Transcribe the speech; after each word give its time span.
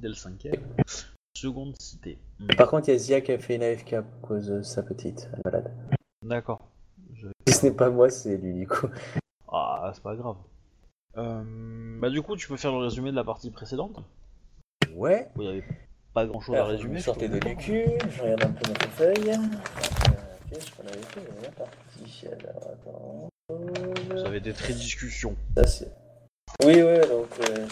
dès 0.00 0.08
le 0.08 0.14
cinquième. 0.14 0.56
Seconde 1.36 1.74
cité. 1.80 2.18
Par 2.56 2.68
contre, 2.68 2.88
il 2.88 2.92
y 2.92 2.94
a 2.94 2.98
Zia 2.98 3.20
qui 3.20 3.32
a 3.32 3.38
fait 3.38 3.56
une 3.56 3.62
AFK 3.62 3.92
à 3.94 4.02
cause 4.22 4.46
de 4.48 4.62
sa 4.62 4.82
petite 4.82 5.28
elle 5.32 5.38
est 5.40 5.44
malade. 5.44 5.72
D'accord. 6.22 6.60
Je- 7.14 7.28
Si 7.48 7.54
ce 7.54 7.66
n'est 7.66 7.72
pas 7.72 7.88
moi, 7.90 8.10
c'est 8.10 8.36
lui, 8.36 8.52
du 8.54 8.66
coup. 8.66 8.88
Ah, 9.52 9.90
c'est 9.94 10.02
pas 10.02 10.14
grave. 10.16 10.36
Euh, 11.16 11.98
bah 12.00 12.08
du 12.10 12.22
coup, 12.22 12.36
tu 12.36 12.46
peux 12.48 12.56
faire 12.56 12.72
le 12.72 12.78
résumé 12.78 13.10
de 13.10 13.16
la 13.16 13.24
partie 13.24 13.50
précédente. 13.50 14.00
Ouais. 14.94 15.28
n'y 15.36 15.48
avait 15.48 15.64
pas 16.14 16.26
grand 16.26 16.40
chose 16.40 16.54
à 16.54 16.58
Alors, 16.58 16.68
résumer. 16.70 16.94
me 16.94 16.98
je 16.98 17.04
trouve. 17.28 17.28
de 17.28 17.38
du 17.38 17.56
cul, 17.56 17.84
je 18.10 18.22
regarde 18.22 18.42
un 18.44 18.50
peu 18.52 18.68
ma 18.70 18.78
feuille. 18.90 19.30
Euh, 19.30 19.36
Qu'est-ce 20.50 20.70
qu'on 20.72 20.82
avait 20.86 21.02
fait 21.02 21.20
dans 21.20 21.42
la 21.42 21.50
partie 21.50 22.26
Alors, 22.26 22.70
attends. 22.72 24.16
Ça 24.20 24.26
avait 24.28 24.38
été 24.38 24.52
très 24.52 24.72
discussion. 24.72 25.34
Ça, 25.56 25.66
c'est... 25.66 25.90
Oui, 26.62 26.82
oui, 26.82 27.00
donc 27.08 27.28
euh, 27.48 27.66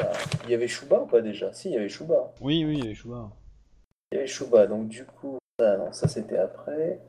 ah, 0.00 0.12
il 0.44 0.50
y 0.50 0.54
avait 0.54 0.66
Shuba 0.66 1.00
ou 1.00 1.06
pas 1.06 1.20
déjà? 1.20 1.52
Si, 1.52 1.68
il 1.68 1.74
y 1.74 1.76
avait 1.76 1.90
Shuba. 1.90 2.32
Oui, 2.40 2.64
oui, 2.64 2.94
je 2.94 3.02
vois. 3.02 3.30
Il 4.10 4.16
y 4.16 4.18
avait 4.18 4.26
Shuba, 4.26 4.66
donc 4.66 4.88
du 4.88 5.04
coup, 5.04 5.36
ça, 5.60 5.76
non, 5.76 5.92
ça 5.92 6.08
c'était 6.08 6.38
après. 6.38 7.00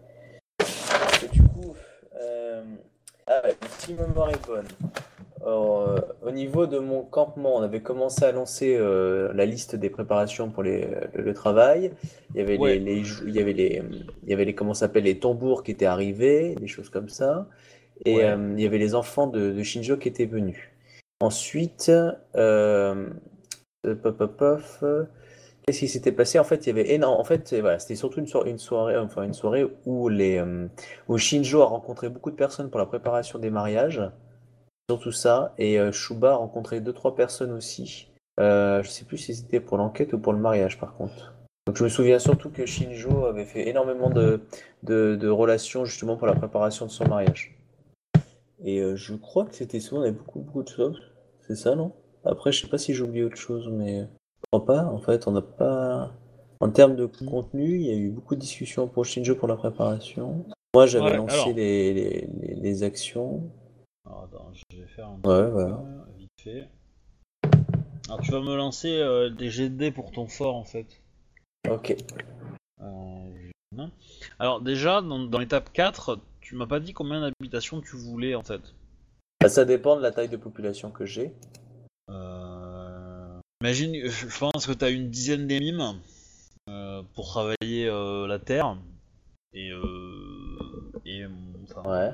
Du 1.31 1.41
coup, 1.41 1.73
euh... 2.21 2.63
ah, 3.27 3.41
ouais, 3.45 3.55
si 3.79 3.93
ma 3.93 4.07
mémoire 4.07 4.29
est 4.29 4.45
bonne. 4.45 4.67
Alors, 5.41 5.81
euh, 5.81 5.99
au 6.23 6.31
niveau 6.31 6.67
de 6.67 6.79
mon 6.79 7.03
campement, 7.03 7.55
on 7.55 7.61
avait 7.61 7.81
commencé 7.81 8.25
à 8.25 8.31
lancer 8.31 8.75
euh, 8.75 9.31
la 9.33 9.45
liste 9.45 9.75
des 9.75 9.89
préparations 9.89 10.49
pour 10.49 10.63
les, 10.63 10.87
le, 11.13 11.21
le 11.21 11.33
travail. 11.33 11.91
Il 12.33 12.39
y 12.39 12.41
avait 12.41 12.57
Ouais. 12.57 12.77
les, 12.77 12.95
les 12.95 13.03
jou- 13.03 13.25
il 13.27 13.35
y 13.35 13.39
avait 13.39 13.53
les, 13.53 13.81
il 14.23 14.29
y 14.29 14.33
avait 14.33 14.45
les, 14.45 14.55
comment 14.55 14.73
ça 14.73 14.87
s'appelle, 14.87 15.03
les 15.03 15.19
tambours 15.19 15.63
qui 15.63 15.71
étaient 15.71 15.85
arrivés, 15.85 16.55
des 16.55 16.67
choses 16.67 16.89
comme 16.89 17.09
ça. 17.09 17.47
Et 18.03 18.17
Ouais. 18.17 18.25
euh, 18.25 18.53
il 18.57 18.61
y 18.61 18.65
avait 18.65 18.79
les 18.79 18.95
enfants 18.95 19.27
de, 19.27 19.51
de 19.51 19.63
Shinjo 19.63 19.97
qui 19.97 20.09
étaient 20.09 20.25
venus. 20.25 20.57
Ensuite, 21.21 21.89
euh, 21.89 22.11
euh, 23.85 25.05
qu'est-ce 25.65 25.79
qui 25.79 25.87
s'était 25.87 26.11
passé? 26.11 26.39
En 26.39 26.43
fait, 26.43 26.65
il 26.65 26.67
y 26.67 26.71
avait 26.71 26.93
énorme. 26.93 27.19
En 27.19 27.23
fait, 27.23 27.53
voilà, 27.59 27.79
c'était 27.79 27.95
surtout 27.95 28.19
une, 28.19 28.27
soirée, 28.27 28.49
une 28.49 28.59
soirée, 28.59 28.97
enfin 28.97 29.23
une 29.23 29.33
soirée 29.33 29.65
où 29.85 30.09
les, 30.09 30.37
euh, 30.37 30.67
où 31.07 31.17
Shinjo 31.17 31.61
a 31.61 31.65
rencontré 31.65 32.09
beaucoup 32.09 32.31
de 32.31 32.35
personnes 32.35 32.69
pour 32.69 32.79
la 32.79 32.85
préparation 32.85 33.39
des 33.39 33.49
mariages, 33.49 34.01
surtout 34.89 35.11
ça, 35.11 35.53
et 35.57 35.79
euh, 35.79 35.91
Shuba 35.91 36.33
a 36.33 36.35
rencontré 36.35 36.81
deux 36.81 36.93
trois 36.93 37.15
personnes 37.15 37.51
aussi. 37.51 38.09
Euh, 38.39 38.83
je 38.83 38.89
sais 38.89 39.05
plus 39.05 39.17
si 39.17 39.33
c'était 39.33 39.61
pour 39.61 39.77
l'enquête 39.77 40.11
ou 40.11 40.19
pour 40.19 40.33
le 40.33 40.39
mariage, 40.39 40.77
par 40.77 40.95
contre. 40.95 41.33
Donc, 41.65 41.77
je 41.77 41.83
me 41.85 41.89
souviens 41.89 42.19
surtout 42.19 42.51
que 42.51 42.65
Shinjo 42.65 43.25
avait 43.25 43.45
fait 43.45 43.67
énormément 43.69 44.09
de, 44.09 44.41
de, 44.83 45.15
de 45.15 45.29
relations 45.29 45.85
justement 45.85 46.17
pour 46.17 46.27
la 46.27 46.35
préparation 46.35 46.85
de 46.85 46.91
son 46.91 47.07
mariage. 47.07 47.54
Et 48.63 48.79
euh, 48.79 48.95
je 48.95 49.13
crois 49.15 49.45
que 49.45 49.55
c'était 49.55 49.79
souvent, 49.79 50.01
on 50.01 50.03
avait 50.03 50.11
beaucoup, 50.11 50.39
beaucoup 50.39 50.63
de 50.63 50.69
choses. 50.69 51.01
C'est 51.47 51.55
ça, 51.55 51.75
non? 51.75 51.91
Après, 52.23 52.51
je 52.51 52.61
sais 52.61 52.67
pas 52.67 52.77
si 52.77 52.93
j'ai 52.93 53.03
oublié 53.03 53.23
autre 53.23 53.35
chose, 53.37 53.67
mais 53.69 54.01
je 54.01 54.41
crois 54.51 54.65
pas. 54.65 54.85
En 54.85 54.99
fait, 54.99 55.27
on 55.27 55.31
n'a 55.31 55.41
pas. 55.41 56.11
En 56.61 56.69
termes 56.69 56.95
de 56.95 57.05
contenu, 57.05 57.75
il 57.75 57.81
y 57.85 57.91
a 57.91 57.95
eu 57.95 58.09
beaucoup 58.09 58.35
de 58.35 58.39
discussions 58.39 58.87
pour 58.87 59.05
Shinjo 59.05 59.35
pour 59.35 59.47
la 59.47 59.57
préparation. 59.57 60.45
Moi, 60.73 60.85
j'avais 60.87 61.11
Ouais, 61.11 61.17
lancé 61.17 61.35
alors. 61.35 61.53
les, 61.55 61.93
les, 61.93 62.27
les- 62.41 62.55
les 62.55 62.83
actions. 62.83 63.43
Alors 64.05 64.23
attends, 64.23 64.51
je 64.71 64.77
vais 64.77 64.87
faire 64.87 65.07
un 65.07 65.15
Ouais, 65.27 65.49
voilà. 65.51 65.75
euh, 65.75 66.11
vite 66.17 66.29
fait. 66.41 66.69
Alors 68.07 68.21
tu 68.21 68.31
vas 68.31 68.41
me 68.41 68.55
lancer 68.55 68.91
euh, 68.99 69.29
des 69.29 69.49
GD 69.49 69.91
pour 69.91 70.11
ton 70.11 70.27
fort 70.27 70.55
en 70.55 70.63
fait. 70.63 70.85
Ok. 71.69 71.95
Euh. 72.81 73.31
Alors 74.39 74.61
déjà, 74.61 75.01
dans, 75.01 75.19
dans 75.19 75.39
l'étape 75.39 75.71
4, 75.73 76.19
tu 76.45 76.55
m'as 76.55 76.67
pas 76.67 76.79
dit 76.79 76.93
combien 76.93 77.21
d'habitations 77.21 77.81
tu 77.81 77.95
voulais 77.95 78.35
en 78.35 78.43
fait. 78.43 78.61
Bah, 79.41 79.49
ça 79.49 79.65
dépend 79.65 79.95
de 79.95 80.01
la 80.03 80.11
taille 80.11 80.29
de 80.29 80.37
population 80.37 80.91
que 80.91 81.03
j'ai. 81.03 81.33
Euh, 82.11 83.39
Imagine, 83.61 84.07
je 84.07 84.37
pense 84.37 84.67
que 84.67 84.73
tu 84.73 84.85
as 84.85 84.91
une 84.91 85.09
dizaine 85.09 85.47
d'émimes 85.47 85.99
euh, 86.69 87.01
pour 87.15 87.25
travailler 87.29 87.87
euh, 87.87 88.27
la 88.27 88.37
terre 88.37 88.77
et, 89.53 89.71
euh, 89.71 90.91
et 91.03 91.25
enfin, 91.63 91.89
Ouais. 91.89 92.11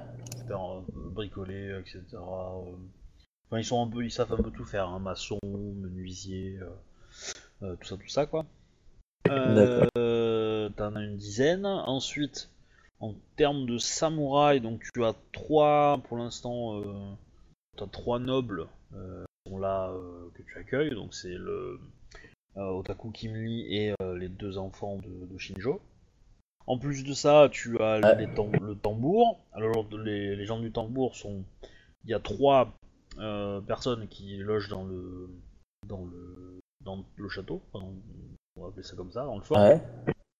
faire 0.48 0.82
bricoler, 1.12 1.78
etc. 1.82 2.02
Enfin, 2.16 3.60
ils 3.60 3.66
sont 3.66 3.86
un 3.86 3.90
peu, 3.90 4.06
ils 4.06 4.12
savent 4.12 4.32
un 4.32 4.42
peu 4.42 4.52
tout 4.52 4.64
faire, 4.64 4.88
hein, 4.88 5.00
maçon, 5.00 5.40
menuisier, 5.44 6.58
tout 7.60 7.84
ça, 7.84 7.98
tout 7.98 8.08
ça 8.08 8.26
quoi. 8.26 8.46
T'en 9.26 10.96
as 10.96 11.04
une 11.04 11.18
dizaine. 11.18 11.66
Ensuite, 11.66 12.50
en 13.02 13.16
termes 13.36 13.66
de 13.66 13.78
samouraï, 13.78 14.62
donc 14.62 14.84
tu 14.94 15.04
as 15.04 15.16
trois, 15.34 16.00
pour 16.08 16.18
l'instant, 16.18 16.80
euh, 16.80 16.86
t'as 17.76 17.88
trois 17.88 18.20
nobles 18.20 18.68
euh, 18.94 19.24
qui 19.26 19.52
sont 19.52 19.58
là 19.58 19.90
euh, 19.90 20.30
que 20.36 20.44
tu 20.44 20.58
accueilles. 20.58 20.96
Donc 20.96 21.14
c'est 21.14 21.34
le 21.34 21.80
euh, 22.58 22.70
Otaku 22.70 23.12
Kimli 23.12 23.76
et 23.76 23.94
euh, 24.02 24.18
les 24.18 24.30
deux 24.30 24.58
enfants 24.58 24.98
de, 24.98 25.26
de 25.26 25.38
Shinjo. 25.38 25.82
En 26.68 26.78
plus 26.78 27.04
de 27.04 27.14
ça, 27.14 27.50
tu 27.52 27.82
as 27.82 28.00
les 28.16 28.28
le 28.28 28.76
tambour. 28.76 29.40
Alors 29.52 29.88
les, 29.98 30.36
les 30.36 30.46
gens 30.46 30.60
du 30.60 30.72
tambour 30.72 31.16
sont, 31.16 31.44
il 32.04 32.12
y 32.12 32.14
a 32.14 32.20
trois 32.20 32.72
euh, 33.18 33.60
personnes 33.62 34.08
qui 34.08 34.38
logent 34.38 34.70
dans 34.70 34.84
le 34.84 35.28
dans 35.88 36.06
le 36.06 36.60
dans 36.86 37.04
le 37.16 37.30
château. 37.30 37.64
Enfin, 37.74 37.86
on 38.56 38.62
va 38.62 38.68
appeler 38.68 38.84
ça 38.84 38.96
comme 38.96 39.12
ça, 39.12 39.26
dans 39.26 39.38
le 39.38 39.42
fort. 39.42 39.58
Ouais. 39.58 39.82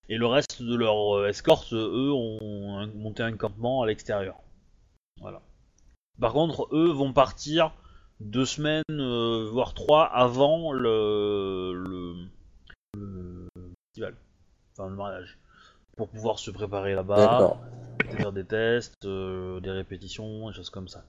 Et 0.08 0.18
le 0.18 0.26
reste 0.26 0.62
de 0.62 0.74
leur 0.74 1.16
euh, 1.16 1.28
escorte, 1.28 1.72
eux, 1.72 2.10
ont 2.12 2.86
monté 2.94 3.22
un 3.22 3.36
campement 3.36 3.82
à 3.82 3.86
l'extérieur. 3.86 4.36
Voilà. 5.20 5.40
Par 6.20 6.32
contre, 6.32 6.68
eux 6.72 6.90
vont 6.90 7.12
partir 7.12 7.72
deux 8.20 8.44
semaines, 8.44 8.82
euh, 8.90 9.48
voire 9.50 9.74
trois, 9.74 10.04
avant 10.04 10.72
le, 10.72 11.72
le, 11.74 12.14
le 12.96 13.48
festival, 13.88 14.16
enfin 14.72 14.88
le 14.90 14.96
mariage, 14.96 15.38
pour 15.96 16.08
pouvoir 16.08 16.38
se 16.38 16.50
préparer 16.50 16.94
là-bas, 16.94 17.38
faire 18.10 18.32
des 18.32 18.44
tests, 18.44 19.04
euh, 19.04 19.60
des 19.60 19.70
répétitions, 19.70 20.48
des 20.48 20.54
choses 20.54 20.70
comme 20.70 20.88
ça. 20.88 21.04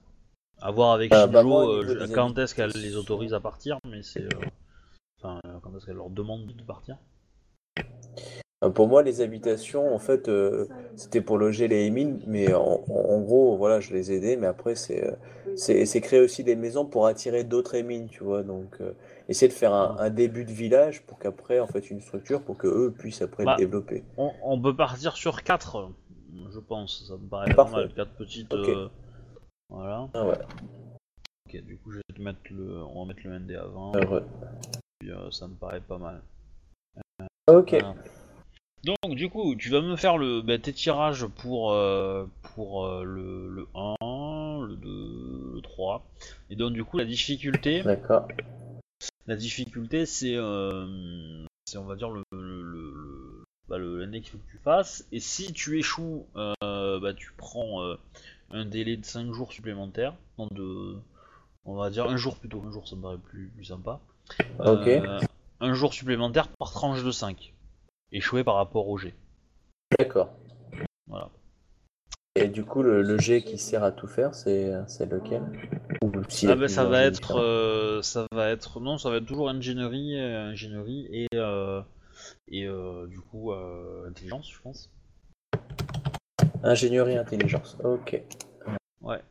À 0.61 0.71
voir 0.71 0.91
avec 0.93 1.11
Shinjo 1.13 1.31
bah, 1.31 1.39
euh, 1.41 1.81
niveau 1.83 1.99
je- 1.99 2.05
des 2.05 2.13
quand 2.13 2.37
est-ce 2.37 2.55
qu'elle 2.55 2.71
les 2.71 2.95
autorise 2.95 3.33
à 3.33 3.39
partir, 3.39 3.77
mais 3.85 4.01
c'est... 4.03 4.27
Enfin, 5.19 5.39
quand 5.61 5.75
est-ce 5.75 5.85
qu'elle 5.85 5.95
leur 5.97 6.09
demande 6.09 6.45
de 6.47 6.63
partir 6.63 6.97
Pour 8.69 8.87
moi, 8.87 9.03
les 9.03 9.21
habitations, 9.21 9.93
en 9.93 9.99
fait, 9.99 10.29
euh, 10.29 10.67
c'était 10.95 11.21
pour 11.21 11.37
loger 11.37 11.67
les 11.67 11.85
émines, 11.85 12.21
mais 12.27 12.53
en, 12.53 12.79
gros, 13.21 13.57
voilà, 13.57 13.79
je 13.79 13.93
les 13.93 14.11
aidais, 14.11 14.35
mais 14.37 14.47
après, 14.47 14.75
c'est 14.75 15.03
euh, 15.05 15.11
c'est 15.55 15.85
c'est 15.85 16.01
créer 16.01 16.19
aussi 16.19 16.43
des 16.43 16.55
maisons 16.55 16.85
pour 16.85 17.05
attirer 17.07 17.43
d'autres 17.43 17.75
émines, 17.75 18.07
tu 18.07 18.23
vois, 18.23 18.43
donc 18.43 18.77
euh, 18.81 18.93
essayer 19.29 19.47
de 19.47 19.53
faire 19.53 19.73
un, 19.73 19.97
un 19.99 20.09
début 20.09 20.45
de 20.45 20.51
village 20.51 21.03
pour 21.03 21.19
qu'après, 21.19 21.59
en 21.59 21.67
fait, 21.67 21.89
une 21.91 22.01
structure 22.01 22.41
pour 22.41 22.57
que 22.57 22.67
eux 22.67 22.91
puissent 22.97 23.21
après 23.21 23.43
Bah, 23.45 23.55
le 23.57 23.65
développer. 23.65 24.03
On, 24.17 24.31
on 24.43 24.61
peut 24.61 24.75
partir 24.75 25.15
sur 25.17 25.43
4, 25.43 25.89
je 26.51 26.59
pense. 26.59 27.07
Ça 27.07 27.13
me 27.13 27.27
paraît 27.27 27.53
pas 27.53 27.69
mal. 27.69 27.93
4 27.93 28.11
petites. 28.13 28.53
Euh, 28.53 28.87
Voilà. 29.69 30.07
Ah 30.13 30.27
ouais, 30.27 30.37
Ok, 31.47 31.61
du 31.63 31.77
coup, 31.77 31.91
je 31.91 31.97
vais 31.97 32.15
te 32.15 32.21
mettre 32.21 32.39
le. 32.51 32.81
On 32.83 33.05
va 33.05 33.13
mettre 33.13 33.27
le 33.27 33.39
ND 33.39 33.51
avant. 33.51 33.91
heureux. 33.95 34.23
puis, 34.99 35.11
euh, 35.11 35.29
ça 35.31 35.47
me 35.47 35.55
paraît 35.55 35.81
pas 35.81 35.97
mal. 35.97 36.21
Ok, 37.47 37.71
Voilà. 37.71 37.95
Donc, 38.83 39.15
du 39.15 39.29
coup, 39.29 39.55
tu 39.55 39.69
vas 39.69 39.81
me 39.81 39.95
faire 39.95 40.17
le, 40.17 40.41
bah, 40.41 40.57
tes 40.57 40.73
tirages 40.73 41.25
pour, 41.25 41.71
euh, 41.71 42.25
pour 42.53 42.85
euh, 42.85 43.03
le, 43.05 43.47
le 43.49 43.67
1, 43.75 44.65
le 44.67 44.75
2, 44.75 45.51
le 45.55 45.61
3. 45.61 46.05
Et 46.49 46.55
donc, 46.55 46.73
du 46.73 46.83
coup, 46.83 46.97
la 46.97 47.05
difficulté. 47.05 47.81
d'accord. 47.81 48.27
La 49.25 49.37
difficulté, 49.37 50.05
c'est, 50.05 50.35
euh, 50.35 51.45
c'est 51.63 51.77
on 51.77 51.85
va 51.85 51.95
dire 51.95 52.09
le, 52.09 52.23
le, 52.33 53.45
bah, 53.69 53.77
le 53.77 53.99
l'année 53.99 54.19
qu'il 54.19 54.31
faut 54.31 54.37
que 54.37 54.51
tu 54.51 54.57
fasses. 54.57 55.07
Et 55.13 55.21
si 55.21 55.53
tu 55.53 55.79
échoues, 55.79 56.25
bah, 56.35 57.13
tu 57.15 57.31
prends 57.37 57.95
un 58.51 58.65
délai 58.65 58.97
de 58.97 59.05
5 59.05 59.31
jours 59.31 59.53
supplémentaires. 59.53 60.13
Non, 60.37 60.47
de, 60.51 60.97
on 61.63 61.75
va 61.75 61.89
dire 61.89 62.05
un 62.05 62.17
jour 62.17 62.35
plutôt. 62.37 62.61
Un 62.67 62.71
jour, 62.71 62.85
ça 62.85 62.97
me 62.97 63.01
paraît 63.01 63.17
plus, 63.17 63.47
plus 63.55 63.65
sympa. 63.65 64.01
Ok. 64.59 64.89
Un 65.61 65.73
jour 65.73 65.93
supplémentaire 65.93 66.49
par 66.49 66.71
tranche 66.71 67.01
de 67.01 67.11
5. 67.11 67.52
Échoué 68.13 68.43
par 68.43 68.55
rapport 68.55 68.87
au 68.87 68.97
G. 68.97 69.15
D'accord. 69.97 70.29
Voilà. 71.07 71.29
Et 72.35 72.47
du 72.47 72.63
coup, 72.63 72.81
le, 72.81 73.01
le 73.01 73.17
jet 73.19 73.41
qui 73.41 73.57
sert 73.57 73.83
à 73.83 73.91
tout 73.91 74.07
faire, 74.07 74.33
c'est 74.33 74.71
c'est 74.87 75.11
lequel? 75.11 75.41
Ou 76.03 76.11
Ah 76.47 76.55
bah, 76.55 76.67
ça 76.67 76.85
va 76.85 77.03
être, 77.03 77.37
euh, 77.39 78.01
ça 78.01 78.25
va 78.31 78.49
être, 78.49 78.79
non, 78.79 78.97
ça 78.97 79.09
va 79.09 79.17
être 79.17 79.25
toujours 79.25 79.49
ingénierie, 79.49 80.19
euh, 80.19 80.51
ingénierie 80.51 81.07
et 81.11 81.27
euh, 81.35 81.81
et 82.47 82.67
du 83.07 83.19
coup 83.19 83.51
intelligence, 84.07 84.51
je 84.51 84.61
pense. 84.61 84.91
Ingénierie 86.63 87.17
intelligence, 87.17 87.77
ok. 87.83 88.21
Ouais. 89.01 89.21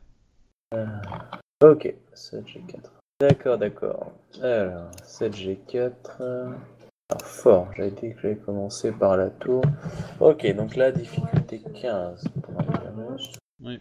Ok, 1.61 1.93
7G4. 2.13 2.89
D'accord, 3.19 3.57
d'accord. 3.57 4.11
Alors, 4.41 4.91
7G4. 5.05 6.53
Alors, 7.09 7.27
fort, 7.27 7.67
j'avais 7.75 7.91
dit 7.91 8.13
que 8.13 8.19
j'allais 8.21 8.37
commencer 8.37 8.91
par 8.91 9.17
la 9.17 9.29
tour. 9.29 9.61
Ok, 10.19 10.45
donc 10.55 10.75
là, 10.75 10.91
difficulté 10.91 11.61
15. 11.81 12.23
pour 12.41 12.59
un 12.59 12.83
damage. 12.83 13.31
Oui. 13.61 13.79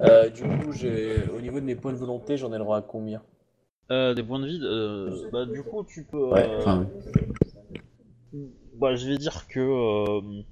Euh, 0.00 0.28
du 0.30 0.42
coup, 0.42 0.72
j'ai 0.72 1.24
au 1.28 1.40
niveau 1.40 1.60
de 1.60 1.64
mes 1.64 1.74
points 1.74 1.92
de 1.92 1.98
volonté, 1.98 2.36
j'en 2.36 2.50
ai 2.52 2.58
le 2.58 2.64
droit 2.64 2.78
à 2.78 2.82
combien? 2.82 3.22
Euh, 3.90 4.14
des 4.14 4.22
points 4.22 4.38
de 4.40 4.46
vie, 4.46 4.60
euh, 4.62 5.28
bah 5.30 5.44
du 5.44 5.62
coup 5.62 5.84
tu 5.84 6.04
peux. 6.04 6.30
Ouais, 6.30 6.48
euh, 6.48 6.58
enfin, 6.58 6.86
bah, 8.74 8.96
je 8.96 9.06
vais 9.06 9.18
dire 9.18 9.46
que 9.46 9.60
euh, 9.60 10.42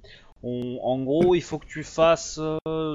on- 0.43 0.79
en 0.83 1.03
gros 1.03 1.33
il 1.33 1.41
faut 1.41 1.57
que 1.57 1.65
tu 1.65 1.83
fasses, 1.83 2.39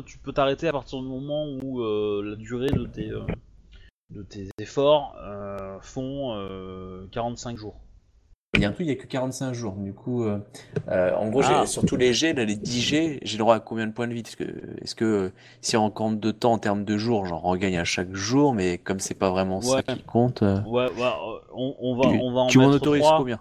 tu 0.06 0.19
peux 0.19 0.32
t'arrêter 0.32 0.69
à 0.69 0.72
partir 0.72 1.00
du 1.00 1.08
moment 1.08 1.46
où 1.60 1.82
la 2.22 2.37
durée 2.37 2.70
de 2.70 2.84
tes 2.87 3.10
de 4.10 4.22
tes 4.22 4.49
efforts 4.58 5.16
euh, 5.22 5.78
font 5.81 6.32
euh, 6.34 7.06
45 7.12 7.56
jours. 7.56 7.76
Il 8.55 8.62
y 8.62 8.64
a 8.64 8.69
un 8.70 8.72
truc, 8.72 8.87
il 8.87 8.90
n'y 8.90 8.99
a 8.99 9.00
que 9.00 9.06
45 9.06 9.52
jours. 9.52 9.75
Du 9.75 9.93
coup, 9.93 10.25
euh, 10.25 10.38
euh, 10.88 11.14
en 11.14 11.28
gros, 11.28 11.43
Ah. 11.44 11.66
sur 11.66 11.84
tous 11.84 11.96
les 11.96 12.14
G, 12.14 12.32
là, 12.32 12.46
les 12.46 12.56
10 12.56 12.81
G, 12.81 13.19
j'ai 13.22 13.37
le 13.37 13.38
droit 13.43 13.56
à 13.56 13.60
combien 13.60 13.87
de 13.87 13.93
points 13.93 14.08
de 14.08 14.14
vie? 14.14 14.20
Est-ce 14.81 14.94
que, 14.94 15.05
euh, 15.05 15.32
si 15.60 15.76
on 15.76 15.90
compte 15.90 16.19
de 16.19 16.31
temps 16.31 16.55
en 16.55 16.58
termes 16.58 16.84
de 16.84 16.96
jours, 16.96 17.26
j'en 17.26 17.38
regagne 17.38 17.76
à 17.76 17.84
chaque 17.84 18.14
jour, 18.14 18.55
mais 18.55 18.78
comme 18.78 19.00
c'est 19.00 19.14
pas 19.14 19.31
vraiment 19.31 19.60
ça 19.60 19.82
qui 19.82 20.02
compte, 20.02 20.43
euh, 20.43 20.62
Ouais, 20.62 20.87
ouais, 20.90 21.02
euh, 21.02 21.38
on, 21.55 21.76
on 21.78 21.96
va 21.96 22.08
tu, 22.10 22.19
on 22.22 22.32
va 22.32 22.40
en 22.40 22.46
tu 22.46 22.58
m'en 22.58 22.64
mettre 22.70 22.76
autorises 22.76 23.02
3. 23.02 23.19
combien? 23.19 23.40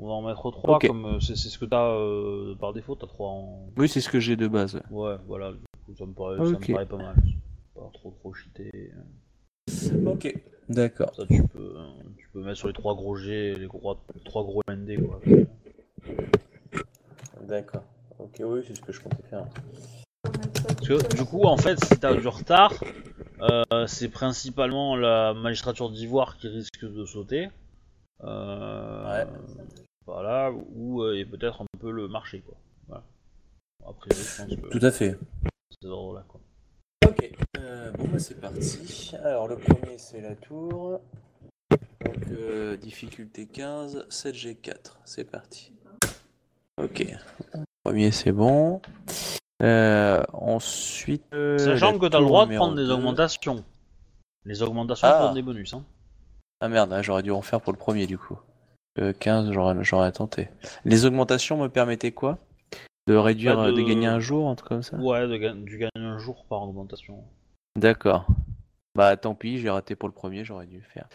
On 0.00 0.08
va 0.08 0.12
en 0.14 0.22
mettre 0.22 0.50
3 0.50 0.76
Ok. 0.76 0.86
comme 0.88 1.04
euh, 1.06 1.20
c'est 1.20 1.36
ce 1.36 1.56
que 1.56 1.64
t'as 1.66 1.86
euh, 1.92 2.56
par 2.56 2.72
défaut, 2.72 2.96
t'as 2.96 3.06
3 3.06 3.28
en. 3.28 3.68
Oui, 3.76 3.88
c'est 3.88 4.00
ce 4.00 4.08
que 4.08 4.18
j'ai 4.18 4.34
de 4.34 4.48
base. 4.48 4.82
Ouais, 4.90 5.14
voilà, 5.28 5.52
du 5.52 5.58
coup, 5.86 5.94
ça 5.96 6.04
me 6.04 6.12
paraît, 6.12 6.38
ça 6.38 6.58
me 6.58 6.72
paraît 6.72 6.86
pas 6.86 6.96
mal. 6.96 7.14
Pas 7.76 7.88
trop 7.94 8.10
trop 8.10 8.34
cheaté. 8.34 8.68
Ok, 10.06 10.32
d'accord. 10.68 11.14
Ça, 11.14 11.26
tu 11.26 11.42
peux, 11.48 11.74
euh, 11.76 11.86
tu 12.16 12.28
peux 12.32 12.42
mettre 12.42 12.56
sur 12.58 12.68
les 12.68 12.74
3 12.74 12.94
gros 12.94 13.16
G, 13.16 13.54
les 13.54 13.66
gros, 13.66 13.96
3 14.24 14.44
gros 14.44 14.62
ND, 14.68 14.98
quoi. 15.04 15.20
D'accord. 17.42 17.84
Ok, 18.18 18.40
oui, 18.44 18.62
c'est 18.66 18.76
ce 18.76 18.80
que 18.80 18.92
je 18.92 19.00
comptais 19.00 19.22
faire. 19.28 19.46
Parce 20.22 20.88
que 20.88 21.16
du 21.16 21.24
coup, 21.24 21.42
en 21.44 21.56
fait, 21.56 21.82
si 21.84 21.98
t'as 21.98 22.14
du 22.14 22.26
retard, 22.28 22.72
euh, 23.40 23.86
c'est 23.86 24.08
principalement 24.08 24.96
la 24.96 25.34
magistrature 25.34 25.90
d'Ivoire 25.90 26.36
qui 26.36 26.48
risque 26.48 26.84
de 26.84 27.04
sauter. 27.04 27.48
Euh, 28.22 29.04
Ouais. 29.04 29.26
Voilà, 30.06 30.52
ou 30.52 31.02
et 31.08 31.24
peut-être 31.24 31.62
un 31.62 31.66
peu 31.80 31.90
le 31.90 32.08
marché, 32.08 32.40
quoi. 32.40 32.56
Voilà. 32.88 33.02
Après, 33.86 34.10
je 34.14 34.42
pense 34.42 34.54
que 34.54 34.78
Tout 34.78 34.84
à 34.84 34.90
fait. 34.90 35.16
c'est 35.80 35.88
là 35.88 36.24
quoi. 36.28 36.40
Euh, 37.58 37.90
bon 37.92 38.04
bah 38.08 38.18
c'est 38.18 38.40
parti. 38.40 39.12
Alors 39.22 39.48
le 39.48 39.56
premier 39.56 39.98
c'est 39.98 40.20
la 40.20 40.34
tour. 40.34 41.00
Donc 41.70 42.30
euh, 42.32 42.76
difficulté 42.76 43.46
15, 43.46 44.06
7G4, 44.10 44.96
c'est 45.04 45.24
parti. 45.24 45.72
Ok, 46.82 47.06
premier 47.84 48.10
c'est 48.10 48.32
bon. 48.32 48.80
Euh, 49.62 50.22
ensuite... 50.32 51.22
Sachant 51.58 51.98
que 51.98 52.06
t'as 52.06 52.18
le 52.18 52.26
droit 52.26 52.46
de 52.46 52.56
prendre 52.56 52.74
des 52.74 52.90
augmentations. 52.90 53.64
Les 54.44 54.62
augmentations 54.62 55.06
Ah. 55.08 55.32
des 55.34 55.42
bonus, 55.42 55.72
hein. 55.72 55.84
Ah 56.60 56.68
merde, 56.68 56.90
là, 56.90 57.00
j'aurais 57.02 57.22
dû 57.22 57.30
en 57.30 57.42
faire 57.42 57.60
pour 57.60 57.72
le 57.72 57.78
premier 57.78 58.06
du 58.06 58.18
coup. 58.18 58.38
Euh, 58.98 59.12
15, 59.18 59.50
j'aurais 59.52 59.76
j'aurais 59.82 60.12
tenté. 60.12 60.48
Les 60.84 61.04
augmentations 61.04 61.56
me 61.56 61.68
permettaient 61.68 62.12
quoi? 62.12 62.38
De 63.06 63.14
réduire, 63.14 63.56
de- 63.62 63.68
euh, 63.68 63.72
de 63.72 63.82
gagner 63.82 64.06
un 64.06 64.20
jour, 64.20 64.48
un 64.48 64.54
truc 64.54 64.68
comme 64.70 64.82
ça? 64.82 64.96
Ouais, 64.96 65.26
de 65.28 65.36
ga- 65.36 65.54
tu 65.66 65.78
gagnes 65.78 65.90
un 65.96 66.18
jour 66.18 66.46
par 66.46 66.62
augmentation. 66.62 67.22
D'accord. 67.76 68.26
Bah 68.94 69.16
tant 69.16 69.34
pis, 69.34 69.58
j'ai 69.58 69.68
raté 69.68 69.96
pour 69.96 70.08
le 70.08 70.14
premier, 70.14 70.44
j'aurais 70.44 70.66
dû 70.66 70.76
le 70.78 70.84
faire. 70.84 71.08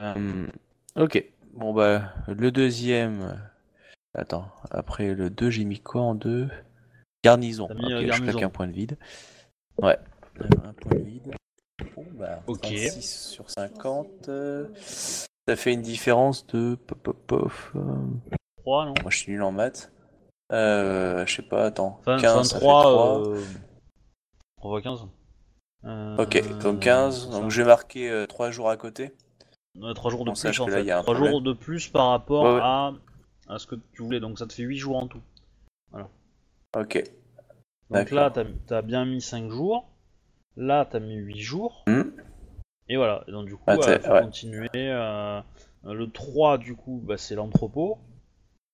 Euh, 0.00 0.46
ok. 0.96 1.24
Bon 1.54 1.72
bah 1.72 2.12
le 2.28 2.50
deuxième. 2.52 3.22
euh, 3.22 3.34
Attends, 4.16 4.48
après 4.70 5.14
le 5.14 5.28
2, 5.30 5.50
j'ai 5.50 5.64
mis 5.64 5.80
quoi 5.80 6.02
en 6.02 6.14
2 6.14 6.48
Garnison. 7.24 7.68
Mis, 7.74 7.86
Ok, 7.86 7.90
euh, 7.92 8.00
je 8.02 8.06
garnison. 8.06 8.22
claque 8.32 8.42
un 8.42 8.50
point 8.50 8.68
de 8.68 8.72
vide. 8.72 8.96
Ouais. 9.82 9.98
Un 10.62 10.72
point 10.74 10.94
de 10.94 11.02
vide. 11.04 11.34
Bon 11.96 12.04
bah 12.12 12.42
Ok. 12.46 12.60
36 12.60 13.28
sur 13.30 13.50
50. 13.50 14.28
euh, 14.28 14.68
Ça 14.76 15.56
fait 15.56 15.72
une 15.72 15.82
différence 15.82 16.46
de 16.48 16.76
pof, 16.76 16.98
pof, 16.98 17.16
pof, 17.26 17.72
euh, 17.76 17.80
3, 18.58 18.84
non? 18.86 18.94
Moi 19.02 19.10
je 19.10 19.16
suis 19.18 19.32
nul 19.32 19.42
en 19.42 19.50
maths. 19.52 19.90
Euh, 20.52 21.24
je 21.26 21.34
sais 21.36 21.42
pas, 21.42 21.66
attends. 21.66 21.96
Enfin, 22.00 22.18
15, 22.18 22.48
ça 22.48 22.58
fait 22.58 22.64
23, 22.66 22.82
3. 22.82 23.28
euh... 23.28 23.42
3 24.58 24.70
fois 24.70 24.82
15. 24.82 25.00
Euh, 25.84 26.16
Ok, 26.18 26.58
donc 26.62 26.80
15. 26.80 27.30
ça. 27.30 27.30
Donc 27.40 27.50
je 27.50 27.62
vais 27.62 27.68
marquer 27.68 28.24
3 28.28 28.50
jours 28.50 28.70
à 28.70 28.76
côté. 28.76 29.12
Ouais, 29.78 29.92
3 29.94 30.10
jours 30.10 30.24
de 30.24 30.30
On 30.30 30.34
plus 30.34 30.60
en 30.60 30.66
fait. 30.66 30.80
il 30.80 30.86
y 30.86 30.90
a 30.90 30.98
un 30.98 31.02
3 31.02 31.14
problème. 31.14 31.32
jours 31.32 31.42
de 31.42 31.52
plus 31.52 31.88
par 31.88 32.10
rapport 32.10 32.44
Ouais, 32.44 32.54
ouais. 32.54 32.60
À, 32.62 32.92
à 33.48 33.58
ce 33.58 33.66
que 33.66 33.74
tu 33.92 34.02
voulais, 34.02 34.20
donc 34.20 34.38
ça 34.38 34.46
te 34.46 34.52
fait 34.52 34.62
8 34.62 34.76
jours 34.78 34.96
en 34.96 35.08
tout. 35.08 35.20
Ok. 36.76 37.02
Donc 37.90 38.10
là, 38.10 38.30
t'as 38.30 38.76
as 38.76 38.82
bien 38.82 39.04
mis 39.04 39.20
5 39.20 39.48
jours. 39.50 39.88
Là, 40.56 40.84
t'as 40.90 40.98
mis 41.00 41.14
8 41.14 41.38
jours. 41.40 41.84
Hmm. 41.86 42.02
Et 42.88 42.96
voilà, 42.96 43.24
donc 43.28 43.46
du 43.46 43.54
coup, 43.56 43.62
Ah, 43.68 43.78
t'sais, 43.78 44.00
faut 44.00 44.20
continuer. 44.20 44.68
euh, 44.74 45.40
Le 45.84 46.10
3, 46.10 46.58
du 46.58 46.74
coup, 46.74 47.00
bah, 47.04 47.16
c'est 47.16 47.34
l'entrepôt. 47.36 47.98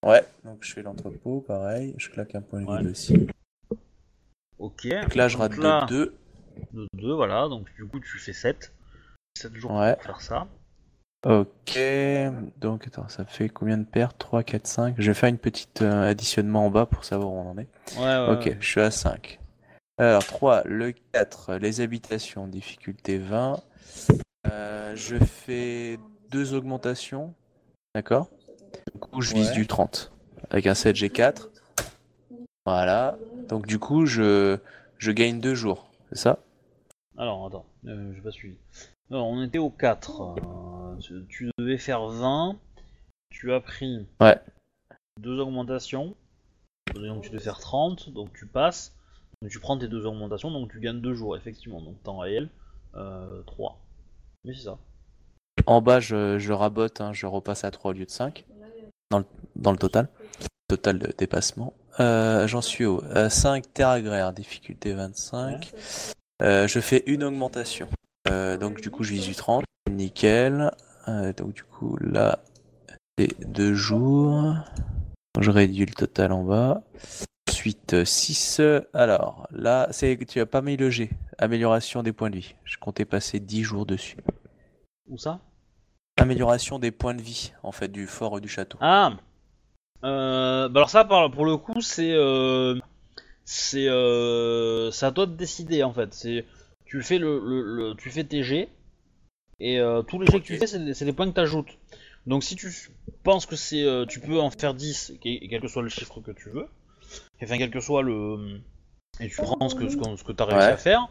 Ouais, 0.07 0.25
donc 0.45 0.59
je 0.63 0.73
fais 0.73 0.83
l'entrepôt, 0.83 1.41
pareil. 1.47 1.95
Je 1.99 2.09
claque 2.09 2.35
un 2.35 2.41
point 2.41 2.63
de 2.63 2.67
Ouais. 2.67 2.79
vide 2.79 2.91
aussi. 2.91 3.27
Ok. 4.59 4.89
Donc 4.89 5.15
là, 5.15 5.29
je 5.29 5.37
rate 5.37 5.57
là, 5.57 5.87
de 5.87 5.87
2. 5.89 6.15
de 6.73 6.89
2, 6.95 7.13
voilà, 7.15 7.49
donc 7.49 7.73
du 7.75 7.87
coup, 7.87 8.01
tu 8.01 8.19
fais 8.19 8.33
7. 8.33 8.73
7 9.39 9.55
jours 9.55 9.73
Ouais. 9.73 9.95
pour 9.95 10.03
faire 10.05 10.21
ça. 10.21 10.47
Ok. 11.27 11.79
Donc, 12.59 12.87
attends, 12.87 13.09
ça 13.09 13.25
fait 13.27 13.51
combien 13.51 13.77
de 13.77 13.85
paires 13.85 14.17
3, 14.17 14.43
4, 14.43 14.67
5. 14.67 14.95
Je 14.99 15.11
vais 15.11 15.15
faire 15.15 15.29
une 15.29 15.39
petite 15.39 15.83
euh, 15.83 16.09
additionnement 16.11 16.65
en 16.67 16.71
bas 16.71 16.87
pour 16.87 17.05
savoir 17.05 17.31
où 17.31 17.37
on 17.37 17.51
en 17.51 17.59
est. 17.59 17.69
Ouais, 17.97 18.05
ouais. 18.05 18.29
Ok, 18.33 18.57
je 18.59 18.67
suis 18.67 18.81
à 18.81 18.91
5. 18.91 19.39
Alors, 19.99 20.25
3, 20.25 20.63
le 20.65 20.93
4, 21.13 21.57
les 21.57 21.83
habitations, 21.83 22.47
difficulté 22.49 23.19
20. 23.19 23.61
Euh, 24.51 24.97
je 24.97 25.17
fais 25.19 25.99
deux 26.31 26.55
augmentations. 26.55 27.35
D'accord? 27.95 28.31
Du 28.95 29.01
coup, 29.01 29.21
je 29.21 29.35
vise 29.35 29.49
Ouais. 29.49 29.55
du 29.55 29.67
30. 29.67 30.13
Avec 30.51 30.67
un 30.67 30.75
7 30.75 30.97
G4. 30.97 31.49
Voilà. 32.67 33.17
Donc, 33.49 33.67
du 33.67 33.79
coup, 33.79 34.07
je, 34.07 34.59
je 34.99 35.13
gagne 35.13 35.41
deux 35.41 35.55
jours. 35.55 35.91
C'est 36.11 36.19
ça? 36.19 36.39
Alors, 37.17 37.47
attends, 37.47 37.67
euh, 37.87 38.13
j'ai 38.15 38.21
pas 38.21 38.31
suivi. 38.31 38.57
Non, 39.11 39.25
on 39.25 39.43
était 39.43 39.59
au 39.59 39.71
4. 39.71 40.23
euh, 40.23 40.97
tu- 41.01 41.27
tu 41.29 41.51
devais 41.59 41.79
faire 41.79 42.07
20. 42.07 42.57
Tu 43.31 43.53
as 43.53 43.61
pris 43.61 44.07
Ouais. 44.21 44.39
deux 45.21 45.39
augmentations. 45.39 46.15
Donc 46.95 47.23
tu 47.23 47.31
devais 47.31 47.43
faire 47.43 47.59
30, 47.61 48.11
donc 48.11 48.33
tu 48.33 48.47
passes. 48.47 48.97
Donc 49.41 49.51
tu 49.53 49.61
prends 49.61 49.79
tes 49.79 49.87
deux 49.87 50.05
augmentations, 50.07 50.51
donc 50.51 50.71
tu 50.73 50.81
gagnes 50.81 51.01
2 51.01 51.15
jours, 51.15 51.37
effectivement. 51.37 51.81
Donc 51.81 52.03
temps 52.03 52.19
réel, 52.19 52.49
euh, 52.97 53.43
3. 53.45 53.79
Mais 54.45 54.53
c'est 54.55 54.65
ça. 54.65 54.79
En 55.67 55.81
bas, 55.81 56.01
je, 56.01 56.39
je 56.39 56.53
rabote, 56.53 57.01
hein, 57.01 57.13
je 57.13 57.27
repasse 57.27 57.63
à 57.65 57.71
3 57.71 57.93
au 57.93 57.95
lieu 57.95 58.05
de 58.07 58.11
5. 58.11 58.45
Dans 59.11 59.19
le, 59.19 59.25
dans 59.57 59.73
le 59.73 59.79
total. 59.79 60.09
Total 60.69 60.99
de 60.99 61.13
dépassement. 61.17 61.75
Euh, 61.99 62.47
J'en 62.47 62.63
suis 62.63 62.85
au 62.85 63.03
euh, 63.05 63.29
5 63.29 63.73
terre 63.73 63.89
agraire, 63.89 64.33
difficulté 64.33 64.93
25. 64.93 65.73
Euh, 66.43 66.69
je 66.69 66.81
fais 66.81 67.03
une 67.07 67.25
augmentation. 67.25 67.89
Euh, 68.29 68.57
donc 68.57 68.81
du 68.81 68.91
coup, 68.91 69.03
je 69.03 69.13
vise 69.13 69.27
du 69.27 69.35
30. 69.35 69.65
Nickel. 69.91 70.71
Euh, 71.09 71.33
donc 71.33 71.55
du 71.55 71.65
coup, 71.65 71.97
là, 72.01 72.39
c'est 73.19 73.41
2 73.47 73.75
jours. 73.75 74.55
Je 75.41 75.51
réduis 75.51 75.87
le 75.87 75.93
total 75.95 76.33
en 76.33 76.45
bas. 76.45 76.83
Ensuite, 77.49 78.05
6. 78.05 78.61
Alors, 78.95 79.49
là, 79.51 79.89
c'est 79.91 80.17
tu 80.27 80.41
as 80.41 80.47
pas 80.47 80.63
mis 80.63 80.77
le 80.77 80.89
G. 80.89 81.11
Amélioration 81.39 82.03
des 82.03 82.13
points 82.13 82.31
de 82.31 82.37
vie. 82.37 82.55
Je 82.65 82.79
comptais 82.79 83.05
passer 83.05 83.41
10 83.41 83.65
jours 83.65 83.87
dessus. 83.87 84.19
Où 85.09 85.19
ça? 85.19 85.41
Amélioration 86.23 86.79
des 86.79 86.91
points 86.91 87.15
de 87.15 87.23
vie, 87.23 87.53
en 87.63 87.73
fait, 87.73 87.89
du 87.89 88.07
fort 88.07 88.39
et 88.39 88.41
du 88.41 88.49
château. 88.49 88.79
Ah 88.81 89.13
euh, 90.03 90.69
bah 90.69 90.81
alors 90.81 90.91
ça, 90.91 91.05
pour 91.05 91.45
le 91.45 91.57
coup, 91.59 91.81
c'est 91.83 92.13
euh, 92.13 92.75
c'est 93.45 93.89
euh, 93.89 94.91
c'est 94.91 95.05
à 95.07 95.13
toi 95.13 95.27
de 95.27 95.35
décider 95.35 95.83
en 95.83 95.93
fait. 95.93 96.15
C'est 96.15 96.47
tu 96.87 97.03
fais 97.03 97.19
le, 97.19 97.39
le, 97.39 97.63
le- 97.63 97.95
tu 97.97 98.11
fais 98.11 98.25
tes 98.25 98.43
jets 98.43 98.69
et 99.59 99.79
tous 100.09 100.19
les 100.19 100.27
jets 100.27 100.41
que 100.41 100.45
tu 100.47 100.57
fais, 100.57 100.67
c'est 100.67 101.05
des, 101.05 101.13
points 101.13 101.29
que 101.29 101.35
tu 101.35 101.41
ajoutes. 101.41 101.77
Donc 102.27 102.45
si 102.45 102.57
tu 102.57 102.73
penses 103.23 103.45
que 103.45 103.57
c'est 103.57 103.85
tu 104.09 104.21
peux 104.21 104.41
en 104.41 104.51
faire 104.51 104.73
10 104.73 105.13
et 105.23 105.49
quel 105.49 105.61
que 105.61 105.69
soit 105.69 105.83
le 105.83 105.91
chiffre 105.91 106.21
que 106.21 106.31
tu 106.31 106.49
veux, 106.49 106.67
enfin 107.43 107.59
quel 107.59 107.71
que 107.71 107.81
soit 107.81 108.03
le 108.03 108.61
et 109.21 109.29
tu 109.29 109.37
prends 109.37 109.69
ce 109.69 109.75
que 109.75 109.89
ce 109.89 109.97
que, 110.25 110.33
tu 110.33 110.43
as 110.43 110.47
réussi 110.47 110.67
Ouais. 110.67 110.73
à 110.73 110.77
faire. 110.79 111.09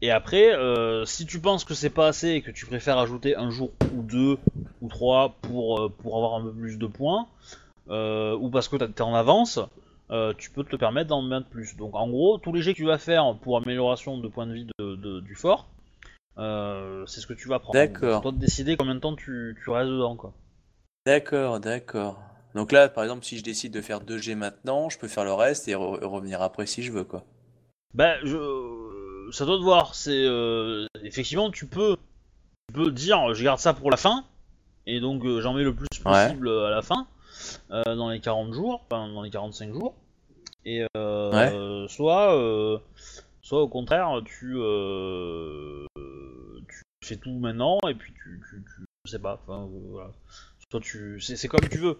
Et 0.00 0.10
après, 0.10 0.54
euh, 0.54 1.04
si 1.04 1.26
tu 1.26 1.40
penses 1.40 1.64
que 1.64 1.74
c'est 1.74 1.90
pas 1.90 2.06
assez 2.08 2.28
et 2.30 2.42
que 2.42 2.50
tu 2.50 2.66
préfères 2.66 2.98
ajouter 2.98 3.36
un 3.36 3.50
jour 3.50 3.72
ou 3.94 4.02
deux 4.02 4.38
ou 4.80 4.88
trois 4.88 5.34
pour, 5.42 5.80
euh, 5.80 5.88
pour 5.88 6.16
avoir 6.16 6.34
un 6.36 6.42
peu 6.42 6.52
plus 6.52 6.78
de 6.78 6.86
points, 6.86 7.26
euh, 7.90 8.36
ou 8.36 8.50
parce 8.50 8.68
que 8.68 8.76
t'es 8.76 9.02
en 9.02 9.14
avance, 9.14 9.58
tu 10.38 10.50
peux 10.50 10.64
te 10.64 10.70
le 10.72 10.78
permettre 10.78 11.08
d'en 11.08 11.22
mettre 11.22 11.48
plus. 11.48 11.76
Donc 11.76 11.94
en 11.96 12.08
gros, 12.08 12.38
tous 12.38 12.52
les 12.52 12.62
jets 12.62 12.72
que 12.72 12.78
tu 12.78 12.86
vas 12.86 12.98
faire 12.98 13.34
pour 13.42 13.56
amélioration 13.56 14.18
de 14.18 14.28
points 14.28 14.46
de 14.46 14.54
vie 14.54 14.66
de, 14.78 14.96
de- 14.96 15.20
du 15.20 15.34
fort, 15.34 15.68
c'est 16.36 17.20
ce 17.20 17.26
que 17.26 17.34
tu 17.34 17.48
vas 17.48 17.58
prendre. 17.58 17.78
D'accord. 17.78 18.16
C'est 18.16 18.22
toi 18.22 18.32
de 18.32 18.38
décider 18.38 18.76
combien 18.76 18.94
de 18.94 19.00
temps 19.00 19.16
tu, 19.16 19.56
tu 19.62 19.70
restes 19.70 19.90
dedans, 19.90 20.16
quoi. 20.16 20.32
D'accord, 21.06 21.58
d'accord. 21.58 22.22
Donc 22.54 22.70
là, 22.70 22.88
par 22.88 23.02
exemple, 23.04 23.24
si 23.24 23.36
je 23.38 23.42
décide 23.42 23.72
de 23.72 23.80
faire 23.80 24.00
2G 24.00 24.34
maintenant, 24.36 24.88
je 24.88 24.98
peux 24.98 25.08
faire 25.08 25.24
le 25.24 25.32
reste 25.32 25.66
et 25.68 25.72
re- 25.72 26.04
revenir 26.04 26.40
après 26.40 26.66
si 26.66 26.82
je 26.82 26.92
veux, 26.92 27.04
quoi. 27.04 27.24
Bah, 27.94 28.16
je... 28.24 28.36
ça 29.32 29.44
doit 29.46 29.56
te 29.58 29.62
voir. 29.62 29.94
C'est 29.94 30.24
euh, 30.24 30.86
effectivement, 31.02 31.50
tu 31.50 31.66
peux 31.66 31.96
peux 32.74 32.90
dire 32.90 33.34
je 33.34 33.42
garde 33.44 33.58
ça 33.60 33.72
pour 33.74 33.90
la 33.90 33.96
fin, 33.96 34.24
et 34.86 35.00
donc 35.00 35.24
euh, 35.24 35.40
j'en 35.40 35.54
mets 35.54 35.62
le 35.64 35.74
plus 35.74 35.86
possible 36.26 36.48
à 36.48 36.70
la 36.70 36.82
fin, 36.82 37.06
euh, 37.70 37.94
dans 37.96 38.10
les 38.10 38.20
40 38.20 38.52
jours, 38.52 38.82
enfin 38.90 39.08
dans 39.08 39.22
les 39.22 39.30
45 39.30 39.72
jours. 39.72 39.94
Et 40.64 40.84
euh, 40.96 41.88
soit, 41.88 42.34
euh, 42.36 42.78
soit 43.40 43.62
au 43.62 43.68
contraire, 43.68 44.10
tu, 44.26 44.54
euh, 44.58 45.86
tu 46.68 46.82
fais 47.04 47.16
tout 47.16 47.32
maintenant, 47.38 47.78
et 47.88 47.94
puis 47.94 48.12
tu, 48.12 48.40
tu, 48.50 48.62
tu 48.64 48.84
je 49.06 49.10
sais 49.10 49.18
pas, 49.18 49.40
enfin 49.46 49.62
euh, 49.64 49.78
voilà. 49.90 50.10
Soit 50.70 50.80
tu, 50.80 51.20
c'est 51.22 51.36
c'est 51.36 51.48
comme 51.48 51.66
tu 51.70 51.78
veux. 51.78 51.96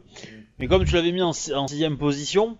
Mais 0.58 0.66
comme 0.68 0.84
tu 0.84 0.94
l'avais 0.94 1.12
mis 1.12 1.22
en, 1.22 1.32
si- 1.32 1.54
en 1.54 1.66
sixième 1.66 1.96
position, 1.96 2.58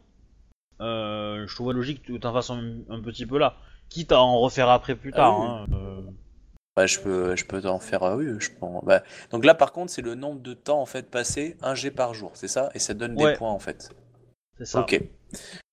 euh, 0.80 1.46
je 1.46 1.54
trouvais 1.54 1.75
logique 1.75 2.02
que 2.02 2.16
tu 2.16 2.26
en 2.26 2.32
fasses 2.32 2.48
un, 2.50 2.78
un 2.88 3.00
petit 3.02 3.26
peu 3.26 3.37
là. 3.38 3.56
Quitte 3.88 4.12
à 4.12 4.21
en 4.21 4.38
refaire 4.40 4.68
après 4.68 4.95
plus 4.97 5.12
tard. 5.12 5.35
Ah 5.40 5.40
oui. 5.40 5.47
hein, 5.47 5.66
euh. 5.73 6.02
Bah, 6.76 6.87
je 6.87 7.00
peux, 7.00 7.35
je 7.35 7.45
peux 7.45 7.66
en 7.66 7.80
faire, 7.80 8.02
euh, 8.04 8.16
oui, 8.16 8.26
je 8.38 8.50
pense. 8.50 8.85
Bah, 8.85 9.02
donc 9.30 9.45
là, 9.45 9.54
par 9.54 9.73
contre, 9.73 9.90
c'est 9.90 10.02
le 10.02 10.14
nombre 10.14 10.40
de 10.40 10.54
temps 10.54 10.80
en 10.80 10.87
fait 10.87 11.11
passé, 11.11 11.57
un 11.61 11.75
G 11.75 11.90
par 11.90 12.14
jour, 12.14 12.30
c'est 12.35 12.47
ça? 12.49 12.71
Et 12.75 12.78
ça 12.78 12.95
donne 12.95 13.16
des 13.16 13.33
points 13.35 13.50
en 13.50 13.59
fait. 13.59 13.90
C'est 14.59 14.64
ça. 14.66 14.80
Ok. 14.83 15.02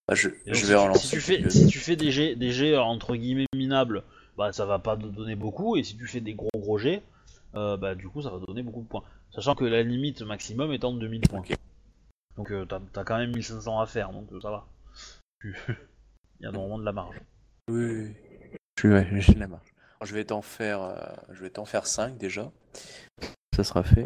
Bah, 0.07 0.15
je, 0.15 0.29
Et 0.29 0.51
donc, 0.51 0.55
je 0.55 0.59
si 0.61 0.65
vais 0.65 0.73
tu- 0.75 0.79
relancer. 0.81 0.99
Si 1.07 1.13
tu 1.13 1.19
fais, 1.21 1.37
le- 1.37 1.49
si 1.49 1.67
tu 1.67 1.79
fais 1.79 1.95
des 1.95 2.11
jets, 2.11 2.35
des 2.35 2.51
jets 2.51 2.75
entre 2.77 3.15
guillemets 3.15 3.45
minables, 3.55 4.03
bah 4.37 4.51
ça 4.51 4.65
va 4.65 4.79
pas 4.79 4.95
te 4.97 5.05
donner 5.05 5.35
beaucoup. 5.35 5.77
Et 5.77 5.83
si 5.83 5.95
tu 5.95 6.07
fais 6.07 6.21
des 6.21 6.33
gros 6.33 6.49
gros 6.55 6.77
jets, 6.79 7.03
euh, 7.55 7.77
bah 7.77 7.93
du 7.95 8.07
coup 8.09 8.21
ça 8.21 8.29
va 8.31 8.39
donner 8.47 8.63
beaucoup 8.63 8.81
de 8.81 8.87
points. 8.87 9.03
Sachant 9.31 9.53
que 9.55 9.65
la 9.65 9.83
limite 9.83 10.21
maximum 10.23 10.71
étant 10.73 10.93
de 10.93 10.99
2000 10.99 11.21
points. 11.21 11.43
Donc 12.37 12.51
euh, 12.51 12.65
t'as 12.65 12.79
t'as 12.93 13.03
quand 13.03 13.17
même 13.17 13.31
1500 13.33 13.79
à 13.79 13.85
faire, 13.85 14.11
donc 14.11 14.31
euh, 14.31 14.39
ça 14.41 14.49
va. 14.49 14.65
Il 15.43 15.53
y 16.41 16.45
a 16.45 16.51
normalement 16.51 16.79
de 16.79 16.85
la 16.85 16.91
marge. 16.91 17.15
Oui, 17.67 18.13
ouais, 18.83 19.07
j'ai 19.13 19.33
la 19.33 19.47
marge. 19.47 19.73
Alors, 19.99 20.05
je 20.05 20.13
vais 20.13 20.25
t'en 20.25 20.41
faire, 20.41 20.81
euh, 20.83 20.95
je 21.31 21.41
vais 21.41 21.49
t'en 21.49 21.65
faire 21.65 21.87
5 21.87 22.17
déjà. 22.17 22.51
Ça 23.55 23.63
sera 23.63 23.83
fait. 23.83 24.05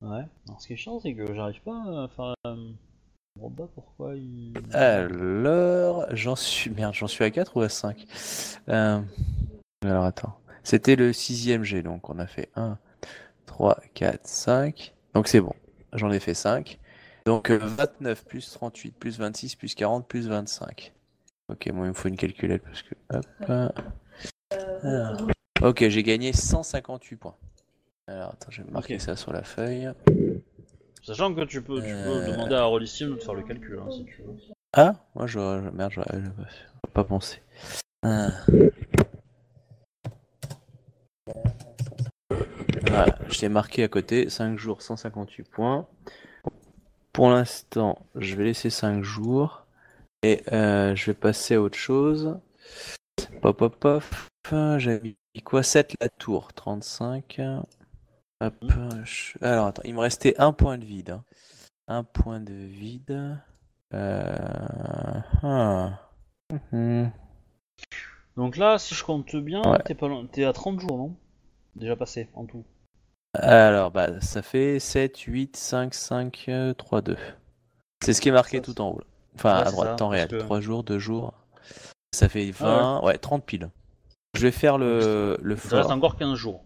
Ouais. 0.00 0.24
Alors 0.46 0.60
ce 0.60 0.66
qui 0.66 0.72
est 0.74 0.76
chiant, 0.76 1.00
c'est 1.00 1.14
que 1.14 1.34
j'arrive 1.34 1.60
pas 1.62 2.04
à 2.04 2.08
faire. 2.08 2.34
Euh... 2.46 2.72
Je 3.36 3.40
comprends 3.42 3.66
pas 3.66 3.72
pourquoi 3.74 4.14
il. 4.14 4.54
Alors, 4.72 6.06
j'en 6.12 6.36
suis. 6.36 6.70
Merde, 6.70 6.94
j'en 6.94 7.08
suis 7.08 7.24
à 7.24 7.30
4 7.30 7.56
ou 7.56 7.60
à 7.62 7.68
5 7.68 8.06
Euh, 8.68 9.00
Alors 9.84 10.04
attends. 10.04 10.38
C'était 10.62 10.96
le 10.96 11.12
sixième 11.12 11.64
G, 11.64 11.82
donc 11.82 12.08
on 12.08 12.18
a 12.18 12.26
fait 12.26 12.48
1, 12.54 12.78
3, 13.46 13.80
4, 13.94 14.26
5. 14.26 14.94
Donc 15.14 15.28
c'est 15.28 15.40
bon. 15.40 15.54
J'en 15.92 16.10
ai 16.10 16.20
fait 16.20 16.34
5. 16.34 16.78
Donc 17.26 17.50
euh, 17.50 17.58
29 17.58 18.24
plus 18.24 18.50
38 18.50 18.92
plus 18.92 19.18
26 19.18 19.56
plus 19.56 19.74
40 19.74 20.06
plus 20.06 20.28
25. 20.28 20.92
Ok, 21.48 21.66
moi 21.72 21.86
il 21.86 21.90
me 21.90 21.94
faut 21.94 22.08
une 22.08 22.16
calculette 22.16 22.62
parce 22.62 22.82
que. 22.82 22.94
Hop. 23.12 23.24
euh. 24.84 25.16
Ok, 25.62 25.88
j'ai 25.88 26.02
gagné 26.02 26.32
158 26.32 27.16
points. 27.16 27.36
Alors 28.06 28.30
attends, 28.32 28.50
je 28.50 28.62
vais 28.62 28.70
marquer 28.70 28.98
ça 28.98 29.16
sur 29.16 29.32
la 29.32 29.42
feuille. 29.42 29.90
Sachant 31.02 31.34
que 31.34 31.42
tu 31.44 31.62
peux, 31.62 31.76
tu 31.80 31.88
peux 31.88 31.88
Euh. 32.22 32.32
demander 32.32 32.54
à 32.54 32.64
Rollissim 32.64 33.10
de 33.14 33.20
faire 33.20 33.34
le 33.34 33.42
calcul 33.42 33.78
hein, 33.78 33.90
si 33.90 34.04
tu 34.04 34.22
veux. 34.22 34.34
Ah, 34.72 34.94
moi 35.14 35.26
je. 35.26 35.38
je- 35.38 35.70
Merde, 35.70 35.92
j'aurais 35.92 36.20
j'aurais 36.20 36.92
pas 36.92 37.04
pensé. 37.04 37.40
Ah. 38.02 38.28
Voilà, 42.86 43.18
je 43.28 43.38
t'ai 43.38 43.48
marqué 43.48 43.82
à 43.84 43.88
côté 43.88 44.28
5 44.28 44.58
jours 44.58 44.82
158 44.82 45.44
points. 45.50 45.86
Pour 47.12 47.28
l'instant, 47.30 47.98
je 48.14 48.34
vais 48.34 48.44
laisser 48.44 48.70
5 48.70 49.02
jours 49.02 49.63
et 50.24 50.42
euh, 50.52 50.94
je 50.96 51.06
vais 51.06 51.14
passer 51.14 51.54
à 51.56 51.60
autre 51.60 51.76
chose. 51.78 52.38
Pop 53.42 53.56
pop 53.58 53.76
pop. 53.76 54.02
J'avais 54.50 55.00
mis 55.02 55.42
quoi? 55.42 55.62
7 55.62 55.94
la 56.00 56.08
tour 56.08 56.52
35. 56.54 57.40
Hop. 58.40 58.54
Alors 59.42 59.66
attends, 59.66 59.82
il 59.84 59.94
me 59.94 60.00
restait 60.00 60.34
un 60.40 60.52
point 60.52 60.78
de 60.78 60.84
vide. 60.84 61.10
hein. 61.10 61.24
Un 61.88 62.04
point 62.04 62.40
de 62.40 62.54
vide. 62.54 63.36
Euh... 63.92 64.36
ah. 65.42 66.00
Mhm. 66.72 67.10
Donc 68.36 68.56
là, 68.56 68.78
si 68.78 68.94
je 68.94 69.04
compte 69.04 69.36
bien, 69.36 69.62
Ouais. 69.62 69.78
t'es 69.84 69.94
pas 69.94 70.08
loin- 70.08 70.26
t'es 70.26 70.44
à 70.44 70.52
30 70.52 70.80
jours, 70.80 70.96
non? 70.96 71.14
Déjà 71.76 71.96
passé 71.96 72.28
en 72.34 72.46
tout. 72.46 72.64
Alors, 73.34 73.90
bah, 73.90 74.20
ça 74.20 74.42
fait 74.42 74.78
7, 74.78 75.18
8, 75.20 75.56
5, 75.56 75.92
5, 75.94 76.44
euh, 76.48 76.72
3, 76.74 77.02
2. 77.02 77.16
C'est 78.02 78.12
ce 78.12 78.20
qui 78.20 78.28
est 78.28 78.32
marqué 78.32 78.60
tout 78.62 78.80
en 78.80 78.90
haut. 78.90 78.98
là. 79.00 79.06
Enfin, 79.36 79.60
Ouais, 79.62 79.66
à 79.66 79.70
droite, 79.70 79.88
ça, 79.90 79.94
temps 79.96 80.08
réel. 80.08 80.28
que- 80.28 80.36
3 80.36 80.60
jours, 80.60 80.84
2 80.84 80.98
jours. 80.98 81.34
Ça 82.12 82.28
fait 82.28 82.52
Ah 82.60 82.64
20, 82.64 83.02
ouais. 83.04 83.18
30 83.18 83.44
piles. 83.44 83.68
Je 84.34 84.42
vais 84.42 84.50
faire 84.52 84.78
le, 84.78 85.36
le 85.42 85.54
Il 85.56 85.60
te 85.60 85.74
reste 85.74 85.86
fort. 85.88 85.90
encore 85.96 86.16
15 86.16 86.34
jours. 86.36 86.64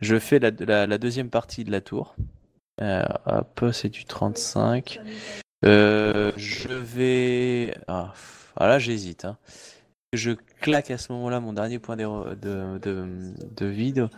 Je 0.00 0.18
fais 0.18 0.40
la, 0.40 0.50
la, 0.50 0.86
la 0.88 0.98
deuxième 0.98 1.30
partie 1.30 1.62
de 1.64 1.70
la 1.70 1.80
tour. 1.80 2.16
Euh, 2.80 3.04
hop, 3.26 3.64
c'est 3.72 3.88
du 3.88 4.04
35. 4.04 4.98
Euh, 5.64 6.32
je 6.36 6.68
vais. 6.72 7.76
Ah, 7.86 8.12
ah 8.56 8.66
là, 8.66 8.78
j'hésite. 8.80 9.24
hein. 9.24 9.36
Je 10.12 10.32
claque 10.60 10.90
à 10.90 10.98
ce 10.98 11.12
moment-là 11.12 11.38
mon 11.38 11.52
dernier 11.52 11.78
point 11.78 11.94
d'erreur- 11.96 12.34
de, 12.36 12.78
de, 12.78 13.32
de 13.56 13.66
vide. 13.66 14.08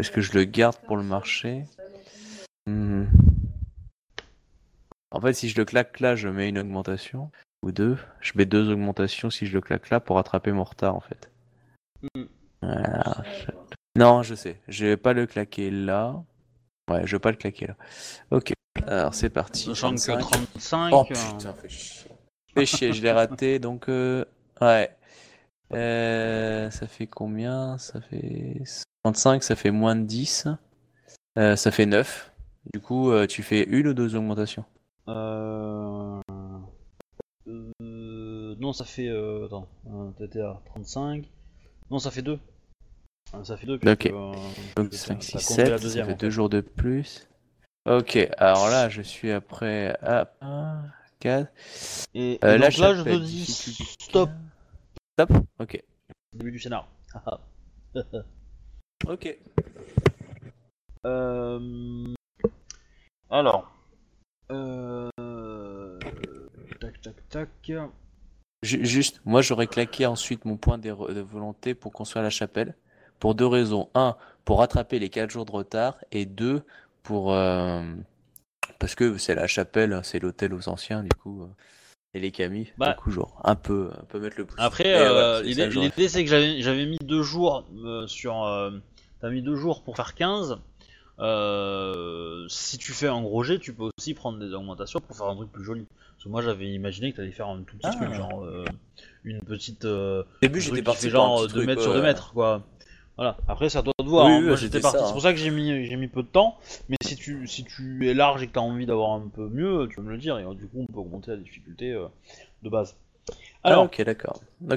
Est-ce 0.00 0.10
que 0.10 0.22
je 0.22 0.32
le 0.32 0.44
garde 0.44 0.76
pour 0.86 0.96
le 0.96 1.02
marché? 1.02 1.64
Hmm. 2.66 3.04
En 5.14 5.20
fait, 5.20 5.32
si 5.32 5.48
je 5.48 5.56
le 5.56 5.64
claque 5.64 6.00
là, 6.00 6.16
je 6.16 6.28
mets 6.28 6.48
une 6.48 6.58
augmentation. 6.58 7.30
Ou 7.62 7.72
deux. 7.72 7.96
Je 8.20 8.32
mets 8.34 8.44
deux 8.44 8.70
augmentations 8.70 9.30
si 9.30 9.46
je 9.46 9.54
le 9.54 9.62
claque 9.62 9.88
là 9.88 9.98
pour 9.98 10.16
rattraper 10.16 10.52
mon 10.52 10.64
retard 10.64 10.94
en 10.96 11.00
fait. 11.00 11.30
Hmm. 12.14 12.24
Voilà, 12.60 13.22
je- 13.24 13.50
Non, 13.98 14.22
je 14.22 14.34
sais. 14.34 14.60
Je 14.68 14.84
vais 14.84 14.96
pas 14.98 15.14
le 15.14 15.26
claquer 15.26 15.70
là. 15.70 16.22
Ouais, 16.90 17.06
je 17.06 17.16
vais 17.16 17.20
pas 17.20 17.30
le 17.30 17.38
claquer 17.38 17.68
là. 17.68 17.76
Ok. 18.30 18.52
Alors 18.86 19.14
c'est 19.14 19.30
parti. 19.30 19.64
Sachant 19.64 19.94
que 19.94 20.00
35. 20.00 20.18
35. 20.20 20.92
Oh 20.92 21.04
euh, 21.10 21.14
putain, 21.14 21.54
fais 21.54 21.68
chier. 21.70 22.10
Fais 22.54 22.66
chier, 22.66 22.92
je 22.92 23.02
l'ai 23.02 23.12
raté, 23.12 23.58
donc 23.58 23.88
euh, 23.88 24.24
ouais. 24.60 24.94
Euh, 25.72 26.70
ça 26.70 26.86
fait 26.86 27.06
combien? 27.06 27.78
Ça 27.78 28.00
fait 28.02 28.62
35, 29.04 29.42
ça 29.42 29.56
fait 29.56 29.70
moins 29.70 29.96
de 29.96 30.02
10. 30.02 30.48
Euh, 31.38 31.56
ça 31.56 31.70
fait 31.70 31.86
9. 31.86 32.30
Du 32.74 32.80
coup, 32.80 33.10
tu 33.26 33.42
fais 33.42 33.62
une 33.62 33.88
ou 33.88 33.94
deux 33.94 34.16
augmentations? 34.16 34.64
Euh, 35.08 36.20
euh, 37.48 38.54
Non, 38.58 38.72
ça 38.72 38.84
fait. 38.84 39.08
Euh... 39.08 39.46
Attends, 39.46 39.68
euh, 39.86 40.10
t'étais 40.18 40.40
à 40.40 40.60
35. 40.66 41.24
Non, 41.90 41.98
ça 41.98 42.10
fait 42.10 42.22
2. 42.22 42.38
Ça 43.42 43.56
fait 43.56 43.66
2. 43.66 43.74
Ok. 43.86 44.12
Donc 44.76 44.92
5, 44.94 45.22
6, 45.22 45.38
7, 45.40 45.68
la 45.68 45.78
ça 45.78 45.82
deuxième. 45.82 46.10
en 46.10 46.14
deux 46.16 46.26
fait. 46.26 46.30
jours 46.30 46.48
de 46.48 46.60
plus. 46.60 47.28
Ok, 47.86 48.16
alors 48.38 48.68
là, 48.70 48.88
je 48.88 49.02
suis 49.02 49.30
après 49.30 49.94
à 50.00 50.32
1, 50.40 50.84
4. 51.20 51.52
Et, 52.14 52.38
Euh, 52.44 52.56
là, 52.56 52.70
je 52.70 52.78
te 53.02 53.18
dis 53.18 53.44
difficulté 53.44 53.94
stop. 54.04 54.30
Stop 55.12 55.30
Ok. 55.58 55.82
Début 56.32 56.52
du 56.52 56.58
scénar. 56.58 56.88
Ok. 59.06 59.36
Euh, 61.06 62.14
Alors. 63.28 63.73
Euh... 64.50 65.08
Tac, 66.80 67.00
tac, 67.00 67.28
tac. 67.28 67.72
Ju- 68.62 68.84
Juste, 68.84 69.20
moi 69.24 69.42
j'aurais 69.42 69.66
claqué 69.66 70.06
ensuite 70.06 70.44
mon 70.44 70.56
point 70.56 70.78
de 70.78 70.90
volonté 70.90 71.74
pour 71.74 71.92
construire 71.92 72.22
la 72.22 72.30
chapelle. 72.30 72.74
Pour 73.20 73.34
deux 73.34 73.46
raisons. 73.46 73.88
Un, 73.94 74.16
pour 74.44 74.58
rattraper 74.58 74.98
les 74.98 75.08
4 75.08 75.30
jours 75.30 75.44
de 75.44 75.52
retard. 75.52 75.96
Et 76.12 76.26
deux, 76.26 76.62
pour. 77.02 77.32
euh, 77.32 77.82
Parce 78.78 78.94
que 78.94 79.16
c'est 79.18 79.34
la 79.34 79.46
chapelle, 79.46 80.00
c'est 80.02 80.18
l'hôtel 80.18 80.52
aux 80.52 80.68
anciens, 80.68 81.02
du 81.02 81.10
coup. 81.10 81.42
euh, 81.42 81.46
Et 82.12 82.20
les 82.20 82.32
camis. 82.32 82.72
Bah. 82.76 82.90
Du 82.90 82.96
coup, 82.96 83.10
genre, 83.10 83.40
un 83.44 83.54
peu, 83.54 83.90
un 83.98 84.04
peu 84.04 84.18
mettre 84.20 84.36
le 84.38 84.44
pouce. 84.46 84.56
Après, 84.58 84.94
euh, 84.94 85.42
ouais, 85.42 85.54
ça 85.54 85.66
l'idée, 85.66 86.08
c'est 86.08 86.24
que 86.24 86.30
j'avais, 86.30 86.60
j'avais 86.60 86.86
mis 86.86 86.98
deux 87.02 87.22
jours 87.22 87.64
euh, 87.84 88.06
sur. 88.06 88.42
euh, 88.44 88.70
T'as 89.20 89.30
mis 89.30 89.42
deux 89.42 89.56
jours 89.56 89.82
pour 89.84 89.96
faire 89.96 90.14
15. 90.14 90.58
Euh, 91.20 92.46
si 92.48 92.78
tu 92.78 92.92
fais 92.92 93.08
un 93.08 93.22
gros 93.22 93.42
jet, 93.42 93.58
tu 93.58 93.72
peux 93.72 93.88
aussi 93.96 94.14
prendre 94.14 94.38
des 94.38 94.52
augmentations 94.54 95.00
pour 95.00 95.16
faire 95.16 95.26
un 95.26 95.36
truc 95.36 95.50
plus 95.52 95.64
joli. 95.64 95.86
Parce 96.12 96.24
que 96.24 96.28
moi, 96.28 96.42
j'avais 96.42 96.68
imaginé 96.68 97.12
que 97.12 97.16
t'allais 97.18 97.30
faire 97.32 97.48
un 97.48 97.58
tout 97.62 97.76
petit 97.76 97.86
Ah. 97.90 97.94
truc, 97.96 98.12
genre 98.14 98.44
euh, 98.44 98.64
une 99.24 99.40
petite. 99.40 99.84
euh, 99.84 100.22
Au 100.22 100.26
début, 100.42 100.60
j'étais 100.60 100.82
parti 100.82 101.10
genre 101.10 101.42
petit 101.42 101.48
2 101.48 101.54
truc, 101.54 101.66
mètres 101.66 101.82
sur 101.82 101.90
ouais. 101.92 101.96
2 101.98 102.02
mètres, 102.02 102.32
quoi. 102.32 102.62
Voilà. 103.16 103.36
Après, 103.46 103.68
c'est 103.68 103.78
à 103.78 103.82
toi 103.82 103.92
de 104.00 104.08
voir. 104.08 104.26
Oui, 104.26 104.32
hein. 104.32 104.38
oui, 104.40 104.46
Moi, 104.48 104.56
c'était 104.56 104.78
j'étais 104.78 104.80
parti. 104.82 104.98
C'est 105.06 105.12
pour 105.12 105.22
ça 105.22 105.32
que 105.32 105.38
j'ai 105.38 105.50
mis, 105.50 105.86
j'ai 105.86 105.96
mis 105.96 106.08
peu 106.08 106.22
de 106.22 106.28
temps. 106.28 106.58
Mais 106.88 106.96
si 107.04 107.14
tu, 107.14 107.46
si 107.46 107.62
tu 107.64 108.08
es 108.08 108.14
large 108.14 108.42
et 108.42 108.48
que 108.48 108.52
t'as 108.52 108.60
envie 108.60 108.86
d'avoir 108.86 109.12
un 109.12 109.28
peu 109.28 109.48
mieux, 109.48 109.86
tu 109.88 109.96
peux 109.96 110.02
me 110.02 110.10
le 110.10 110.18
dire. 110.18 110.38
Et 110.38 110.44
du 110.56 110.66
coup, 110.66 110.84
on 110.88 110.92
peut 110.92 110.98
augmenter 110.98 111.30
la 111.30 111.36
difficulté 111.36 111.92
euh, 111.92 112.06
de 112.64 112.68
base. 112.70 112.96
Alors, 113.62 113.84
ok, 113.84 114.02
d'accord. 114.02 114.40
Bah, 114.60 114.76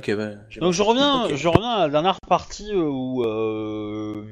donc 0.61 0.71
je 0.73 0.81
reviens, 0.81 1.35
je 1.35 1.47
reviens 1.49 1.69
à 1.71 1.79
la 1.87 1.89
dernière 1.89 2.19
partie 2.27 2.71
euh, 2.73 2.83
où, 2.89 3.23
euh, 3.25 4.23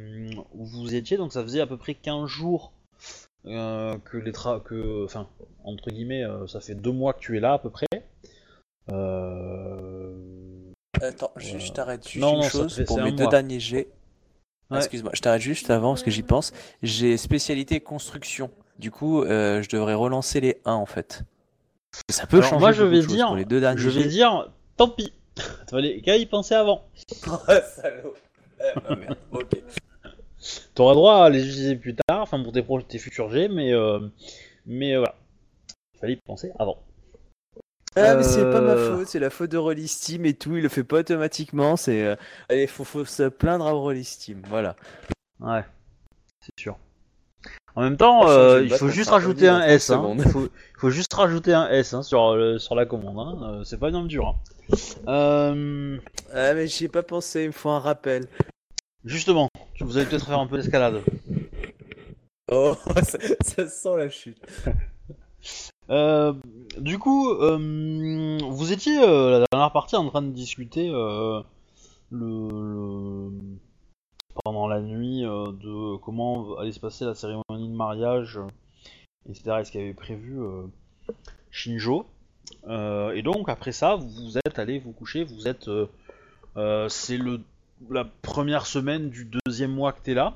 où 0.53 0.65
vous 0.65 0.95
étiez, 0.95 1.17
donc 1.17 1.33
ça 1.33 1.43
faisait 1.43 1.59
à 1.59 1.67
peu 1.67 1.75
près 1.77 1.93
15 1.93 2.25
jours 2.27 2.71
euh, 3.45 3.97
que 4.05 4.15
les 4.17 4.31
tra 4.31 4.61
que, 4.61 5.03
enfin, 5.03 5.27
entre 5.65 5.89
guillemets, 5.89 6.23
euh, 6.23 6.47
ça 6.47 6.61
fait 6.61 6.75
deux 6.75 6.91
mois 6.93 7.13
que 7.13 7.19
tu 7.19 7.35
es 7.35 7.39
là 7.41 7.53
à 7.53 7.59
peu 7.59 7.69
près. 7.69 7.85
Euh... 8.91 10.13
Attends, 11.01 11.31
je, 11.35 11.57
je 11.57 11.71
t'arrête 11.71 12.07
juste 12.07 12.21
Non, 12.21 12.35
une 12.35 12.41
non, 12.43 12.49
chose 12.49 12.75
fait- 12.75 12.85
pour 12.85 12.97
mes 12.97 13.09
un 13.09 13.11
deux 13.11 13.23
mois. 13.23 13.31
derniers 13.31 13.59
jets. 13.59 13.89
Ouais. 14.71 14.77
Excuse-moi, 14.77 15.11
je 15.13 15.21
t'arrête 15.21 15.41
juste 15.41 15.69
avant 15.69 15.89
parce 15.91 16.03
que 16.03 16.11
j'y 16.11 16.23
pense. 16.23 16.53
J'ai 16.81 17.17
spécialité 17.17 17.79
construction. 17.81 18.49
Du 18.79 18.89
coup, 18.91 19.21
euh, 19.23 19.61
je 19.61 19.69
devrais 19.69 19.93
relancer 19.93 20.39
les 20.41 20.59
1 20.65 20.73
en 20.73 20.85
fait. 20.85 21.23
Ça 22.09 22.25
peut 22.27 22.37
Alors, 22.37 22.49
changer 22.49 22.59
moi, 22.59 22.71
je 22.71 22.83
vais 22.83 23.01
dire- 23.05 23.27
pour 23.27 23.35
les 23.35 23.45
deux 23.45 23.59
derniers 23.59 23.79
Je 23.81 23.89
vais 23.89 24.05
dire, 24.07 24.51
tant 24.77 24.89
pis. 24.89 25.13
Fallait 25.69 26.01
qu'à 26.01 26.15
y 26.17 26.25
penser 26.25 26.55
avant. 26.55 26.85
Oh, 27.27 27.37
salaud. 27.75 28.13
Eh, 28.61 28.95
merde. 28.95 29.17
Ok. 29.31 29.49
T'auras 30.75 30.93
droit 30.93 31.25
à 31.25 31.29
les 31.29 31.41
utiliser 31.47 31.75
plus 31.75 31.95
tard, 31.95 32.21
enfin 32.21 32.41
pour 32.41 32.51
tes, 32.51 32.61
pro- 32.61 32.81
tes 32.81 32.99
futurs 32.99 33.29
jets, 33.31 33.47
mais, 33.49 33.73
euh, 33.73 33.99
mais 34.65 34.93
euh, 34.93 34.99
voilà. 34.99 35.15
Fallait 35.99 36.13
y 36.13 36.17
penser 36.17 36.51
avant. 36.59 36.77
Ah, 37.97 38.15
mais 38.15 38.23
c'est 38.23 38.43
pas 38.43 38.61
ma 38.61 38.71
Euh. 38.73 38.97
faute, 38.97 39.07
c'est 39.07 39.19
la 39.19 39.29
faute 39.29 39.51
de 39.51 39.57
Rollistim 39.57 40.25
et 40.25 40.33
tout, 40.33 40.55
il 40.57 40.61
le 40.63 40.69
fait 40.69 40.83
pas 40.83 40.99
automatiquement, 40.99 41.77
c'est... 41.77 42.03
euh, 42.03 42.15
Allez, 42.49 42.67
faut, 42.67 42.83
faut 42.83 43.05
se 43.05 43.23
plaindre 43.23 43.65
à 43.65 43.71
Rollistim, 43.71 44.41
voilà. 44.49 44.75
Ouais, 45.39 45.63
c'est 46.41 46.51
sûr. 46.59 46.77
En 47.75 47.81
même 47.81 47.97
temps, 47.97 48.21
Changer 48.21 48.33
euh, 48.39 48.63
il 48.63 48.69
bas 48.69 48.77
faut 48.77 48.85
contre 48.85 48.95
juste 48.95 49.09
un 49.09 49.13
rajouter 49.13 49.49
Oni 49.49 49.57
un 49.57 49.59
dans 49.59 49.65
S. 49.65 49.85
30 49.87 50.05
Hein. 50.19 50.23
Il 50.25 50.31
faut, 50.79 50.89
juste 50.89 51.13
rajouter 51.13 51.53
un 51.53 51.67
S 51.69 51.93
hein, 51.93 52.03
sur, 52.03 52.35
le- 52.35 52.57
sur 52.57 52.75
la 52.75 52.85
commande. 52.85 53.19
Hein. 53.19 53.43
euh, 53.59 53.63
C'est 53.63 53.77
pas 53.79 53.89
une 53.89 54.07
dur. 54.07 54.27
Hein. 54.27 54.75
Euh, 55.07 55.97
Ah 56.33 56.53
mais 56.53 56.67
j'y 56.67 56.85
ai 56.85 56.87
pas 56.87 57.03
pensé, 57.03 57.43
il 57.43 57.47
me 57.47 57.51
faut 57.51 57.69
un 57.69 57.79
rappel. 57.79 58.27
justement, 59.03 59.49
vous 59.81 59.97
allez 59.97 60.05
peut-être 60.05 60.25
faire 60.25 60.39
un 60.39 60.47
peu 60.47 60.57
d'escalade. 60.57 61.01
Oh, 62.51 62.75
ça, 63.03 63.17
ça 63.43 63.67
sent 63.67 63.97
la 63.97 64.09
chute. 64.09 64.37
Euh, 65.91 66.33
du 66.79 66.97
coup, 66.97 67.29
euh, 67.29 68.39
vous 68.49 68.71
étiez 68.71 68.97
euh, 68.99 69.41
la 69.41 69.45
dernière 69.51 69.71
partie 69.71 69.95
en 69.95 70.09
train 70.09 70.23
de 70.23 70.31
discuter 70.31 70.89
euh, 70.91 71.41
le, 72.09 72.49
le- 72.49 73.31
pendant 74.45 74.67
la 74.67 74.79
nuit 74.79 75.25
euh, 75.25 75.51
de 75.51 75.97
comment 75.97 76.57
allait 76.57 76.71
se 76.71 76.79
passer 76.79 77.03
la 77.03 77.15
cérémonie 77.15 77.67
de 77.67 77.75
mariage, 77.75 78.37
euh, 78.37 78.47
etc. 79.29 79.57
Et 79.59 79.65
ce 79.65 79.71
qu'avait 79.73 79.93
prévu 79.93 80.39
euh, 80.39 80.67
Shinjo. 81.51 82.05
Et 82.69 83.21
donc 83.23 83.49
après 83.49 83.73
ça, 83.73 83.95
vous 83.95 84.37
êtes 84.37 84.57
allé 84.59 84.79
vous 84.79 84.93
coucher. 84.93 85.23
Vous 85.25 85.47
êtes, 85.47 85.69
c'est 86.89 87.17
le 87.17 87.41
la 87.89 88.05
première 88.05 88.65
semaine 88.65 89.09
du 89.09 89.29
deuxième 89.45 89.71
mois 89.71 89.91
que 89.91 90.01
t'es 90.01 90.13
là. 90.13 90.33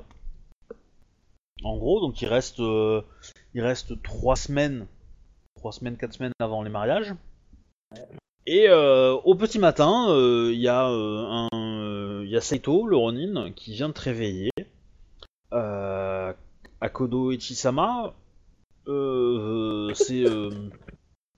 En 1.63 1.77
gros, 1.77 2.01
donc 2.01 2.21
il 2.21 2.27
reste, 2.27 2.59
euh, 2.59 3.01
il 3.53 3.61
reste 3.61 4.01
trois 4.01 4.35
semaines 4.35 4.87
3 5.59 5.73
semaines, 5.73 5.97
4 5.97 6.13
semaines 6.13 6.31
avant 6.39 6.63
les 6.63 6.69
mariages. 6.69 7.13
Et 8.45 8.67
euh, 8.69 9.11
au 9.11 9.35
petit 9.35 9.59
matin, 9.59 10.09
euh, 10.09 10.51
il 10.53 10.59
y, 10.59 10.67
a, 10.67 10.85
un, 10.87 11.47
y 12.29 12.37
a 12.37 12.41
Saito, 12.41 12.85
le 12.87 12.95
Ronin, 12.97 13.51
qui 13.51 13.73
vient 13.73 13.89
de 13.89 13.93
te 13.93 14.01
réveiller. 14.01 14.51
Euh, 15.53 16.33
Akodo 16.81 17.31
Ichisama, 17.31 18.13
euh, 18.87 19.93
c'est... 19.93 20.23
euh, 20.23 20.49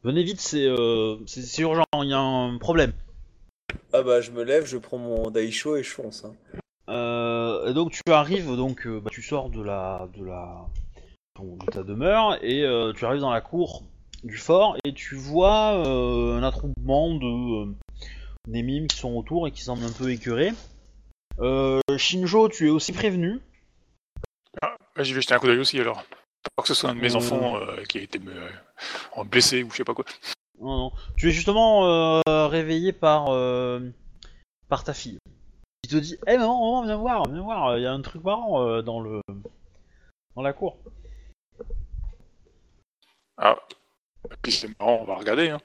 venez 0.04 0.24
vite, 0.24 0.42
c'est 0.42 0.66
euh, 0.66 1.18
c'est- 1.26 1.62
urgent, 1.62 1.84
il 2.02 2.10
y 2.10 2.14
a 2.14 2.20
un 2.20 2.58
problème. 2.58 2.94
Ah 3.94 4.04
bah 4.04 4.22
je 4.22 4.32
me 4.32 4.44
lève, 4.44 4.66
je 4.66 4.78
prends 4.78 4.98
mon 4.98 5.32
Daisho 5.32 5.76
et 5.76 5.84
je 5.84 5.90
fonce. 5.92 6.26
Hein. 6.26 6.34
Euh, 6.90 7.70
et 7.70 7.74
donc 7.74 7.92
tu 7.92 8.12
arrives, 8.12 8.56
donc 8.56 8.88
bah, 8.88 9.10
tu 9.12 9.22
sors 9.22 9.50
de 9.50 9.62
la 9.62 10.08
de 10.18 10.26
la 10.26 10.66
de 11.40 11.66
ta 11.72 11.84
demeure 11.84 12.38
et 12.44 12.64
euh, 12.64 12.94
tu 12.94 13.06
arrives 13.06 13.22
dans 13.22 13.32
la 13.32 13.42
cour 13.42 13.84
du 14.24 14.38
fort 14.38 14.78
et 14.84 14.94
tu 14.94 15.16
vois 15.16 15.74
euh, 15.88 16.38
un 16.38 16.44
attroupement 16.44 17.16
de 17.16 17.74
des 18.48 18.62
mimes 18.64 18.88
qui 18.88 18.98
sont 18.98 19.16
autour 19.16 19.48
et 19.48 19.52
qui 19.52 19.62
semblent 19.62 19.84
un 19.84 19.92
peu 19.92 20.12
écœurés. 20.12 20.52
Euh, 21.40 21.80
Shinjo, 21.98 22.50
tu 22.50 22.68
es 22.68 22.70
aussi 22.70 22.92
prévenu. 22.94 23.40
Ouais, 24.62 25.04
J'y 25.04 25.14
vais 25.14 25.22
jeter 25.22 25.34
un 25.34 25.40
coup 25.40 25.48
d'œil 25.48 25.60
aussi 25.60 25.80
alors. 25.80 26.04
Pas 26.56 26.62
que 26.64 26.68
ce 26.68 26.74
soit 26.74 26.90
un 26.90 26.96
de 26.96 27.02
mes 27.02 27.14
Euh. 27.14 27.18
enfants 27.18 27.58
euh, 27.58 27.84
qui 27.84 28.00
a 28.00 28.02
été 28.02 28.20
blessé 29.26 29.64
ou 29.64 29.72
je 29.72 29.78
sais 29.78 29.84
pas 29.84 29.94
quoi. 29.94 30.06
Non, 30.60 30.78
non. 30.78 30.92
Tu 31.18 31.30
es 31.30 31.32
justement 31.32 32.22
réveillé 32.26 32.92
par 32.94 33.26
par 34.68 34.84
ta 34.84 34.94
fille. 34.94 35.18
Qui 35.84 35.90
te 35.90 35.96
dit, 35.98 36.18
eh 36.28 36.38
maman, 36.38 36.82
maman, 36.82 36.86
viens 36.86 36.98
voir, 36.98 37.28
viens 37.30 37.42
voir, 37.42 37.78
il 37.78 37.84
y 37.84 37.88
a 37.88 37.92
un 37.92 38.02
truc 38.02 38.24
marrant 38.24 38.82
dans 38.84 39.00
le 39.00 39.22
dans 40.36 40.42
la 40.42 40.54
cour. 40.54 40.78
Ah. 43.38 43.58
Puis 44.44 44.52
c'est 44.52 44.80
marrant, 44.80 45.00
on 45.02 45.06
va 45.06 45.16
regarder. 45.16 45.50
Hein. 45.50 45.60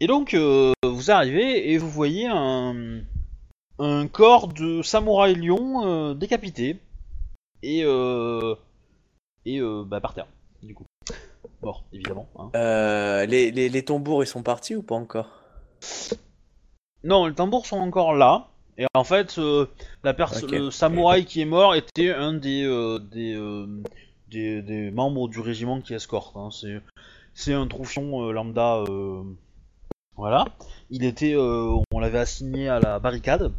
Et 0.00 0.06
donc, 0.06 0.34
euh, 0.34 0.72
vous 0.84 1.10
arrivez 1.10 1.72
et 1.72 1.78
vous 1.78 1.90
voyez 1.90 2.26
un, 2.26 3.00
un 3.78 4.06
corps 4.06 4.48
de 4.48 4.82
samouraï 4.82 5.34
lion 5.34 5.86
euh, 5.86 6.14
décapité 6.14 6.80
et, 7.62 7.82
euh, 7.84 8.54
et 9.44 9.58
euh, 9.60 9.84
bah, 9.84 10.00
par 10.00 10.14
terre, 10.14 10.26
du 10.62 10.74
coup. 10.74 10.84
Mort, 11.62 11.84
évidemment. 11.92 12.28
hein. 12.38 13.24
Les, 13.26 13.50
les, 13.50 13.68
les 13.68 13.84
tambours 13.84 14.22
ils 14.22 14.26
sont 14.26 14.42
partis 14.42 14.76
ou 14.76 14.82
pas 14.82 14.94
encore? 14.94 15.28
Non, 17.02 17.26
les 17.26 17.34
tambours 17.34 17.66
sont 17.66 17.78
encore 17.78 18.14
là. 18.14 18.48
Et 18.76 18.86
en 18.94 19.04
fait, 19.04 19.36
la 20.02 20.12
le 20.48 20.70
samouraï 20.70 21.24
qui 21.24 21.40
est 21.40 21.46
mort 21.46 21.74
était 21.74 22.12
un 22.12 22.32
des, 22.32 22.64
des, 23.12 23.66
des, 24.28 24.62
des 24.62 24.90
membres 24.90 25.28
du 25.28 25.40
régiment 25.40 25.80
qui 25.80 25.94
escorte. 25.94 26.36
hein. 26.36 26.50
C'est, 26.50 26.80
c'est 27.34 27.52
un 27.54 27.66
troufion 27.68 28.30
lambda. 28.32 28.84
voilà. 30.16 30.44
Il 30.96 31.02
était, 31.02 31.34
euh, 31.34 31.76
on 31.90 31.98
l'avait 31.98 32.20
assigné 32.20 32.68
à 32.68 32.78
la 32.78 33.00
barricade. 33.00 33.52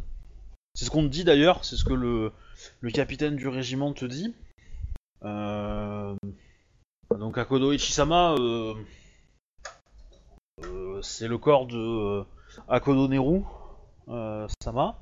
C'est 0.72 0.86
ce 0.86 0.90
qu'on 0.90 1.02
te 1.02 1.08
dit 1.08 1.22
d'ailleurs. 1.22 1.66
C'est 1.66 1.76
ce 1.76 1.84
que 1.84 1.92
le, 1.92 2.32
le 2.80 2.90
capitaine 2.90 3.36
du 3.36 3.46
régiment 3.46 3.92
te 3.92 4.06
dit. 4.06 4.34
Euh, 5.22 6.16
donc 7.10 7.36
Akodo 7.36 7.72
Ichisama, 7.72 8.36
euh, 8.38 8.72
c'est 11.02 11.28
le 11.28 11.36
corps 11.36 11.66
de 11.66 12.24
Akodo 12.68 13.06
Neru 13.06 13.42
Sama. 14.62 14.98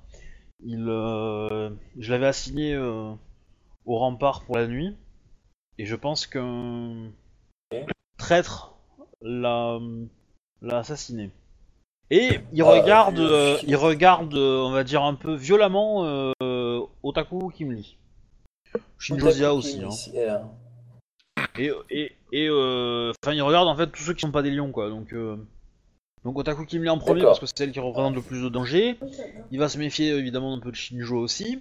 Il, 0.65 0.87
je 0.87 2.11
l'avais 2.11 2.27
assigné 2.27 2.77
au 2.77 3.19
rempart 3.87 4.43
pour 4.43 4.57
la 4.57 4.67
nuit, 4.67 4.97
et 5.79 5.87
je 5.87 5.95
pense 5.95 6.27
qu'un 6.27 7.13
traître 8.19 8.75
l'a 9.21 9.79
assassiné. 10.69 11.31
Et 12.11 12.39
il 12.53 12.63
Ah, 12.63 12.67
regarde, 12.67 13.19
euh, 13.19 13.57
film. 13.57 13.71
il 13.71 13.77
regarde, 13.77 14.35
euh, 14.35 14.63
on 14.63 14.71
va 14.71 14.85
dire 14.85 15.03
un 15.03 15.15
peu 15.15 15.35
violemment 15.35 16.05
euh, 16.43 16.81
Otaku 17.03 17.49
Kimli. 17.51 17.97
Shinjozia 18.99 19.55
aussi. 19.55 19.83
Hein. 19.83 19.89
Euh, 20.17 20.39
Et, 21.59 21.71
et, 21.91 22.13
et 22.33 22.49
euh, 22.49 23.13
enfin, 23.23 23.33
il 23.35 23.43
regarde 23.43 23.69
en 23.69 23.77
fait 23.77 23.87
tous 23.91 24.03
ceux 24.03 24.15
qui 24.15 24.21
sont 24.23 24.31
pas 24.33 24.43
des 24.43 24.51
lions, 24.51 24.71
quoi. 24.73 24.91
Donc, 24.91 25.13
euh, 25.13 25.37
donc 26.25 26.39
Otaku 26.39 26.65
Kimli 26.67 26.89
en 26.89 26.99
premier 26.99 27.23
parce 27.23 27.41
que 27.41 27.47
c'est 27.47 27.57
celle 27.59 27.73
qui 27.73 27.81
représente 27.81 28.15
le 28.15 28.23
plus 28.23 28.43
de 28.43 28.49
danger. 28.49 28.99
Il 29.51 29.59
va 29.59 29.69
se 29.69 29.79
méfier 29.79 30.11
évidemment 30.11 30.55
un 30.55 30.59
peu 30.61 30.71
de 30.71 30.77
Shinjo 30.77 31.17
aussi, 31.17 31.61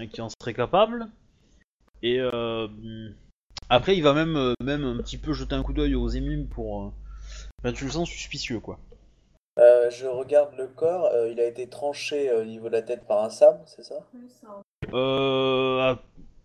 et 0.00 0.08
qui 0.08 0.20
en 0.20 0.28
serait 0.40 0.54
capable. 0.54 1.08
Et 2.02 2.18
euh, 2.20 2.68
après, 3.68 3.96
il 3.96 4.02
va 4.02 4.12
même, 4.14 4.36
euh, 4.36 4.52
même 4.62 4.84
un 4.84 4.96
petit 4.98 5.18
peu 5.18 5.32
jeter 5.32 5.54
un 5.54 5.62
coup 5.62 5.72
d'œil 5.72 5.94
aux 5.94 6.08
émimes 6.08 6.46
pour. 6.48 6.82
euh, 6.86 6.90
Enfin, 7.62 7.72
tu 7.72 7.84
le 7.84 7.90
sens 7.90 8.08
suspicieux, 8.08 8.60
quoi. 8.60 8.78
Euh, 9.86 9.90
je 9.90 10.06
regarde 10.06 10.50
le 10.56 10.66
corps, 10.66 11.06
euh, 11.06 11.30
il 11.30 11.40
a 11.40 11.44
été 11.44 11.68
tranché 11.68 12.28
euh, 12.28 12.42
au 12.42 12.44
niveau 12.44 12.68
de 12.68 12.74
la 12.74 12.82
tête 12.82 13.06
par 13.06 13.24
un 13.24 13.30
sabre, 13.30 13.60
c'est 13.66 13.82
ça? 13.82 13.96
Euh, 14.92 15.94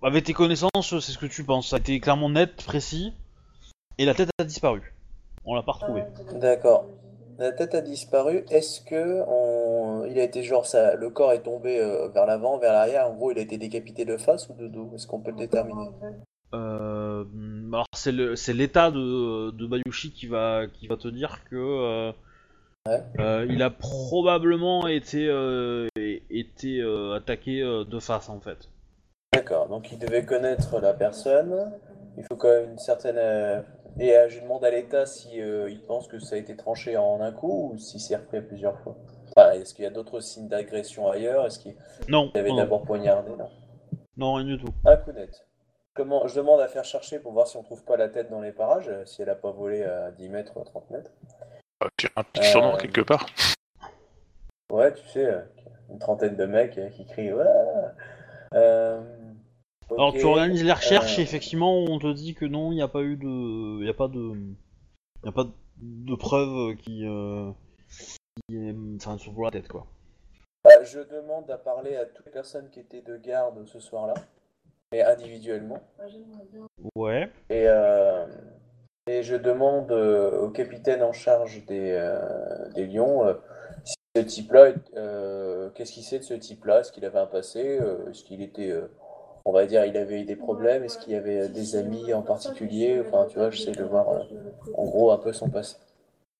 avec 0.01 0.23
tes 0.23 0.33
connaissances, 0.33 0.69
c'est 0.81 1.11
ce 1.11 1.17
que 1.17 1.25
tu 1.25 1.43
penses. 1.43 1.69
Ça 1.69 1.75
a 1.77 1.79
été 1.79 1.99
clairement 1.99 2.29
net, 2.29 2.55
précis, 2.65 3.13
et 3.97 4.05
la 4.05 4.13
tête 4.13 4.29
a 4.39 4.43
disparu. 4.43 4.93
On 5.45 5.55
l'a 5.55 5.63
pas 5.63 5.73
retrouvée. 5.73 6.03
D'accord. 6.35 6.85
La 7.39 7.51
tête 7.51 7.73
a 7.73 7.81
disparu. 7.81 8.45
Est-ce 8.51 8.81
que 8.81 9.23
on... 9.27 10.05
il 10.05 10.19
a 10.19 10.23
été 10.23 10.43
genre 10.43 10.65
ça, 10.65 10.95
le 10.95 11.09
corps 11.09 11.31
est 11.31 11.41
tombé 11.41 11.79
vers 12.13 12.27
l'avant, 12.27 12.59
vers 12.59 12.73
l'arrière. 12.73 13.09
En 13.09 13.15
gros, 13.15 13.31
il 13.31 13.39
a 13.39 13.41
été 13.41 13.57
décapité 13.57 14.05
de 14.05 14.17
face 14.17 14.49
ou 14.49 14.53
de 14.53 14.67
dos? 14.67 14.91
Est-ce 14.93 15.07
qu'on 15.07 15.19
peut 15.19 15.31
le 15.31 15.37
déterminer? 15.37 15.89
Euh, 16.53 17.23
alors 17.71 17.85
c'est 17.95 18.53
l'état 18.53 18.91
de, 18.91 19.51
de 19.51 19.65
Bayushi 19.65 20.11
qui 20.11 20.27
va, 20.27 20.67
qui 20.67 20.87
va 20.87 20.97
te 20.97 21.07
dire 21.07 21.39
que 21.49 22.11
Ouais. 22.87 23.03
euh, 23.19 23.45
il 23.47 23.61
a 23.61 23.69
probablement 23.69 24.87
été, 24.87 25.27
euh, 25.29 25.87
été 25.95 26.79
euh, 26.79 27.15
attaqué 27.15 27.61
euh, 27.61 27.83
de 27.85 27.99
face 27.99 28.27
en 28.27 28.39
fait. 28.39 28.69
D'accord. 29.33 29.67
Donc 29.69 29.91
il 29.91 29.99
devait 29.99 30.25
connaître 30.25 30.79
la 30.79 30.93
personne. 30.93 31.71
Il 32.17 32.23
faut 32.23 32.35
quand 32.35 32.49
même 32.49 32.71
une 32.71 32.79
certaine. 32.79 33.17
Et 33.99 34.13
je 34.29 34.41
demande 34.41 34.65
à 34.65 34.71
l'État 34.71 35.05
si 35.05 35.37
il 35.37 35.81
pense 35.87 36.07
que 36.07 36.19
ça 36.19 36.35
a 36.35 36.37
été 36.37 36.55
tranché 36.57 36.97
en 36.97 37.21
un 37.21 37.31
coup 37.31 37.71
ou 37.73 37.77
si 37.77 37.99
c'est 37.99 38.15
repris 38.15 38.41
plusieurs 38.41 38.77
fois. 38.79 38.97
Enfin, 39.35 39.51
Est-ce 39.51 39.73
qu'il 39.73 39.83
y 39.83 39.87
a 39.87 39.91
d'autres 39.91 40.19
signes 40.19 40.49
d'agression 40.49 41.09
ailleurs? 41.09 41.45
Est-ce 41.45 41.59
qu'il 41.59 41.75
Non, 42.09 42.29
avait 42.33 42.49
non, 42.49 42.55
d'abord 42.57 42.81
poignardé? 42.83 43.31
Non. 43.37 43.49
non, 44.17 44.33
rien 44.33 44.45
du 44.45 44.57
tout. 44.57 44.73
Un 44.85 44.97
coup 44.97 45.11
net. 45.13 45.45
Comment... 45.93 46.27
Je 46.27 46.35
demande 46.35 46.59
à 46.59 46.67
faire 46.67 46.83
chercher 46.85 47.19
pour 47.19 47.31
voir 47.31 47.47
si 47.47 47.55
on 47.55 47.63
trouve 47.63 47.83
pas 47.85 47.95
la 47.95 48.09
tête 48.09 48.29
dans 48.29 48.41
les 48.41 48.51
parages, 48.51 48.89
si 49.05 49.21
elle 49.21 49.29
a 49.29 49.35
pas 49.35 49.51
volé 49.51 49.83
à 49.83 50.11
10 50.11 50.27
mètres 50.29 50.53
ou 50.57 50.61
à 50.61 50.65
30 50.65 50.89
mètres. 50.91 51.11
Euh, 51.81 51.87
puis 51.97 52.07
un 52.15 52.23
petit 52.23 52.43
surnom 52.43 52.73
Euh, 52.75 52.77
quelque 52.77 53.01
part. 53.01 53.25
Ouais, 54.71 54.93
tu 54.93 55.05
sais, 55.09 55.25
euh, 55.25 55.41
une 55.89 55.99
trentaine 55.99 56.35
de 56.35 56.45
mecs 56.45 56.77
euh, 56.77 56.89
qui 56.89 57.05
crient 57.05 57.33
Ouais 57.33 57.45
Euh, 58.53 59.01
Alors 59.91 60.13
tu 60.13 60.23
organises 60.23 60.63
les 60.63 60.71
recherches 60.73 61.17
euh, 61.17 61.21
et 61.21 61.23
effectivement 61.23 61.73
on 61.77 61.99
te 61.99 62.11
dit 62.13 62.33
que 62.35 62.45
non, 62.45 62.71
il 62.71 62.75
n'y 62.75 62.81
a 62.81 62.87
pas 62.87 63.01
eu 63.01 63.15
de, 63.17 63.83
il 63.83 63.89
a 63.89 63.93
pas 63.93 64.07
de, 64.07 64.33
il 65.23 65.29
a 65.29 65.31
pas 65.31 65.45
de 65.77 66.15
preuves 66.15 66.75
qui, 66.77 67.05
euh, 67.05 67.51
qui 68.47 68.55
est, 68.57 68.75
enfin 68.97 69.17
sur 69.17 69.33
pour 69.33 69.45
la 69.45 69.51
tête 69.51 69.67
quoi. 69.67 69.87
bah, 70.63 70.83
je 70.83 70.99
demande 70.99 71.49
à 71.49 71.57
parler 71.57 71.95
à 71.95 72.05
toutes 72.05 72.25
les 72.25 72.31
personnes 72.31 72.69
qui 72.69 72.79
étaient 72.79 73.01
de 73.01 73.17
garde 73.17 73.65
ce 73.65 73.79
soir-là, 73.79 74.13
et 74.93 75.01
individuellement. 75.01 75.81
Ouais. 76.95 77.29
Et, 77.49 77.63
euh, 77.67 78.27
et 79.19 79.23
je 79.23 79.35
demande 79.35 79.91
euh, 79.91 80.39
au 80.41 80.49
capitaine 80.49 81.03
en 81.03 81.11
charge 81.13 81.65
des, 81.65 81.91
euh, 81.91 82.69
Lions 82.75 83.25
euh, 83.25 83.33
ce 84.15 84.21
type-là, 84.21 84.69
est- 84.69 85.73
qu'est-ce 85.75 85.93
qu'il 85.93 86.03
sait 86.03 86.19
de 86.19 86.23
ce 86.23 86.33
type-là? 86.33 86.81
Est-ce 86.81 86.91
qu'il 86.91 87.05
avait 87.05 87.19
un 87.19 87.25
passé? 87.27 87.79
Est-ce 88.09 88.23
qu'il 88.23 88.41
était, 88.41 88.73
on 89.45 89.51
va 89.51 89.65
dire, 89.65 89.85
il 89.85 89.95
avait 89.97 90.21
eu 90.21 90.25
des 90.25 90.35
problèmes? 90.35 90.83
Est-ce 90.83 90.97
qu'il 90.97 91.15
avait 91.15 91.47
des 91.49 91.75
amis 91.75 92.13
en 92.13 92.21
particulier? 92.21 93.01
Enfin, 93.01 93.25
tu 93.29 93.37
vois, 93.39 93.49
j'essaie 93.49 93.71
de 93.71 93.83
voir 93.83 94.07
en 94.73 94.85
gros 94.85 95.11
un 95.11 95.17
peu 95.17 95.33
son 95.33 95.49
passé. 95.49 95.77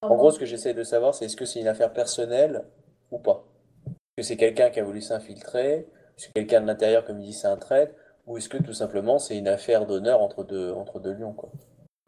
En 0.02 0.16
gros, 0.16 0.32
ce 0.32 0.40
que 0.40 0.46
j'essaie 0.46 0.74
de 0.74 0.84
savoir, 0.84 1.16
c'est 1.16 1.26
est-ce 1.26 1.38
que 1.38 1.46
c'est 1.46 1.62
une 1.62 1.68
affaire 1.68 1.94
personnelle 1.94 2.66
ou 3.12 3.20
pas? 3.20 3.46
Est-ce 3.88 4.16
que 4.18 4.24
c'est 4.24 4.38
quelqu'un 4.38 4.70
qui 4.70 4.80
a 4.80 4.84
voulu 4.84 5.02
s'infiltrer? 5.02 5.88
Est-ce 6.18 6.28
que 6.28 6.34
quelqu'un 6.34 6.62
de 6.62 6.68
l'intérieur, 6.68 7.06
comme 7.06 7.20
il 7.22 7.28
dit, 7.28 7.34
c'est 7.34 7.48
un 7.48 7.58
traître? 7.58 7.94
Ou 8.28 8.38
est-ce 8.38 8.50
que 8.50 8.58
tout 8.58 8.74
simplement 8.74 9.20
c'est 9.20 9.38
une 9.38 9.48
affaire 9.48 9.86
d'honneur 9.88 10.22
entre 10.22 10.44
deux, 10.44 10.72
entre 10.74 11.00
deux 11.00 11.14
lions, 11.14 11.34
quoi? 11.34 11.50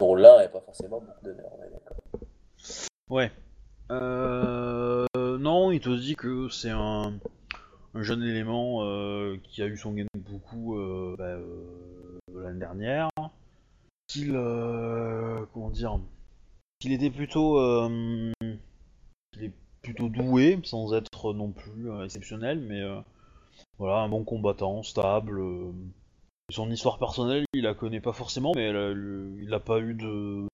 Dont 0.00 0.14
l'un 0.14 0.38
n'a 0.38 0.48
pas 0.48 0.60
forcément 0.60 1.00
beaucoup 1.00 1.24
d'honneur, 1.24 1.50
on 1.58 1.62
est 1.62 1.70
d'accord. 1.70 1.96
Ouais. 3.10 3.30
Euh, 3.90 5.06
non, 5.38 5.70
il 5.70 5.80
te 5.80 5.90
dit 5.90 6.16
que 6.16 6.48
c'est 6.48 6.70
un, 6.70 7.18
un 7.94 8.02
jeune 8.02 8.22
élément 8.22 8.82
euh, 8.82 9.38
qui 9.44 9.62
a 9.62 9.66
eu 9.66 9.76
son 9.76 9.92
gain 9.92 10.06
beaucoup 10.16 10.76
euh, 10.76 11.14
bah, 11.16 11.24
euh, 11.24 12.18
l'année 12.34 12.58
dernière. 12.58 13.08
Qu'il, 14.08 14.32
comment 15.52 15.70
dire, 15.70 15.98
qu'il 16.78 16.92
était 16.92 17.10
plutôt, 17.10 17.54
qu'il 19.32 19.44
est 19.44 19.52
plutôt 19.82 20.08
doué, 20.08 20.60
sans 20.62 20.92
être 20.94 21.32
non 21.32 21.50
plus 21.50 21.90
exceptionnel, 22.04 22.60
mais 22.60 22.82
voilà, 23.78 24.02
un 24.02 24.08
bon 24.08 24.24
combattant, 24.24 24.82
stable. 24.82 25.40
Son 26.50 26.70
histoire 26.70 26.98
personnelle, 26.98 27.44
il 27.54 27.62
la 27.62 27.74
connaît 27.74 28.00
pas 28.00 28.12
forcément, 28.12 28.52
mais 28.54 28.64
elle 28.64 28.76
a- 28.76 28.90
il 28.90 29.48
n'a 29.48 29.60
pas 29.60 29.80
eu 29.80 29.96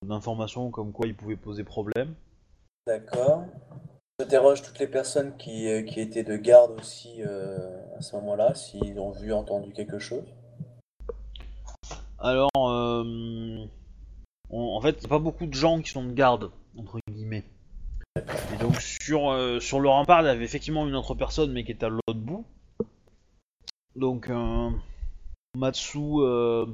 d'informations 0.03 0.71
comme 0.71 0.93
quoi 0.93 1.05
il 1.05 1.15
pouvait 1.15 1.35
poser 1.35 1.63
problème. 1.63 2.15
D'accord. 2.87 3.45
J'interroge 4.19 4.61
toutes 4.61 4.79
les 4.79 4.87
personnes 4.87 5.35
qui, 5.37 5.67
euh, 5.67 5.81
qui 5.83 5.99
étaient 5.99 6.23
de 6.23 6.37
garde 6.37 6.79
aussi 6.79 7.21
euh, 7.23 7.81
à 7.97 8.01
ce 8.01 8.15
moment-là, 8.15 8.55
s'ils 8.55 8.99
ont 8.99 9.11
vu, 9.11 9.33
entendu 9.33 9.73
quelque 9.73 9.99
chose. 9.99 10.23
Alors, 12.19 12.49
euh, 12.55 13.65
on- 14.49 14.75
en 14.75 14.81
fait, 14.81 14.91
il 14.91 14.99
n'y 14.99 15.05
a 15.07 15.09
pas 15.09 15.19
beaucoup 15.19 15.45
de 15.45 15.53
gens 15.53 15.81
qui 15.81 15.89
sont 15.89 16.05
de 16.05 16.13
garde, 16.13 16.51
entre 16.77 16.99
guillemets. 17.09 17.43
Et 18.17 18.57
donc, 18.59 18.75
sur, 18.79 19.31
euh, 19.31 19.59
sur 19.59 19.79
le 19.79 19.89
rempart, 19.89 20.21
il 20.21 20.25
y 20.25 20.29
avait 20.29 20.45
effectivement 20.45 20.87
une 20.87 20.95
autre 20.95 21.15
personne, 21.15 21.51
mais 21.51 21.63
qui 21.63 21.71
était 21.71 21.85
à 21.85 21.89
l'autre 21.89 22.13
bout. 22.19 22.45
Donc, 23.95 24.29
euh, 24.29 24.69
Matsu 25.57 25.99
euh, 26.19 26.65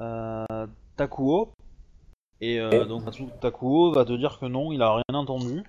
euh, 0.00 0.66
Takuo. 0.96 1.52
Et 2.40 2.60
euh, 2.60 2.84
donc, 2.84 3.04
Matsu 3.04 3.24
Takuo 3.40 3.92
va 3.92 4.04
te 4.04 4.12
dire 4.12 4.38
que 4.38 4.46
non, 4.46 4.72
il 4.72 4.82
a 4.82 4.94
rien 4.94 5.18
entendu. 5.18 5.62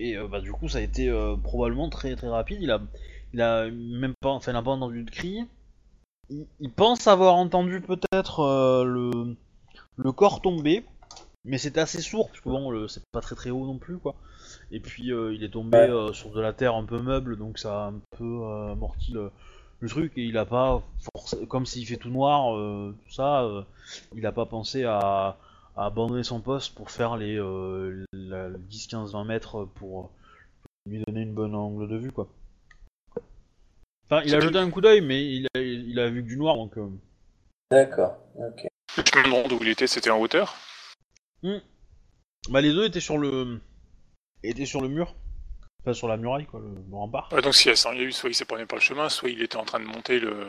Et 0.00 0.16
bah, 0.28 0.40
du 0.40 0.52
coup, 0.52 0.68
ça 0.68 0.78
a 0.78 0.80
été 0.80 1.12
probablement 1.42 1.88
très 1.88 2.16
très 2.16 2.28
rapide. 2.28 2.58
Il 2.60 2.70
a, 2.70 2.80
il 3.32 3.40
a 3.42 3.70
même 3.70 4.14
pas, 4.20 4.30
enfin, 4.30 4.52
il 4.52 4.54
n'a 4.54 4.62
pas 4.62 4.72
entendu 4.72 5.04
de 5.04 5.10
cri 5.10 5.46
il, 6.30 6.46
il 6.58 6.70
pense 6.70 7.06
avoir 7.06 7.34
entendu 7.34 7.80
peut-être 7.82 8.84
le, 8.86 9.36
le 9.96 10.12
corps 10.12 10.40
tomber, 10.40 10.84
mais 11.44 11.58
c'était 11.58 11.80
assez 11.80 12.00
sourd, 12.00 12.28
parce 12.28 12.40
que 12.40 12.48
bon, 12.48 12.88
c'est 12.88 13.02
pas 13.12 13.20
très 13.20 13.34
très 13.34 13.50
haut 13.50 13.66
non 13.66 13.78
plus, 13.78 13.98
quoi. 13.98 14.14
Et 14.70 14.80
puis 14.80 15.12
euh, 15.12 15.34
il 15.34 15.44
est 15.44 15.50
tombé 15.50 15.78
euh, 15.78 16.12
sur 16.12 16.30
de 16.30 16.40
la 16.40 16.52
terre 16.52 16.74
un 16.74 16.84
peu 16.84 17.00
meuble, 17.00 17.36
donc 17.36 17.58
ça 17.58 17.84
a 17.84 17.88
un 17.88 18.00
peu 18.16 18.42
euh, 18.42 18.72
amorti 18.72 19.12
le, 19.12 19.30
le 19.84 19.90
truc, 19.90 20.12
et 20.16 20.24
il 20.24 20.36
a 20.38 20.46
pas, 20.46 20.82
forcé- 21.14 21.46
comme 21.46 21.66
s'il 21.66 21.86
fait 21.86 21.96
tout 21.98 22.08
noir, 22.10 22.56
euh, 22.56 22.96
tout 23.06 23.12
ça, 23.12 23.42
euh, 23.42 23.62
il 24.14 24.24
a 24.26 24.32
pas 24.32 24.46
pensé 24.46 24.84
à, 24.84 25.36
à 25.76 25.86
abandonner 25.86 26.22
son 26.24 26.40
poste 26.40 26.74
pour 26.74 26.90
faire 26.90 27.16
les 27.16 27.36
euh, 27.36 28.04
la- 28.12 28.50
10, 28.50 28.86
15, 28.88 29.12
20 29.12 29.24
mètres 29.24 29.64
pour 29.74 30.10
lui 30.86 31.02
donner 31.06 31.20
une 31.22 31.34
bonne 31.34 31.54
angle 31.54 31.88
de 31.88 31.96
vue, 31.96 32.12
quoi. 32.12 32.28
Enfin, 34.10 34.22
il 34.24 34.34
a 34.34 34.40
jeté 34.40 34.58
un 34.58 34.70
coup 34.70 34.80
d'œil, 34.80 35.00
mais 35.00 35.24
il 35.24 35.46
a, 35.54 35.60
il 35.60 35.98
a 35.98 36.08
vu 36.08 36.22
que 36.22 36.28
du 36.28 36.36
noir, 36.36 36.56
donc. 36.56 36.76
euh, 36.78 36.88
D'accord, 37.70 38.16
ok. 38.36 38.66
Le 38.96 39.02
chemin 39.04 39.28
de 39.28 39.34
ronde 39.34 39.52
où 39.52 39.58
il 39.62 39.68
était, 39.68 39.86
c'était 39.86 40.10
en 40.10 40.20
hauteur? 40.20 40.54
Bah 41.42 42.60
les 42.60 42.72
deux 42.72 42.84
étaient 42.86 43.00
sur 43.00 43.18
le 43.18 43.60
étaient 44.42 44.66
sur 44.66 44.80
le 44.80 44.88
mur, 44.88 45.14
enfin 45.84 45.92
sur 45.92 46.08
la 46.08 46.16
muraille 46.16 46.46
quoi, 46.46 46.60
le, 46.60 46.68
le 46.68 46.96
rempart. 46.96 47.28
Ouais, 47.30 47.42
donc 47.42 47.54
si 47.54 47.68
elle 47.68 47.76
s'en 47.76 47.92
y 47.92 47.98
a 47.98 48.02
eu, 48.02 48.12
soit 48.12 48.30
il 48.30 48.34
s'est 48.34 48.46
promené 48.46 48.64
par 48.64 48.78
le 48.78 48.82
chemin, 48.82 49.10
soit 49.10 49.28
il 49.28 49.42
était 49.42 49.58
en 49.58 49.64
train 49.64 49.80
de 49.80 49.84
monter 49.84 50.18
le 50.18 50.48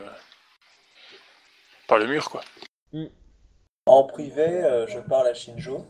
par 1.87 1.99
le 1.99 2.07
mur, 2.07 2.29
quoi. 2.31 2.41
En 3.85 4.03
privé, 4.05 4.47
euh, 4.47 4.87
je 4.87 4.99
parle 4.99 5.27
à 5.27 5.33
Shinjo, 5.33 5.85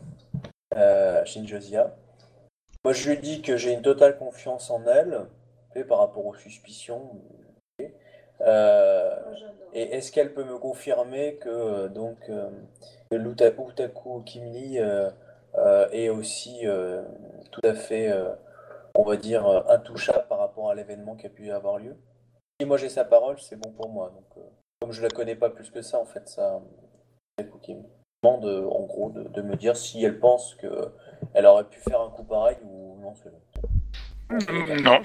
euh, 0.74 1.24
Shinjo 1.24 1.58
Zia. 1.60 1.96
Moi, 2.84 2.92
je 2.92 3.08
lui 3.08 3.18
dis 3.18 3.40
que 3.40 3.56
j'ai 3.56 3.72
une 3.72 3.82
totale 3.82 4.18
confiance 4.18 4.70
en 4.70 4.84
elle, 4.86 5.26
sais, 5.72 5.84
par 5.84 5.98
rapport 5.98 6.26
aux 6.26 6.34
suspicions. 6.34 7.10
Euh, 8.42 9.16
et 9.72 9.94
est-ce 9.94 10.12
qu'elle 10.12 10.34
peut 10.34 10.44
me 10.44 10.58
confirmer 10.58 11.36
que 11.36 11.88
donc 11.88 12.18
euh, 12.28 12.50
que 13.10 13.16
Utaku 13.16 14.22
Kimli 14.24 14.78
euh, 14.78 15.10
euh, 15.54 15.88
est 15.90 16.10
aussi 16.10 16.60
euh, 16.64 17.02
tout 17.50 17.62
à 17.64 17.72
fait, 17.74 18.10
euh, 18.10 18.28
on 18.96 19.04
va 19.04 19.16
dire, 19.16 19.46
euh, 19.46 19.62
intouchable 19.68 20.26
par 20.28 20.38
rapport 20.38 20.70
à 20.70 20.74
l'événement 20.74 21.16
qui 21.16 21.26
a 21.26 21.30
pu 21.30 21.50
avoir 21.50 21.78
lieu 21.78 21.96
Si 22.60 22.66
moi 22.66 22.76
j'ai 22.76 22.88
sa 22.88 23.04
parole, 23.04 23.38
c'est 23.40 23.56
bon 23.56 23.72
pour 23.72 23.88
moi. 23.88 24.10
Donc, 24.10 24.26
euh, 24.38 24.48
comme 24.80 24.92
je 24.92 25.02
la 25.02 25.08
connais 25.08 25.36
pas 25.36 25.50
plus 25.50 25.70
que 25.70 25.82
ça, 25.82 26.00
en 26.00 26.06
fait, 26.06 26.28
ça, 26.28 26.60
Utaku 27.38 27.58
Kimli 27.58 27.86
demande 28.22 28.44
euh, 28.46 28.66
en 28.66 28.86
gros 28.86 29.10
de, 29.10 29.24
de 29.24 29.42
me 29.42 29.56
dire 29.56 29.76
si 29.76 30.02
elle 30.02 30.18
pense 30.18 30.54
que 30.56 30.92
elle 31.34 31.46
aurait 31.46 31.68
pu 31.68 31.78
faire 31.80 32.00
un 32.00 32.10
coup 32.10 32.24
pareil 32.24 32.56
ou 32.62 32.98
non. 33.00 33.14
c'est 33.14 33.30
bon. 33.30 34.82
Non. 34.82 35.00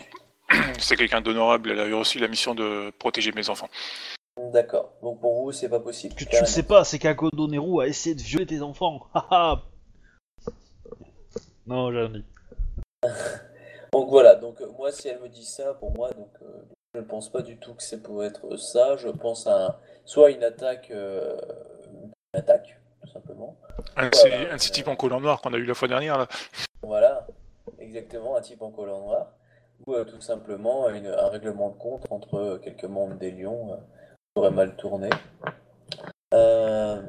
C'est 0.80 0.98
quelqu'un 0.98 1.22
d'honorable, 1.22 1.72
elle 1.72 1.80
a 1.80 1.86
eu 1.86 1.94
aussi 1.94 2.20
la 2.20 2.28
mission 2.28 2.54
de 2.54 2.92
protéger 3.00 3.32
mes 3.32 3.50
enfants. 3.50 3.70
D'accord. 4.52 4.92
Donc 5.02 5.22
pour 5.22 5.42
vous, 5.42 5.52
c'est 5.54 5.70
pas 5.70 5.80
possible. 5.80 6.14
Ce 6.18 6.26
que 6.26 6.30
tu 6.30 6.42
ne 6.42 6.46
sais 6.46 6.64
pas, 6.64 6.84
c'est 6.84 7.00
qu'Akodo 7.00 7.48
Neru 7.48 7.82
a 7.82 7.88
essayé 7.88 8.16
de 8.16 8.22
violer 8.22 8.46
tes 8.46 8.62
enfants. 8.62 9.08
Haha. 9.14 9.62
non, 11.68 11.90
j'ai 11.94 12.00
rien 12.00 12.10
dit. 12.10 12.26
Donc 13.94 14.10
voilà, 14.10 14.36
donc 14.36 14.62
euh, 14.62 14.68
moi 14.78 14.92
si 14.92 15.10
elle 15.10 15.20
me 15.20 15.28
dit 15.28 15.44
ça, 15.44 15.74
pour 15.74 15.92
moi, 15.92 16.12
donc 16.12 16.30
euh, 16.42 16.46
je 16.94 17.00
ne 17.00 17.06
pense 17.06 17.30
pas 17.30 17.42
du 17.42 17.58
tout 17.58 17.74
que 17.74 17.84
c'est 17.84 18.02
pour 18.02 18.24
être 18.24 18.56
ça. 18.56 18.96
Je 18.96 19.10
pense 19.10 19.48
à 19.48 19.66
un- 19.66 19.76
soit 20.06 20.32
une 20.32 20.44
attaque, 20.44 20.92
euh, 20.92 21.38
une 21.94 22.12
attaque, 22.34 22.80
tout 23.02 23.10
simplement. 23.10 23.58
Un 23.98 24.10
de 24.10 24.16
ces, 24.16 24.32
un 24.32 24.56
de 24.56 24.62
ces 24.62 24.72
types 24.72 24.88
en 24.88 24.96
collant 24.96 25.20
noir 25.20 25.42
qu'on 25.42 25.54
a 25.54 25.58
eu 25.58 25.66
la 25.66 25.74
fois 25.74 25.90
dernière, 25.90 26.18
là. 26.18 26.28
Voilà, 26.84 27.28
exactement, 27.80 28.38
un 28.38 28.42
type 28.42 28.62
en 28.62 28.72
collant 28.72 29.02
noir. 29.02 29.34
Ou 29.86 29.94
euh, 29.96 30.06
tout 30.06 30.22
simplement 30.22 30.88
une- 30.90 31.08
un 31.08 31.28
règlement 31.28 31.70
de 31.70 31.78
compte 31.78 32.06
entre 32.12 32.60
quelques 32.64 32.86
membres 32.86 33.16
des 33.16 33.32
Lions 33.32 33.74
euh, 33.74 33.78
qui 33.78 34.40
aurait 34.40 34.52
mal 34.52 34.76
tourné. 34.78 35.10
Euh, 36.34 37.02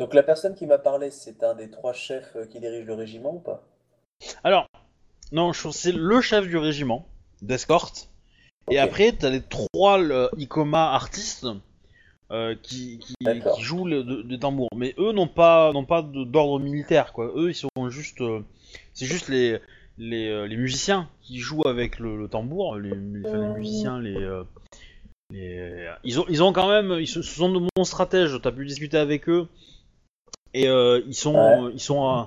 donc 0.00 0.14
la 0.14 0.22
personne 0.24 0.54
qui 0.54 0.66
m'a 0.66 0.78
parlé, 0.78 1.10
c'est 1.10 1.44
un 1.44 1.54
des 1.54 1.70
trois 1.70 1.92
chefs 1.92 2.36
qui 2.48 2.58
dirige 2.58 2.84
le 2.86 2.94
régiment 2.94 3.34
ou 3.34 3.38
pas? 3.38 3.62
Alors, 4.42 4.66
non, 5.32 5.52
je 5.52 5.60
trouve 5.60 5.72
que 5.72 5.78
c'est 5.78 5.92
le 5.92 6.20
chef 6.20 6.46
du 6.48 6.56
régiment 6.56 7.06
d'escorte. 7.42 8.08
Et 8.70 8.78
Ok. 8.80 8.84
après, 8.88 9.12
t'as 9.12 9.30
les 9.30 9.42
trois 9.42 9.98
le, 9.98 10.28
Ikoma 10.36 10.92
artistes 10.92 11.46
euh, 12.30 12.54
qui, 12.62 12.98
qui, 12.98 13.14
D'accord. 13.22 13.56
qui 13.56 13.62
jouent 13.62 13.86
le- 13.86 14.04
de- 14.04 14.22
des 14.22 14.38
tambours. 14.38 14.68
Mais 14.76 14.94
eux 14.98 15.12
n'ont 15.12 15.26
pas, 15.26 15.72
n'ont 15.72 15.84
pas 15.84 16.02
de- 16.02 16.24
d'ordre 16.24 16.60
militaire, 16.60 17.12
quoi. 17.12 17.32
Eux, 17.34 17.50
ils 17.50 17.54
sont 17.54 17.68
juste, 17.88 18.20
euh, 18.20 18.40
c'est 18.94 19.06
juste 19.06 19.28
les, 19.28 19.58
les, 19.98 20.28
euh, 20.28 20.46
les 20.46 20.56
musiciens 20.56 21.08
qui 21.22 21.38
jouent 21.38 21.66
avec 21.66 21.98
le, 21.98 22.16
le 22.16 22.28
tambour. 22.28 22.76
Les, 22.76 22.90
les- 22.90 23.26
enfin, 23.26 23.38
les 23.38 23.58
musiciens, 23.58 24.00
les, 24.00 24.14
euh, 24.16 24.44
les- 25.32 25.90
ils 26.04 26.20
ont, 26.20 26.24
ils 26.28 26.42
ont 26.42 26.52
quand 26.52 26.68
même, 26.68 26.98
ils 27.00 27.08
sont 27.08 27.48
de 27.50 27.66
bons 27.74 27.84
stratèges. 27.84 28.38
T'as 28.42 28.52
pu 28.52 28.64
discuter 28.66 28.98
avec 28.98 29.28
eux 29.28 29.48
et 30.54 30.68
euh, 30.68 31.00
ils 31.06 31.14
sont, 31.14 31.34
Ouais. 31.64 31.72
ils 31.74 31.80
sont, 31.80 32.08
euh, 32.08 32.22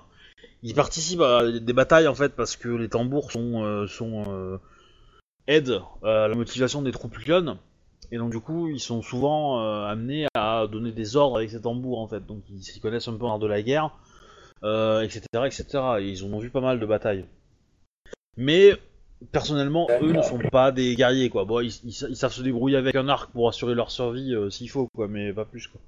ils 0.63 0.73
participent 0.73 1.21
à 1.21 1.51
des 1.51 1.73
batailles 1.73 2.07
en 2.07 2.15
fait 2.15 2.35
parce 2.35 2.55
que 2.55 2.69
les 2.69 2.89
tambours 2.89 3.31
sont, 3.31 3.63
euh, 3.63 3.85
euh, 4.01 4.57
aident 5.47 5.81
à 6.03 6.27
la 6.27 6.35
motivation 6.35 6.81
des 6.81 6.91
troupes 6.91 7.17
clones 7.19 7.57
et 8.11 8.17
donc 8.17 8.31
du 8.31 8.39
coup 8.39 8.69
ils 8.69 8.79
sont 8.79 9.01
souvent 9.01 9.61
euh, 9.61 9.85
amenés 9.85 10.27
à 10.35 10.65
donner 10.71 10.91
des 10.91 11.15
ordres 11.15 11.37
avec 11.37 11.49
ces 11.51 11.61
tambours 11.61 11.99
en 11.99 12.07
fait 12.07 12.25
donc 12.25 12.43
ils 12.49 12.63
s'y 12.63 12.79
connaissent 12.79 13.07
un 13.07 13.17
peu 13.17 13.25
en 13.25 13.39
de 13.39 13.47
la 13.47 13.61
guerre 13.61 13.91
euh, 14.63 15.01
etc 15.01 15.25
etc 15.45 15.65
et 15.99 16.07
ils 16.09 16.23
ont 16.25 16.39
vu 16.39 16.49
pas 16.49 16.61
mal 16.61 16.79
de 16.79 16.85
batailles 16.85 17.25
mais 18.37 18.73
personnellement, 19.31 19.87
eux 20.01 20.11
ne 20.11 20.21
sont 20.23 20.39
pas 20.39 20.71
des 20.71 20.95
guerriers, 20.95 21.29
quoi. 21.29 21.45
Bon, 21.45 21.59
ils, 21.61 21.71
ils 21.85 21.93
sa- 21.93 22.09
ils 22.09 22.15
savent 22.15 22.33
se 22.33 22.41
débrouiller 22.41 22.77
avec 22.77 22.95
un 22.95 23.07
arc 23.07 23.31
pour 23.31 23.47
assurer 23.47 23.75
leur 23.75 23.91
survie 23.91 24.33
euh, 24.33 24.49
s'il 24.49 24.69
faut, 24.69 24.87
quoi, 24.95 25.07
mais 25.07 25.31
pas 25.31 25.45
plus, 25.45 25.67
quoi. 25.67 25.79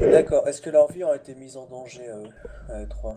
D'accord. 0.00 0.46
Est-ce 0.48 0.60
que 0.60 0.70
leur 0.70 0.90
vie 0.92 1.02
a 1.02 1.14
été 1.16 1.34
mise 1.34 1.56
en 1.56 1.66
danger, 1.66 2.08
à 2.68 2.82
eux 2.82 2.88
trois? 2.88 3.16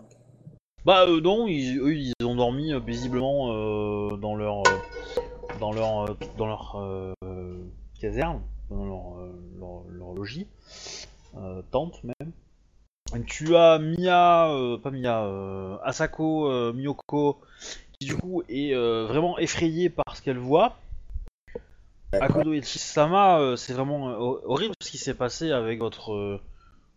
Bah 0.84 1.04
euh, 1.06 1.20
non, 1.20 1.46
ils, 1.46 1.78
eux 1.78 1.94
ils 1.94 2.14
ont 2.24 2.34
dormi 2.34 2.72
euh, 2.72 2.80
paisiblement 2.80 3.52
euh, 3.52 4.16
dans 4.16 4.34
leur 4.34 4.66
euh, 4.66 4.80
dans 5.58 5.72
leur 5.72 6.10
euh, 6.10 6.16
dans 6.36 6.46
leur 6.46 6.76
euh, 6.76 7.12
caserne, 8.00 8.40
dans 8.70 8.84
leur, 8.86 9.18
euh, 9.18 9.32
leur, 9.58 9.82
leur 9.90 10.12
logis, 10.14 10.46
euh, 11.36 11.60
tente 11.70 12.02
même. 12.04 12.32
Et 13.14 13.22
tu 13.24 13.56
as 13.56 13.78
Mia, 13.78 14.50
euh, 14.54 14.78
pas 14.78 14.90
Mia, 14.90 15.24
euh, 15.24 15.76
Asako 15.82 16.48
euh, 16.48 16.72
Miyoko, 16.72 17.40
qui 17.98 18.06
du 18.06 18.16
coup 18.16 18.42
est 18.48 18.72
euh, 18.72 19.04
vraiment 19.06 19.38
effrayée 19.38 19.90
par 19.90 20.16
ce 20.16 20.22
qu'elle 20.22 20.38
voit. 20.38 20.76
Akodo 22.12 22.52
et 22.52 22.62
Chisama, 22.62 23.38
euh, 23.40 23.56
c'est 23.56 23.72
vraiment 23.72 24.10
euh, 24.10 24.16
hor- 24.16 24.40
horrible 24.44 24.74
ce 24.80 24.90
qui 24.90 24.98
s'est 24.98 25.14
passé 25.14 25.50
avec 25.52 25.78
votre 25.80 26.12
euh, 26.12 26.40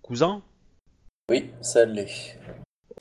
cousin. 0.03 0.41
Oui, 1.29 1.51
ça 1.61 1.85
l'est. 1.85 2.37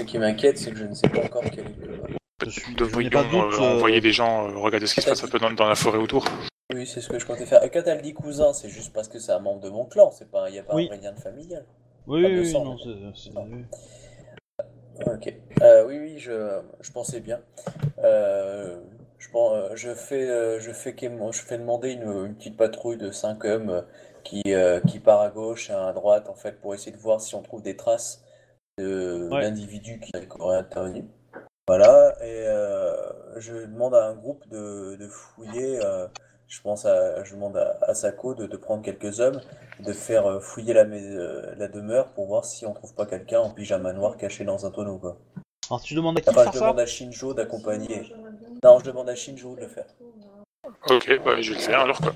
Ce 0.00 0.04
qui 0.04 0.18
m'inquiète, 0.18 0.56
c'est 0.58 0.70
que 0.70 0.76
je 0.78 0.84
ne 0.86 0.94
sais 0.94 1.08
pas 1.08 1.24
encore 1.24 1.42
quel 1.44 1.66
est 1.66 1.76
le. 1.86 2.00
Je 2.44 2.50
suis- 2.50 2.74
Devrions 2.74 3.10
doute, 3.10 3.34
euh, 3.34 3.52
euh, 3.60 3.74
envoyer 3.76 4.00
des 4.00 4.10
gens 4.12 4.48
euh, 4.48 4.56
regarder 4.56 4.86
ce 4.86 4.94
qui 4.94 5.02
se 5.02 5.08
passe 5.08 5.22
un 5.22 5.28
peu 5.28 5.38
dans, 5.38 5.50
dans 5.52 5.68
la 5.68 5.74
forêt 5.76 5.98
autour. 5.98 6.24
Oui, 6.74 6.86
c'est 6.86 7.00
ce 7.00 7.08
que 7.08 7.18
je 7.18 7.26
comptais 7.26 7.46
faire. 7.46 7.62
Et 7.62 7.70
quand 7.70 7.82
elle 7.86 8.00
dit 8.02 8.14
cousin, 8.14 8.52
c'est 8.52 8.68
juste 8.68 8.92
parce 8.92 9.06
que 9.08 9.18
c'est 9.18 9.32
un 9.32 9.38
membre 9.38 9.60
de 9.60 9.68
mon 9.68 9.84
clan, 9.84 10.10
c'est 10.10 10.30
pas, 10.30 10.48
il 10.48 10.52
n'y 10.54 10.58
a 10.58 10.62
pas 10.62 10.74
Oui. 10.74 10.84
un 10.86 10.88
vrai 10.96 10.98
lien 11.04 11.12
de 11.12 11.20
familial. 11.20 11.64
Oui, 12.06 12.24
oui, 12.24 12.50
sang, 12.50 12.64
non, 12.64 12.76
c'est-. 12.78 13.30
Ok. 15.06 15.34
Euh, 15.62 15.86
oui, 15.86 15.98
oui, 15.98 16.18
je, 16.18 16.60
je 16.80 16.90
pensais 16.90 17.20
bien. 17.20 17.40
Euh, 18.02 18.76
je, 19.18 19.28
je 19.74 19.94
fais, 19.94 20.26
je 20.60 20.72
fais, 20.72 20.94
je 20.98 21.40
fais 21.42 21.58
demander 21.58 21.92
une, 21.92 22.26
une 22.26 22.34
petite 22.34 22.56
patrouille 22.56 22.96
de 22.98 23.10
5 23.10 23.44
hommes 23.44 23.84
qui, 24.24 24.42
euh, 24.48 24.80
qui 24.80 24.98
part 25.00 25.20
à 25.20 25.30
gauche 25.30 25.70
et 25.70 25.72
à 25.72 25.92
droite, 25.92 26.28
en 26.28 26.34
fait, 26.34 26.60
pour 26.60 26.74
essayer 26.74 26.92
de 26.92 27.00
voir 27.00 27.20
si 27.20 27.34
on 27.34 27.42
trouve 27.42 27.62
des 27.62 27.76
traces 27.76 28.24
de 28.78 29.28
Ouais. 29.30 29.42
l'individu 29.42 30.00
qui 30.00 30.12
aurait 30.38 30.56
intervenu. 30.58 31.04
Voilà, 31.68 32.14
et 32.22 32.44
euh, 32.46 32.94
je 33.38 33.54
demande 33.54 33.94
à 33.94 34.06
un 34.06 34.14
groupe 34.14 34.46
de, 34.48 34.96
de 34.96 35.08
fouiller. 35.08 35.78
euh, 35.84 36.06
je 36.48 36.60
pense 36.60 36.84
à, 36.84 37.22
je 37.24 37.34
demande 37.34 37.56
à, 37.56 37.78
à 37.82 37.94
Sako 37.94 38.34
de, 38.34 38.46
de 38.46 38.56
prendre 38.56 38.82
quelques 38.82 39.20
hommes, 39.20 39.40
de 39.80 39.92
faire 39.92 40.42
fouiller 40.42 40.74
la, 40.74 40.82
euh, 40.82 41.54
la 41.56 41.68
demeure 41.68 42.08
pour 42.08 42.26
voir 42.26 42.44
si 42.44 42.66
on 42.66 42.74
trouve 42.74 42.94
pas 42.94 43.06
quelqu'un 43.06 43.40
en 43.40 43.50
pyjama 43.50 43.92
noir 43.92 44.16
caché 44.18 44.44
dans 44.44 44.66
un 44.66 44.70
tonneau, 44.70 44.98
quoi. 44.98 45.16
Alors 45.70 45.80
tu 45.80 45.94
demandes 45.94 46.18
à 46.18 46.20
qui 46.20 46.26
de 46.26 46.30
Enfin, 46.30 46.42
faire 46.44 46.52
je 46.52 46.58
ça 46.58 46.64
demande 46.64 46.80
à 46.80 46.86
Shinjo 46.86 47.32
d'accompagner. 47.32 48.12
Non, 48.64 48.78
je 48.80 48.84
demande 48.84 49.08
à 49.08 49.14
Shinjo 49.14 49.54
de 49.54 49.60
le 49.62 49.68
faire. 49.68 49.86
Ok, 50.90 51.20
bah, 51.24 51.40
je 51.40 51.52
vais 51.52 51.58
le 51.58 51.62
faire 51.64 51.80
alors 51.80 51.98
quoi. 52.00 52.12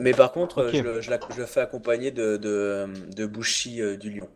Mais 0.00 0.12
par 0.12 0.32
contre, 0.32 0.70
je, 0.72 0.82
le- 0.82 1.00
je 1.00 1.10
la- 1.10 1.20
je 1.30 1.40
le 1.40 1.46
fais 1.46 1.60
accompagner 1.60 2.10
de, 2.10 2.36
de, 2.36 2.86
de 3.14 3.26
Bushi 3.26 3.80
euh, 3.80 3.96
du 3.96 4.10
lion. 4.10 4.28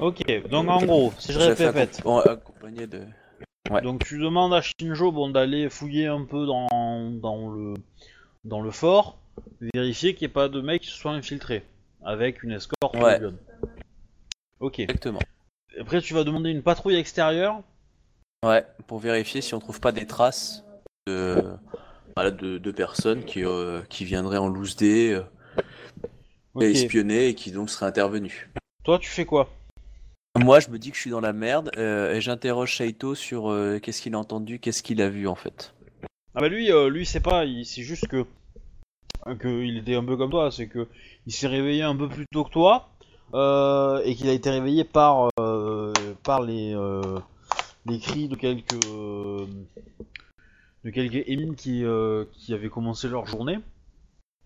Ok, 0.00 0.48
donc 0.48 0.68
en 0.68 0.82
gros, 0.84 1.12
si 1.18 1.32
je 1.32 1.38
répète, 1.38 1.98
accom- 1.98 2.02
bon, 2.02 2.18
accompagné 2.18 2.86
de. 2.86 3.02
Ouais. 3.70 3.80
donc 3.80 4.04
tu 4.04 4.18
demandes 4.18 4.52
à 4.52 4.60
Shinjo 4.60 5.12
bon, 5.12 5.30
d'aller 5.30 5.70
fouiller 5.70 6.08
un 6.08 6.24
peu 6.24 6.44
dans, 6.46 7.10
dans, 7.12 7.48
le, 7.50 7.74
dans 8.44 8.60
le 8.60 8.70
fort, 8.72 9.18
vérifier 9.60 10.14
qu'il 10.14 10.26
n'y 10.26 10.30
ait 10.30 10.34
pas 10.34 10.48
de 10.48 10.60
mecs 10.60 10.82
qui 10.82 10.88
se 10.88 10.96
soient 10.96 11.12
infiltrés, 11.12 11.64
avec 12.04 12.42
une 12.42 12.50
escorte 12.52 12.96
Ouais. 12.96 13.20
Ok. 14.58 14.80
Exactement. 14.80 15.20
Après 15.80 16.00
tu 16.00 16.12
vas 16.14 16.24
demander 16.24 16.50
une 16.50 16.62
patrouille 16.62 16.96
extérieure. 16.96 17.62
Ouais, 18.44 18.66
pour 18.88 18.98
vérifier 18.98 19.40
si 19.40 19.54
on 19.54 19.60
trouve 19.60 19.78
pas 19.80 19.92
des 19.92 20.06
traces 20.06 20.64
de, 21.06 21.44
voilà, 22.16 22.30
de, 22.30 22.58
de 22.58 22.70
personnes 22.70 23.24
qui, 23.24 23.44
euh, 23.44 23.82
qui 23.88 24.04
viendraient 24.04 24.38
en 24.38 24.48
loose 24.48 24.76
day 24.76 25.12
euh, 25.12 25.22
espionner 26.60 27.28
et 27.28 27.34
qui 27.34 27.50
donc 27.50 27.70
seraient 27.70 27.86
intervenus. 27.86 28.48
Toi 28.84 28.98
tu 28.98 29.08
fais 29.10 29.24
quoi? 29.24 29.48
Moi, 30.38 30.60
je 30.60 30.70
me 30.70 30.78
dis 30.78 30.90
que 30.90 30.96
je 30.96 31.02
suis 31.02 31.10
dans 31.10 31.20
la 31.20 31.34
merde 31.34 31.70
euh, 31.76 32.14
et 32.14 32.22
j'interroge 32.22 32.70
Shaito 32.70 33.14
sur 33.14 33.50
euh, 33.50 33.78
qu'est-ce 33.78 34.00
qu'il 34.00 34.14
a 34.14 34.18
entendu, 34.18 34.60
qu'est-ce 34.60 34.82
qu'il 34.82 35.02
a 35.02 35.10
vu 35.10 35.28
en 35.28 35.34
fait. 35.34 35.74
Ah 36.34 36.40
bah 36.40 36.48
lui, 36.48 36.72
euh, 36.72 36.88
lui 36.88 37.04
c'est 37.04 37.20
pas, 37.20 37.44
il- 37.44 37.66
c'est 37.66 37.82
juste 37.82 38.08
que 38.08 38.24
que 39.38 39.62
il 39.62 39.76
était 39.78 39.94
un 39.94 40.04
peu 40.04 40.16
comme 40.16 40.30
toi, 40.30 40.50
c'est 40.50 40.68
que 40.68 40.88
il 41.26 41.32
s'est 41.32 41.48
réveillé 41.48 41.82
un 41.82 41.94
peu 41.94 42.08
plus 42.08 42.24
tôt 42.32 42.44
que 42.44 42.50
toi 42.50 42.88
et 44.04 44.14
qu'il 44.14 44.28
a 44.28 44.32
été 44.32 44.50
réveillé 44.50 44.84
par 44.84 45.28
par 46.22 46.42
les 46.42 46.74
les 47.86 47.98
cris 47.98 48.28
de 48.28 48.34
quelques 48.36 48.74
de 50.84 50.90
quelques 50.90 51.26
émines 51.28 51.54
qui 51.54 51.84
euh, 51.84 52.24
qui 52.32 52.54
avaient 52.54 52.68
commencé 52.68 53.08
leur 53.08 53.26
journée. 53.26 53.58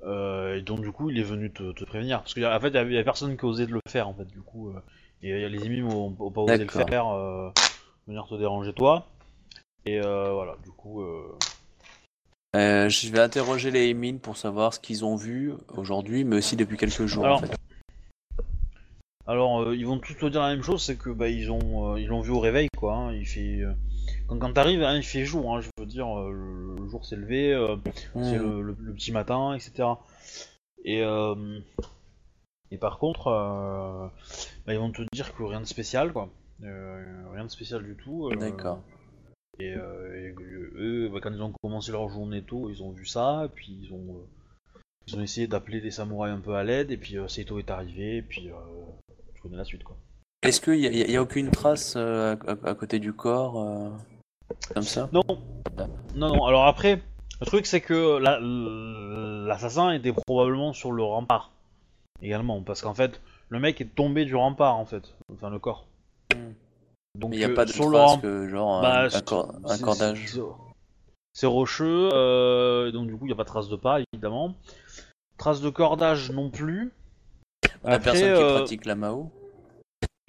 Euh, 0.03 0.57
et 0.59 0.63
donc 0.63 0.83
du 0.83 0.93
coup 0.93 1.11
il 1.11 1.19
est 1.19 1.23
venu 1.23 1.51
te, 1.51 1.73
te 1.73 1.85
prévenir 1.85 2.19
parce 2.21 2.35
qu'en 2.35 2.61
fait 2.61 2.69
il 2.69 2.75
y 2.75 2.79
avait- 2.79 2.91
il 2.91 2.95
y 2.95 2.97
avait 2.97 3.05
personne 3.05 3.37
qui 3.37 3.45
osait 3.47 3.67
de 3.67 3.73
le 3.73 3.81
faire 3.89 4.09
en 4.09 4.15
fait 4.15 4.27
du 4.27 4.43
coup 4.43 4.69
euh, 4.69 4.75
et 5.23 5.33
euh, 5.33 5.49
les 5.49 5.65
émines 5.65 5.85
ont, 5.85 6.15
ont 6.19 6.31
pas 6.31 6.43
osé 6.43 6.59
le 6.59 6.69
faire 6.69 7.09
euh, 7.09 7.51
venir 8.07 8.27
te 8.29 8.35
déranger 8.35 8.75
toi 8.75 9.09
et 9.87 9.99
voilà 10.01 10.57
du 10.63 10.71
coup 10.71 11.03
je 12.55 13.11
vais 13.11 13.21
interroger 13.21 13.71
les 13.71 13.93
mines 13.95 14.21
pour 14.21 14.37
savoir 14.37 14.75
ce 14.75 14.81
qu'ils 14.81 15.05
ont 15.05 15.17
vu 15.17 15.53
aujourd'hui, 15.77 16.25
mais 16.25 16.37
aussi 16.37 16.57
depuis 16.57 16.77
quelques 16.77 17.07
jours 17.07 17.25
Alors, 17.25 17.39
en 17.43 17.47
fait. 17.47 17.57
Alors, 19.27 19.63
euh, 19.63 19.77
ils 19.77 19.87
vont 19.87 19.99
tous 19.99 20.15
te 20.15 20.27
dire 20.27 20.41
la 20.41 20.51
même 20.51 20.63
chose, 20.63 20.83
c'est 20.83 20.97
que 20.97 21.11
bah 21.11 21.29
ils 21.29 21.51
ont 21.51 21.95
euh, 21.95 22.01
ils 22.01 22.07
l'ont 22.07 22.21
vu 22.21 22.31
au 22.31 22.39
réveil 22.39 22.69
quoi. 22.77 22.95
hein, 22.95 23.13
il 23.13 23.27
fait 23.27 23.61
euh, 23.61 23.73
quand, 24.29 24.39
quand 24.39 24.53
t'arrives, 24.53 24.83
hein, 24.83 24.97
il 24.97 25.03
fait 25.03 25.25
jour. 25.25 25.55
Hein, 25.55 25.61
je 25.61 25.69
veux 25.79 25.87
dire, 25.87 26.07
euh, 26.19 26.31
le, 26.33 26.83
le 26.83 26.89
jour 26.89 27.05
s'est 27.05 27.17
levé, 27.17 27.53
euh, 27.53 27.77
c'est 28.15 28.39
le, 28.39 28.63
le- 28.63 28.77
le 28.79 28.93
petit 28.95 29.13
matin, 29.13 29.55
etc. 29.55 29.89
Et 30.85 31.03
euh, 31.03 31.59
et 32.71 32.79
par 32.79 32.99
contre, 32.99 33.29
euh, 33.29 34.09
bah, 34.67 34.73
ils 34.75 34.79
vont 34.79 34.91
te 34.93 35.03
dire 35.13 35.35
que 35.35 35.43
rien 35.43 35.61
de 35.61 35.67
spécial 35.67 36.13
quoi, 36.13 36.29
rien 36.61 37.45
de 37.45 37.51
spécial 37.51 37.83
du 37.85 37.95
tout. 37.97 38.31
D'accord. 38.37 38.81
Et, 39.59 39.75
eux, 39.75 41.09
bah, 41.13 41.21
quand 41.23 41.33
ils 41.33 41.43
ont 41.43 41.53
commencé 41.63 41.91
leur 41.93 42.09
journée 42.09 42.43
tôt, 42.43 42.69
ils 42.71 42.83
ont 42.83 42.91
vu 42.91 43.07
ça, 43.07 43.45
et 43.47 43.49
puis 43.49 43.79
ils 43.83 43.93
ont 43.93 44.27
ils 45.07 45.17
ont 45.17 45.23
essayé 45.23 45.47
d'appeler 45.47 45.81
des 45.81 45.93
samouraïs 45.93 46.35
un 46.37 46.41
peu 46.41 46.55
à 46.57 46.65
l'aide, 46.65 46.91
et 46.91 46.97
puis 46.97 47.17
Seito 47.29 47.59
est 47.59 47.71
arrivé, 47.71 48.17
et 48.19 48.23
puis 48.23 48.51
tu 49.35 49.41
connais 49.43 49.57
la 49.57 49.65
suite 49.65 49.85
quoi. 49.85 49.97
Est-ce 50.43 50.61
qu'il 50.61 50.75
y, 50.81 51.17
a- 51.17 51.23
aucune 51.23 51.51
trace 51.51 51.97
à, 51.97 52.33
à- 52.33 52.69
à 52.69 52.75
côté 52.75 52.99
du 52.99 53.13
corps 53.13 53.57
comme 54.75 54.83
ça 54.83 55.09
Non, 55.13 55.23
non, 56.15 56.29
non. 56.35 56.45
Alors 56.47 56.67
après, 56.67 57.03
le 57.41 57.47
truc 57.47 57.67
c'est 57.67 57.81
que 57.81 58.19
la- 58.19 58.39
l'assassin 58.41 59.93
était 59.93 60.13
probablement 60.27 60.73
sur 60.73 60.93
le 60.93 61.03
rempart 61.03 61.51
également, 62.23 62.63
parce 62.63 62.83
qu'en 62.83 62.95
fait, 62.95 63.21
le 63.49 63.61
mec 63.61 63.81
est 63.81 63.95
tombé 63.95 64.25
du 64.25 64.35
rempart 64.35 64.77
en 64.77 64.85
fait, 64.87 65.15
enfin 65.33 65.51
le 65.51 65.59
corps. 65.59 65.87
Hmm. 66.35 66.53
Donc 67.19 67.31
Mais 67.31 67.37
il 67.37 67.39
n'y 67.41 67.45
a 67.45 67.49
euh, 67.49 67.55
pas 67.55 67.65
de 67.65 67.71
sur 67.73 67.87
le 67.89 67.93
trace 67.97 68.11
rempart, 68.11 68.23
que 68.23 68.49
genre 68.49 68.83
bah, 68.83 69.01
un, 69.01 69.05
un 69.07 69.11
c'est- 69.11 69.25
cor- 69.25 69.55
un 69.65 69.77
c'est- 69.77 69.83
cordage. 69.83 70.25
c'est- 70.27 70.41
C'est 71.35 71.47
rocheux, 71.47 72.09
euh, 72.15 72.91
donc 72.93 73.09
du 73.09 73.17
coup 73.17 73.25
il 73.27 73.29
n'y 73.29 73.33
a 73.35 73.37
pas 73.37 73.43
de 73.45 73.49
trace 73.49 73.69
de 73.69 73.77
pas 73.77 73.99
évidemment. 74.13 74.55
Trace 75.37 75.61
de 75.61 75.69
cordage 75.69 76.31
non 76.31 76.49
plus. 76.51 76.93
On 77.85 77.89
a 77.89 77.95
Après, 77.97 78.13
personne 78.13 78.35
qui 78.35 78.43
euh, 78.43 78.57
pratique 78.59 78.87
la 78.87 78.95
Mao. 78.95 79.31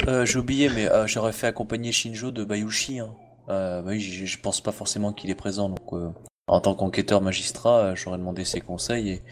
Euh, 0.05 0.25
J'ai 0.25 0.37
oublié, 0.39 0.67
mais 0.69 0.89
euh, 0.89 1.07
j'aurais 1.07 1.31
fait 1.31 1.47
accompagner 1.47 1.93
Shinjo 1.93 2.31
de 2.31 2.43
Bayushi. 2.43 2.99
Hein. 2.99 3.13
Euh, 3.49 3.81
bah 3.81 3.89
oui, 3.91 3.99
je 4.01 4.39
pense 4.39 4.61
pas 4.61 4.71
forcément 4.71 5.13
qu'il 5.13 5.29
est 5.29 5.35
présent. 5.35 5.69
Donc, 5.69 5.93
euh, 5.93 6.11
en 6.47 6.59
tant 6.61 6.75
qu'enquêteur 6.75 7.21
magistrat, 7.21 7.79
euh, 7.79 7.95
j'aurais 7.95 8.17
demandé 8.17 8.43
ses 8.45 8.61
conseils 8.61 9.09
et 9.09 9.23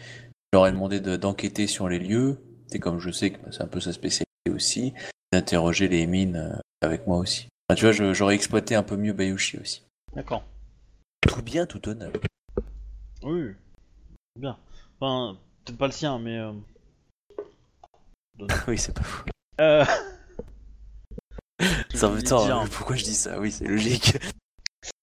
j'aurais 0.52 0.72
demandé 0.72 1.00
de- 1.00 1.16
d'enquêter 1.16 1.66
sur 1.66 1.88
les 1.88 1.98
lieux. 1.98 2.40
Et 2.72 2.78
comme 2.78 2.98
je 2.98 3.10
sais 3.10 3.30
que 3.30 3.50
c'est 3.52 3.62
un 3.62 3.68
peu 3.68 3.80
sa 3.80 3.92
spécialité 3.92 4.26
aussi, 4.50 4.94
d'interroger 5.32 5.88
les 5.88 6.06
mines 6.06 6.58
avec 6.80 7.06
moi 7.06 7.18
aussi. 7.18 7.48
Enfin, 7.68 7.76
tu 7.76 7.84
vois, 7.90 8.12
j'aurais 8.12 8.34
exploité 8.34 8.74
un 8.74 8.82
peu 8.82 8.96
mieux 8.96 9.12
Bayushi 9.12 9.58
aussi. 9.58 9.84
D'accord. 10.14 10.44
Tout 11.20 11.42
bien, 11.42 11.66
tout 11.66 11.86
honneur. 11.88 12.12
Oui. 13.22 13.52
Bien. 14.38 14.56
Enfin, 15.00 15.38
peut-être 15.64 15.78
pas 15.78 15.86
le 15.86 15.92
sien, 15.92 16.18
mais. 16.18 16.38
euh, 16.38 16.52
oui, 18.68 18.78
c'est 18.78 18.94
pas 18.94 19.02
fou. 19.02 19.24
Euh... 19.60 19.84
Ça 21.94 22.08
dire, 22.08 22.22
dire. 22.38 22.64
pourquoi 22.70 22.96
je 22.96 23.04
dis 23.04 23.14
ça? 23.14 23.38
Oui, 23.40 23.50
c'est 23.50 23.66
logique. 23.66 24.16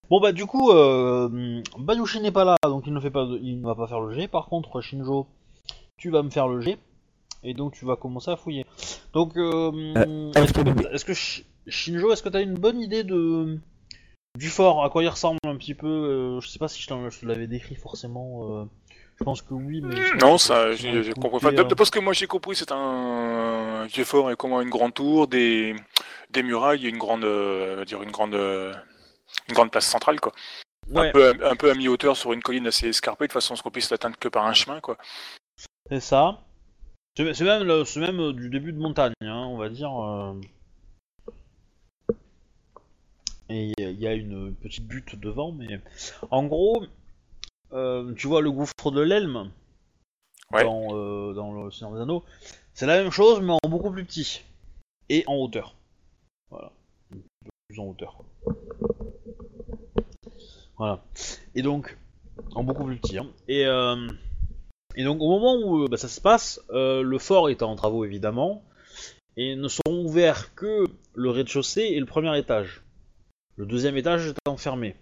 Bon 0.10 0.20
bah 0.20 0.32
du 0.32 0.46
coup, 0.46 0.70
euh, 0.70 1.63
Bayushi 1.80 2.20
n'est 2.20 2.32
pas 2.32 2.44
là, 2.44 2.58
donc 2.66 2.84
il 2.86 2.94
ne 2.94 3.00
fait 3.00 3.10
pas, 3.10 3.26
de- 3.26 3.39
il 3.42 3.60
ne 3.62 3.66
va 3.66 3.74
pas 3.74 3.88
faire 3.88 4.02
le 4.02 4.13
jet. 4.13 4.28
Par 4.28 4.46
contre, 4.48 4.80
Shinjo, 4.82 5.26
tu 5.98 6.12
vas 6.12 6.22
me 6.22 6.30
faire 6.30 6.48
le 6.48 6.60
jet, 6.62 6.78
et 7.42 7.54
donc 7.56 7.74
tu 7.74 7.86
vas 7.86 7.96
commencer 7.96 8.30
à 8.30 8.36
fouiller. 8.36 8.66
Donc, 9.13 9.36
euh, 9.38 10.32
est-ce 10.36 10.54
que, 10.54 10.94
est-ce 10.94 11.06
que 11.06 11.13
Shi- 11.13 11.46
Shinjo, 11.68 12.12
est-ce 12.12 12.22
que 12.22 12.30
t'as 12.30 12.44
une 12.44 12.54
bonne 12.54 12.80
idée 12.82 13.04
de 13.04 13.58
du 14.38 14.50
fort, 14.50 14.84
à 14.84 14.89
quoi 14.89 15.04
il 15.04 15.08
ressemble 15.08 15.39
un 15.48 15.56
petit 15.56 15.74
peu? 15.74 15.88
Euh, 15.88 16.39
Je 16.42 16.50
sais 16.50 16.60
pas 16.60 16.68
si 16.68 16.82
je, 16.82 16.88
t'en- 16.88 17.10
je 17.10 17.20
te 17.22 17.26
l'avais 17.26 17.48
décrit 17.48 17.76
forcément 17.76 18.62
euh, 18.62 18.66
Je 19.19 19.23
pense 19.23 19.41
que 19.41 19.54
oui, 19.54 19.82
mais. 19.82 19.95
Non, 20.19 20.38
ça, 20.38 20.71
coûter, 21.13 21.47
Enfin, 21.47 21.49
euh, 21.63 21.63
D'après 21.69 21.86
ce 21.86 21.91
que 21.91 21.99
moi 21.99 22.13
j'ai 22.13 22.28
compris, 22.28 22.56
c'est 22.56 22.71
un 22.71 23.86
vieux 23.86 24.04
fort 24.06 24.32
et 24.32 24.36
comment 24.36 24.60
une 24.62 24.69
grande 24.69 24.93
tour, 24.93 25.28
des, 25.28 25.76
des 26.32 26.43
murailles 26.43 26.86
et 26.86 26.89
une 26.89 26.97
grande, 26.97 27.23
euh, 27.23 27.86
dire 27.86 28.02
une 28.04 28.12
grande, 28.12 28.34
euh, 28.34 28.73
une 29.49 29.54
grande 29.56 29.71
place 29.71 29.86
centrale, 29.86 30.19
quoi. 30.19 30.32
Ouais, 30.89 31.10
Un 31.10 31.12
peu, 31.12 31.34
un 31.45 31.56
peu 31.56 31.71
à 31.71 31.76
mi-hauteur 31.76 32.17
sur 32.17 32.34
une 32.34 32.41
colline 32.41 32.67
assez 32.67 32.89
escarpée, 32.89 33.28
de 33.28 33.32
façon 33.34 33.54
à 33.54 33.58
ce 33.58 33.63
qu'on 33.63 33.71
puisse 33.71 33.89
l'atteindre 33.89 34.17
que 34.19 34.28
par 34.28 34.45
un 34.45 34.54
chemin, 34.54 34.82
quoi. 34.82 34.97
c'est 35.89 35.99
ça. 36.02 36.41
C'est 37.15 37.23
même, 37.41 37.63
le- 37.63 37.99
même 37.99 38.19
euh, 38.19 38.34
du 38.34 38.49
début 38.49 38.73
de 38.73 38.80
montagne, 38.80 39.13
hein, 39.21 39.45
on 39.47 39.58
va 39.58 39.69
dire. 39.69 39.91
euh. 39.95 40.34
Et 43.49 43.71
il 43.78 43.99
y 43.99 44.08
a 44.08 44.13
une 44.13 44.56
petite 44.56 44.88
butte 44.88 45.15
devant, 45.19 45.52
mais 45.52 45.80
en 46.32 46.45
gros, 46.45 46.86
euh, 47.73 48.13
tu 48.13 48.27
vois 48.27 48.41
le 48.41 48.51
gouffre 48.51 48.91
de 48.91 49.01
l'Elme 49.01 49.51
Ouais. 50.51 50.63
dans, 50.63 50.88
euh, 50.95 51.33
dans 51.33 51.63
le 51.63 51.71
Seigneur 51.71 51.95
des 51.95 52.01
Anneaux. 52.01 52.23
C'est 52.73 52.86
la 52.86 53.01
même 53.01 53.12
chose, 53.12 53.41
mais 53.41 53.53
en 53.53 53.69
beaucoup 53.69 53.89
plus 53.91 54.05
petit 54.05 54.41
et 55.09 55.23
en 55.27 55.36
hauteur. 55.36 55.75
Voilà, 56.51 56.71
plus 57.69 57.79
en 57.79 57.86
hauteur. 57.86 58.23
Voilà. 60.77 61.03
Et 61.55 61.62
donc, 61.62 61.97
en 62.53 62.63
beaucoup 62.63 62.86
plus 62.86 62.97
petit. 62.97 63.17
hein. 63.17 63.27
Et 63.47 63.65
euh, 63.65 64.07
et 64.95 65.03
donc 65.03 65.21
au 65.21 65.29
moment 65.29 65.55
où 65.55 65.88
bah, 65.88 65.97
ça 65.97 66.07
se 66.07 66.21
passe, 66.21 66.62
le 66.71 67.17
fort 67.17 67.49
est 67.49 67.63
en 67.63 67.75
travaux 67.75 68.05
évidemment, 68.05 68.63
et 69.38 69.55
ne 69.55 69.67
sont 69.67 69.81
ouverts 69.88 70.53
que 70.55 70.86
le 71.15 71.29
rez-de-chaussée 71.31 71.81
et 71.81 71.99
le 71.99 72.05
premier 72.05 72.38
étage. 72.38 72.81
Le 73.55 73.65
deuxième 73.65 73.97
étage 73.97 74.27
est 74.27 74.47
enfermé, 74.49 74.95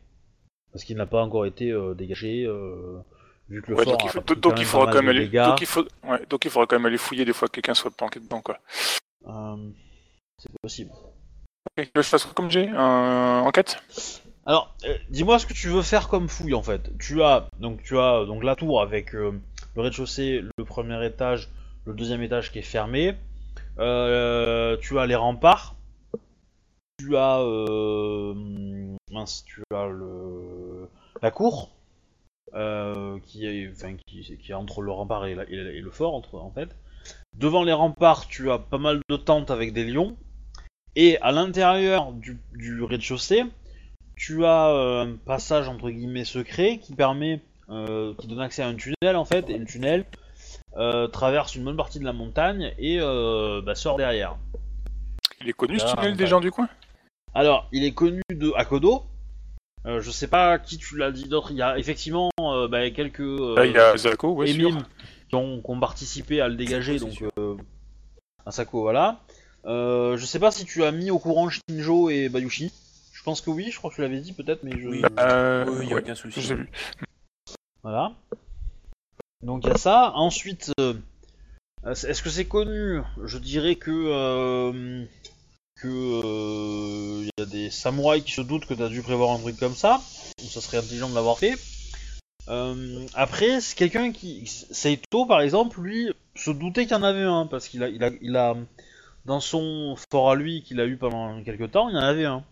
parce 0.72 0.84
qu'il 0.84 0.98
n'a 0.98 1.06
pas 1.06 1.22
encore 1.24 1.46
été 1.46 1.72
euh, 1.72 1.94
dégagé, 1.94 2.46
euh, 2.46 3.00
vu 3.50 3.62
que 3.62 3.72
le 3.72 3.78
Ouais, 3.78 3.84
fort 3.84 3.94
donc, 3.94 4.04
il 4.06 4.08
a 4.08 4.12
faut- 4.12 4.36
donc 4.36 4.60
il 4.60 4.66
faudra 4.66 4.88
quand 4.92 5.02
même 5.02 5.10
aller, 5.10 5.28
donc 5.28 5.62
il 5.62 5.68
faut, 5.68 5.86
ouais, 6.08 6.26
donc 6.30 6.46
il 6.46 6.52
faudra 6.52 6.66
quand 6.68 6.76
même 6.78 6.86
aller 6.86 6.98
fouiller 6.98 7.26
des 7.26 7.34
fois 7.34 7.48
que 7.48 7.54
quelqu'un 7.54 7.74
soit 7.74 7.92
planqué 7.92 8.20
dedans, 8.20 8.42
quoi. 8.42 8.60
Euh, 9.28 9.56
c'est 10.38 10.52
possible. 10.62 10.92
Ok, 11.78 11.90
que 11.94 12.02
je 12.02 12.08
fasse 12.08 12.26
comme 12.26 12.50
j'ai 12.50 12.68
un 12.70 13.42
enquête? 13.46 13.82
Alors, 14.48 14.74
euh, 14.86 14.98
dis-moi 15.10 15.38
ce 15.38 15.46
que 15.46 15.54
tu 15.54 15.68
veux 15.68 15.84
faire 15.84 16.08
comme 16.10 16.28
fouille 16.28 16.56
en 16.56 16.64
fait. 16.64 16.90
Tu 16.98 17.22
as 17.22 17.48
donc 17.60 17.84
tu 17.84 18.00
as 18.00 18.26
donc 18.26 18.44
la 18.44 18.56
tour 18.56 18.82
avec 18.82 19.14
euh, 19.14 19.32
le 19.76 19.82
rez-de-chaussée, 19.82 20.42
le 20.58 20.66
premier 20.66 21.06
étage, 21.06 21.50
le 21.86 21.94
deuxième 21.94 22.24
étage 22.24 22.52
qui 22.52 22.58
est 22.60 22.64
fermé. 22.64 23.14
Euh, 23.78 24.78
tu 24.82 24.98
as 24.98 25.06
les 25.06 25.16
remparts. 25.16 25.76
Tu 26.98 27.16
as 27.18 27.40
mince, 29.12 29.44
tu 29.46 29.62
as 29.74 29.88
le 29.88 30.88
la 31.22 31.32
cour 31.32 31.70
euh, 32.54 33.20
qui 33.24 33.46
est 33.46 33.70
enfin 33.72 33.96
qui, 34.08 34.22
qui 34.38 34.52
est 34.52 34.56
entre 34.56 34.82
le 34.82 34.92
rempart 34.92 35.26
et, 35.26 35.36
la- 35.36 35.50
et 35.50 35.56
et 35.56 35.82
le 35.82 35.92
fort 35.92 36.14
entre 36.16 36.36
en 36.36 36.52
fait. 36.52 36.76
Devant 37.38 37.64
les 37.64 37.74
remparts, 37.74 38.28
tu 38.28 38.52
as 38.52 38.60
pas 38.60 38.78
mal 38.78 39.00
de 39.10 39.16
tentes 39.16 39.52
avec 39.52 39.74
des 39.74 39.86
lions. 39.86 40.18
Et 40.98 41.18
à 41.22 41.32
l'intérieur 41.32 42.12
du, 42.12 42.38
du 42.54 42.84
rez-de-chaussée, 42.84 43.44
tu 44.16 44.46
as 44.46 44.68
euh, 44.70 45.06
un 45.06 45.16
passage 45.16 45.70
entre 45.70 45.90
guillemets 45.90 46.26
secret 46.26 46.80
qui 46.80 46.94
permet, 46.94 47.40
euh, 47.70 48.14
qui 48.16 48.28
donne 48.28 48.42
accès 48.42 48.62
à 48.62 48.68
un 48.68 48.76
tunnel 48.76 49.16
en 49.16 49.24
fait, 49.26 49.50
et 49.50 49.58
le 49.58 49.66
tunnel 49.66 50.06
euh, 50.76 51.08
traverse 51.08 51.56
une 51.56 51.64
bonne 51.64 51.78
partie 51.78 52.00
de 52.00 52.04
la 52.06 52.12
montagne 52.14 52.74
et 52.78 53.00
bah, 53.00 53.76
sort 53.76 53.96
derrière. 53.96 54.36
Il 55.40 55.50
est 55.50 55.54
connu 55.54 55.80
ce 55.80 55.86
tunnel 55.96 56.16
des 56.18 56.28
gens 56.28 56.42
du 56.42 56.52
coin? 56.52 56.68
Alors, 57.34 57.68
il 57.72 57.84
est 57.84 57.94
connu 57.94 58.22
de 58.30 58.52
Akodo. 58.56 59.04
Euh, 59.86 60.00
je 60.02 60.12
sais 60.12 60.28
pas 60.28 60.60
qui 60.60 60.78
tu 60.78 60.98
l'as 60.98 61.12
dit 61.12 61.28
d'autre. 61.28 61.52
Il 61.52 61.58
y 61.58 61.62
a 61.62 61.78
effectivement 61.80 62.30
euh, 62.40 62.68
bah, 62.68 62.90
quelques 62.92 63.20
euh, 63.22 63.56
Là, 63.56 63.66
il 63.66 63.72
y 63.74 63.78
a 63.78 63.98
Zako, 63.98 64.34
ouais, 64.34 64.48
sûr. 64.54 64.70
qui 65.30 65.36
ont, 65.36 65.62
qui 65.62 65.70
ont 65.70 65.80
participé 65.80 66.40
à 66.42 66.48
le 66.48 66.56
dégager, 66.56 67.00
donc 67.00 67.24
euh, 67.38 67.56
Asako, 68.46 68.82
voilà. 68.82 69.22
Euh, 69.66 70.18
je 70.18 70.26
sais 70.26 70.40
pas 70.40 70.52
si 70.52 70.66
tu 70.66 70.84
as 70.84 70.92
mis 70.92 71.10
au 71.10 71.20
courant 71.20 71.50
Shinjo 71.50 72.10
et 72.10 72.30
Bayushi. 72.30 72.72
Je 73.14 73.24
pense 73.24 73.42
que 73.42 73.50
oui, 73.50 73.70
je 73.72 73.78
crois 73.78 73.90
que 73.92 73.96
tu 73.96 74.02
l'avais 74.02 74.20
dit 74.20 74.34
peut-être, 74.34 74.64
mais 74.64 74.72
je. 74.80 74.88
Oui. 74.88 75.02
Euh, 75.20 75.66
Oui, 75.68 75.78
il 75.82 75.86
n'y 75.88 75.94
a 75.94 75.96
ouais, 75.96 76.02
aucun 76.02 76.16
souci. 76.16 76.42
j'ai 76.42 76.56
vu. 76.56 76.70
Voilà. 77.84 78.14
Donc 79.44 79.64
il 79.64 79.70
y 79.70 79.72
a 79.72 79.78
ça. 79.78 80.12
Ensuite, 80.16 80.72
euh, 80.80 80.94
est-ce 81.86 82.22
que 82.22 82.30
c'est 82.30 82.46
connu? 82.46 83.02
Je 83.24 83.38
dirais 83.40 83.76
que 83.76 83.92
euh, 83.92 85.06
que 85.82 85.88
euh, 85.88 87.24
il 87.24 87.30
y 87.38 87.42
a 87.42 87.46
des 87.46 87.70
samouraïs 87.70 88.24
qui 88.24 88.32
se 88.32 88.42
doutent 88.42 88.66
que 88.66 88.74
tu 88.74 88.84
as 88.84 88.90
dû 88.90 89.02
prévoir 89.02 89.32
un 89.32 89.40
truc 89.40 89.58
comme 89.58 89.76
ça. 89.76 90.02
Donc 90.40 90.50
ça 90.50 90.62
serait 90.62 90.78
intelligent 90.78 91.10
de 91.10 91.16
l'avoir 91.16 91.40
fait. 91.40 91.56
Euh, 92.48 93.06
après, 93.14 93.62
c'est 93.62 93.78
quelqu'un 93.78 94.12
qui 94.12 94.46
Seito 94.48 95.26
par 95.26 95.42
exemple, 95.42 95.82
lui 95.82 96.12
se 96.36 96.52
doutait 96.52 96.84
qu'il 96.86 96.96
y 96.96 97.00
en 97.00 97.04
avait 97.04 97.24
un 97.24 97.46
parce 97.46 97.68
qu'il 97.68 97.84
a 97.84 97.90
il 97.90 98.20
il 98.22 98.68
dans 99.26 99.40
son 99.40 99.96
fort 100.12 100.32
à 100.32 100.36
lui 100.36 100.64
qu'il 100.64 100.80
a 100.80 100.86
eu 100.86 100.98
pendant 100.98 101.44
quelques 101.44 101.72
temps, 101.72 101.90
il 101.90 101.96
y 101.96 101.98
en 101.98 102.02
avait 102.02 102.26
un 102.26 102.44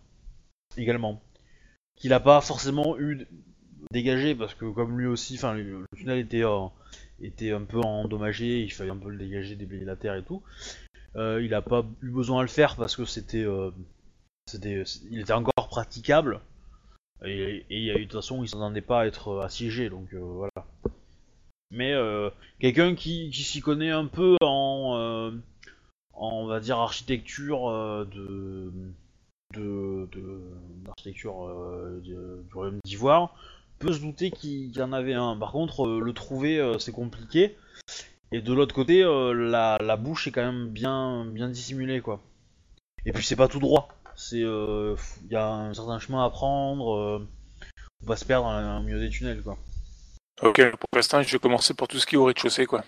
également 0.76 1.20
qu'il 1.96 2.12
a 2.12 2.20
pas 2.20 2.40
forcément 2.40 2.98
eu 2.98 3.26
dégagé 3.90 4.34
parce 4.34 4.54
que 4.54 4.64
comme 4.66 4.98
lui 4.98 5.06
aussi, 5.06 5.38
le 5.42 5.84
tunnel 5.96 6.18
était 6.18 6.44
euh, 6.44 6.66
était 7.20 7.52
un 7.52 7.64
peu 7.64 7.78
endommagé, 7.78 8.62
il 8.62 8.72
fallait 8.72 8.90
un 8.90 8.96
peu 8.96 9.10
le 9.10 9.18
dégager, 9.18 9.54
déblayer 9.56 9.84
la 9.84 9.96
terre 9.96 10.14
et 10.14 10.22
tout. 10.22 10.42
Euh, 11.16 11.42
il 11.42 11.54
a 11.54 11.62
pas 11.62 11.84
eu 12.02 12.10
besoin 12.10 12.38
de 12.38 12.42
le 12.42 12.48
faire 12.48 12.76
parce 12.76 12.94
que 12.94 13.04
c'était 13.04 13.42
euh, 13.42 13.70
il 15.10 15.20
était 15.20 15.32
encore 15.32 15.68
praticable 15.68 16.40
et, 17.24 17.66
et 17.68 17.92
de 17.92 18.02
toute 18.04 18.12
façon 18.12 18.42
il 18.44 18.48
s'attendait 18.48 18.80
pas 18.80 19.00
à 19.00 19.06
être 19.06 19.40
assiégé 19.40 19.90
donc 19.90 20.12
euh, 20.14 20.18
voilà. 20.20 20.66
Mais 21.72 21.94
quelqu'un 22.58 22.96
qui, 22.96 23.32
s'y 23.32 23.60
connaît 23.60 23.92
un 23.92 24.06
peu 24.06 24.36
en, 24.40 25.32
on 26.14 26.46
va 26.46 26.58
dire 26.58 26.78
architecture 26.78 27.70
de 28.06 28.72
du, 29.54 30.08
royaume 32.52 32.80
d'Ivoire 32.84 33.36
peut 33.78 33.92
se 33.92 34.00
douter 34.00 34.32
qu'il 34.32 34.76
y 34.76 34.82
en 34.82 34.92
avait 34.92 35.14
un. 35.14 35.36
Par 35.36 35.52
contre, 35.52 35.86
le 35.86 36.12
trouver, 36.12 36.60
c'est 36.80 36.90
compliqué. 36.90 37.56
Et 38.32 38.40
de 38.40 38.52
l'autre 38.52 38.74
côté, 38.74 39.02
euh, 39.02 39.32
la, 39.32 39.76
la 39.80 39.96
bouche 39.96 40.28
est 40.28 40.30
quand 40.32 40.44
même 40.44 40.68
bien, 40.68 41.24
bien 41.26 41.48
dissimulée, 41.48 42.00
quoi. 42.00 42.20
Et 43.04 43.12
puis 43.12 43.24
c'est 43.24 43.36
pas 43.36 43.48
tout 43.48 43.58
droit. 43.58 43.88
C'est, 44.16 44.42
euh, 44.42 44.94
il 45.24 45.32
y 45.32 45.36
a 45.36 45.46
un 45.46 45.74
certain 45.74 45.98
chemin 45.98 46.24
à 46.24 46.30
prendre. 46.30 46.94
euh, 46.94 47.28
on 48.02 48.06
va 48.06 48.16
se 48.16 48.24
perdre 48.24 48.46
au 48.46 48.82
milieu 48.82 49.00
des 49.00 49.10
tunnels, 49.10 49.42
quoi. 49.42 49.58
Ok, 50.42 50.60
pour 50.76 50.88
l'instant, 50.94 51.22
je 51.22 51.32
vais 51.32 51.38
commencer 51.38 51.74
pour 51.74 51.88
tout 51.88 51.98
ce 51.98 52.06
qui 52.06 52.14
est 52.14 52.18
au 52.18 52.24
rez-de-chaussée, 52.24 52.66
quoi. 52.66 52.84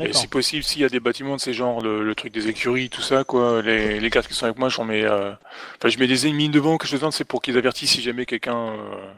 Et 0.00 0.12
si 0.12 0.26
possible, 0.26 0.64
s'il 0.64 0.82
y 0.82 0.84
a 0.84 0.88
des 0.88 1.00
bâtiments 1.00 1.36
de 1.36 1.40
ces 1.40 1.54
genres, 1.54 1.80
le, 1.80 2.04
le 2.04 2.14
truc 2.14 2.32
des 2.32 2.48
écuries, 2.48 2.90
tout 2.90 3.02
ça, 3.02 3.22
quoi, 3.24 3.62
les, 3.62 4.00
les 4.00 4.10
gardes 4.10 4.26
qui 4.26 4.34
sont 4.34 4.46
avec 4.46 4.58
moi, 4.58 4.68
j'en 4.68 4.84
mets, 4.84 5.04
euh, 5.04 5.32
enfin, 5.76 5.88
je 5.88 5.98
mets 5.98 6.08
des 6.08 6.26
ennemis 6.26 6.48
devant, 6.48 6.78
quelque 6.78 6.90
chose 6.90 7.00
d'autre, 7.00 7.14
c'est 7.14 7.24
pour 7.24 7.40
qu'ils 7.42 7.56
avertissent 7.56 7.92
si 7.92 8.02
jamais 8.02 8.26
quelqu'un 8.26 8.72
euh, 8.72 9.12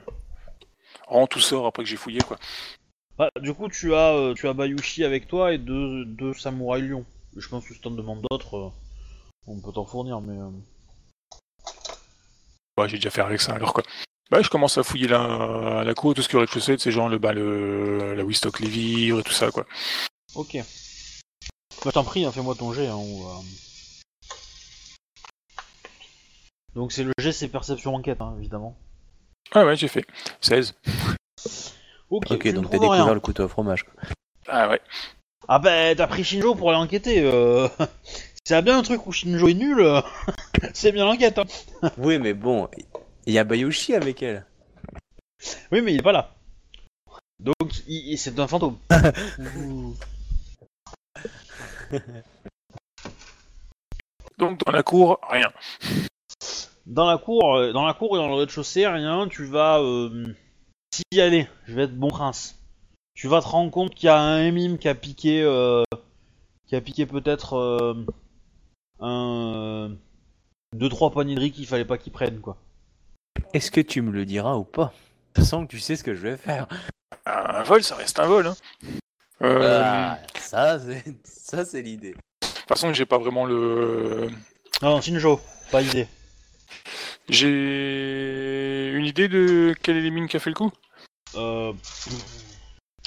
rentre 1.07 1.39
ou 1.39 1.41
sort 1.41 1.67
après 1.67 1.83
que 1.83 1.89
j'ai 1.89 1.97
fouillé, 1.97 2.21
quoi. 2.21 2.39
Bah, 3.19 3.31
du 3.41 3.55
coup, 3.55 3.69
tu 3.69 3.95
as, 3.95 4.13
euh, 4.15 4.35
tu 4.35 4.47
as 4.49 4.53
Bayushi 4.53 5.05
avec 5.05 5.27
toi 5.27 5.53
et 5.53 5.59
deux, 5.59 6.05
deux 6.05 6.35
samouraïs 6.35 6.85
lions. 6.85 7.07
Je 7.37 7.49
pense 7.49 7.67
que 7.67 7.75
si 7.75 7.81
t'en 7.81 7.91
demandes 7.91 8.23
d'autres, 8.31 8.57
euh, 8.57 8.69
on 9.47 9.59
peut 9.61 9.73
t'en 9.73 9.85
fournir, 9.87 10.21
mais. 10.21 10.39
euh, 10.39 10.51
Ouais, 12.79 12.89
j'ai 12.91 12.97
déjà 12.97 13.09
fait 13.11 13.23
avec 13.23 13.41
ça, 13.41 13.55
alors, 13.55 13.73
quoi. 13.73 13.83
Bah, 14.31 14.43
je 14.43 14.51
commence 14.51 14.77
à 14.77 14.83
fouiller 14.83 15.09
la, 15.09 15.83
la 15.85 15.95
cour, 15.95 16.13
tout 16.13 16.21
ce 16.21 16.29
qui 16.29 16.35
est 16.35 16.37
au 16.37 16.41
rez-de-chaussée, 16.41 16.77
de 16.77 16.81
ces 16.81 16.91
gens, 16.93 17.09
le, 17.09 17.19
bah, 17.19 17.33
le, 17.33 18.15
la 18.15 18.23
Wistock, 18.25 18.61
les 18.61 18.69
vivres 18.69 19.21
et 19.21 19.23
tout 19.23 19.33
ça, 19.33 19.51
quoi. 19.51 19.65
Ok. 20.35 20.59
Bah, 21.85 21.93
t'en 21.93 22.05
prie, 22.05 22.27
hein, 22.27 22.33
fais-moi 22.33 22.55
ton 22.55 22.73
jet. 22.75 22.89
Hein, 22.89 22.97
ou. 22.97 23.25
Donc 26.75 26.93
c'est 26.93 27.05
le 27.05 27.13
jet, 27.19 27.33
c'est 27.33 27.49
perception 27.49 27.95
enquête, 27.95 28.21
hein, 28.21 28.35
évidemment. 28.39 28.77
Ah 29.53 29.65
ouais, 29.65 29.77
j'ai 29.77 29.89
fait. 29.89 30.05
16. 30.43 30.75
Ok, 32.11 32.29
donc 32.53 32.71
t'as 32.71 32.79
découvert 32.79 33.05
rien. 33.05 33.15
le 33.15 33.21
couteau 33.21 33.45
à 33.45 33.49
fromage. 33.49 33.85
quoi. 33.85 33.95
Ah 34.49 34.69
ouais. 34.69 34.81
Ah 35.49 35.59
bah 35.59 35.95
t'as 35.95 36.07
pris 36.07 36.25
Shinjo 36.25 36.55
pour 36.55 36.71
aller 36.71 36.79
enquêter. 36.79 37.23
Euh... 37.25 37.69
A 38.51 38.61
bien 38.63 38.79
un 38.79 38.83
truc 38.83 39.05
où 39.09 39.13
Shinjo 39.13 39.49
est 39.49 39.55
nul, 39.55 39.81
euh, 39.81 40.01
c'est 40.73 40.93
bien 40.93 41.05
l'enquête. 41.05 41.39
Hein. 41.39 41.47
Oui, 41.99 42.19
mais 42.21 42.33
bon, 42.33 42.69
il 43.27 43.35
y 43.35 43.39
a 43.41 43.45
Bayushi 43.45 43.95
avec 43.95 44.23
elle. 44.23 44.47
Oui, 45.73 45.81
mais 45.83 45.93
il 45.95 45.99
est 45.99 46.03
pas 46.03 46.13
là. 46.13 46.31
Donc 47.41 47.57
il- 47.89 48.13
il- 48.13 48.19
c'est 48.19 48.39
un 48.39 48.47
fantôme. 48.47 48.79
Donc, 54.39 54.65
dans 54.65 54.73
la 54.73 54.83
cour, 54.83 55.19
rien. 55.31 55.51
Dans 56.87 57.07
la 57.11 57.19
cour, 57.19 57.57
euh, 57.57 57.73
dans 57.73 57.85
la 57.87 57.95
cour 57.95 58.17
et 58.17 58.21
dans 58.21 58.29
le 58.29 58.35
rez-de-chaussée, 58.35 58.87
rien. 58.87 59.27
Tu 59.29 59.45
vas 59.45 59.81
euh, 59.81 60.35
t'y 60.91 61.21
aller. 61.21 61.47
Je 61.67 61.75
vais 61.75 61.83
être 61.85 61.97
bon 61.97 62.09
prince. 62.09 62.59
Tu 63.15 63.29
vas 63.29 63.41
te 63.41 63.47
rendre 63.47 63.71
compte 63.71 63.95
qu'il 63.95 64.07
y 64.07 64.11
a 64.11 64.19
un 64.19 64.51
mime 64.51 64.79
qui 64.79 64.89
a 64.89 64.95
piqué, 64.95 65.43
euh, 65.43 65.83
qui 66.67 66.77
a 66.77 66.81
piqué 66.81 67.07
peut-être 67.07 67.55
euh, 67.55 67.95
un 69.01 69.97
deux 70.75 70.89
trois 70.89 71.11
poignées 71.11 71.35
de 71.35 71.41
riz 71.41 71.53
qu'il 71.53 71.67
fallait 71.67 71.85
pas 71.85 71.97
qu'il 71.99 72.13
prenne 72.13 72.41
quoi. 72.41 72.59
Est-ce 73.55 73.71
que 73.71 73.81
tu 73.81 74.03
me 74.03 74.11
le 74.11 74.25
diras 74.27 74.57
ou 74.57 74.65
pas? 74.65 74.93
Sans 75.43 75.65
que 75.65 75.71
tu 75.71 75.79
sais 75.81 75.97
ce 75.97 76.05
que 76.05 76.15
je 76.15 76.21
vais 76.21 76.37
faire. 76.37 76.67
un 77.27 77.63
vol, 77.63 77.83
ça 77.83 77.95
reste 77.97 78.19
un 78.19 78.27
vol. 78.27 78.47
Hein. 78.47 78.57
Euh, 79.43 79.81
Ah, 79.83 80.19
ça, 80.39 80.79
c'est 80.79 81.05
ça, 81.25 81.65
c'est 81.65 81.83
l'idée. 81.83 82.13
De 82.13 82.17
toute 82.47 82.69
façon, 82.69 82.93
j'ai 82.93 83.07
pas 83.07 83.19
vraiment 83.19 83.45
le. 83.47 84.29
Non, 84.83 85.01
Shinjo, 85.01 85.41
pas 85.71 85.83
idée. 85.83 86.07
J'ai 87.29 88.93
une 88.95 89.05
idée 89.05 89.29
de 89.29 89.75
quelle 89.83 89.97
est 89.97 90.03
les 90.03 90.11
mines 90.11 90.29
qui 90.29 90.37
a 90.37 90.41
fait 90.41 90.51
le 90.51 90.57
coup? 90.57 90.71
Euh... 91.35 91.73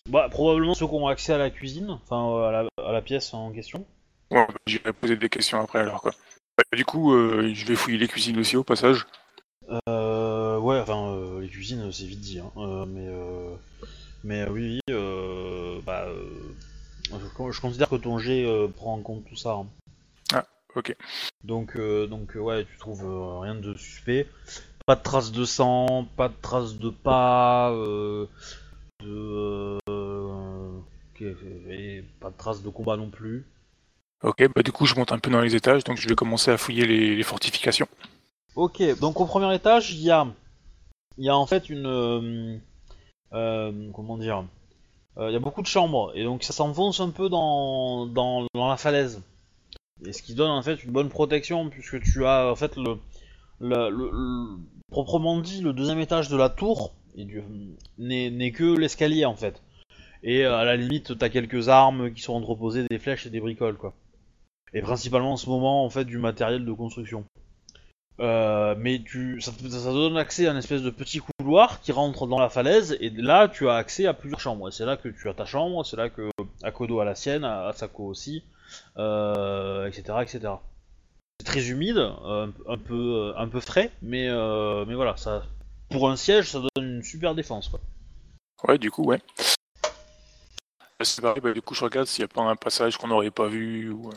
Bah, 0.09 0.27
probablement 0.29 0.73
ceux 0.73 0.87
qui 0.87 0.93
ont 0.93 1.07
accès 1.07 1.33
à 1.33 1.37
la 1.37 1.49
cuisine, 1.49 1.89
enfin 2.03 2.47
à 2.47 2.51
la, 2.51 2.67
à 2.85 2.91
la 2.91 3.01
pièce 3.01 3.33
en 3.33 3.51
question. 3.51 3.85
Ouais, 4.31 4.45
bah, 4.47 4.53
j'irai 4.67 4.93
poser 4.93 5.15
des 5.15 5.29
questions 5.29 5.61
après 5.61 5.79
alors 5.79 6.01
quoi. 6.01 6.11
Bah, 6.57 6.63
du 6.75 6.83
coup, 6.83 7.13
euh, 7.13 7.51
je 7.53 7.65
vais 7.65 7.75
fouiller 7.75 7.97
les 7.97 8.07
cuisines 8.07 8.37
aussi 8.39 8.57
au 8.57 8.63
passage. 8.63 9.05
Euh, 9.87 10.57
ouais, 10.57 10.79
enfin, 10.79 11.13
euh, 11.13 11.41
les 11.41 11.47
cuisines, 11.47 11.91
c'est 11.91 12.05
vite 12.05 12.21
dit, 12.21 12.39
hein. 12.39 12.51
Euh, 12.57 12.85
mais, 12.85 13.07
euh, 13.07 13.55
mais 14.23 14.41
euh, 14.41 14.49
oui, 14.49 14.79
oui, 14.87 14.93
euh, 14.93 15.79
bah, 15.85 16.05
euh, 16.07 16.55
je, 17.11 17.51
je 17.51 17.61
considère 17.61 17.87
que 17.87 17.95
ton 17.95 18.17
jet 18.17 18.45
euh, 18.45 18.67
prend 18.67 18.95
en 18.95 19.01
compte 19.01 19.25
tout 19.25 19.35
ça. 19.35 19.51
hein. 19.51 19.67
Ah, 20.33 20.45
ok. 20.75 20.95
Donc, 21.43 21.75
euh, 21.75 22.07
donc 22.07 22.35
euh, 22.35 22.39
ouais, 22.39 22.65
tu 22.65 22.77
trouves 22.77 23.05
euh, 23.05 23.39
rien 23.39 23.55
de 23.55 23.73
suspect. 23.75 24.27
Pas 24.85 24.95
de 24.95 25.03
traces 25.03 25.31
de 25.31 25.45
sang, 25.45 26.07
pas 26.17 26.29
de 26.29 26.35
traces 26.41 26.77
de 26.77 26.89
pas, 26.89 27.71
euh, 27.71 28.25
de, 29.03 29.77
et 31.69 32.03
pas 32.19 32.31
de 32.31 32.37
traces 32.37 32.63
de 32.63 32.69
combat 32.69 32.97
non 32.97 33.09
plus. 33.09 33.45
Ok, 34.23 34.43
bah 34.53 34.63
du 34.63 34.71
coup, 34.71 34.85
je 34.85 34.95
monte 34.95 35.11
un 35.11 35.19
peu 35.19 35.29
dans 35.29 35.41
les 35.41 35.55
étages, 35.55 35.83
donc 35.83 35.97
je 35.97 36.09
vais 36.09 36.15
commencer 36.15 36.51
à 36.51 36.57
fouiller 36.57 36.85
les, 36.85 37.15
les 37.15 37.23
fortifications. 37.23 37.87
Ok, 38.55 38.81
donc 38.99 39.21
au 39.21 39.25
premier 39.25 39.53
étage, 39.55 39.93
il 39.93 40.01
y 40.01 40.11
a, 40.11 40.27
il 41.17 41.25
y 41.25 41.29
a 41.29 41.37
en 41.37 41.45
fait 41.45 41.69
une, 41.69 42.59
comment 43.31 44.17
dire, 44.17 44.43
il 45.19 45.31
y 45.31 45.35
a 45.35 45.39
beaucoup 45.39 45.61
de 45.61 45.67
chambres 45.67 46.11
et 46.15 46.23
donc 46.23 46.43
ça 46.43 46.51
s'enfonce 46.51 46.99
un 46.99 47.11
peu 47.11 47.29
dans, 47.29 48.07
dans, 48.07 48.47
dans 48.53 48.67
la 48.67 48.77
falaise. 48.77 49.21
Et 50.05 50.13
ce 50.13 50.21
qui 50.21 50.33
donne 50.33 50.49
en 50.49 50.61
fait 50.61 50.83
une 50.83 50.91
bonne 50.91 51.09
protection 51.09 51.69
puisque 51.69 52.01
tu 52.01 52.25
as 52.25 52.49
en 52.51 52.55
fait 52.55 52.77
le, 52.77 52.97
proprement 54.89 55.39
dit 55.39 55.61
le 55.61 55.73
deuxième 55.73 55.99
étage 55.99 56.29
de 56.29 56.37
la 56.37 56.49
tour 56.49 56.93
n'est 57.15 58.51
que 58.51 58.77
l'escalier 58.77 59.25
en 59.25 59.35
fait. 59.35 59.61
Et 60.23 60.45
euh, 60.45 60.55
à 60.55 60.65
la 60.65 60.75
limite, 60.75 61.17
t'as 61.17 61.29
quelques 61.29 61.69
armes 61.69 62.13
qui 62.13 62.21
sont 62.21 62.33
entreposées, 62.33 62.85
des 62.89 62.99
flèches 62.99 63.25
et 63.25 63.29
des 63.29 63.39
bricoles 63.39 63.77
quoi. 63.77 63.93
Et 64.73 64.81
principalement 64.81 65.33
en 65.33 65.37
ce 65.37 65.49
moment 65.49 65.83
en 65.83 65.89
fait 65.89 66.05
du 66.05 66.17
matériel 66.17 66.65
de 66.65 66.73
construction. 66.73 67.25
Euh, 68.19 68.75
mais 68.77 68.99
tu, 68.99 69.39
ça, 69.39 69.51
donne 69.93 70.17
accès 70.17 70.47
à 70.47 70.51
une 70.51 70.57
espèce 70.57 70.81
de 70.81 70.89
petit 70.89 71.21
couloir 71.39 71.79
qui 71.79 71.93
rentre 71.93 72.27
dans 72.27 72.39
la 72.39 72.49
falaise, 72.49 72.97
et 72.99 73.09
là 73.11 73.47
tu 73.47 73.69
as 73.69 73.75
accès 73.75 74.07
à 74.07 74.13
plusieurs 74.13 74.41
chambres. 74.41 74.67
Et 74.67 74.71
c'est 74.71 74.85
là 74.85 74.97
que 74.97 75.07
tu 75.07 75.29
as 75.29 75.33
ta 75.33 75.45
chambre, 75.45 75.85
c'est 75.85 75.95
là 75.95 76.09
que 76.09 76.29
Akodo 76.61 76.99
a 76.99 77.05
la 77.05 77.15
sienne, 77.15 77.45
Asako 77.45 78.05
aussi, 78.05 78.43
euh, 78.43 78.58
etc., 79.87 80.17
etc. 80.21 80.53
C'est 81.39 81.45
très 81.45 81.67
humide, 81.69 81.97
euh, 81.97 82.47
un 82.67 82.77
peu, 82.77 83.33
un 83.37 83.47
peu 83.47 83.59
frais, 83.61 83.91
mais, 84.01 84.27
euh, 84.27 84.83
mais 84.85 84.95
voilà, 84.95 85.15
ça, 85.15 85.43
pour 85.89 86.09
un 86.09 86.15
siège, 86.17 86.49
ça 86.51 86.59
donne 86.59 86.85
une 86.97 87.03
super 87.03 87.33
défense. 87.33 87.69
Quoi. 87.69 87.79
Ouais, 88.67 88.77
du 88.77 88.91
coup, 88.91 89.03
ouais. 89.05 89.21
Bah, 90.99 91.05
C'est 91.05 91.21
pareil, 91.21 91.41
bah, 91.41 91.53
du 91.53 91.61
coup, 91.61 91.73
je 91.75 91.83
regarde 91.85 92.07
s'il 92.07 92.23
n'y 92.23 92.29
a 92.29 92.33
pas 92.33 92.41
un 92.41 92.57
passage 92.57 92.97
qu'on 92.97 93.07
n'aurait 93.07 93.31
pas 93.31 93.47
vu. 93.47 93.89
Ou... 93.89 94.09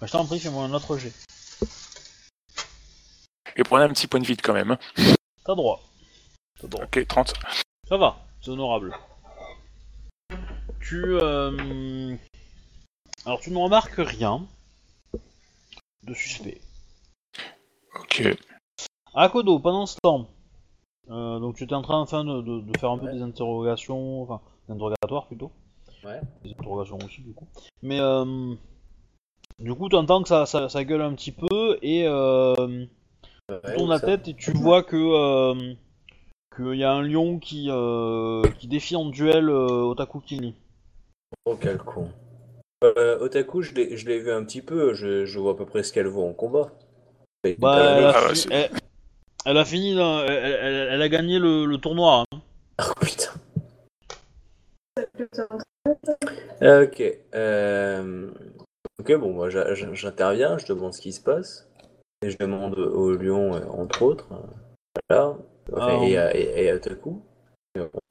Bah, 0.00 0.06
je 0.06 0.12
t'en 0.12 0.24
prie, 0.24 0.40
fais-moi 0.40 0.64
un 0.64 0.72
autre 0.72 0.96
jet. 0.96 1.12
Et 3.56 3.62
prenez 3.62 3.84
un 3.84 3.88
petit 3.90 4.06
point 4.06 4.20
de 4.20 4.26
vide 4.26 4.40
quand 4.42 4.54
même. 4.54 4.70
hein. 4.72 4.78
T'as 5.44 5.54
droit. 5.54 5.82
T'as 6.60 6.68
droit. 6.68 6.84
Ok, 6.84 7.06
30. 7.06 7.34
Ça 7.88 7.96
va, 7.98 8.16
c'est 8.40 8.50
honorable. 8.50 8.94
Tu. 10.80 11.02
euh, 11.04 12.16
Alors, 13.26 13.40
tu 13.40 13.50
ne 13.50 13.58
remarques 13.58 13.94
rien 13.98 14.46
de 16.04 16.14
suspect. 16.14 16.60
Ok. 18.00 18.22
Akodo, 19.14 19.58
pendant 19.58 19.86
ce 19.86 19.96
temps, 20.02 20.28
euh, 21.10 21.38
donc 21.40 21.56
tu 21.56 21.64
étais 21.64 21.74
en 21.74 21.82
train 21.82 22.00
enfin, 22.00 22.24
de, 22.24 22.40
de- 22.42 22.60
de 22.60 22.78
faire 22.78 22.90
un 22.90 22.98
peu 22.98 23.06
Ouais. 23.06 23.14
des 23.14 23.22
interrogations, 23.22 24.22
enfin, 24.22 24.40
des 24.68 24.74
interrogatoires 24.74 25.26
plutôt. 25.26 25.50
Ouais. 26.04 26.20
Des 26.44 26.50
interrogations 26.52 26.98
aussi, 27.04 27.22
du 27.22 27.32
coup. 27.32 27.46
Mais, 27.82 27.98
euh, 27.98 28.54
du 29.58 29.74
coup, 29.74 29.88
tu 29.88 29.96
entends 29.96 30.22
que 30.22 30.28
ça, 30.28 30.46
ça, 30.46 30.68
ça 30.68 30.84
gueule 30.84 31.02
un 31.02 31.14
petit 31.14 31.32
peu 31.32 31.78
et 31.82 32.04
euh, 32.06 32.54
tu 33.48 33.74
tournes 33.74 33.90
la 33.90 34.00
tête 34.00 34.28
et 34.28 34.34
tu 34.34 34.52
vois 34.52 34.82
que. 34.82 34.96
Euh, 34.96 35.74
qu'il 36.54 36.76
y 36.78 36.84
a 36.84 36.92
un 36.92 37.02
lion 37.02 37.38
qui, 37.38 37.66
euh, 37.68 38.42
qui 38.58 38.66
défie 38.66 38.96
en 38.96 39.04
duel 39.10 39.50
euh, 39.50 39.82
Otaku 39.82 40.20
Kini. 40.20 40.54
Oh, 41.44 41.54
quel 41.60 41.76
con. 41.76 42.08
Euh, 42.84 43.18
Otaku, 43.20 43.62
je 43.62 43.72
l'ai 43.74 43.96
je 43.96 44.06
l'ai 44.06 44.18
vu 44.18 44.30
un 44.30 44.44
petit 44.44 44.60
peu, 44.60 44.92
je, 44.94 45.24
je 45.24 45.38
vois 45.38 45.52
à 45.52 45.54
peu 45.54 45.64
près 45.64 45.82
ce 45.82 45.92
qu'elle 45.92 46.06
vaut 46.08 46.24
en 46.26 46.34
combat. 46.34 46.72
Bah, 47.58 47.96
elle, 47.98 48.04
a 48.04 48.10
Ah 48.14 48.20
fini- 48.28 48.36
c'est- 48.36 48.48
elle- 48.52 48.70
elle 49.46 49.56
a 49.56 49.64
fini, 49.64 49.94
dans- 49.94 50.20
elle, 50.24 50.32
elle- 50.60 50.88
elle 50.92 51.02
a 51.02 51.08
gagné 51.08 51.38
le, 51.38 51.64
le 51.64 51.78
tournoi. 51.78 52.24
hein. 52.32 52.38
Oh, 52.78 52.92
putain. 53.00 53.30
Ok. 56.60 57.02
euh, 57.34 58.30
Ok, 59.00 59.14
bon, 59.16 59.32
moi 59.32 59.48
j'interviens, 59.50 60.58
je 60.58 60.66
demande 60.66 60.92
ce 60.94 61.00
qui 61.00 61.12
se 61.12 61.20
passe. 61.20 61.68
Et 62.22 62.30
je 62.30 62.38
demande 62.38 62.78
au 62.78 63.14
lion, 63.14 63.54
euh, 63.54 63.64
entre 63.68 64.02
autres. 64.02 64.26
euh, 64.32 64.36
Voilà. 65.08 65.36
Enfin, 65.72 65.98
Ah, 66.02 66.04
et, 66.04 66.16
à- 66.18 66.36
et, 66.36 66.64
et 66.64 66.70
à 66.70 66.74
Otaku. 66.76 67.22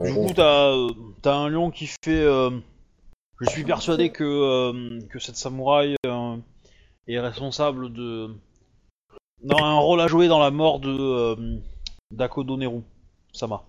Du 0.03 0.13
coup, 0.13 0.33
t'as 0.35 0.73
t'as 1.21 1.35
un 1.35 1.49
lion 1.49 1.71
qui 1.71 1.87
fait. 1.87 2.23
euh, 2.23 2.51
je 3.41 3.49
suis 3.49 3.63
persuadé 3.63 4.11
que, 4.11 4.23
euh, 4.23 4.99
que 5.09 5.19
cette 5.19 5.35
samouraï 5.35 5.95
euh, 6.05 6.37
est 7.07 7.19
responsable 7.19 7.91
de. 7.93 8.29
dans 9.43 9.63
un 9.63 9.77
rôle 9.79 10.01
à 10.01 10.07
jouer 10.07 10.27
dans 10.27 10.39
la 10.39 10.51
mort 10.51 10.79
de 10.79 10.89
euh, 10.97 11.57
d'Akodo 12.11 12.57
Neru. 12.57 12.81
Sama. 13.33 13.63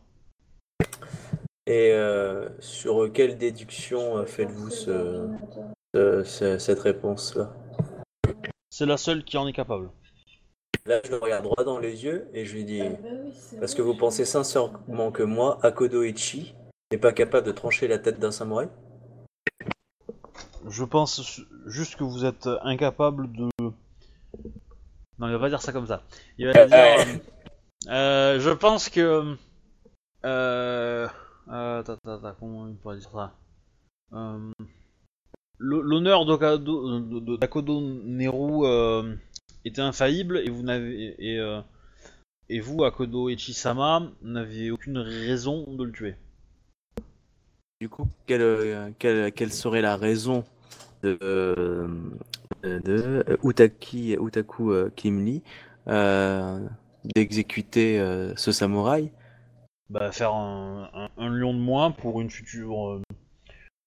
Et 1.67 1.91
euh, 1.93 2.49
sur 2.61 3.13
quelle 3.13 3.37
déduction 3.39 4.25
faites-vous 4.25 4.71
ce, 4.71 5.29
ce- 5.95 6.23
ce- 6.25 6.59
cette 6.59 6.79
réponse-là? 6.81 7.53
C'est 8.71 8.87
la 8.87 8.97
seule 8.97 9.25
qui 9.25 9.37
en 9.37 9.49
est 9.49 9.53
capable. 9.53 9.91
Là, 10.85 11.01
je 11.05 11.11
le 11.11 11.17
regarde 11.17 11.43
droit 11.43 11.65
dans 11.65 11.81
les 11.81 12.05
yeux 12.05 12.29
et 12.33 12.45
je 12.45 12.55
lui 12.55 12.65
dis 12.65 12.83
Parce 13.59 13.75
que 13.75 13.83
vous 13.83 13.97
pensez 13.97 14.25
sincèrement 14.25 15.11
que 15.11 15.25
moi, 15.25 15.59
Akodo 15.63 16.05
Ichi, 16.05 16.55
n'est 16.93 16.99
pas 16.99 17.13
capable 17.13 17.45
de 17.49 17.53
trancher 17.53 17.89
la 17.89 17.99
tête 17.99 18.21
d'un 18.21 18.31
samouraï? 18.31 18.69
Je 20.69 20.85
pense 20.85 21.41
juste 21.67 21.97
que 21.97 22.05
vous 22.05 22.25
êtes 22.25 22.49
incapable 22.63 23.31
de. 23.33 23.49
Non, 25.19 25.29
il 25.29 25.33
va 25.33 25.39
pas 25.39 25.49
dire 25.49 25.63
ça 25.63 25.73
comme 25.73 25.87
ça. 25.87 26.03
Il 26.39 26.47
va 26.47 26.67
dire. 26.67 27.21
euh, 27.89 28.41
je 28.41 28.51
pense 28.51 28.89
que. 28.89 29.37
Euh. 30.25 31.09
euh, 31.49 31.79
Attends, 31.81 31.97
attends, 32.05 32.35
comment 32.41 32.69
il 32.69 32.75
pourrait 32.77 32.99
dire 32.99 33.11
ça? 33.11 33.33
Euh, 34.13 34.51
L'honneur 35.59 36.27
d'Akodo 36.27 37.81
Neru 37.81 38.67
euh, 38.67 39.15
était 39.65 39.83
infaillible 39.83 40.39
et 40.39 40.51
vous 40.51 40.63
n'avez. 40.63 41.15
Et, 41.19 41.39
euh, 41.39 41.61
et 42.49 42.61
vous, 42.61 42.85
Akodo 42.85 43.29
Echisama, 43.29 44.11
n'avez 44.23 44.71
aucune 44.71 44.99
raison 44.99 45.65
de 45.75 45.85
le 45.85 45.93
tuer. 45.93 46.17
Du 47.81 47.89
coup, 47.89 48.09
quelle, 48.27 48.95
quelle, 48.99 49.33
quelle 49.33 49.53
serait 49.53 49.83
la 49.83 49.97
raison 49.97 50.45
de, 51.03 51.19
euh, 51.23 51.89
de 52.63 53.25
euh, 53.29 53.37
Utaki, 53.45 54.17
Utaku 54.21 54.73
euh, 54.73 54.91
Kimli 54.97 55.43
d'exécuter 57.15 57.99
ce 58.37 58.51
samouraï 58.53 59.13
bah, 59.89 60.11
faire 60.11 60.35
un, 60.35 60.91
un- 60.93 61.11
un 61.17 61.29
lion 61.29 61.55
de 61.55 61.61
moins 61.61 61.93
pour 61.93 62.21
une 62.21 62.31
future 62.31 63.01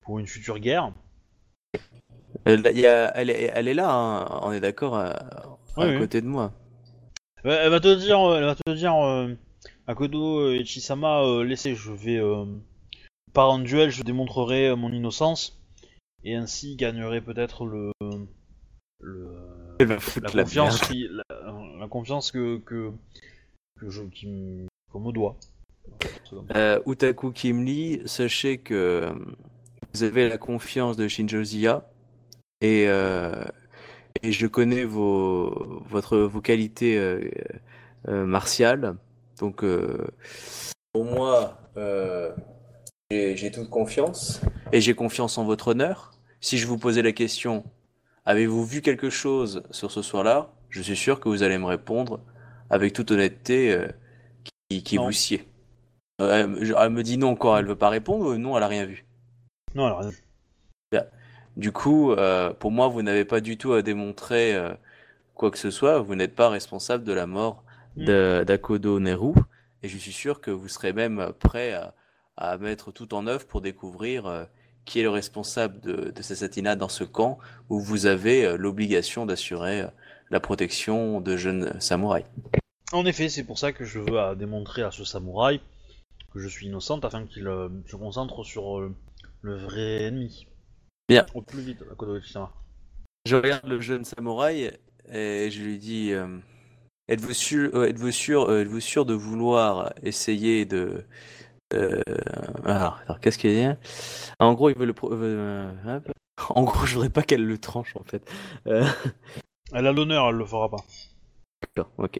pour 0.02 0.20
une 0.20 0.28
future 0.28 0.60
guerre. 0.60 0.94
elle, 2.46 2.62
y 2.76 2.88
a- 2.88 3.12
elle, 3.16 3.30
est, 3.30 3.52
elle 3.54 3.68
est 3.68 3.74
là, 3.74 3.92
hein, 3.92 4.40
on 4.44 4.52
est 4.54 4.62
d'accord, 4.62 4.96
à, 4.98 5.10
à 5.10 5.58
Oui, 5.78 5.86
oui. 5.90 6.00
côté 6.00 6.22
de 6.22 6.28
moi. 6.28 6.54
Ouais, 7.44 7.52
Elle 7.52 7.70
va 7.72 7.80
te 7.80 7.94
dire, 7.96 8.18
elle 8.36 8.46
va 8.46 8.56
te 8.56 8.72
dire, 8.74 8.96
euh, 8.96 9.36
Akodo 9.88 10.52
et 10.52 10.64
Chisama, 10.66 11.22
euh, 11.24 11.44
laissez, 11.44 11.76
je 11.76 11.92
vais 11.92 12.18
euh, 12.18 12.46
par 13.34 13.52
un 13.52 13.60
duel, 13.60 13.90
je 13.92 14.04
démontrerai 14.04 14.76
mon 14.76 14.92
innocence 14.92 15.59
et 16.24 16.36
ainsi 16.36 16.76
gagnerai 16.76 17.22
peut-être 17.22 17.66
le, 17.66 17.92
la 19.80 19.98
la 20.34 20.44
confiance 20.44 20.82
qui, 20.82 21.08
la, 21.10 21.24
la 21.80 21.88
confiance 21.88 22.32
que 22.32 22.58
que, 22.60 22.92
que 23.80 23.90
je 23.90 24.04
qui 24.04 24.28
me 24.28 24.68
qu'on 24.92 25.00
me 25.00 25.12
doit. 25.12 25.38
Euh, 26.56 26.80
Utaku 26.86 27.32
Kimli, 27.32 28.02
sachez 28.06 28.60
que 28.60 29.10
vous 29.94 30.04
avez 30.04 30.30
la 30.30 30.38
confiance 30.38 30.98
de 30.98 31.08
Shinjo 31.08 31.44
Zia 31.44 31.90
et, 32.62 32.86
euh, 32.88 33.44
et 34.22 34.32
je 34.32 34.46
connais 34.46 34.84
vos, 34.84 35.82
votre, 35.88 36.18
vos 36.18 36.42
qualités 36.42 36.98
euh, 36.98 37.30
euh, 38.08 38.26
martiales. 38.26 38.98
Donc, 39.40 39.64
euh, 39.64 40.06
pour 40.94 41.06
moi, 41.06 41.58
euh, 41.78 42.32
j'ai 43.12 43.50
toute 43.52 43.70
confiance 43.72 44.40
et 44.72 44.82
j'ai 44.82 44.94
confiance 44.94 45.38
en 45.40 45.44
votre 45.44 45.70
honneur. 45.70 46.12
Si 46.42 46.58
je 46.60 46.68
vous 46.68 46.78
posais 46.78 47.02
la 47.02 47.12
question, 47.12 47.64
avez-vous 48.26 48.64
vu 48.66 48.82
quelque 48.82 49.10
chose 49.10 49.64
sur 49.72 49.92
ce 49.92 50.02
soir-là? 50.04 50.52
Je 50.70 50.82
suis 50.84 50.96
sûr 50.96 51.20
que 51.20 51.28
vous 51.28 51.42
allez 51.42 51.58
me 51.58 51.66
répondre 51.66 52.20
avec 52.70 52.94
toute 52.94 53.10
honnêteté 53.10 53.74
euh, 53.74 53.88
qui, 54.84 54.98
vous 54.98 55.12
sied. 55.12 55.44
Euh, 56.22 56.42
elle, 56.44 56.48
me- 56.48 56.78
elle 56.80 56.90
me 56.92 57.02
dit 57.02 57.18
non 57.18 57.36
quand 57.36 57.58
elle 57.58 57.66
veut 57.66 57.76
pas 57.76 57.90
répondre, 57.90 58.28
ou 58.28 58.38
non, 58.38 58.56
elle 58.56 58.64
a 58.64 58.68
rien 58.68 58.86
vu. 58.86 59.06
Non, 59.74 59.86
alors, 59.88 60.02
rien. 60.92 61.06
Du 61.58 61.72
coup, 61.72 62.12
euh, 62.12 62.54
pour 62.54 62.70
moi, 62.72 62.88
vous 62.90 63.02
n'avez 63.02 63.26
pas 63.26 63.42
du 63.42 63.58
tout 63.58 63.74
à 63.74 63.82
démontrer 63.82 64.54
euh, 64.56 64.72
quoi 65.34 65.50
que 65.50 65.58
ce 65.58 65.72
soit. 65.72 66.00
Vous 66.00 66.14
n'êtes 66.16 66.36
pas 66.36 66.50
responsable 66.50 67.04
de 67.04 67.14
la 67.14 67.26
mort 67.26 67.64
Mm. 67.96 68.06
de- 68.06 68.44
d'Akodo 68.46 69.00
Neru. 69.00 69.34
Et 69.82 69.90
je 69.90 69.98
suis 69.98 70.12
sûr 70.12 70.42
que 70.42 70.52
vous 70.52 70.68
serez 70.68 70.94
même 70.94 71.34
prêt 71.40 71.74
à, 71.74 71.96
à 72.40 72.58
mettre 72.58 72.92
tout 72.92 73.14
en 73.14 73.28
œuvre 73.28 73.46
pour 73.46 73.62
découvrir 73.62 74.26
euh, 74.26 74.46
qui 74.86 75.00
est 75.00 75.04
le 75.04 75.10
responsable 75.10 75.80
de, 75.82 76.10
de 76.10 76.22
cet 76.22 76.38
assassinat 76.38 76.76
dans 76.76 76.90
ce 76.90 77.04
camp 77.04 77.38
où 77.70 77.80
vous 77.80 78.06
avez 78.06 78.46
euh, 78.46 78.58
l'obligation 78.58 79.26
d'assurer 79.26 79.82
euh, 79.82 79.88
la 80.32 80.40
protection 80.40 81.22
de 81.22 81.38
jeunes 81.38 81.80
samouraïs. 81.80 82.26
En 82.92 83.06
effet, 83.06 83.30
c'est 83.30 83.44
pour 83.44 83.60
ça 83.60 83.72
que 83.72 83.84
je 83.84 84.00
veux 84.00 84.36
démontrer 84.36 84.82
à 84.82 84.90
ce 84.90 85.04
samouraï 85.04 85.60
que 86.34 86.40
je 86.40 86.48
suis 86.48 86.68
innocente 86.68 87.06
afin 87.06 87.26
qu'il 87.26 87.48
euh, 87.48 87.70
se 87.88 87.96
concentre 87.96 88.44
sur 88.44 88.80
euh, 88.80 88.96
le 89.42 89.58
vrai 89.58 90.04
ennemi. 90.04 90.48
Bien. 91.08 91.26
Au 91.34 91.42
plus 91.42 91.62
vite, 91.62 91.84
à 91.92 92.20
Kisama. 92.22 92.52
Je 93.26 93.36
regarde 93.36 93.68
le 93.68 93.82
jeune 93.82 94.06
samouraï 94.06 94.72
et 95.12 95.50
je 95.52 95.62
lui 95.62 95.78
dis 95.78 96.14
euh, 96.14 96.40
Êtes-vous 97.10 97.34
sûr, 97.34 97.72
euh, 97.74 97.88
êtes-vous 97.88 98.12
sûr, 98.12 98.52
euh, 98.52 98.62
êtes-vous 98.62 98.80
sûr 98.80 99.04
de 99.04 99.16
vouloir 99.16 99.92
essayer 100.04 100.66
de. 100.66 101.04
Euh, 101.74 102.02
alors, 102.66 103.00
alors, 103.06 103.20
qu'est-ce 103.20 103.38
qu'il 103.38 103.52
dit 103.52 103.68
En 104.40 104.54
gros, 104.54 104.70
il 104.70 104.76
veut 104.78 104.86
le. 104.86 104.94
pro- 104.94 105.14
euh, 105.14 105.72
hop. 105.88 106.12
En 106.56 106.64
gros, 106.64 106.86
je 106.86 106.94
voudrais 106.94 107.10
pas 107.10 107.22
qu'elle 107.22 107.46
le 107.46 107.58
tranche 107.58 107.96
en 107.98 108.04
fait. 108.06 108.24
Euh, 108.68 108.86
Elle 109.74 109.88
a 109.88 109.92
l'honneur, 109.92 110.30
elle 110.30 110.36
le 110.36 110.46
fera 110.46 110.70
pas. 110.70 110.78
D'accord, 111.62 111.92
ok. 111.98 112.20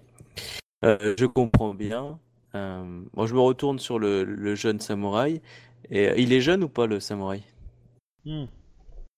Euh, 0.84 1.16
je 1.18 1.26
comprends 1.26 1.74
bien. 1.74 2.20
Euh, 2.54 3.02
bon, 3.14 3.26
je 3.26 3.34
me 3.34 3.40
retourne 3.40 3.80
sur 3.80 3.98
le, 3.98 4.24
le 4.26 4.56
jeune 4.56 4.80
samouraï. 4.82 5.42
Et 5.90 6.10
euh, 6.10 6.16
il 6.18 6.34
est 6.34 6.42
jeune 6.42 6.64
ou 6.66 6.70
pas 6.70 6.86
le 6.86 7.00
samouraï? 7.00 7.44
Hmm. 8.26 8.46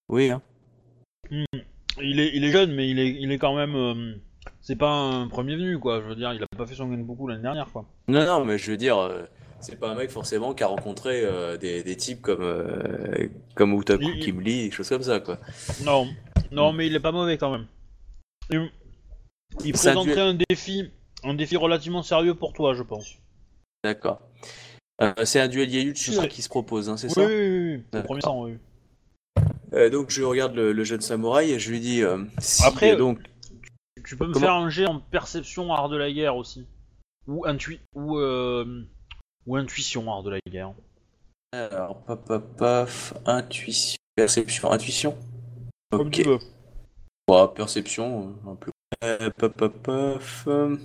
Oui, 0.10 0.30
hein. 0.30 0.42
Il, 1.32 2.20
est, 2.20 2.32
il 2.36 2.44
est 2.44 2.52
jeune, 2.52 2.74
mais 2.74 2.90
il 2.90 3.00
est, 3.00 3.10
il 3.10 3.32
est 3.32 3.38
quand 3.40 3.56
même. 3.56 3.76
euh, 3.76 4.14
c'est 4.62 4.76
pas 4.76 4.92
un 4.92 5.28
premier 5.28 5.56
venu, 5.56 5.80
quoi. 5.80 6.02
Je 6.02 6.08
veux 6.08 6.16
dire, 6.16 6.34
il 6.34 6.44
a 6.44 6.48
pas 6.58 6.66
fait 6.68 6.76
son 6.76 6.88
beaucoup 6.88 7.28
l'année 7.28 7.42
dernière, 7.42 7.72
quoi. 7.72 7.86
Non, 8.08 8.26
non, 8.26 8.46
mais 8.46 8.58
je 8.58 8.72
veux 8.72 8.78
dire, 8.78 8.98
euh, 8.98 9.24
c'est 9.62 9.80
pas 9.80 9.90
un 9.90 9.96
mec 9.96 10.10
forcément 10.12 10.54
qui 10.54 10.64
a 10.64 10.68
rencontré 10.68 11.22
euh, 11.24 11.58
des, 11.58 11.84
des 11.84 11.96
types 11.96 12.22
comme, 12.22 12.42
euh, 12.42 13.28
comme 13.56 13.74
Utaku 13.80 14.04
Il- 14.04 14.20
Kimli, 14.20 14.66
des 14.66 14.72
choses 14.72 14.90
comme 14.90 15.04
ça, 15.04 15.20
quoi. 15.20 15.38
Non, 15.84 16.08
non, 16.52 16.74
mais 16.74 16.88
il 16.88 16.96
est 16.96 17.00
pas 17.00 17.12
mauvais 17.12 17.38
quand 17.38 17.52
même. 17.52 17.68
Il, 18.50 18.70
il 19.64 19.74
présenterait 19.74 20.22
un 20.22 20.38
défi, 20.50 20.90
un 21.24 21.34
défi 21.34 21.56
relativement 21.58 22.04
sérieux 22.04 22.36
pour 22.36 22.54
toi, 22.54 22.74
je 22.74 22.84
pense. 22.84 23.16
D'accord. 23.84 24.22
Euh, 25.02 25.14
c'est 25.24 25.40
un 25.40 25.48
duel 25.48 25.70
serait- 25.96 26.26
hein, 26.26 26.28
qui 26.28 26.42
se 26.42 26.50
propose, 26.50 26.90
hein, 26.90 26.98
c'est 26.98 27.08
Oui, 27.08 27.14
ça 27.14 27.26
oui, 27.26 27.34
oui, 27.34 27.84
oui. 27.94 28.02
Premier 28.04 28.22
sang, 28.22 28.44
oui. 28.44 28.58
Donc 29.90 30.10
je 30.10 30.22
regarde 30.22 30.54
le, 30.54 30.74
le 30.74 30.84
jeune 30.84 31.00
samouraï 31.02 31.52
et 31.52 31.60
je 31.60 31.72
lui 31.72 31.80
dis, 31.80 32.04
euh, 32.04 32.24
si, 32.40 32.64
Après, 32.66 32.98
donc, 32.98 33.20
Tu 34.04 34.18
peux 34.18 34.28
me 34.28 34.34
Comment 34.34 34.46
faire 34.46 34.56
un 34.56 34.70
jet 34.70 34.86
en 34.86 35.00
perception 35.00 35.72
art 35.74 35.88
de 35.88 35.96
la 35.96 36.12
guerre 36.12 36.36
aussi. 36.36 36.66
Ou, 37.28 37.46
intui 37.46 37.80
ou, 37.96 38.20
ou 39.48 39.56
intuition 39.56 40.12
art 40.12 40.24
de 40.24 40.32
la 40.32 40.40
guerre. 40.48 40.74
alors, 41.52 42.02
paf, 42.04 42.20
paf, 42.26 42.42
paf, 42.58 43.14
intuition, 43.26 43.98
perception, 44.16 44.72
intuition. 44.72 45.18
Comme 45.92 46.08
Ok. 46.08 46.14
tu 46.14 46.24
veux. 46.24 46.40
Ouais, 47.30 47.48
perception, 47.56 48.36
euh, 48.46 48.52
un 48.52 48.56
peu. 48.56 48.72
Euh, 49.04 49.30
paf, 49.32 49.52
paf, 49.54 49.72
paf, 49.84 50.48
euh, 50.48 50.78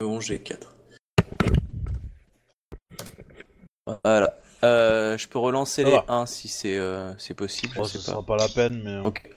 bon, 0.00 0.20
j'ai 0.20 0.38
4. 0.40 0.74
Voilà. 4.04 4.34
Euh, 4.64 5.16
je 5.16 5.28
peux 5.28 5.38
relancer 5.38 5.82
Ça 5.82 5.88
les 5.88 5.94
va. 5.96 6.04
1 6.08 6.26
si 6.26 6.48
c'est 6.48 6.76
euh, 6.76 7.16
c'est 7.16 7.34
possible, 7.34 7.72
je 7.74 7.78
Bon, 7.78 7.84
sais 7.84 7.98
ce 7.98 8.04
pas. 8.04 8.12
sera 8.12 8.22
pas 8.26 8.36
la 8.36 8.48
peine, 8.48 8.82
mais. 8.82 8.90
euh, 8.90 9.02
Ok. 9.04 9.30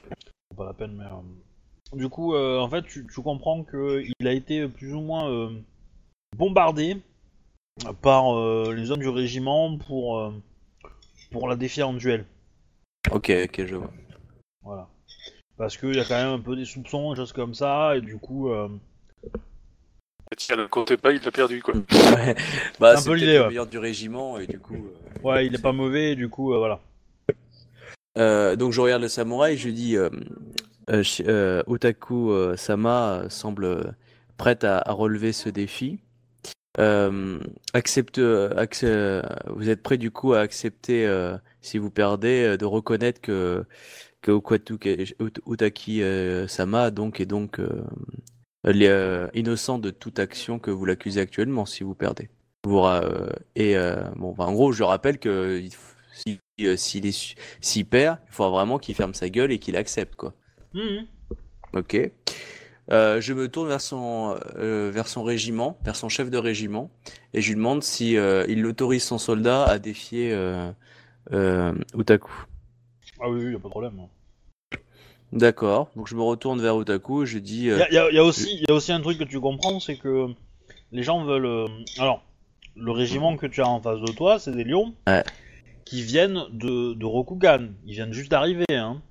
pas 0.58 0.66
la 0.66 0.74
peine, 0.74 0.94
mais. 0.96 1.06
euh, 1.06 1.96
Du 1.98 2.10
coup, 2.10 2.34
euh, 2.34 2.60
en 2.60 2.68
fait, 2.70 2.82
tu, 2.84 3.06
tu 3.08 3.22
comprends 3.22 3.64
que 3.64 4.04
il 4.20 4.28
a 4.28 4.34
été 4.34 4.68
plus 4.68 4.94
ou 4.94 5.00
moins 5.02 5.30
euh, 5.30 5.52
bombardé 6.36 6.98
par 8.02 8.38
euh, 8.38 8.74
les 8.76 8.92
hommes 8.92 9.00
du 9.00 9.10
régiment 9.10 9.78
pour, 9.78 10.20
euh, 10.20 10.32
pour 11.32 11.48
la 11.48 11.56
défier 11.56 11.84
en 11.84 11.94
duel. 11.94 12.26
Ok, 13.12 13.32
ok, 13.46 13.66
je 13.66 13.76
vois. 13.76 13.92
Voilà. 14.64 14.88
Parce 15.58 15.78
qu'il 15.78 15.96
y 15.96 16.00
a 16.00 16.06
quand 16.06 16.16
même 16.22 16.34
un 16.34 16.40
peu 16.40 16.56
des 16.56 16.66
soupçons, 16.66 17.12
des 17.12 17.18
choses 17.18 17.34
comme 17.34 17.54
ça, 17.54 17.96
et 17.98 18.02
du 18.02 18.18
coup. 18.18 18.50
euh, 18.52 18.68
Si 20.38 20.52
elle 20.52 20.60
ne 20.60 20.66
comptait 20.66 20.98
pas, 20.98 21.12
il 21.12 21.22
l'a 21.24 21.32
perdu, 21.32 21.62
quoi. 21.62 21.74
Ouais. 21.92 22.36
Bah, 22.80 22.94
un 22.94 22.96
c'est 22.98 23.06
peu 23.06 23.12
peut-être 23.12 23.20
l'idée, 23.20 23.34
le 23.36 23.42
ouais. 23.42 23.48
meilleur 23.50 23.68
du 23.68 23.78
régiment 23.78 24.38
et 24.40 24.48
du 24.48 24.60
coup. 24.60 24.76
euh, 24.76 25.20
Ouais, 25.24 25.46
il 25.46 25.54
est 25.56 25.62
pas 25.62 25.72
mauvais, 25.74 26.12
et 26.12 26.16
du 26.16 26.30
coup, 26.30 26.54
euh, 26.54 26.58
voilà. 26.58 26.80
Euh, 28.18 28.56
donc 28.58 28.74
je 28.74 28.82
regarde 28.82 29.02
le 29.02 29.08
samouraï, 29.08 29.58
je 29.58 29.70
dis 29.70 29.96
euh, 29.96 30.10
euh, 30.90 31.02
Shi- 31.02 31.24
euh, 31.28 31.64
Otaku 31.66 32.32
euh, 32.32 32.58
Sama 32.58 33.24
semble 33.30 33.96
prête 34.38 34.64
à, 34.66 34.80
à 34.80 34.92
relever 34.92 35.32
ce 35.32 35.48
défi. 35.48 36.00
Euh, 36.80 37.40
accepte, 37.74 38.18
euh, 38.20 38.66
euh, 38.84 39.22
vous 39.48 39.70
êtes 39.70 39.84
prêt 39.84 39.98
du 39.98 40.10
coup 40.12 40.34
à 40.34 40.40
accepter, 40.40 41.06
euh, 41.06 41.38
si 41.62 41.78
vous 41.78 41.92
perdez, 41.92 42.58
de 42.58 42.66
reconnaître 42.66 43.20
que, 43.20 43.66
que 44.22 44.32
Utaki 45.48 46.02
euh, 46.02 46.48
Sama 46.48 46.92
donc 46.92 47.20
est 47.20 47.26
donc 47.26 47.60
innocent 48.64 49.80
de 49.80 49.90
toute 49.90 50.20
action 50.20 50.60
que 50.60 50.72
vous 50.72 50.86
l'accusez 50.86 51.20
actuellement 51.20 51.66
si 51.66 51.84
vous 51.84 51.96
perdez. 51.96 52.30
Vous, 52.64 52.80
et 53.56 53.76
bon, 54.16 54.34
bah, 54.34 54.46
en 54.46 54.54
gros, 54.54 54.72
je 54.72 54.84
rappelle 54.84 55.18
que 55.18 55.62
si, 56.14 56.40
s'il 57.60 57.86
perd, 57.86 58.20
il 58.28 58.32
faudra 58.32 58.52
vraiment 58.52 58.78
qu'il 58.78 58.96
ferme 58.96 59.14
sa 59.14 59.30
gueule 59.30 59.52
et 59.52 59.60
qu'il 59.60 59.76
accepte, 59.76 60.16
quoi. 60.16 60.34
Mhm. 60.74 61.06
Ok. 61.74 62.12
Euh, 62.92 63.22
je 63.22 63.34
me 63.34 63.48
tourne 63.48 63.70
vers 63.70 63.80
son, 63.82 64.36
euh, 64.58 64.92
vers 64.94 65.08
son 65.08 65.24
régiment, 65.24 65.78
vers 65.86 65.96
son 65.96 66.10
chef 66.10 66.30
de 66.30 66.38
régiment, 66.38 66.90
et 67.34 67.42
je 67.42 67.50
lui 67.50 67.56
demande 67.56 67.84
si 67.84 68.18
euh, 68.18 68.46
il 68.50 68.66
autorise 68.66 69.04
son 69.04 69.18
soldat 69.18 69.64
à 69.66 69.80
défier 69.80 70.36
Utaku. 71.32 72.32
Ah 73.22 73.30
oui, 73.30 73.46
oui, 73.46 73.52
y 73.54 73.56
a 73.56 73.60
pas 73.60 73.68
de 73.68 73.70
problème. 73.70 73.94
D'accord. 75.32 75.90
Donc 75.96 76.08
je 76.08 76.16
me 76.16 76.22
retourne 76.22 76.60
vers 76.62 76.80
Utaku 76.82 77.24
et 77.24 77.26
je 77.26 77.40
dis. 77.40 77.68
Il 77.68 77.88
y, 77.92 77.98
a- 77.98 78.12
y 78.12 78.20
aussi, 78.20 78.58
y 78.68 78.70
a 78.70 78.74
aussi 78.74 78.92
un 78.92 79.00
truc 79.00 79.18
que 79.18 79.24
tu 79.24 79.40
comprends, 79.40 79.80
c'est 79.80 79.96
que 79.96 80.28
les 80.92 81.04
gens 81.04 81.24
veulent. 81.24 81.70
Alors, 82.00 82.24
le 82.76 82.92
régiment 82.92 83.38
que 83.38 83.46
tu 83.48 83.62
as 83.62 83.68
en 83.68 83.80
face 83.82 84.02
de 84.02 84.12
toi, 84.12 84.40
c'est 84.40 84.52
des 84.52 84.66
lions 84.66 84.94
Ouais. 85.08 85.24
qui 85.86 86.02
viennent 86.02 86.42
de, 86.52 86.94
de 86.94 87.06
Rokugan. 87.06 87.70
Ils 87.86 87.94
viennent 87.94 88.12
juste 88.14 88.32
d'arriver. 88.32 88.66
Hein. 88.72 89.02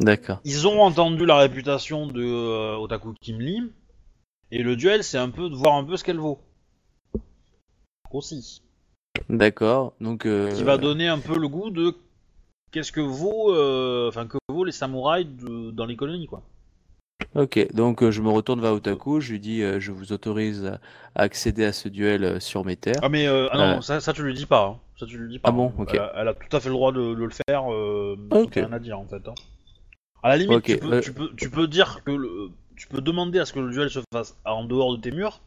D'accord. 0.00 0.40
Ils 0.44 0.66
ont 0.66 0.80
entendu 0.82 1.26
la 1.26 1.36
réputation 1.36 2.06
de 2.06 2.22
euh, 2.24 2.76
Otaku 2.76 3.14
Kimli, 3.20 3.70
et 4.50 4.62
le 4.62 4.74
duel, 4.74 5.04
c'est 5.04 5.18
un 5.18 5.30
peu 5.30 5.48
de 5.48 5.54
voir 5.54 5.74
un 5.74 5.84
peu 5.84 5.96
ce 5.96 6.04
qu'elle 6.04 6.18
vaut. 6.18 6.38
Aussi. 8.10 8.62
D'accord. 9.28 9.92
Donc. 10.00 10.26
euh, 10.26 10.50
Qui 10.56 10.64
va 10.64 10.78
donner 10.78 11.06
un 11.08 11.18
peu 11.18 11.38
le 11.38 11.46
goût 11.48 11.70
de 11.70 11.94
qu'est-ce 12.72 12.92
que 12.92 13.00
vaut, 13.00 13.54
euh, 13.54 14.08
enfin 14.08 14.26
que 14.26 14.38
vaut 14.48 14.64
les 14.64 14.72
samouraïs 14.72 15.26
de- 15.26 15.70
dans 15.70 15.86
les 15.86 15.96
colonies, 15.96 16.26
quoi. 16.26 16.42
Ok. 17.36 17.72
Donc 17.74 18.02
euh, 18.02 18.10
je 18.10 18.22
me 18.22 18.30
retourne 18.30 18.60
vers 18.60 18.74
Utaku. 18.74 19.20
Je 19.20 19.32
lui 19.32 19.40
dis 19.40 19.62
euh, 19.62 19.78
je 19.78 19.92
vous 19.92 20.12
autorise 20.12 20.64
à, 20.66 20.80
accéder 21.14 21.64
à 21.64 21.72
ce 21.72 21.88
duel 21.88 22.24
euh, 22.24 22.40
sur 22.40 22.64
mes 22.64 22.76
terres. 22.76 22.98
Ah 23.02 23.08
mais 23.08 23.26
euh, 23.28 23.48
ah 23.52 23.58
non, 23.58 23.80
ça, 23.82 24.00
ça 24.00 24.12
tu 24.12 24.22
lui 24.24 24.34
dis 24.34 24.46
pas. 24.46 24.66
hein. 24.66 24.78
Ça 24.98 25.06
tu 25.06 25.28
dis 25.28 25.38
pas. 25.38 25.50
Ah 25.50 25.52
bon, 25.52 25.72
ok. 25.78 25.90
Elle, 25.92 26.00
a, 26.00 26.12
elle 26.16 26.28
a 26.28 26.34
tout 26.34 26.56
à 26.56 26.60
fait 26.60 26.68
le 26.68 26.74
droit 26.74 26.90
de, 26.92 27.14
de 27.14 27.24
le 27.24 27.30
faire. 27.48 27.72
Euh, 27.72 28.16
Ok. 28.32 28.54
Rien 28.56 28.72
à 28.72 28.78
dire 28.80 28.98
en 28.98 29.06
fait. 29.06 29.28
hein. 29.28 29.34
À 30.22 30.28
la 30.28 30.36
limite, 30.36 30.58
Ok, 30.58 30.64
tu, 30.64 30.78
peux, 30.78 30.92
euh. 30.92 31.00
tu, 31.00 31.12
peux, 31.12 31.30
tu 31.36 31.50
peux 31.50 31.66
dire 31.66 32.02
que 32.04 32.10
le, 32.10 32.50
tu 32.76 32.86
peux 32.88 33.00
demander 33.00 33.38
à 33.38 33.44
ce 33.44 33.52
que 33.52 33.60
le 33.60 33.70
duel 33.70 33.90
se 33.90 34.00
fasse 34.12 34.36
en 34.44 34.64
dehors 34.64 34.96
de 34.96 35.00
tes 35.00 35.10
murs. 35.10 35.40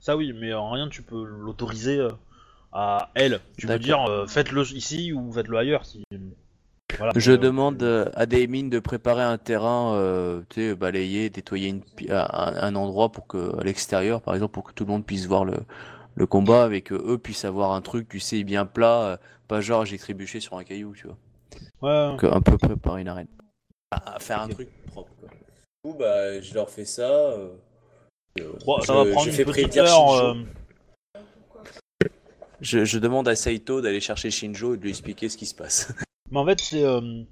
Ça 0.00 0.16
oui, 0.16 0.32
mais 0.32 0.52
en 0.54 0.70
rien 0.70 0.88
tu 0.88 1.02
peux 1.02 1.24
l'autoriser 1.24 1.98
euh, 1.98 2.10
à 2.72 3.10
elle. 3.14 3.40
Tu 3.56 3.66
peux 3.66 3.78
dire 3.78 4.04
euh, 4.08 4.26
faites-le 4.26 4.62
ici 4.72 5.12
ou 5.12 5.32
faites-le 5.32 5.56
ailleurs. 5.56 5.84
Si... 5.84 6.04
Voilà, 6.96 7.12
Je 7.16 7.32
euh, 7.32 7.36
demande 7.36 7.82
à 8.14 8.26
des 8.26 8.46
mines 8.46 8.70
de 8.70 8.78
préparer 8.78 9.22
un 9.22 9.38
terrain, 9.38 9.94
euh, 9.94 10.40
tu 10.48 10.60
sais, 10.60 10.74
balayer, 10.74 11.30
nettoyer 11.34 11.68
une 11.68 11.82
un, 12.10 12.54
un 12.60 12.74
endroit 12.74 13.10
pour 13.10 13.26
que, 13.26 13.58
à 13.60 13.64
l'extérieur, 13.64 14.20
par 14.20 14.34
exemple, 14.34 14.52
pour 14.52 14.64
que 14.64 14.72
tout 14.72 14.84
le 14.84 14.90
monde 14.90 15.04
puisse 15.04 15.26
voir 15.26 15.44
le, 15.44 15.58
le 16.14 16.26
combat 16.26 16.68
que 16.80 16.94
eux 16.94 17.18
puissent 17.18 17.44
avoir 17.44 17.72
un 17.72 17.80
truc, 17.82 18.08
tu 18.08 18.20
sais, 18.20 18.42
bien 18.42 18.66
plat, 18.66 19.20
pas 19.48 19.60
genre 19.60 19.84
j'ai 19.84 19.98
trébuché 19.98 20.40
sur 20.40 20.56
un 20.56 20.64
caillou, 20.64 20.94
tu 20.94 21.06
vois. 21.06 21.16
Ouais, 21.82 22.10
Donc, 22.10 22.24
un 22.24 22.40
peu 22.40 22.56
préparer 22.56 23.02
une 23.02 23.08
arène. 23.08 23.28
À, 23.90 24.18
faire 24.20 24.42
un 24.42 24.48
truc 24.48 24.68
propre, 24.86 25.10
quoi. 25.20 25.28
Du 25.30 25.36
coup, 25.92 25.96
bah, 25.98 26.40
je 26.40 26.54
leur 26.54 26.68
fais 26.68 26.84
ça. 26.84 27.08
euh, 27.10 27.48
Bon, 28.66 28.80
ça 28.82 28.92
je- 28.92 28.98
va 28.98 29.04
prendre 29.12 29.24
je 29.24 29.30
une 29.30 29.36
fais 29.36 29.44
petite 29.44 29.76
heure. 29.78 30.08
Shinjo. 30.08 30.24
euh, 30.24 30.44
Je, 32.60 32.84
je 32.84 32.98
demande 32.98 33.28
à 33.28 33.36
Saito 33.36 33.80
d'aller 33.80 34.00
chercher 34.00 34.30
Shinjo 34.30 34.74
et 34.74 34.76
de 34.76 34.82
lui 34.82 34.90
expliquer 34.90 35.28
ce 35.28 35.36
qui 35.36 35.46
se 35.46 35.54
passe. 35.54 35.92
Mais 36.30 36.38
en 36.38 36.44
fait, 36.44 36.60
c'est 36.60 36.84
euh, 36.84 37.22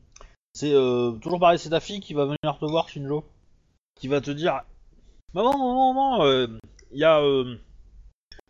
c'est 0.55 0.73
euh, 0.73 1.13
toujours 1.13 1.39
pareil, 1.41 1.59
c'est 1.59 1.69
ta 1.71 1.81
fille 1.81 2.01
qui 2.01 2.15
va 2.15 2.25
venir 2.25 2.59
te 2.59 2.65
voir, 2.65 2.89
Shinjo, 2.89 3.25
qui 4.01 4.09
va 4.09 4.21
te 4.23 4.31
dire, 4.31 4.63
maman, 5.35 5.53
maman, 5.59 5.93
maman, 5.93 6.25
euh, 6.25 6.47
il 6.93 6.99
y 6.99 7.05
a 7.05 7.21
euh, 7.21 7.57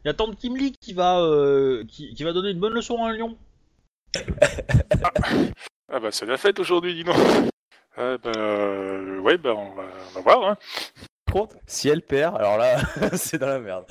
y 0.05 0.09
a 0.09 0.15
tante 0.15 0.37
Kim 0.37 0.57
Lee 0.57 0.73
qui 0.81 0.93
va 0.93 1.19
euh, 1.21 1.85
qui, 1.89 2.15
qui 2.15 2.23
va 2.23 2.33
donner 2.33 2.51
une 2.51 2.61
bonne 2.61 2.75
leçon 2.75 3.03
à 3.03 3.09
un 3.09 3.13
lion. 3.17 3.37
Ah 5.93 5.99
bah 6.01 6.11
c'est 6.13 6.27
la 6.27 6.37
fête 6.37 6.59
aujourd'hui, 6.61 6.95
dis 6.95 7.05
donc. 7.05 7.17
Ah 7.97 8.19
bah 8.23 8.33
euh, 8.37 9.19
ouais 9.21 9.39
bah 9.39 9.55
on 9.55 9.75
va, 9.75 9.85
on 10.11 10.15
va 10.15 10.21
voir. 10.21 10.49
Hein. 10.51 10.57
Par 11.25 11.35
contre, 11.35 11.57
si 11.67 11.89
elle 11.89 12.03
perd, 12.03 12.37
alors 12.37 12.59
là, 12.59 12.79
c'est 13.17 13.39
dans 13.39 13.47
la 13.47 13.59
merde. 13.59 13.85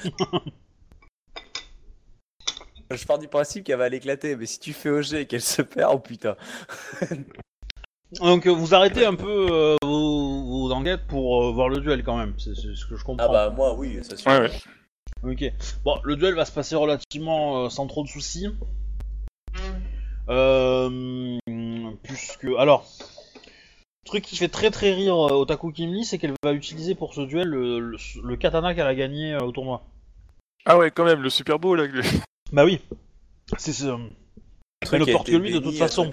Je 2.92 3.06
pars 3.06 3.18
du 3.18 3.28
principe 3.28 3.64
qu'elle 3.64 3.80
va 3.80 3.90
l'éclater, 3.90 4.36
mais 4.36 4.46
si 4.46 4.60
tu 4.60 4.74
fais 4.74 4.90
OG 4.90 5.14
et 5.14 5.26
qu'elle 5.26 5.42
se 5.42 5.64
perd, 5.64 5.92
oh 5.94 6.00
putain. 6.00 6.36
Donc 8.20 8.46
euh, 8.46 8.52
vous 8.52 8.76
arrêtez 8.76 9.06
un 9.06 9.16
peu 9.16 9.48
euh, 9.52 9.76
vos, 9.82 10.44
vos 10.44 10.72
enquêtes 10.72 11.08
pour 11.08 11.44
euh, 11.44 11.52
voir 11.52 11.70
le 11.70 11.80
duel 11.80 12.04
quand 12.04 12.18
même, 12.18 12.36
c'est 12.38 12.56
c'est 12.56 12.76
ce 12.76 12.86
que 12.86 12.96
je 12.96 13.04
comprends. 13.04 13.26
Ah 13.28 13.32
bah 13.32 13.50
moi 13.50 13.74
oui, 13.74 14.00
ça 14.04 14.16
suffit. 14.16 14.30
Ouais 14.30 14.40
ouais. 14.42 14.52
Ok. 15.24 15.44
Bon, 15.84 16.00
le 16.04 16.16
duel 16.16 16.36
va 16.36 16.46
se 16.46 16.52
passer 16.52 16.76
relativement 16.76 17.66
euh, 17.66 17.70
sans 17.70 17.88
trop 17.88 18.04
de 18.04 18.08
soucis. 18.08 18.48
Euh, 20.30 21.38
puisque 22.04 22.48
alors, 22.58 22.86
truc 24.06 24.24
qui 24.24 24.38
fait 24.38 24.48
très 24.48 24.72
très 24.72 24.94
rire 24.94 25.16
euh, 25.16 25.34
Otaku 25.36 25.72
Kimli, 25.72 26.06
c'est 26.06 26.18
qu'elle 26.18 26.34
va 26.44 26.54
utiliser 26.54 26.96
pour 26.96 27.14
ce 27.14 27.22
duel 27.22 27.48
le, 27.48 27.80
le- 27.80 27.98
le 28.24 28.36
katana 28.38 28.74
qu'elle 28.74 28.88
a 28.88 28.96
gagné 28.96 29.34
euh, 29.34 29.40
au 29.42 29.52
tournoi. 29.52 29.84
Ah 30.66 30.78
ouais 30.78 30.92
quand 30.92 31.06
même 31.06 31.22
le 31.22 31.30
Super 31.30 31.60
Bowl 31.60 31.80
là. 31.82 31.88
Bah 32.54 32.64
oui. 32.66 32.80
C'est 33.58 33.86
Elle 34.92 35.00
ne 35.02 35.12
porte 35.12 35.28
que 35.28 35.36
lui 35.36 35.52
de 35.52 35.60
toute 35.60 35.76
façon. 35.78 36.12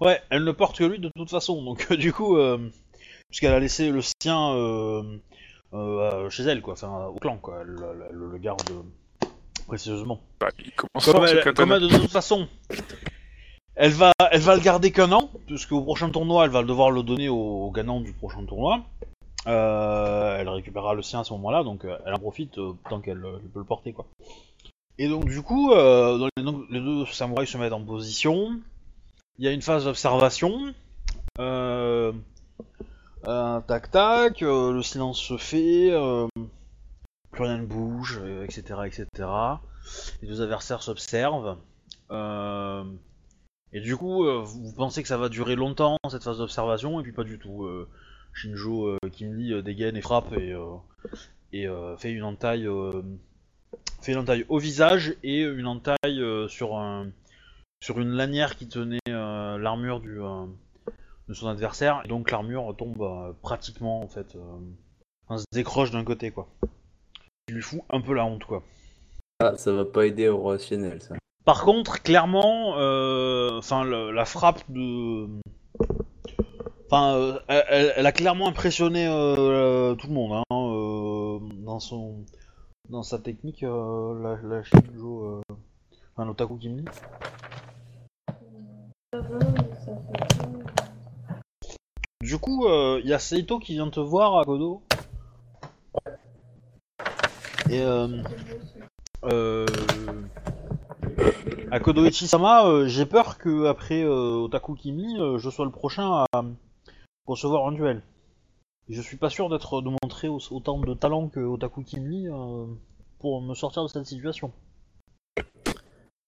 Ouais, 0.00 0.20
elle 0.30 0.44
ne 0.44 0.52
porte 0.52 0.76
que 0.78 0.84
lui 0.84 0.98
de 0.98 1.10
toute 1.16 1.30
façon. 1.30 1.62
Donc 1.62 1.86
euh, 1.90 1.96
du 1.96 2.12
coup, 2.12 2.36
euh, 2.36 2.70
puisqu'elle 3.28 3.52
a 3.54 3.60
laissé 3.60 3.90
le 3.90 4.00
sien 4.02 4.52
euh, 4.54 5.02
euh, 5.72 6.28
chez 6.30 6.42
elle, 6.44 6.60
quoi, 6.60 6.74
enfin 6.74 7.06
au 7.06 7.14
clan, 7.16 7.38
quoi. 7.38 7.58
Elle, 7.62 7.76
elle- 7.82 8.06
elle 8.10 8.16
le 8.16 8.38
garde 8.38 8.60
euh, 8.70 9.26
précieusement. 9.66 10.20
Bah, 10.40 10.48
il 10.58 10.70
commence 10.72 11.04
Comme 11.06 11.14
fort 11.14 11.28
ce 11.28 11.34
elle, 11.36 11.42
comme 11.44 11.54
katana. 11.54 11.76
elle, 11.76 11.82
de 11.88 11.98
toute 11.98 12.10
façon, 12.10 12.46
elle 13.76 13.92
va, 13.92 14.12
le 14.18 14.60
garder 14.60 14.90
qu'un 14.90 15.12
an, 15.12 15.30
puisque 15.46 15.72
au 15.72 15.82
prochain 15.82 16.08
tournoi, 16.10 16.46
elle 16.46 16.50
va 16.50 16.62
devoir 16.62 16.90
le 16.90 17.02
donner 17.02 17.28
au, 17.28 17.70
gagnant 17.70 18.00
du 18.00 18.12
prochain 18.12 18.44
tournoi. 18.44 18.82
Euh, 19.46 20.38
elle 20.38 20.48
récupérera 20.48 20.94
le 20.94 21.02
sien 21.02 21.20
à 21.20 21.24
ce 21.24 21.32
moment-là, 21.34 21.62
donc 21.62 21.84
euh, 21.84 21.98
elle 22.04 22.14
en 22.14 22.18
profite 22.18 22.58
euh, 22.58 22.72
tant 22.88 23.00
qu'elle 23.00 23.22
elle 23.24 23.48
peut 23.50 23.60
le 23.60 23.64
porter, 23.64 23.92
quoi. 23.92 24.06
Et 24.98 25.08
donc 25.08 25.26
du 25.26 25.42
coup, 25.42 25.72
les, 25.74 26.80
deux 26.80 27.04
samouraïs 27.06 27.50
se 27.50 27.58
mettent 27.58 27.74
en 27.74 27.84
position. 27.84 28.58
Il 29.38 29.44
y 29.44 29.48
a 29.48 29.52
une 29.52 29.60
phase 29.60 29.84
d'observation. 29.84 30.72
Tac 31.36 32.14
tac, 33.90 34.40
le 34.40 34.80
silence 34.82 35.20
se 35.20 35.36
fait, 35.36 35.92
plus 37.30 37.44
rien 37.44 37.58
ne 37.58 37.66
bouge, 37.66 38.22
etc., 38.44 38.80
etc. 38.86 39.06
Les 40.22 40.28
deux 40.28 40.40
adversaires 40.40 40.82
s'observent. 40.82 41.58
Et 43.76 43.80
du 43.80 43.94
coup, 43.94 44.24
euh, 44.24 44.40
vous 44.42 44.72
pensez 44.72 45.02
que 45.02 45.08
ça 45.08 45.18
va 45.18 45.28
durer 45.28 45.54
longtemps 45.54 45.98
cette 46.08 46.24
phase 46.24 46.38
d'observation, 46.38 46.98
et 46.98 47.02
puis 47.02 47.12
pas 47.12 47.24
du 47.24 47.38
tout. 47.38 47.64
Euh, 47.64 47.86
Shinjo 48.32 48.86
euh, 48.86 48.98
Kimli 49.12 49.52
euh, 49.52 49.60
dégaine 49.60 49.98
et 49.98 50.00
frappe 50.00 50.32
et, 50.32 50.54
fait 51.98 52.10
une 52.10 52.22
entaille, 52.22 52.66
au 52.66 54.58
visage 54.58 55.16
et 55.22 55.42
une 55.42 55.66
entaille 55.66 56.24
sur 56.48 56.78
un, 56.78 57.10
sur 57.84 58.00
une 58.00 58.12
lanière 58.12 58.56
qui 58.56 58.66
tenait 58.66 58.98
l'armure 59.06 60.00
de 60.00 61.34
son 61.34 61.46
adversaire. 61.46 62.00
Et 62.06 62.08
donc 62.08 62.30
l'armure 62.30 62.74
tombe 62.78 63.36
pratiquement 63.42 64.00
en 64.00 64.08
fait, 64.08 64.38
enfin, 65.26 65.36
se 65.36 65.44
décroche 65.52 65.90
d'un 65.90 66.04
côté 66.04 66.30
quoi. 66.30 66.48
Il 67.48 67.56
lui 67.56 67.62
fout 67.62 67.82
un 67.90 68.00
peu 68.00 68.14
la 68.14 68.24
honte 68.24 68.46
quoi. 68.46 68.62
Ah, 69.40 69.54
ça 69.58 69.70
va 69.72 69.84
pas 69.84 70.06
aider 70.06 70.28
au 70.28 70.38
relationnel, 70.38 71.02
ça. 71.02 71.14
Par 71.46 71.64
contre, 71.64 72.02
clairement, 72.02 72.76
euh, 72.76 73.58
enfin 73.58 73.84
la 73.84 74.24
frappe 74.24 74.64
de, 74.68 75.28
enfin, 76.86 77.14
euh, 77.14 77.38
elle, 77.48 78.04
a 78.04 78.10
clairement 78.10 78.48
impressionné 78.48 79.06
euh, 79.06 79.94
tout 79.94 80.08
le 80.08 80.12
monde 80.12 80.42
hein, 80.50 81.40
dans 81.64 81.78
son, 81.78 82.24
dans 82.88 83.04
sa 83.04 83.20
technique, 83.20 83.62
la, 83.62 84.38
la 84.42 84.64
Shinjo, 84.64 85.40
enfin 86.12 86.26
l'Otaku 86.26 86.56
Kimli. 86.56 86.84
Du 92.22 92.38
coup, 92.38 92.66
il 92.68 93.06
y 93.06 93.14
a 93.14 93.20
Seito 93.20 93.60
qui 93.60 93.74
vient 93.74 93.88
te 93.88 94.00
voir 94.00 94.36
à 94.36 94.44
Kodo. 94.44 94.82
Et 97.70 97.84
à 101.70 101.80
Kodo 101.80 102.04
Ichi-sama, 102.04 102.66
euh, 102.66 102.86
j'ai 102.86 103.06
peur 103.06 103.38
que 103.38 103.66
après 103.66 104.02
euh, 104.02 104.44
Otaku 104.44 104.74
Kimi, 104.74 105.18
euh, 105.18 105.38
je 105.38 105.50
sois 105.50 105.64
le 105.64 105.70
prochain 105.70 106.24
à 106.32 106.42
recevoir 107.26 107.66
un 107.66 107.72
duel. 107.72 108.02
Et 108.88 108.94
je 108.94 109.02
suis 109.02 109.16
pas 109.16 109.30
sûr 109.30 109.48
d'être 109.48 109.82
de 109.82 109.90
montrer 110.02 110.28
au- 110.28 110.38
autant 110.50 110.78
de 110.78 110.94
talent 110.94 111.28
que 111.28 111.40
Otaku 111.40 111.82
Kimi 111.82 112.28
pour 113.18 113.42
me 113.42 113.54
sortir 113.54 113.82
de 113.82 113.88
cette 113.88 114.06
situation. 114.06 114.52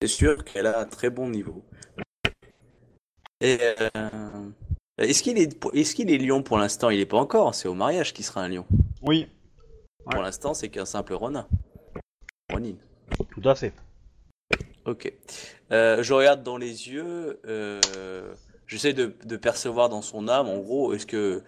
C'est 0.03 0.09
sûr 0.09 0.45
qu'elle 0.45 0.67
a 0.67 0.81
un 0.81 0.87
très 0.87 1.11
bon 1.11 1.29
niveau. 1.29 1.63
Et 3.41 3.59
euh, 3.97 4.51
est-ce 4.99 5.23
qu'il 5.23 5.39
est, 5.39 5.65
est-ce 5.75 5.95
qu'il 5.95 6.11
est 6.11 6.19
lion 6.19 6.43
pour 6.43 6.59
l'instant? 6.59 6.91
Il 6.91 6.99
est 6.99 7.07
pas 7.07 7.19
encore. 7.19 7.55
C'est 7.55 7.69
au 7.69 7.75
mariage 7.75 8.13
qu'il 8.13 8.25
sera 8.25 8.43
un 8.43 8.49
lion. 8.49 8.65
Oui, 9.03 9.29
Pour 10.11 10.23
l'instant, 10.23 10.55
c'est 10.55 10.69
qu'un 10.69 10.85
simple 10.85 11.15
ronin. 11.15 11.47
Ronin. 12.51 12.75
tout 13.31 13.49
à 13.49 13.55
fait. 13.55 13.73
Ok. 14.87 15.13
Euh, 15.73 16.03
je 16.03 16.15
regarde 16.15 16.43
dans 16.43 16.57
les 16.57 16.89
yeux. 16.89 17.41
Euh, 17.47 17.81
J'essaie 18.67 18.93
de, 18.93 19.15
de 19.25 19.37
percevoir 19.37 19.89
dans 19.89 20.03
son 20.03 20.29
âme, 20.29 20.47
en 20.49 20.59
gros, 20.59 20.93
est-ce 20.93 21.07
que 21.07 21.43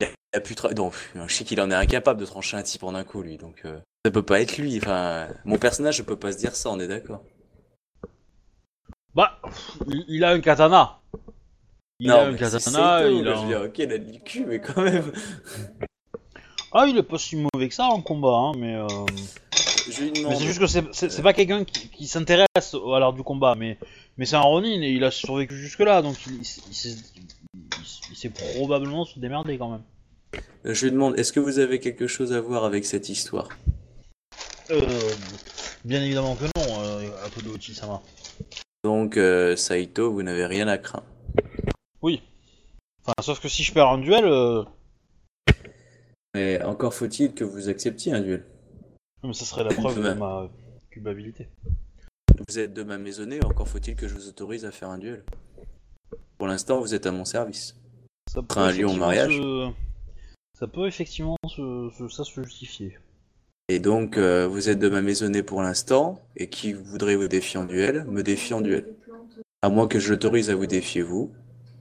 il 0.00 0.06
a 0.32 0.40
pu 0.40 0.54
tra- 0.54 0.72
Donc, 0.72 0.94
je 1.14 1.32
sais 1.34 1.44
qu'il 1.44 1.60
en 1.60 1.70
est 1.70 1.74
incapable 1.74 2.18
de 2.20 2.24
trancher 2.26 2.56
un 2.56 2.62
type 2.62 2.82
en 2.84 2.94
un 2.94 3.04
coup, 3.04 3.22
lui. 3.22 3.36
Donc, 3.36 3.62
euh, 3.64 3.78
ça 4.04 4.10
peut 4.10 4.22
pas 4.22 4.40
être 4.40 4.56
lui. 4.56 4.78
Enfin, 4.78 5.28
mon 5.44 5.58
personnage, 5.58 5.96
je 5.96 6.02
peux 6.02 6.16
pas 6.16 6.32
se 6.32 6.38
dire 6.38 6.56
ça. 6.56 6.70
On 6.70 6.80
est 6.80 6.88
d'accord. 6.88 7.22
Bah, 9.14 9.40
il, 9.86 10.04
il 10.08 10.24
a 10.24 10.30
un 10.30 10.40
katana. 10.40 11.00
Il 12.00 12.10
a 12.10 12.22
un 12.24 12.34
katana, 12.34 13.06
il 13.08 13.28
a 13.28 13.34
Je 13.34 13.38
veux 13.38 13.44
un- 13.44 13.46
dire, 13.46 13.62
ok, 13.66 13.78
il 13.78 13.92
a 13.92 13.98
du 13.98 14.20
cul, 14.20 14.44
mais 14.46 14.60
quand 14.60 14.82
même. 14.82 15.12
Ah, 16.72 16.86
il 16.88 16.98
est 16.98 17.02
pas 17.04 17.18
si 17.18 17.36
mauvais 17.36 17.68
que 17.68 17.74
ça 17.74 17.84
en 17.84 18.00
combat, 18.02 18.34
hein, 18.36 18.52
mais... 18.56 18.76
Je 19.90 20.02
lui 20.02 20.10
Mais 20.12 20.20
demande. 20.20 20.36
c'est 20.36 20.44
juste 20.44 20.58
que 20.58 20.66
c'est- 20.66 20.84
c'est 20.92 21.10
c'est 21.10 21.22
pas 21.22 21.32
quelqu'un 21.34 21.64
qui, 21.64 21.88
qui 21.88 22.06
s'intéresse 22.06 22.46
à 22.74 22.98
l'art 22.98 23.12
du 23.12 23.22
combat, 23.22 23.54
mais, 23.54 23.78
mais 24.16 24.24
c'est 24.26 24.36
un 24.36 24.40
Ronin 24.40 24.80
et 24.82 24.90
il 24.90 25.04
a 25.04 25.10
survécu 25.10 25.56
jusque-là, 25.56 26.00
donc 26.02 26.16
il, 26.26 26.34
il, 26.34 26.40
il 26.40 26.74
s'est- 26.74 26.96
il- 27.16 27.60
il 28.10 28.16
sait 28.16 28.30
probablement 28.30 29.04
se 29.04 29.18
démerder 29.18 29.58
quand 29.58 29.70
même. 29.70 29.82
Je 30.64 30.84
lui 30.86 30.92
demande, 30.92 31.18
est-ce 31.18 31.32
que 31.32 31.40
vous 31.40 31.58
avez 31.58 31.78
quelque 31.80 32.06
chose 32.06 32.32
à 32.32 32.40
voir 32.40 32.64
avec 32.64 32.84
cette 32.86 33.08
histoire? 33.08 33.48
Euh, 34.70 34.80
bien 35.84 36.02
évidemment 36.02 36.34
que 36.36 36.44
non, 36.44 36.80
euh, 36.80 37.08
à 37.24 37.28
peu 37.28 37.42
de 37.42 37.48
Ochi-sama. 37.50 38.00
Donc, 38.82 39.16
euh, 39.18 39.56
Saito, 39.56 40.12
vous 40.12 40.22
n'avez 40.22 40.46
rien 40.46 40.66
à 40.68 40.78
craindre. 40.78 41.04
Oui. 42.00 42.22
Enfin, 43.04 43.14
sauf 43.22 43.40
que 43.40 43.48
si 43.48 43.62
je 43.62 43.72
perds 43.74 43.88
un 43.88 43.98
duel, 43.98 44.24
euh, 44.24 44.64
Mais 46.34 46.62
encore 46.62 46.94
faut-il 46.94 47.32
que 47.34 47.44
vous 47.44 47.68
acceptiez 47.68 48.12
un 48.12 48.20
duel. 48.20 48.44
Mais 49.24 49.32
ça 49.34 49.44
serait 49.44 49.64
la 49.64 49.70
preuve 49.74 49.96
de 50.02 50.12
ma 50.14 50.48
culpabilité. 50.90 51.48
Vous 52.48 52.58
êtes 52.58 52.72
de 52.72 52.82
ma 52.82 52.98
maisonnée, 52.98 53.40
encore 53.44 53.68
faut-il 53.68 53.94
que 53.96 54.08
je 54.08 54.14
vous 54.14 54.28
autorise 54.28 54.64
à 54.64 54.70
faire 54.72 54.90
un 54.90 54.98
duel. 54.98 55.24
Pour 56.38 56.46
l'instant, 56.48 56.80
vous 56.80 56.94
êtes 56.94 57.06
à 57.06 57.12
mon 57.12 57.24
service. 57.24 57.76
Ça 58.30 58.42
peut 58.42 58.58
un 58.60 58.72
lion 58.72 58.94
mariage. 58.94 59.36
se- 59.36 59.70
Ça 60.58 60.66
peut 60.66 60.86
effectivement 60.86 61.36
se, 61.48 61.90
se- 61.96 62.08
ça 62.08 62.24
se 62.24 62.42
justifier. 62.42 62.98
Et 63.68 63.78
donc, 63.78 64.18
euh, 64.18 64.46
vous 64.46 64.68
êtes 64.68 64.78
de 64.78 64.88
ma 64.88 65.00
maisonnée 65.00 65.42
pour 65.42 65.62
l'instant, 65.62 66.20
et 66.36 66.48
qui 66.48 66.72
voudrait 66.72 67.16
vous 67.16 67.28
défier 67.28 67.58
en 67.58 67.64
duel, 67.64 68.04
me 68.04 68.22
défie 68.22 68.52
en 68.54 68.60
duel. 68.60 68.94
À 69.62 69.68
moins 69.70 69.88
que 69.88 69.98
je 69.98 70.10
l'autorise 70.12 70.50
à 70.50 70.54
vous 70.54 70.66
défier 70.66 71.02
vous, 71.02 71.32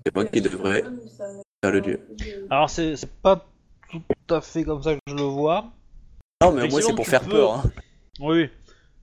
c'est 0.05 0.15
moi 0.15 0.25
qui 0.25 0.39
devrais 0.41 0.83
faire 1.61 1.71
le 1.73 1.81
duel. 1.81 1.99
Alors 2.49 2.69
c'est 2.69 2.95
pas 3.21 3.45
tout 3.89 4.01
à 4.29 4.39
fait 4.41 4.63
comme 4.63 4.81
ça 4.81 4.93
que 4.95 4.99
je 5.07 5.15
le 5.15 5.23
vois. 5.23 5.71
Non, 6.43 6.51
mais 6.51 6.67
moi, 6.67 6.81
c'est 6.81 6.95
pour 6.95 7.07
faire 7.07 7.23
peux- 7.23 7.31
peur. 7.31 7.53
Hein. 7.53 7.63
Oui. 8.19 8.49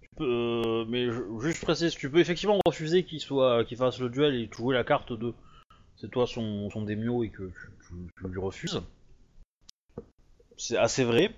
Tu 0.03 0.09
peux, 0.17 0.25
euh, 0.25 0.85
mais 0.89 1.07
je- 1.11 1.41
juste 1.41 1.63
précise, 1.63 1.95
tu 1.95 2.11
peux 2.11 2.19
effectivement 2.21 2.59
refuser 2.67 3.05
qu'il 3.05 3.21
soit, 3.21 3.65
qu'il 3.65 3.77
fasse 3.77 3.99
le 4.01 4.09
duel 4.09 4.35
et 4.35 4.49
jouer 4.55 4.75
la 4.75 4.85
carte 4.85 5.13
de 5.13 5.33
c'est 5.97 6.11
toi 6.11 6.27
son, 6.27 6.71
son 6.71 6.83
démio 6.83 7.25
et 7.25 7.29
que 7.31 7.43
tu, 7.45 7.53
tu- 7.89 8.11
tu 8.23 8.29
lui 8.29 8.39
refuses. 8.41 8.81
C'est 10.57 10.77
assez 10.77 11.05
vrai. 11.05 11.31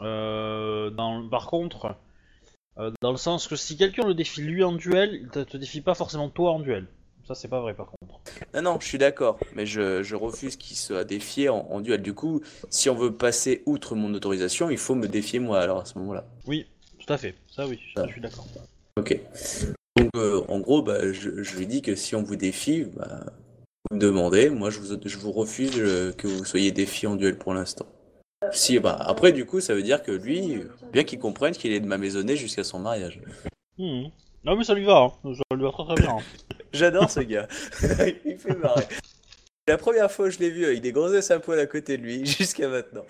Euh, 0.00 0.90
dans, 0.90 1.28
par 1.28 1.46
contre, 1.46 1.96
Euh, 2.76 2.90
dans 3.02 3.12
le 3.12 3.16
sens 3.16 3.46
que 3.46 3.54
si 3.54 3.76
quelqu'un 3.76 4.04
le 4.04 4.14
défie 4.14 4.40
lui 4.42 4.64
en 4.64 4.72
duel, 4.72 5.14
il 5.22 5.28
te, 5.28 5.38
te 5.44 5.56
défie 5.56 5.80
pas 5.80 5.94
forcément 5.94 6.28
toi 6.28 6.50
en 6.50 6.58
duel. 6.58 6.88
Ça, 7.26 7.34
c'est 7.34 7.48
pas 7.48 7.60
vrai 7.60 7.74
par 7.74 7.86
contre. 7.86 8.20
Non, 8.54 8.62
non, 8.62 8.78
je 8.80 8.86
suis 8.86 8.98
d'accord, 8.98 9.38
mais 9.54 9.64
je, 9.66 10.02
je 10.02 10.14
refuse 10.14 10.56
qu'il 10.56 10.76
soit 10.76 11.04
défié 11.04 11.48
en, 11.48 11.66
en 11.70 11.80
duel. 11.80 12.02
Du 12.02 12.12
coup, 12.14 12.40
si 12.68 12.90
on 12.90 12.94
veut 12.94 13.12
passer 13.14 13.62
outre 13.66 13.94
mon 13.94 14.12
autorisation, 14.14 14.68
il 14.70 14.76
faut 14.78 14.94
me 14.94 15.08
défier 15.08 15.38
moi 15.38 15.60
alors 15.60 15.80
à 15.80 15.84
ce 15.86 15.98
moment-là. 15.98 16.26
Oui, 16.46 16.66
tout 16.98 17.10
à 17.12 17.16
fait. 17.16 17.34
Ça, 17.50 17.66
oui, 17.66 17.80
ça, 17.94 18.02
Ah. 18.02 18.06
je 18.06 18.12
suis 18.12 18.20
d'accord. 18.20 18.46
Ok. 18.98 19.18
Donc, 19.96 20.10
euh, 20.16 20.42
en 20.48 20.58
gros, 20.60 20.82
bah, 20.82 21.12
je, 21.12 21.42
je 21.42 21.56
lui 21.56 21.66
dis 21.66 21.80
que 21.82 21.94
si 21.94 22.14
on 22.14 22.22
vous 22.22 22.36
défie, 22.36 22.84
bah, 22.84 23.24
vous 23.90 23.96
me 23.96 24.00
demandez. 24.00 24.50
Moi, 24.50 24.68
je 24.70 24.80
vous, 24.80 24.98
je 25.04 25.18
vous 25.18 25.32
refuse 25.32 25.72
euh, 25.78 26.12
que 26.12 26.26
vous 26.28 26.44
soyez 26.44 26.72
défié 26.72 27.08
en 27.08 27.16
duel 27.16 27.38
pour 27.38 27.54
l'instant. 27.54 27.86
Si, 28.52 28.78
bah, 28.78 28.96
après, 29.00 29.32
du 29.32 29.46
coup, 29.46 29.60
ça 29.60 29.74
veut 29.74 29.82
dire 29.82 30.02
que 30.02 30.12
lui, 30.12 30.62
bien 30.92 31.04
qu'il 31.04 31.18
comprenne 31.18 31.54
qu'il 31.54 31.72
est 31.72 31.80
de 31.80 31.86
ma 31.86 31.96
maisonnée 31.96 32.36
jusqu'à 32.36 32.64
son 32.64 32.78
mariage. 32.78 33.20
Mhm. 33.78 34.10
Non, 34.44 34.56
mais 34.56 34.64
ça 34.64 34.74
lui 34.74 34.84
va, 34.84 34.98
hein. 35.24 35.32
Ça 35.54 35.56
lui 35.56 35.64
va 35.64 35.70
très 35.70 35.84
très 35.84 36.02
bien. 36.02 36.16
J'adore 36.72 37.10
ce 37.10 37.20
gars. 37.20 37.46
il 38.24 38.38
fait 38.38 38.56
marrer. 38.56 38.86
La 39.66 39.78
première 39.78 40.10
fois 40.10 40.26
que 40.26 40.32
je 40.32 40.40
l'ai 40.40 40.50
vu 40.50 40.64
avec 40.64 40.80
des 40.80 40.92
grossesses 40.92 41.30
à 41.30 41.40
poil 41.40 41.58
à 41.58 41.66
côté 41.66 41.96
de 41.96 42.02
lui, 42.02 42.26
jusqu'à 42.26 42.68
maintenant. 42.68 43.04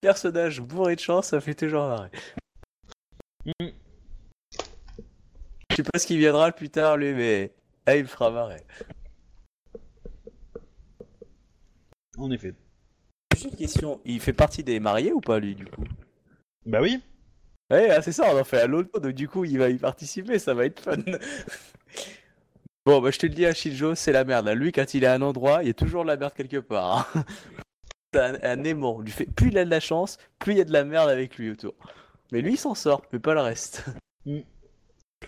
Personnage 0.00 0.60
bourré 0.60 0.96
de 0.96 1.00
chance, 1.00 1.28
ça 1.28 1.40
fait 1.40 1.54
toujours 1.54 1.86
marrer. 1.86 2.10
Je 3.46 3.72
sais 5.76 5.82
pas 5.82 5.98
ce 5.98 6.06
qui 6.06 6.16
viendra 6.16 6.50
plus 6.52 6.70
tard, 6.70 6.96
lui, 6.96 7.12
mais 7.12 7.52
ah, 7.86 7.96
il 7.96 8.02
me 8.02 8.08
fera 8.08 8.30
marrer. 8.30 8.62
En 12.16 12.30
effet. 12.30 12.54
Juste 13.32 13.44
une 13.44 13.56
question, 13.56 14.00
il 14.04 14.20
fait 14.20 14.32
partie 14.32 14.64
des 14.64 14.80
mariés 14.80 15.12
ou 15.12 15.20
pas, 15.20 15.38
lui, 15.38 15.54
du 15.54 15.66
coup? 15.66 15.84
Bah 16.66 16.80
oui. 16.80 17.00
Ouais, 17.70 17.90
ah, 17.90 18.02
c'est 18.02 18.12
ça, 18.12 18.34
on 18.34 18.38
en 18.38 18.44
fait 18.44 18.58
à 18.58 18.66
l'autre, 18.66 18.98
donc 18.98 19.12
du 19.12 19.28
coup, 19.28 19.44
il 19.44 19.58
va 19.58 19.68
y 19.68 19.76
participer, 19.76 20.38
ça 20.38 20.54
va 20.54 20.64
être 20.64 20.80
fun. 20.80 20.96
Bon, 22.86 23.00
bah, 23.00 23.10
je 23.10 23.18
te 23.18 23.26
le 23.26 23.34
dis 23.34 23.46
à 23.46 23.52
Shinjo, 23.54 23.94
c'est 23.94 24.12
la 24.12 24.24
merde. 24.24 24.48
Lui, 24.48 24.72
quand 24.72 24.94
il 24.94 25.04
est 25.04 25.06
à 25.06 25.14
un 25.14 25.22
endroit, 25.22 25.62
il 25.62 25.66
y 25.66 25.70
a 25.70 25.74
toujours 25.74 26.02
de 26.02 26.08
la 26.08 26.16
merde 26.16 26.32
quelque 26.34 26.58
part. 26.58 27.10
hein. 27.14 27.24
C'est 28.12 28.20
un, 28.20 28.34
un 28.42 28.64
aimant. 28.64 29.00
Lui 29.00 29.12
fait... 29.12 29.26
Plus 29.26 29.50
il 29.50 29.58
a 29.58 29.64
de 29.64 29.70
la 29.70 29.78
chance, 29.78 30.18
plus 30.40 30.54
il 30.54 30.58
y 30.58 30.60
a 30.60 30.64
de 30.64 30.72
la 30.72 30.82
merde 30.84 31.08
avec 31.08 31.36
lui 31.36 31.50
autour. 31.50 31.74
Mais 32.32 32.40
lui, 32.40 32.54
il 32.54 32.56
s'en 32.58 32.74
sort, 32.74 33.02
mais 33.12 33.18
pas 33.18 33.34
le 33.34 33.40
reste. 33.40 33.84
Mm. 34.26 34.40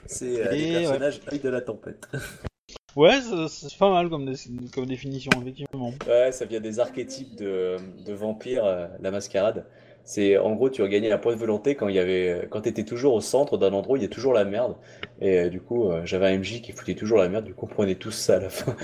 C'est 0.04 0.46
euh, 0.46 0.50
les 0.52 0.72
personnages 0.80 1.20
de 1.24 1.48
la 1.48 1.60
tempête. 1.62 2.06
Ouais, 2.96 3.18
c'est- 3.48 3.78
pas 3.78 3.90
mal 3.90 4.10
comme, 4.10 4.26
dé- 4.30 4.38
comme 4.74 4.84
définition, 4.84 5.30
effectivement. 5.40 5.94
Ouais, 6.06 6.30
ça 6.30 6.44
vient 6.44 6.60
des 6.60 6.78
archétypes 6.78 7.34
de, 7.36 7.78
de 8.04 8.12
vampires, 8.12 8.66
euh, 8.66 8.86
la 9.00 9.10
mascarade. 9.10 9.64
C'est 10.04 10.36
en 10.36 10.54
gros, 10.54 10.68
tu 10.68 10.82
regagnais 10.82 11.08
la 11.08 11.18
point 11.18 11.32
de 11.32 11.38
volonté 11.38 11.76
quand 11.76 11.88
il 11.88 11.94
y 11.94 11.98
avait, 11.98 12.48
quand 12.50 12.62
t'étais 12.62 12.84
toujours 12.84 13.14
au 13.14 13.20
centre 13.20 13.56
d'un 13.56 13.72
endroit, 13.72 13.94
où 13.94 13.96
il 13.96 14.02
y 14.02 14.06
a 14.06 14.08
toujours 14.08 14.32
la 14.32 14.44
merde. 14.44 14.76
Et 15.20 15.38
euh, 15.38 15.48
du 15.48 15.60
coup, 15.60 15.90
euh, 15.90 16.04
j'avais 16.04 16.26
un 16.26 16.38
MJ 16.38 16.60
qui 16.60 16.72
foutait 16.72 16.94
toujours 16.94 17.18
la 17.18 17.28
merde. 17.28 17.44
Du 17.44 17.54
coup, 17.54 17.66
on 17.70 17.74
prenait 17.74 17.94
tous 17.94 18.10
ça 18.10 18.36
à 18.36 18.40
la 18.40 18.50
fin. 18.50 18.76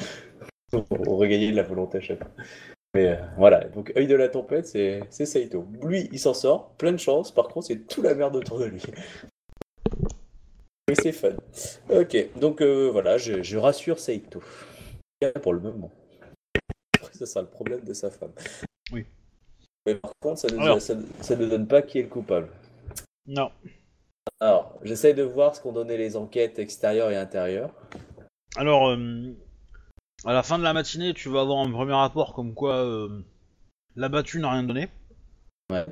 on 0.73 1.17
regagnait 1.17 1.51
de 1.51 1.57
la 1.57 1.65
volonté 1.65 1.99
à 1.99 2.01
chaque 2.01 2.19
fois. 2.19 2.31
Mais 2.95 3.09
euh, 3.09 3.17
voilà, 3.37 3.65
donc 3.65 3.93
œil 3.97 4.07
de 4.07 4.15
la 4.15 4.29
tempête, 4.29 4.67
c'est 4.67 5.01
c'est 5.11 5.27
Saito. 5.27 5.67
Lui, 5.83 6.09
il 6.13 6.19
s'en 6.19 6.35
sort, 6.35 6.71
plein 6.79 6.93
de 6.93 6.99
chance. 6.99 7.33
Par 7.33 7.49
contre, 7.49 7.67
c'est 7.67 7.87
tout 7.87 8.01
la 8.01 8.15
merde 8.15 8.37
autour 8.37 8.61
de 8.61 8.67
lui. 8.67 8.83
Mais 10.89 10.95
c'est 10.95 11.13
fun. 11.13 11.37
Ok, 11.91 12.17
donc 12.39 12.63
voilà, 12.63 13.19
je, 13.19 13.43
je 13.43 13.59
rassure 13.59 13.99
Saito. 13.99 14.43
Pour 15.43 15.53
le 15.53 15.61
moment. 15.61 15.91
Après, 16.97 17.13
ça 17.13 17.27
sera 17.27 17.43
le 17.43 17.49
problème 17.49 17.81
de 17.81 17.93
sa 17.93 18.09
femme. 18.11 18.33
Oui. 18.93 19.05
Mais 19.87 19.95
par 19.95 20.13
contre, 20.21 20.41
ça 20.41 20.49
ne, 20.49 20.79
ça 20.79 21.37
ne 21.37 21.47
donne 21.47 21.67
pas 21.67 21.83
qui 21.83 21.99
est 21.99 22.03
le 22.03 22.09
coupable. 22.09 22.49
Non. 23.27 23.51
Alors, 24.41 24.79
j'essaie 24.83 25.15
de 25.15 25.23
voir 25.23 25.57
ce 25.57 25.61
qu'ont 25.61 25.73
donné 25.73 25.97
les 25.97 26.17
enquêtes 26.17 26.59
extérieures 26.59 27.11
et 27.11 27.17
intérieures. 27.17 27.73
Alors, 28.57 28.89
euh, 28.89 29.35
à 30.25 30.33
la 30.33 30.43
fin 30.43 30.59
de 30.59 30.65
la 30.65 30.73
matinée, 30.73 31.15
tu 31.15 31.29
vas 31.29 31.41
avoir 31.41 31.59
un 31.59 31.71
premier 31.71 31.95
rapport 31.95 32.35
comme 32.35 32.55
quoi 32.55 32.85
euh, 32.85 33.25
la 33.97 34.09
battue 34.09 34.41
n'a 34.41 34.51
rien 34.51 34.63
donné. 34.63 34.89
Ouais. 35.71 35.87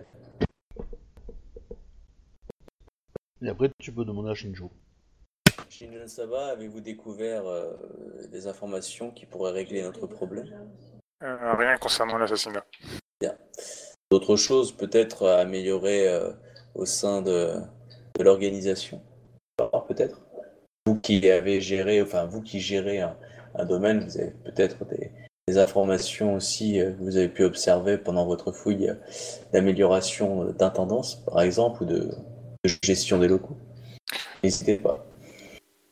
Et 3.43 3.49
après, 3.49 3.71
tu 3.79 3.93
peux 3.93 4.05
demander 4.05 4.31
à 4.31 4.35
Shinjo. 4.35 4.71
Shinjon 5.69 6.09
Saba, 6.09 6.47
avez-vous 6.47 6.81
découvert 6.81 7.47
euh, 7.47 7.75
des 8.31 8.47
informations 8.47 9.11
qui 9.11 9.27
pourraient 9.27 9.53
régler 9.53 9.83
notre 9.83 10.07
problème? 10.07 10.49
Euh, 11.23 11.55
rien 11.55 11.77
concernant 11.77 12.17
l'assassinat. 12.19 12.65
D'autres 14.11 14.37
choses 14.37 14.73
peut-être 14.73 15.27
à 15.27 15.39
améliorer 15.39 16.09
euh, 16.09 16.31
au 16.75 16.87
sein 16.87 17.23
de, 17.23 17.55
l'organisation? 18.21 19.01
Peut-être 19.89 20.21
Vous 20.87 20.97
qui 20.97 21.29
avez 21.29 21.61
géré, 21.61 22.01
enfin 22.01 22.25
vous 22.25 22.41
qui 22.41 22.61
gérez 22.61 23.01
un, 23.01 23.17
domaine, 23.65 24.05
vous 24.05 24.19
avez 24.19 24.33
peut-être 24.45 24.85
des, 24.87 25.11
informations 25.59 26.35
aussi 26.35 26.81
euh, 26.81 26.93
que 26.93 27.03
vous 27.03 27.17
avez 27.17 27.29
pu 27.29 27.45
observer 27.45 27.99
pendant 27.99 28.27
votre 28.27 28.53
fouille 28.53 28.89
euh, 28.89 28.95
d'amélioration 29.53 30.45
d'intendance, 30.53 31.17
par 31.25 31.41
exemple, 31.41 31.83
ou 31.83 31.87
de 31.87 32.11
gestion 32.85 33.19
des 33.19 33.29
locaux. 33.29 33.57
N'hésitez 34.43 34.77
pas. 34.77 35.05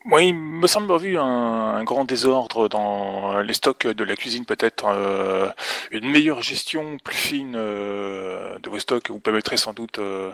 Moi, 0.07 0.23
il 0.23 0.35
me 0.35 0.67
semble 0.67 0.85
avoir 0.85 0.99
vu 0.99 1.17
un, 1.17 1.83
grand 1.83 2.05
désordre 2.05 2.69
dans 2.69 3.41
les 3.41 3.55
stocks 3.55 3.87
de 3.87 4.05
la 4.05 4.17
cuisine, 4.17 4.45
peut-être 4.45 4.85
euh, 4.87 5.49
une 5.93 6.11
meilleure 6.11 6.43
gestion 6.43 6.99
plus 6.99 7.17
fine 7.17 7.55
euh, 7.57 8.59
de 8.59 8.69
vos 8.69 8.79
stocks 8.79 9.09
vous 9.11 9.21
permettrait 9.21 9.57
sans 9.57 9.73
doute 9.73 9.99
euh, 9.99 10.31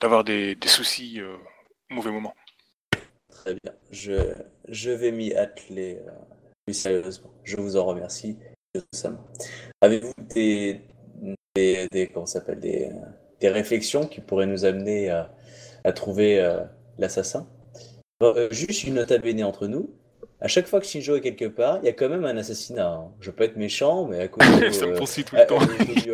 d'avoir 0.00 0.24
des, 0.24 0.56
soucis 0.66 1.20
au 1.22 1.94
mauvais 1.94 2.10
moment. 2.10 2.34
Très 3.30 3.54
bien. 3.62 3.72
Je, 3.92 4.90
vais 4.90 5.12
m'y 5.12 5.34
atteler 5.34 6.00
plus 6.66 6.74
sérieusement. 6.74 7.30
Je 7.44 7.56
vous 7.58 7.76
en 7.76 7.84
remercie. 7.84 8.38
Avez-vous 9.80 10.12
des, 10.34 10.80
des, 11.54 12.10
comment 12.12 12.26
des, 12.56 12.90
des 13.38 13.48
réflexions 13.48 14.08
qui 14.08 14.20
pourraient 14.20 14.46
nous 14.46 14.64
amener 14.64 15.10
à, 15.10 15.92
trouver 15.92 16.44
l'assassin? 16.98 17.48
Euh, 18.22 18.48
Juste 18.50 18.84
une 18.84 18.94
note 18.94 19.10
à 19.12 19.18
bene 19.18 19.42
entre 19.44 19.66
nous. 19.66 19.90
À 20.42 20.48
chaque 20.48 20.66
fois 20.66 20.80
que 20.80 20.86
Shinjo 20.86 21.16
est 21.16 21.20
quelque 21.20 21.44
part, 21.44 21.80
il 21.82 21.86
y 21.86 21.88
a 21.88 21.92
quand 21.92 22.08
même 22.08 22.24
un 22.24 22.36
assassinat. 22.38 22.86
hein. 22.88 23.12
Je 23.20 23.30
peux 23.30 23.44
être 23.44 23.56
méchant, 23.56 24.06
mais 24.06 24.20
à 24.20 24.28
cause 24.28 24.46
de, 24.60 24.70
Ça 24.70 24.86
me 24.86 24.92
euh, 24.92 24.96
poursuit 24.96 25.22
tout 25.24 25.36
à- 25.36 25.40
le 25.42 25.46
temps. 25.46 25.58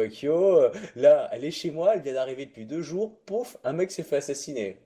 Akio, 0.05 0.59
euh, 0.59 0.71
là, 0.97 1.29
elle 1.33 1.45
est 1.45 1.51
chez 1.53 1.71
moi, 1.71 1.95
elle 1.95 2.03
vient 2.03 2.15
d'arriver 2.15 2.47
depuis 2.47 2.67
deux 2.67 2.83
jours, 2.83 3.17
pouf, 3.25 3.57
un 3.63 3.73
mec 3.73 3.91
s'est 3.93 4.03
fait 4.03 4.17
assassiner. 4.17 4.79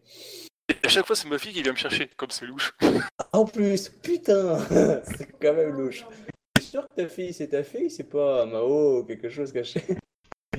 Et 0.69 0.75
à 0.87 0.89
chaque 0.89 1.07
fois, 1.07 1.17
c'est 1.17 1.27
ma 1.29 1.39
fille 1.39 1.53
qui 1.55 1.63
vient 1.63 1.73
me 1.73 1.77
chercher, 1.79 2.11
comme 2.17 2.31
c'est 2.31 2.45
louche. 2.47 2.75
En 3.33 3.45
plus, 3.47 3.89
putain, 4.03 4.59
c'est 5.17 5.27
quand 5.41 5.55
même 5.55 5.71
louche. 5.73 6.05
T'es 6.55 6.63
sûr 6.63 6.87
que 6.89 7.03
ta 7.03 7.09
fille, 7.09 7.33
c'est 7.33 7.49
ta 7.49 7.63
fille, 7.63 7.91
c'est 7.91 8.09
pas 8.11 8.45
Mao 8.45 8.99
ou 9.01 9.05
quelque 9.05 9.31
chose 9.31 9.53
caché? 9.53 9.83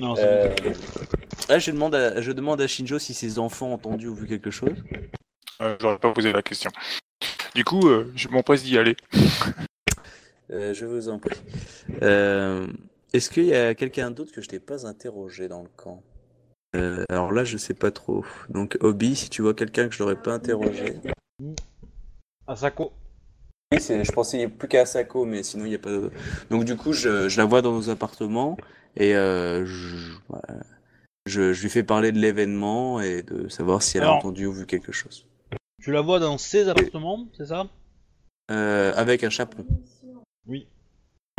Non, 0.00 0.16
c'est 0.16 0.24
euh... 0.24 0.48
Là, 1.48 1.58
je 1.60 1.70
demande, 1.70 1.94
à, 1.94 2.20
je 2.20 2.32
demande 2.32 2.60
à 2.60 2.66
Shinjo 2.66 2.98
si 2.98 3.14
ses 3.14 3.38
enfants 3.38 3.68
ont 3.70 3.74
entendu 3.74 4.08
ou 4.08 4.14
vu 4.14 4.26
quelque 4.26 4.50
chose. 4.50 4.82
Euh, 5.62 5.76
J'aurais 5.80 5.98
pas 5.98 6.12
posé 6.12 6.32
la 6.32 6.42
question. 6.42 6.70
Du 7.54 7.64
coup, 7.64 7.86
euh, 7.88 8.10
je 8.16 8.28
m'empresse 8.28 8.62
d'y 8.62 8.78
aller. 8.78 8.96
Euh, 10.50 10.74
je 10.74 10.84
vous 10.84 11.08
en 11.08 11.18
prie. 11.18 11.38
Euh, 12.02 12.66
Est-ce 13.12 13.30
qu'il 13.30 13.44
y 13.44 13.54
a 13.54 13.74
quelqu'un 13.74 14.10
d'autre 14.10 14.32
que 14.32 14.40
je 14.42 14.50
n'ai 14.50 14.58
pas 14.60 14.86
interrogé 14.86 15.48
dans 15.48 15.62
le 15.62 15.68
camp? 15.76 16.02
Euh, 16.74 17.04
Alors 17.10 17.32
là, 17.32 17.44
je 17.44 17.56
sais 17.56 17.74
pas 17.74 17.90
trop. 17.90 18.24
Donc, 18.48 18.76
Obi, 18.80 19.14
si 19.14 19.30
tu 19.30 19.42
vois 19.42 19.54
quelqu'un 19.54 19.88
que 19.88 19.94
je 19.94 20.02
n'aurais 20.02 20.20
pas 20.20 20.32
interrogé. 20.34 20.94
Asako. 22.46 22.92
Oui, 23.72 23.78
je 23.80 24.12
pensais 24.12 24.48
plus 24.48 24.68
qu'à 24.68 24.82
Asako, 24.82 25.24
mais 25.24 25.42
sinon 25.42 25.64
il 25.64 25.70
n'y 25.70 25.74
a 25.74 25.78
pas 25.78 25.90
de... 25.90 26.10
Donc 26.50 26.64
du 26.64 26.76
coup, 26.76 26.92
je, 26.92 27.28
je 27.30 27.38
la 27.38 27.46
vois 27.46 27.62
dans 27.62 27.72
nos 27.72 27.88
appartements 27.88 28.58
et 28.96 29.16
euh, 29.16 29.64
je, 29.64 30.12
voilà. 30.28 30.60
je, 31.24 31.54
je 31.54 31.62
lui 31.62 31.70
fais 31.70 31.82
parler 31.82 32.12
de 32.12 32.18
l'événement 32.18 33.00
et 33.00 33.22
de 33.22 33.48
savoir 33.48 33.82
si 33.82 33.96
elle 33.96 34.02
a 34.02 34.06
Alors- 34.06 34.18
entendu 34.18 34.44
ou 34.44 34.52
vu 34.52 34.66
quelque 34.66 34.92
chose. 34.92 35.26
Tu 35.82 35.90
la 35.90 36.00
vois 36.00 36.20
dans 36.20 36.38
ses 36.38 36.68
appartements, 36.68 37.26
c'est 37.36 37.46
ça? 37.46 37.68
Euh, 38.52 38.92
avec 38.94 39.24
un 39.24 39.30
chaperon. 39.30 39.66
Oui. 40.46 40.68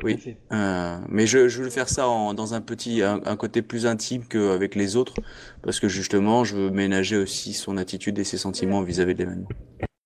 Oui. 0.04 0.36
Euh, 0.52 1.00
mais 1.08 1.26
je, 1.28 1.48
je 1.48 1.64
veux 1.64 1.70
faire 1.70 1.88
ça 1.88 2.10
en- 2.10 2.34
dans 2.34 2.54
un 2.54 2.60
petit, 2.60 3.02
un, 3.02 3.22
un 3.26 3.38
côté 3.38 3.62
plus 3.62 3.86
intime 3.86 4.28
qu'avec 4.28 4.76
les 4.76 4.98
autres, 4.98 5.14
parce 5.62 5.80
que 5.80 5.88
justement, 5.88 6.44
je 6.44 6.58
veux 6.58 6.72
ménager 6.72 7.16
aussi 7.16 7.54
son 7.54 7.78
attitude 7.78 8.20
et 8.20 8.26
ses 8.26 8.38
sentiments 8.38 8.82
vis-à-vis 8.82 9.14
de 9.14 9.20
l'événement. 9.20 9.48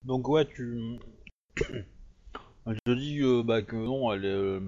Donc 0.04 0.30
ouais, 0.30 0.46
tu... 0.46 1.00
Elle 2.68 2.78
te 2.86 2.92
dit 2.92 3.22
euh, 3.22 3.42
bah, 3.42 3.64
que 3.64 3.76
non, 3.76 4.14
elle, 4.14 4.26
euh, 4.26 4.60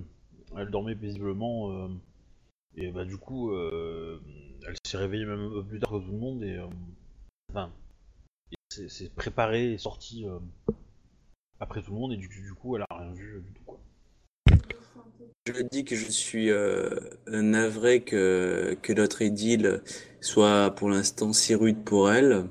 elle 0.57 0.71
dormait 0.71 0.95
paisiblement. 0.95 1.71
euh, 1.71 1.89
et 2.75 2.91
bah 2.91 3.05
du 3.05 3.17
coup, 3.17 3.55
elle 3.55 4.75
s'est 4.83 4.97
réveillée 4.97 5.25
même 5.25 5.45
un 5.45 5.49
peu 5.51 5.63
plus 5.63 5.79
tard 5.79 5.91
que 5.91 5.97
tout 5.97 6.11
le 6.11 6.17
monde 6.17 6.43
et... 6.43 6.59
enfin, 7.51 7.69
c'est 8.69 9.13
préparé 9.13 9.73
et 9.73 9.77
sorti 9.77 10.25
euh, 10.25 10.39
après 11.59 11.81
tout 11.81 11.91
le 11.91 11.97
monde 11.97 12.13
et 12.13 12.17
du, 12.17 12.27
du 12.27 12.53
coup, 12.53 12.75
elle 12.75 12.85
a 12.89 12.97
rien 12.97 13.11
vu 13.13 13.41
du 13.41 13.53
tout 13.53 13.63
quoi. 13.65 13.79
Je 15.47 15.63
dis 15.63 15.83
que 15.83 15.95
je 15.95 16.11
suis 16.11 16.51
euh, 16.51 16.91
navré 17.27 18.01
que, 18.03 18.77
que 18.83 18.93
notre 18.93 19.23
idylle 19.23 19.81
soit 20.21 20.69
pour 20.75 20.89
l'instant 20.89 21.33
si 21.33 21.55
rude 21.55 21.83
pour 21.83 22.11
elle. 22.11 22.45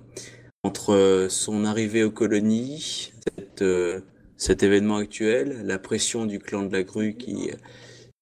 entre 0.64 0.95
euh, 0.95 1.29
son 1.29 1.64
arrivée 1.64 2.03
aux 2.03 2.11
colonies, 2.11 3.12
cette, 3.37 3.62
euh, 3.62 4.01
cet 4.37 4.64
événement 4.64 4.97
actuel, 4.97 5.62
la 5.64 5.79
pression 5.79 6.27
du 6.27 6.41
clan 6.41 6.64
de 6.64 6.73
la 6.73 6.83
grue 6.83 7.14
qui, 7.14 7.51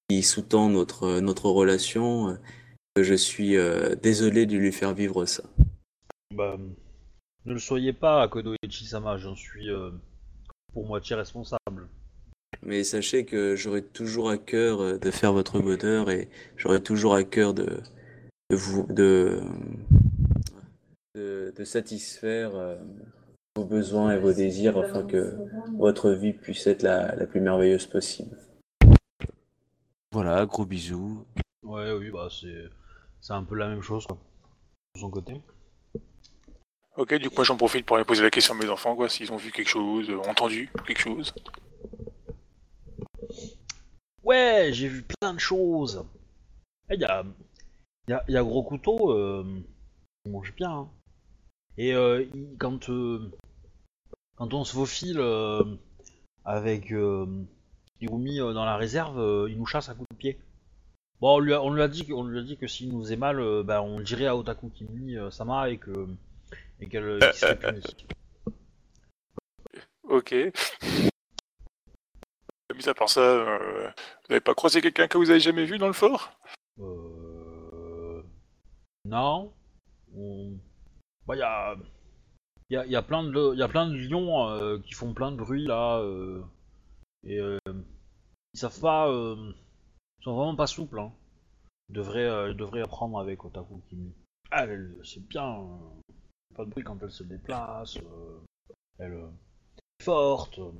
qui 0.09 0.23
sous-tend 0.23 0.69
notre, 0.69 1.21
notre 1.21 1.49
relation, 1.49 2.39
je 2.99 3.15
suis 3.15 3.57
désolé 4.03 4.47
de 4.47 4.57
lui 4.57 4.73
faire 4.73 4.95
vivre 4.95 5.27
ça. 5.27 5.43
Bah, 6.35 6.59
ne 7.47 7.53
le 7.53 7.59
soyez 7.59 7.93
pas, 7.93 8.23
Akodo 8.23 8.55
Ichisama, 8.63 9.17
j'en 9.17 9.37
suis 9.37 9.71
euh, 9.71 9.91
pour 10.73 10.87
moitié 10.87 11.17
responsable. 11.17 11.89
Mais 12.63 12.85
sachez 12.85 13.25
que 13.25 13.55
j'aurai 13.55 13.83
toujours 13.83 14.31
à 14.31 14.39
cœur 14.39 14.81
euh, 14.81 14.99
de 14.99 15.11
faire 15.11 15.33
votre 15.33 15.61
bonheur 15.61 16.11
et 16.11 16.29
j'aurai 16.57 16.83
toujours 16.83 17.15
à 17.15 17.23
cœur 17.23 17.55
de, 17.55 17.81
de 18.51 18.57
vous 18.57 18.87
de, 18.93 19.41
de, 21.15 21.53
de 21.57 21.65
satisfaire 21.65 22.55
euh, 22.55 22.77
vos 23.55 23.65
besoins 23.65 24.13
et 24.13 24.19
vos 24.19 24.33
désirs 24.33 24.77
afin 24.79 25.05
que 25.05 25.35
votre 25.79 26.11
vie 26.11 26.33
puisse 26.33 26.67
être 26.67 26.83
la, 26.83 27.15
la 27.15 27.27
plus 27.27 27.41
merveilleuse 27.41 27.87
possible. 27.87 28.37
Voilà, 30.13 30.47
gros 30.47 30.67
bisous. 30.67 31.25
Ouais, 31.63 31.93
oui, 31.93 32.11
bah 32.11 32.29
c'est 32.31 32.69
c'est 33.21 33.35
un 33.35 33.45
peu 33.45 33.57
la 33.57 33.69
même 33.69 33.83
chose, 33.83 34.07
quoi. 34.07 34.19
De 34.95 35.01
son 35.01 35.11
côté. 35.11 35.41
Ok, 36.97 37.15
du 37.15 37.29
coup, 37.31 37.45
j'en 37.45 37.57
profite 37.57 37.85
pour 37.85 37.97
aller 37.97 38.05
poser 38.05 38.23
la 38.23 38.31
question 38.31 38.55
à 38.55 38.59
mes 38.59 38.69
enfants, 38.71 38.97
quoi, 38.97 39.09
s'ils 39.09 39.31
ont 39.33 39.37
vu 39.37 39.53
quelque 39.53 39.69
chose, 39.69 40.09
euh, 40.09 40.19
entendu 40.29 40.71
quelque 40.87 41.01
chose. 41.01 41.35
Ouais, 44.23 44.71
j'ai 44.73 44.89
vu 44.89 45.03
plein 45.03 45.35
de 45.35 45.39
choses. 45.39 46.05
Il 46.91 47.01
y 47.01 47.05
a, 47.05 47.25
y, 48.29 48.37
a, 48.37 48.43
Gros 48.43 48.63
Couteau, 48.63 49.13
euh, 49.13 49.45
il 50.25 50.33
mange 50.33 50.55
bien. 50.55 50.71
hein. 50.71 50.89
Et 51.79 51.93
euh, 51.93 52.25
quand, 52.59 52.89
euh, 52.89 53.31
quand 54.37 54.55
on 54.55 54.65
se 54.65 54.73
faufile 54.73 55.21
avec 56.45 56.93
Hirumi 58.01 58.39
dans 58.39 58.65
la 58.65 58.77
réserve, 58.77 59.47
il 59.51 59.59
nous 59.59 59.67
chasse 59.67 59.89
à 59.91 59.95
coups 59.95 60.09
de 60.13 60.17
pied. 60.17 60.39
Bon, 61.21 61.37
on 61.37 61.39
lui 61.41 61.53
a, 61.53 61.63
on 61.63 61.73
lui 61.73 61.83
a 61.83 61.89
dit, 61.89 62.07
que- 62.07 62.13
on 62.13 62.25
lui 62.25 62.39
a 62.39 62.43
dit 62.43 62.57
que 62.57 62.67
s'il 62.67 62.91
nous 62.91 63.03
faisait 63.03 63.17
mal, 63.17 63.63
bah, 63.65 63.83
on 63.83 64.01
dirait 64.01 64.27
à 64.27 64.37
Otaku 64.37 64.71
Kimi 64.71 65.17
Sama 65.31 65.69
et 65.71 65.77
que 65.79 66.07
et 66.81 66.89
qu'elle 66.89 67.19
qu'il 67.19 67.33
serait 67.35 67.59
puni. 67.59 67.83
Ok. 70.05 70.35
Mis 72.75 72.89
à 72.89 72.95
part 72.95 73.09
ça, 73.09 73.21
euh, 73.21 73.87
vous 73.89 74.29
n'avez 74.31 74.41
pas 74.41 74.55
croisé 74.55 74.81
quelqu'un 74.81 75.09
que 75.09 75.19
vous 75.19 75.31
avez 75.31 75.41
jamais 75.41 75.65
vu 75.65 75.79
dans 75.79 75.87
le 75.87 75.93
fort? 75.93 76.33
Euh... 76.79 78.23
Non. 79.05 79.55
On... 80.15 80.53
Bah, 81.27 81.37
y 81.37 81.43
a... 81.43 81.77
Y, 82.69 82.77
a, 82.77 82.87
y 82.87 82.97
a 82.97 83.03
plein 83.03 83.23
de 83.23 83.55
y 83.55 83.63
a 83.63 83.69
plein 83.69 83.87
de 83.87 83.95
lions 83.95 84.49
euh, 84.49 84.81
qui 84.81 84.93
font 84.95 85.15
plein 85.15 85.31
de 85.31 85.37
bruit 85.37 85.65
là 85.65 86.01
euh, 86.01 86.43
et 87.23 87.39
euh, 87.39 87.61
ils 88.55 88.59
savent 88.59 88.81
pas 88.81 89.09
euh, 89.09 89.53
ils 90.19 90.25
sont 90.25 90.35
vraiment 90.35 90.57
pas 90.57 90.67
souples 90.67 90.99
hein. 90.99 91.13
Ils 91.89 91.95
devraient 91.95 92.27
euh, 92.27 92.51
ils 92.51 92.57
devraient 92.57 92.83
apprendre 92.83 93.21
avec 93.21 93.45
Otaku 93.45 93.83
Kimi. 93.89 94.13
Ah, 94.51 94.67
c'est 95.05 95.25
bien 95.29 95.61
euh, 95.61 96.06
pas 96.57 96.65
de 96.65 96.71
bruit 96.71 96.85
quand 96.85 96.99
elle 97.03 97.11
se 97.11 97.23
déplace 97.23 97.97
euh, 97.99 98.41
elle 98.99 99.13
euh, 99.13 99.29
est 100.01 100.05
forte 100.05 100.59
euh, 100.59 100.73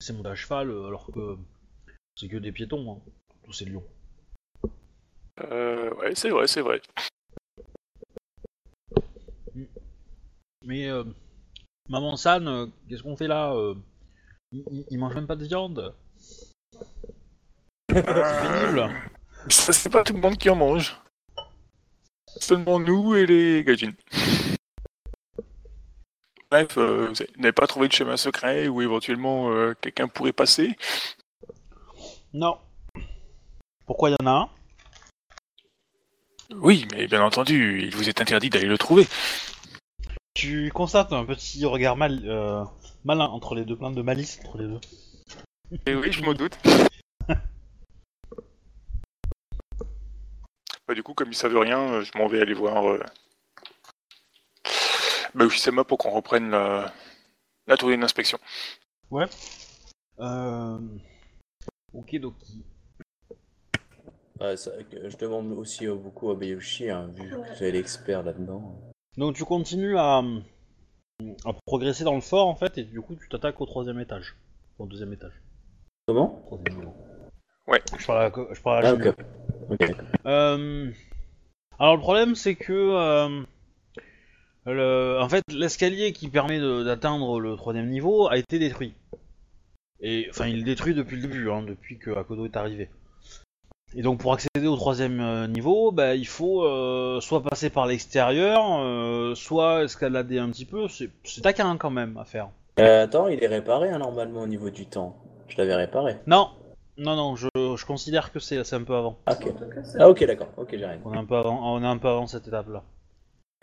c'est 0.00 0.12
monter 0.12 0.30
à 0.30 0.34
cheval 0.34 0.70
alors 0.70 1.06
que 1.12 1.36
c'est 2.16 2.28
que 2.28 2.36
des 2.36 2.52
piétons 2.52 2.92
hein, 2.92 3.10
tous 3.44 3.52
ces 3.52 3.64
lions. 3.66 3.84
euh, 5.40 5.94
Ouais, 5.96 6.14
c'est 6.14 6.30
vrai, 6.30 6.46
c'est 6.46 6.60
vrai. 6.60 6.80
Mais 10.62 10.88
euh, 10.88 11.04
maman 11.88 12.16
San, 12.16 12.48
euh, 12.48 12.66
qu'est-ce 12.88 13.02
qu'on 13.02 13.16
fait 13.16 13.28
là 13.28 13.54
il, 14.52 14.98
mange 14.98 15.14
même 15.14 15.26
pas 15.26 15.36
de 15.36 15.44
viande. 15.44 15.94
C'est 17.90 18.02
pénible. 18.04 18.90
Ça, 19.48 19.72
c'est 19.72 19.90
pas 19.90 20.04
tout 20.04 20.14
le 20.14 20.20
monde 20.20 20.38
qui 20.38 20.48
en 20.48 20.56
mange. 20.56 20.96
Seulement 22.26 22.78
nous 22.78 23.14
et 23.14 23.26
les 23.26 23.64
gaijins. 23.64 23.92
Bref, 26.54 26.78
euh, 26.78 27.08
vous 27.08 27.24
n'avez 27.38 27.50
pas 27.50 27.66
trouvé 27.66 27.88
de 27.88 27.92
chemin 27.92 28.16
secret 28.16 28.68
où 28.68 28.80
éventuellement 28.80 29.50
euh, 29.50 29.74
quelqu'un 29.80 30.06
pourrait 30.06 30.32
passer 30.32 30.76
Non. 32.32 32.58
Pourquoi 33.86 34.10
il 34.10 34.12
y 34.12 34.22
en 34.22 34.26
a 34.28 34.30
un? 34.30 34.48
Oui, 36.54 36.86
mais 36.92 37.08
bien 37.08 37.24
entendu, 37.24 37.82
il 37.82 37.96
vous 37.96 38.08
est 38.08 38.20
interdit 38.20 38.50
d'aller 38.50 38.68
le 38.68 38.78
trouver. 38.78 39.08
Tu 40.34 40.70
constates 40.72 41.12
un 41.12 41.24
petit 41.24 41.64
regard 41.64 41.96
mal, 41.96 42.22
euh, 42.24 42.62
malin 43.02 43.24
entre 43.24 43.56
les 43.56 43.64
deux, 43.64 43.74
plein 43.74 43.90
de 43.90 44.02
malice 44.02 44.38
entre 44.44 44.58
les 44.58 44.68
deux. 44.68 44.80
Et 45.86 45.96
oui, 45.96 46.12
je 46.12 46.22
m'en 46.22 46.34
doute. 46.34 46.56
bah, 50.86 50.94
du 50.94 51.02
coup, 51.02 51.14
comme 51.14 51.32
ils 51.32 51.36
savent 51.36 51.58
rien, 51.58 51.80
euh, 51.80 52.04
je 52.04 52.16
m'en 52.16 52.28
vais 52.28 52.40
aller 52.40 52.54
voir 52.54 52.92
euh... 52.92 53.00
bah, 55.34 55.44
Ushisama 55.44 55.84
pour 55.84 55.98
qu'on 55.98 56.10
reprenne 56.10 56.50
la, 56.50 56.92
la 57.66 57.76
tournée 57.76 57.96
d'inspection. 57.96 58.38
Euh... 60.20 60.78
Ok, 61.92 62.16
donc. 62.16 62.34
Ouais, 64.40 64.54
que 64.90 65.08
je 65.08 65.16
demande 65.16 65.52
aussi 65.52 65.86
beaucoup 65.86 66.30
à 66.30 66.34
Bayushi, 66.34 66.90
hein, 66.90 67.08
vu 67.14 67.30
que 67.30 67.34
vous 67.36 67.62
êtes 67.64 67.72
l'expert 67.72 68.22
là-dedans. 68.22 68.80
Donc 69.16 69.36
tu 69.36 69.44
continues 69.44 69.96
à, 69.96 70.18
à 71.44 71.52
progresser 71.66 72.02
dans 72.02 72.16
le 72.16 72.20
fort 72.20 72.48
en 72.48 72.56
fait, 72.56 72.76
et 72.78 72.82
du 72.82 73.00
coup 73.00 73.14
tu 73.14 73.28
t'attaques 73.28 73.60
au 73.60 73.66
troisième 73.66 74.00
étage. 74.00 74.34
Au 74.78 74.86
deuxième 74.86 75.12
étage. 75.12 75.40
Comment? 76.08 76.42
Troisième 76.46 76.78
niveau. 76.80 76.94
Ouais. 77.68 77.80
Je 77.96 78.06
parle 78.06 78.18
à, 78.18 78.28
la- 78.28 78.54
je 78.54 78.60
parle 78.60 78.84
à 78.86 79.14
Ah. 80.24 80.28
Euh, 80.28 80.90
Alors 81.78 81.94
le 81.94 82.00
problème 82.00 82.34
c'est 82.34 82.56
que 82.56 82.72
euh, 82.72 83.44
le... 84.66 85.18
en 85.20 85.28
fait 85.28 85.42
l'escalier 85.50 86.12
qui 86.12 86.28
permet 86.28 86.58
d'atteindre 86.58 87.40
le 87.40 87.56
troisième 87.56 87.88
niveau 87.88 88.28
a 88.28 88.36
été 88.38 88.58
détruit. 88.58 88.94
Et 90.00 90.26
enfin 90.30 90.46
il 90.46 90.60
est 90.60 90.64
détruit 90.64 90.94
depuis 90.94 91.16
le 91.16 91.22
début, 91.22 91.50
hein, 91.50 91.62
depuis 91.62 91.98
que 91.98 92.10
Akodo 92.10 92.44
est 92.44 92.56
arrivé. 92.56 92.90
Et 93.96 94.02
donc 94.02 94.18
pour 94.18 94.32
accéder 94.32 94.66
au 94.66 94.76
troisième 94.76 95.20
euh, 95.20 95.46
niveau, 95.46 95.92
bah, 95.92 96.16
il 96.16 96.26
faut 96.26 96.64
euh, 96.64 97.20
soit 97.20 97.42
passer 97.42 97.70
par 97.70 97.86
l'extérieur, 97.86 98.60
euh, 98.80 99.34
soit 99.36 99.84
escalader 99.84 100.38
un 100.38 100.50
petit 100.50 100.64
peu. 100.64 100.88
C'est 100.88 101.40
taquin 101.42 101.76
quand 101.76 101.90
même 101.90 102.16
à 102.16 102.24
faire. 102.24 102.48
Euh, 102.80 103.04
attends, 103.04 103.28
il 103.28 103.42
est 103.42 103.46
réparé 103.46 103.90
hein, 103.90 103.98
normalement 103.98 104.42
au 104.42 104.46
niveau 104.48 104.70
du 104.70 104.86
temps. 104.86 105.16
Je 105.46 105.56
l'avais 105.58 105.76
réparé. 105.76 106.16
Non, 106.26 106.50
non, 106.98 107.14
non, 107.14 107.36
je, 107.36 107.46
je 107.54 107.86
considère 107.86 108.32
que 108.32 108.40
c'est 108.40 108.74
un 108.74 108.82
peu 108.82 108.96
avant. 108.96 109.16
Ah, 109.26 109.34
ok. 109.34 109.52
Ah, 110.00 110.08
ok, 110.08 110.26
d'accord. 110.26 110.48
Ok, 110.56 110.74
j'arrive. 110.76 111.00
On 111.04 111.14
est 111.14 111.18
un 111.18 111.24
peu 111.24 111.36
avant, 111.36 111.74
on 111.74 111.80
est 111.80 111.86
un 111.86 111.98
peu 111.98 112.08
avant 112.08 112.26
cette 112.26 112.48
étape-là. 112.48 112.82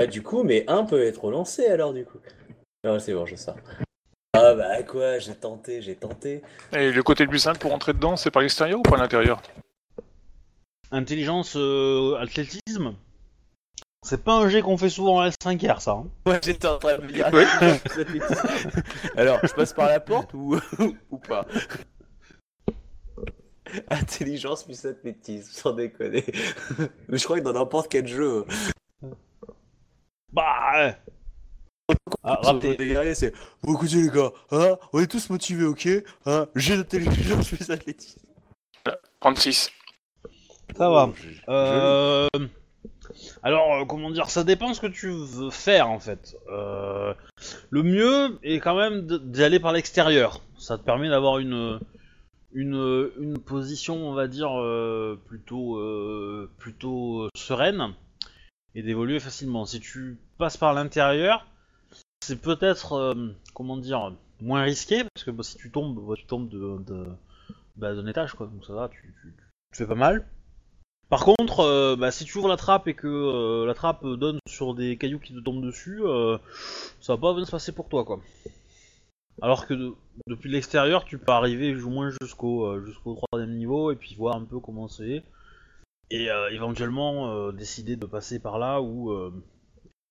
Ah, 0.02 0.08
du 0.08 0.22
coup, 0.24 0.44
mais 0.44 0.64
un 0.68 0.84
peut 0.84 1.04
être 1.06 1.24
relancé 1.24 1.68
alors, 1.68 1.94
du 1.94 2.06
coup. 2.06 2.18
Non, 2.84 3.00
c'est 3.00 3.14
bon, 3.14 3.26
je 3.26 3.36
sors. 3.36 3.56
Ah, 4.34 4.54
bah 4.56 4.82
quoi, 4.84 5.20
j'ai 5.20 5.36
tenté, 5.36 5.82
j'ai 5.82 5.96
tenté. 5.96 6.42
Et 6.74 6.92
le 6.92 7.04
côté 7.04 7.24
le 7.24 7.30
plus 7.30 7.40
simple 7.40 7.60
pour 7.60 7.72
rentrer 7.72 7.94
dedans, 7.94 8.16
c'est 8.16 8.32
par 8.32 8.42
l'extérieur 8.42 8.80
ou 8.80 8.84
par 8.84 8.98
l'intérieur? 8.98 9.42
Intelligence, 10.92 11.56
euh, 11.56 12.16
athlétisme. 12.18 12.96
C'est 14.04 14.24
pas 14.24 14.34
un 14.34 14.50
jet 14.50 14.64
qu'on 14.64 14.78
fait 14.78 14.90
souvent 14.90 15.18
en 15.18 15.28
L5R, 15.28 15.80
ça. 15.80 15.92
hein. 15.92 16.08
Ouais, 16.26 16.40
j'étais 16.44 16.68
en 16.68 16.80
train 16.80 16.98
de 16.98 17.04
me 17.04 17.12
dire. 17.12 17.30
Ouais. 17.32 17.46
alors, 19.16 19.40
je 19.44 19.54
passe 19.54 19.74
par 19.74 19.88
la 19.88 20.00
porte 20.00 20.34
ou, 20.34 20.60
ou 21.12 21.18
pas? 21.18 21.46
Intelligence 23.90 24.64
plus 24.64 24.86
athlétisme, 24.86 25.52
sans 25.52 25.74
déconner. 25.74 26.26
Mais 27.08 27.18
je 27.18 27.24
crois 27.24 27.40
que 27.40 27.44
dans 27.44 27.54
n'importe 27.54 27.90
quel 27.92 28.08
jeu, 28.08 28.46
Bah, 30.34 30.72
ouais. 30.76 30.98
Ah, 32.24 32.40
raté. 32.42 32.76
des 32.78 32.88
guerriers, 32.88 33.16
c'est 33.16 33.34
Bon, 33.64 33.74
écoutez, 33.74 33.96
les 34.02 34.10
gars, 34.10 34.32
hein, 34.52 34.78
on 34.94 35.00
est 35.02 35.08
tous 35.12 35.30
motivés, 35.30 35.66
ok 35.66 35.90
hein, 36.26 36.48
J'ai 36.56 36.78
d'intelligence 36.78 37.50
plus 37.54 37.70
athlétisme. 37.70 38.22
36. 39.20 39.70
Ça 40.78 40.90
va. 40.90 41.10
Oh, 41.10 41.52
Euh... 41.52 42.28
Alors, 43.44 43.74
euh, 43.74 43.86
comment 43.86 44.10
dire, 44.10 44.30
ça 44.30 44.44
dépend 44.46 44.74
ce 44.74 44.80
que 44.80 44.88
tu 44.88 45.10
veux 45.12 45.50
faire 45.50 45.90
en 45.90 46.00
fait. 46.00 46.38
Euh, 46.50 47.14
Le 47.70 47.84
mieux 47.84 48.40
est 48.44 48.60
quand 48.60 48.76
même 48.78 49.06
de- 49.06 49.18
d'y 49.18 49.44
aller 49.44 49.60
par 49.60 49.74
l'extérieur. 49.74 50.40
Ça 50.58 50.78
te 50.78 50.84
permet 50.84 51.10
d'avoir 51.10 51.40
une, 51.40 51.80
une, 52.54 53.10
une 53.20 53.38
position, 53.38 53.96
on 54.08 54.14
va 54.14 54.28
dire, 54.28 54.58
euh, 54.62 55.20
plutôt, 55.28 55.76
euh, 55.78 56.50
plutôt 56.58 57.28
sereine 57.36 57.94
et 58.76 58.84
d'évoluer 58.84 59.20
facilement. 59.20 59.66
Si 59.66 59.80
tu 59.80 60.18
passes 60.38 60.58
par 60.58 60.74
l'intérieur, 60.74 61.48
c'est 62.22 62.42
peut-être, 62.42 62.94
euh, 62.94 63.34
comment 63.54 63.78
dire, 63.78 64.14
moins 64.42 64.64
risqué 64.64 65.04
parce 65.14 65.24
que 65.24 65.32
bah, 65.32 65.44
si 65.44 65.58
tu 65.58 65.72
tombes, 65.72 66.00
bah, 66.08 66.16
tu 66.18 66.26
tombes 66.26 66.50
de, 66.50 66.78
de- 66.86 67.08
bah, 67.76 67.96
d'un 67.96 68.08
étage 68.08 68.34
quoi. 68.34 68.48
Donc 68.48 68.66
ça 68.66 68.74
va, 68.74 68.90
tu, 68.90 69.14
fais 69.74 69.88
pas 69.88 69.96
mal. 69.96 70.26
Par 71.10 71.26
contre, 71.26 71.60
euh, 71.60 72.12
si 72.12 72.24
tu 72.24 72.38
ouvres 72.38 72.48
la 72.48 72.56
trappe 72.58 72.88
et 72.88 72.94
que 72.94 73.08
euh, 73.08 73.66
la 73.66 73.74
trappe 73.74 74.06
donne 74.06 74.40
sur 74.48 74.74
des 74.74 74.98
cailloux 74.98 75.20
qui 75.20 75.34
te 75.34 75.40
tombent 75.40 75.64
dessus, 75.64 76.02
ça 77.02 77.14
va 77.16 77.18
pas 77.18 77.34
bien 77.34 77.46
se 77.46 77.52
passer 77.52 77.74
pour 77.74 77.90
toi, 77.90 78.06
quoi. 78.06 78.22
Alors 79.42 79.68
que 79.68 79.74
de- 79.74 79.94
depuis 80.28 80.50
l'extérieur, 80.50 81.04
tu 81.04 81.18
peux 81.18 81.32
arriver 81.32 81.76
au 81.76 81.90
moins 81.90 82.12
jusqu'au 82.22 82.80
jusqu'au 82.86 83.16
troisième 83.16 83.56
niveau 83.58 83.92
et 83.92 83.96
puis 83.96 84.16
voir 84.16 84.36
un 84.36 84.46
peu 84.46 84.60
comment 84.60 84.88
c'est. 84.88 85.24
Et 86.14 86.30
euh, 86.30 86.50
éventuellement 86.52 87.32
euh, 87.32 87.52
décider 87.54 87.96
de 87.96 88.06
passer 88.06 88.40
par 88.40 88.60
là 88.60 88.82
ou, 88.82 89.12
euh, 89.12 89.34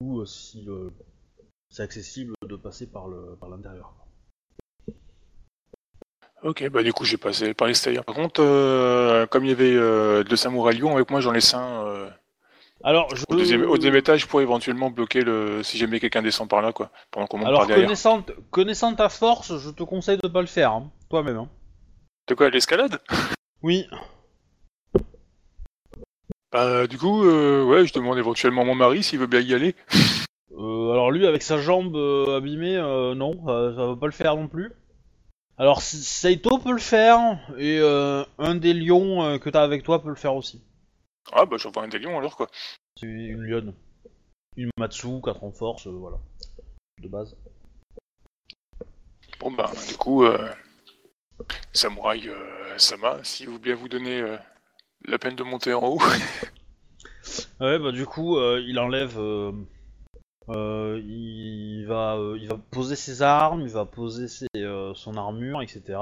ou 0.00 0.24
si 0.24 0.66
c'est 1.68 1.82
accessible 1.82 2.34
de 2.42 2.56
passer 2.56 2.86
par 2.90 3.06
le 3.06 3.36
par 3.38 3.50
l'intérieur. 3.50 3.94
Ok, 6.42 6.66
bah 6.70 6.82
du 6.82 6.94
coup 6.94 7.04
j'ai 7.04 7.18
passé 7.18 7.52
par 7.52 7.68
l'extérieur. 7.68 8.02
Par 8.04 8.14
contre, 8.14 8.40
euh, 8.42 9.26
comme 9.26 9.44
il 9.44 9.50
y 9.50 9.52
avait 9.52 9.74
euh, 9.74 10.24
deux 10.24 10.36
samouraïs 10.36 10.80
lions 10.80 10.94
avec 10.94 11.10
moi, 11.10 11.20
j'en 11.20 11.32
laisse 11.32 11.52
un 11.52 11.84
euh, 11.86 12.08
Alors, 12.82 13.14
je... 13.14 13.24
au, 13.28 13.36
deuxième, 13.36 13.68
au 13.68 13.76
deuxième 13.76 13.96
étage 13.96 14.26
pour 14.26 14.40
éventuellement 14.40 14.90
bloquer 14.90 15.20
le 15.20 15.62
si 15.62 15.76
jamais 15.76 16.00
quelqu'un 16.00 16.22
descend 16.22 16.48
par 16.48 16.62
là, 16.62 16.72
quoi, 16.72 16.90
pendant 17.10 17.26
qu'on 17.26 17.36
monte 17.36 17.48
Alors 17.48 17.60
par 17.60 17.66
derrière. 17.68 17.84
connaissant, 17.86 18.24
connaissant 18.50 18.94
ta 18.94 19.10
force, 19.10 19.58
je 19.58 19.68
te 19.68 19.82
conseille 19.82 20.16
de 20.16 20.28
pas 20.28 20.40
le 20.40 20.46
faire, 20.46 20.72
hein, 20.72 20.90
toi-même. 21.10 21.36
Hein. 21.36 21.48
De 22.26 22.34
quoi, 22.34 22.48
l'escalade? 22.48 23.00
Oui. 23.62 23.86
Bah 26.52 26.86
du 26.86 26.98
coup, 26.98 27.24
euh, 27.24 27.64
ouais, 27.64 27.86
je 27.86 27.92
demande 27.92 28.18
éventuellement 28.18 28.64
mon 28.64 28.74
mari 28.74 29.02
s'il 29.02 29.18
veut 29.20 29.26
bien 29.26 29.40
y 29.40 29.54
aller. 29.54 29.74
Euh, 30.52 30.90
alors 30.92 31.10
lui, 31.10 31.26
avec 31.26 31.42
sa 31.42 31.58
jambe 31.58 31.94
euh, 31.96 32.36
abîmée, 32.38 32.76
euh, 32.76 33.14
non, 33.14 33.32
ça, 33.46 33.76
ça 33.76 33.86
va 33.86 33.96
pas 33.96 34.06
le 34.06 34.12
faire 34.12 34.36
non 34.36 34.48
plus. 34.48 34.72
Alors 35.58 35.78
S- 35.78 36.02
Saito 36.06 36.58
peut 36.58 36.72
le 36.72 36.78
faire, 36.78 37.38
et 37.56 37.78
euh, 37.78 38.24
un 38.38 38.56
des 38.56 38.74
lions 38.74 39.22
euh, 39.22 39.38
que 39.38 39.48
t'as 39.48 39.62
avec 39.62 39.84
toi 39.84 40.02
peut 40.02 40.08
le 40.08 40.14
faire 40.16 40.34
aussi. 40.34 40.62
Ah 41.32 41.46
bah 41.46 41.56
j'envoie 41.58 41.84
un 41.84 41.88
des 41.88 41.98
lions 42.00 42.18
alors 42.18 42.36
quoi. 42.36 42.48
C'est 42.96 43.06
une 43.06 43.42
lionne. 43.42 43.74
Une 44.56 44.70
Matsu, 44.76 45.20
4 45.24 45.44
en 45.44 45.52
force, 45.52 45.86
euh, 45.86 45.90
voilà. 45.90 46.18
De 47.00 47.08
base. 47.08 47.36
Bon 49.38 49.52
bah 49.52 49.70
du 49.88 49.96
coup, 49.96 50.24
euh, 50.24 50.48
samouraï 51.72 52.28
euh, 52.28 52.78
Sama, 52.78 53.20
si 53.22 53.46
vous 53.46 53.58
bien 53.58 53.74
vous 53.74 53.88
donner 53.88 54.20
euh, 54.20 54.36
la 55.06 55.18
peine 55.18 55.36
de 55.36 55.42
monter 55.42 55.74
en 55.74 55.82
haut. 55.84 56.00
Ouais, 57.60 57.78
bah 57.78 57.92
du 57.92 58.06
coup, 58.06 58.38
euh, 58.38 58.64
il 58.66 58.78
enlève... 58.78 59.18
euh, 59.18 59.52
euh, 60.48 61.00
il, 61.04 61.84
va, 61.86 62.18
il 62.38 62.48
va 62.48 62.56
poser 62.70 62.96
ses 62.96 63.20
armes, 63.20 63.60
il 63.60 63.68
va 63.68 63.84
poser 63.84 64.26
ses, 64.26 64.48
son 64.94 65.16
armure, 65.16 65.60
etc. 65.60 65.98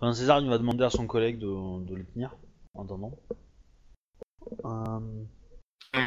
Enfin, 0.00 0.14
ses 0.14 0.30
armes, 0.30 0.44
il 0.44 0.50
va 0.50 0.56
demander 0.56 0.82
à 0.82 0.90
son 0.90 1.06
collègue 1.06 1.38
de, 1.38 1.84
de 1.84 1.94
les 1.94 2.04
tenir, 2.04 2.34
en 2.74 2.84
attendant. 2.84 3.12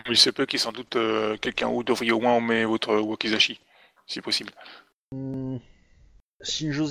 Il 0.10 0.18
se 0.18 0.32
peut 0.32 0.48
qu'il 0.48 0.60
sans 0.60 0.72
doute 0.72 0.98
quelqu'un 1.40 1.70
ou 1.70 1.84
devriez 1.84 2.12
au 2.12 2.20
moins 2.20 2.34
emmener 2.34 2.66
votre 2.66 2.96
wakizashi, 2.96 3.62
si 4.08 4.20
possible. 4.20 4.52
Hmm. 5.12 5.58
Shinjo 6.42 6.88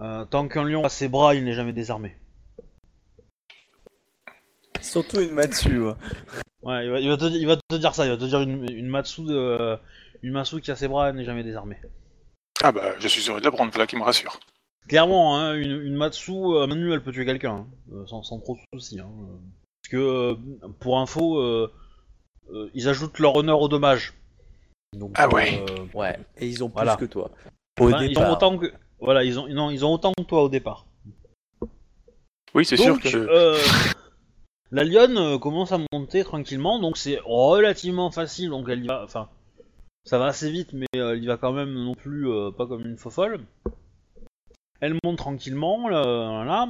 euh, 0.00 0.24
tant 0.26 0.48
qu'un 0.48 0.64
lion 0.64 0.84
a 0.84 0.88
ses 0.88 1.08
bras, 1.08 1.34
il 1.34 1.44
n'est 1.44 1.52
jamais 1.52 1.72
désarmé. 1.72 2.16
Surtout 4.82 5.20
une 5.20 5.32
Matsu. 5.32 5.80
Ouais, 6.62 6.84
il 6.86 6.90
va, 6.90 7.00
il 7.00 7.08
va 7.08 7.16
te, 7.16 7.24
il 7.24 7.46
va 7.46 7.56
te 7.56 7.76
dire 7.76 7.94
ça, 7.94 8.04
il 8.06 8.10
va 8.10 8.16
te 8.16 8.24
dire 8.24 8.40
une, 8.40 8.70
une 8.70 8.88
Matsu, 8.88 9.22
de, 9.22 9.78
une 10.22 10.32
Matsu 10.32 10.60
qui 10.60 10.70
a 10.70 10.76
ses 10.76 10.88
bras, 10.88 11.08
elle 11.08 11.16
n'est 11.16 11.24
jamais 11.24 11.42
désarmée. 11.42 11.78
Ah 12.62 12.72
bah 12.72 12.92
je 12.98 13.08
suis 13.08 13.28
heureux 13.30 13.40
de 13.40 13.44
l'apprendre, 13.46 13.70
voilà 13.72 13.86
qui 13.86 13.96
me 13.96 14.02
rassure. 14.02 14.38
Clairement, 14.88 15.38
hein, 15.38 15.54
une, 15.54 15.80
une 15.82 15.94
Matsu 15.96 16.32
à 16.60 16.66
main 16.66 16.74
nue, 16.76 16.92
elle 16.92 17.02
peut 17.02 17.12
tuer 17.12 17.24
quelqu'un, 17.24 17.52
hein, 17.52 17.66
euh, 17.92 18.06
sans, 18.06 18.22
sans 18.22 18.38
trop 18.40 18.56
de 18.56 18.78
soucis. 18.78 19.00
Hein, 19.00 19.08
euh. 19.08 19.36
Parce 19.82 19.90
que, 19.92 19.96
euh, 19.96 20.34
pour 20.80 20.98
info, 20.98 21.38
euh, 21.38 21.72
euh, 22.52 22.68
ils 22.74 22.88
ajoutent 22.88 23.18
leur 23.18 23.36
honneur 23.36 23.60
au 23.60 23.68
dommage. 23.68 24.12
Donc, 24.96 25.12
Ah 25.14 25.28
ouais. 25.28 25.64
euh, 25.70 25.86
Ouais. 25.94 26.18
Et 26.38 26.46
ils 26.48 26.62
ont 26.64 26.68
plus 26.68 26.74
Voilà. 26.74 26.96
que 26.96 27.04
toi. 27.04 27.30
Au 27.80 27.86
enfin, 27.88 28.04
ils 28.04 28.18
ont 28.18 28.30
autant 28.32 28.58
que, 28.58 28.70
voilà, 29.00 29.22
ils 29.24 29.38
ont, 29.38 29.46
non, 29.48 29.70
ils 29.70 29.84
ont 29.84 29.92
autant 29.94 30.12
que 30.18 30.24
toi 30.24 30.42
au 30.42 30.48
départ. 30.48 30.84
Oui 32.52 32.64
c'est 32.66 32.76
sûr 32.76 33.00
que... 33.00 33.56
la 34.72 34.84
lionne 34.84 35.18
euh, 35.18 35.38
commence 35.38 35.72
à 35.72 35.78
monter 35.92 36.24
tranquillement, 36.24 36.78
donc 36.78 36.96
c'est 36.96 37.18
relativement 37.24 38.10
facile, 38.10 38.50
donc 38.50 38.68
elle 38.68 38.84
y 38.84 38.86
va, 38.86 39.02
enfin, 39.02 39.28
ça 40.04 40.18
va 40.18 40.26
assez 40.26 40.50
vite, 40.50 40.72
mais 40.72 40.86
euh, 40.96 41.12
elle 41.12 41.22
y 41.22 41.26
va 41.26 41.36
quand 41.36 41.52
même 41.52 41.72
non 41.72 41.94
plus 41.94 42.28
euh, 42.28 42.50
pas 42.50 42.66
comme 42.66 42.86
une 42.86 42.96
faux 42.96 43.10
folle. 43.10 43.40
Elle 44.80 44.96
monte 45.04 45.18
tranquillement, 45.18 45.88
là, 45.88 46.68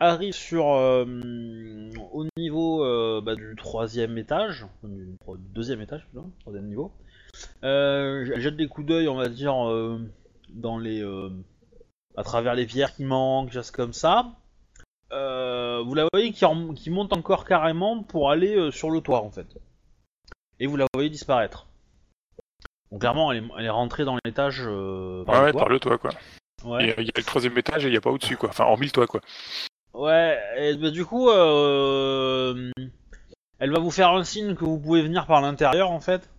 arrive 0.00 0.32
sur 0.32 0.64
au 0.64 2.26
niveau 2.38 2.80
bah, 3.20 3.34
du 3.34 3.54
troisième 3.54 4.16
étage, 4.16 4.66
du 4.82 5.14
deuxième 5.54 5.82
étage 5.82 6.06
plutôt, 6.06 6.30
troisième 6.40 6.68
niveau. 6.68 6.90
Elle 7.60 8.40
jette 8.40 8.56
des 8.56 8.66
coups 8.66 8.86
d'œil, 8.86 9.08
on 9.08 9.16
va 9.16 9.28
dire, 9.28 9.54
dans 10.48 10.78
les, 10.78 11.04
à 12.16 12.22
travers 12.22 12.54
les 12.54 12.64
pierres 12.64 12.96
qui 12.96 13.04
manquent, 13.04 13.52
choses 13.52 13.70
comme 13.70 13.92
ça. 13.92 14.34
Euh, 15.12 15.82
vous 15.84 15.94
la 15.94 16.06
voyez 16.12 16.32
qui, 16.32 16.44
qui 16.76 16.90
monte 16.90 17.12
encore 17.12 17.44
carrément 17.44 18.02
pour 18.02 18.30
aller 18.30 18.56
euh, 18.56 18.70
sur 18.70 18.90
le 18.90 19.00
toit 19.00 19.22
en 19.22 19.30
fait. 19.30 19.46
Et 20.58 20.66
vous 20.66 20.76
la 20.76 20.86
voyez 20.94 21.10
disparaître. 21.10 21.66
Donc 22.90 23.00
clairement 23.00 23.32
elle 23.32 23.44
est, 23.44 23.48
elle 23.58 23.64
est 23.66 23.70
rentrée 23.70 24.04
dans 24.04 24.16
l'étage 24.24 24.62
euh, 24.64 25.24
par 25.24 25.40
Ouais, 25.40 25.46
le 25.46 25.52
toit. 25.52 25.60
par 25.60 25.68
le 25.68 25.80
toit 25.80 25.98
quoi. 25.98 26.10
Ouais. 26.64 26.94
Il 26.98 27.04
y 27.04 27.10
a- 27.10 27.12
le 27.16 27.22
troisième 27.24 27.56
étage 27.58 27.84
et 27.84 27.88
il 27.88 27.90
n'y 27.90 27.96
a 27.96 28.00
pas 28.00 28.10
au-dessus 28.10 28.36
quoi. 28.36 28.50
Enfin 28.50 28.64
hormis 28.64 28.86
le 28.86 28.92
toit 28.92 29.06
quoi. 29.06 29.20
Ouais, 29.94 30.38
et 30.56 30.74
bah, 30.76 30.90
du 30.90 31.04
coup, 31.04 31.28
elle 31.30 31.40
va 33.70 33.78
vous 33.78 33.90
faire 33.90 34.10
un 34.10 34.24
signe 34.24 34.54
que 34.54 34.64
vous 34.64 34.78
pouvez 34.78 35.02
venir 35.02 35.26
par 35.26 35.42
l'intérieur 35.42 35.90
en 35.90 36.00
fait. 36.00 36.30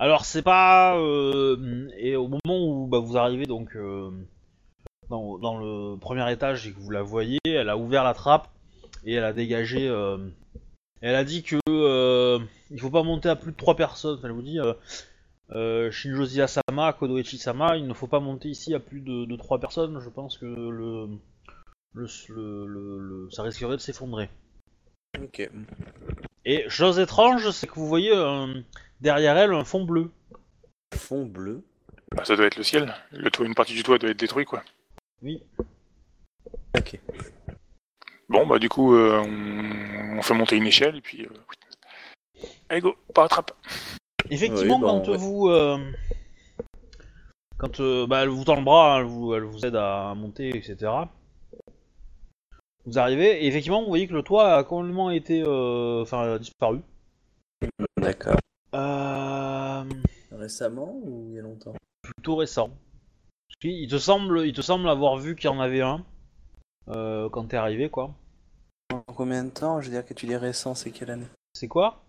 Alors 0.00 0.24
c'est 0.24 0.42
pas 0.42 0.94
et 0.96 2.16
au 2.16 2.28
moment 2.28 2.66
où 2.66 2.86
bah, 2.88 2.98
vous 2.98 3.16
arrivez 3.16 3.46
donc 3.46 3.76
dans, 5.10 5.38
dans 5.38 5.58
le 5.58 5.96
premier 5.98 6.30
étage 6.32 6.66
et 6.66 6.72
que 6.72 6.78
vous 6.78 6.90
la 6.90 7.02
voyez, 7.02 7.38
elle 7.44 7.68
a 7.68 7.76
ouvert 7.76 8.04
la 8.04 8.14
trappe 8.14 8.48
et 9.04 9.14
elle 9.14 9.24
a 9.24 9.32
dégagé. 9.32 9.88
euh, 9.88 10.18
elle 11.00 11.14
a 11.14 11.24
dit 11.24 11.42
que 11.44 11.56
euh, 11.68 12.38
il 12.70 12.80
faut 12.80 12.90
pas 12.90 13.02
monter 13.02 13.28
à 13.28 13.36
plus 13.36 13.52
de 13.52 13.56
trois 13.56 13.76
personnes. 13.76 14.16
Enfin, 14.18 14.28
elle 14.28 14.34
vous 14.34 14.42
dit 14.42 14.58
euh, 14.58 14.74
euh, 15.52 15.90
Shinjo 15.90 16.26
Sama, 16.26 16.92
Kodoichi 16.92 17.38
Sama, 17.38 17.76
il 17.76 17.86
ne 17.86 17.94
faut 17.94 18.08
pas 18.08 18.20
monter 18.20 18.48
ici 18.48 18.74
à 18.74 18.80
plus 18.80 19.00
de, 19.00 19.24
de 19.24 19.36
trois 19.36 19.60
personnes. 19.60 20.00
Je 20.00 20.08
pense 20.10 20.38
que 20.38 20.46
le 20.46 21.08
le, 21.94 22.06
le, 22.28 22.66
le- 22.66 22.98
le- 23.00 23.30
ça 23.30 23.42
risquerait 23.42 23.76
de 23.76 23.80
s'effondrer. 23.80 24.28
Ok. 25.22 25.48
Et 26.44 26.68
chose 26.68 26.98
étrange, 26.98 27.50
c'est 27.50 27.66
que 27.66 27.74
vous 27.74 27.88
voyez 27.88 28.12
euh, 28.12 28.46
derrière 29.00 29.36
elle 29.36 29.52
un 29.52 29.64
fond 29.64 29.84
bleu. 29.84 30.10
Fond 30.94 31.26
bleu. 31.26 31.62
Bah, 32.14 32.24
ça 32.24 32.36
doit 32.36 32.46
être 32.46 32.56
le 32.56 32.62
ciel. 32.62 32.94
Le 33.12 33.30
toit, 33.30 33.46
une 33.46 33.54
partie 33.54 33.74
du 33.74 33.82
toit 33.82 33.98
doit 33.98 34.10
être 34.10 34.18
détruite 34.18 34.48
quoi. 34.48 34.62
Oui. 35.22 35.42
Ok. 36.76 37.00
Bon 38.28 38.46
bah 38.46 38.58
du 38.58 38.68
coup 38.68 38.94
euh, 38.94 39.20
on... 39.20 40.18
on 40.18 40.22
fait 40.22 40.34
monter 40.34 40.56
une 40.56 40.66
échelle 40.66 40.96
et 40.96 41.00
puis... 41.00 41.24
euh, 41.24 42.44
Allez 42.68 42.80
go, 42.80 42.94
par 43.14 43.24
la 43.24 43.28
trappe. 43.28 43.52
Effectivement, 44.30 44.76
Oui, 44.76 44.82
bah, 44.82 44.86
quand 44.88 45.08
ouais. 45.08 45.16
vous, 45.16 45.48
euh, 45.48 45.78
quand 47.56 47.80
euh, 47.80 48.06
bah, 48.06 48.22
elle 48.22 48.28
vous 48.28 48.44
tend 48.44 48.56
le 48.56 48.62
bras, 48.62 48.94
hein, 48.94 48.98
elle 49.00 49.06
vous, 49.06 49.34
elle 49.34 49.42
vous 49.44 49.64
aide 49.64 49.74
à 49.74 50.14
monter, 50.14 50.50
etc. 50.50 50.92
Vous 52.84 52.98
arrivez, 52.98 53.42
et 53.42 53.46
effectivement, 53.46 53.80
vous 53.82 53.88
voyez 53.88 54.06
que 54.06 54.12
le 54.14 54.22
toit 54.22 54.54
a 54.54 54.64
complètement 54.64 55.10
été, 55.10 55.42
euh, 55.44 56.02
enfin, 56.02 56.34
a 56.34 56.38
disparu. 56.38 56.80
D'accord. 57.96 58.36
Euh, 58.74 59.84
Récemment 60.30 60.92
ou 61.02 61.28
il 61.30 61.36
y 61.36 61.38
a 61.38 61.42
longtemps? 61.42 61.74
plutôt 62.02 62.36
récent. 62.36 62.70
Puis, 63.58 63.82
Il 63.82 63.88
te 63.88 63.98
semble, 63.98 64.46
il 64.46 64.52
te 64.52 64.60
semble 64.60 64.88
avoir 64.88 65.16
vu 65.16 65.34
qu'il 65.34 65.50
y 65.50 65.52
en 65.52 65.60
avait 65.60 65.80
un 65.80 66.04
euh, 66.88 67.28
quand 67.28 67.46
t'es 67.46 67.56
arrivé, 67.56 67.90
quoi. 67.90 68.14
En 68.92 69.00
combien 69.14 69.44
de 69.44 69.50
temps 69.50 69.80
Je 69.80 69.86
veux 69.86 69.92
dire 69.92 70.06
que 70.06 70.14
tu 70.14 70.26
dis 70.26 70.36
récent, 70.36 70.74
c'est 70.74 70.90
quelle 70.90 71.10
année? 71.10 71.26
C'est 71.54 71.68
quoi? 71.68 72.02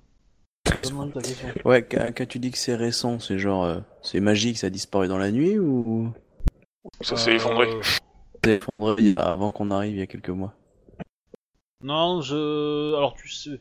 Ouais, 1.65 1.83
quand, 1.83 2.11
quand 2.15 2.27
tu 2.27 2.39
dis 2.39 2.51
que 2.51 2.57
c'est 2.57 2.75
récent, 2.75 3.19
c'est 3.19 3.39
genre. 3.39 3.63
euh, 3.63 3.79
c'est 4.01 4.19
magique, 4.19 4.57
ça 4.57 4.67
a 4.67 4.69
disparu 4.69 5.07
dans 5.07 5.17
la 5.17 5.31
nuit 5.31 5.57
ou? 5.57 6.13
Ça 7.01 7.17
s'est 7.17 7.35
effondré. 7.35 7.67
Euh, 7.67 7.81
C'est 8.43 8.61
effondré 8.61 9.13
avant 9.17 9.51
qu'on 9.51 9.71
arrive 9.71 9.93
il 9.95 9.99
y 9.99 10.03
a 10.03 10.07
quelques 10.07 10.29
mois 10.29 10.53
Non, 11.81 12.21
je. 12.21 12.95
Alors, 12.95 13.15
tu 13.15 13.27
sais. 13.29 13.59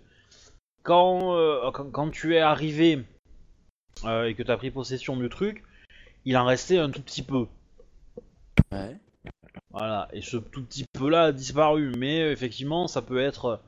Quand, 0.83 1.35
euh, 1.35 1.71
quand, 1.73 1.91
quand 1.91 2.11
tu 2.11 2.37
es 2.37 2.41
arrivé 2.41 3.05
euh, 4.05 4.27
et 4.27 4.35
que 4.35 4.43
tu 4.43 4.51
as 4.51 4.57
pris 4.57 4.71
possession 4.71 5.17
du 5.17 5.29
truc, 5.29 5.65
il 6.25 6.37
en 6.37 6.45
restait 6.45 6.79
un 6.79 6.91
tout 6.91 7.03
petit 7.03 7.23
peu. 7.23 7.47
Ouais. 8.73 8.97
Voilà. 9.71 10.09
Et 10.13 10.23
ce 10.23 10.37
tout 10.37 10.65
petit 10.65 10.85
peu-là 10.93 11.25
a 11.25 11.33
disparu. 11.33 11.93
Mais 11.97 12.23
euh, 12.23 12.33
effectivement, 12.33 12.89
ça 12.89 13.03
peut 13.03 13.21
être. 13.21 13.61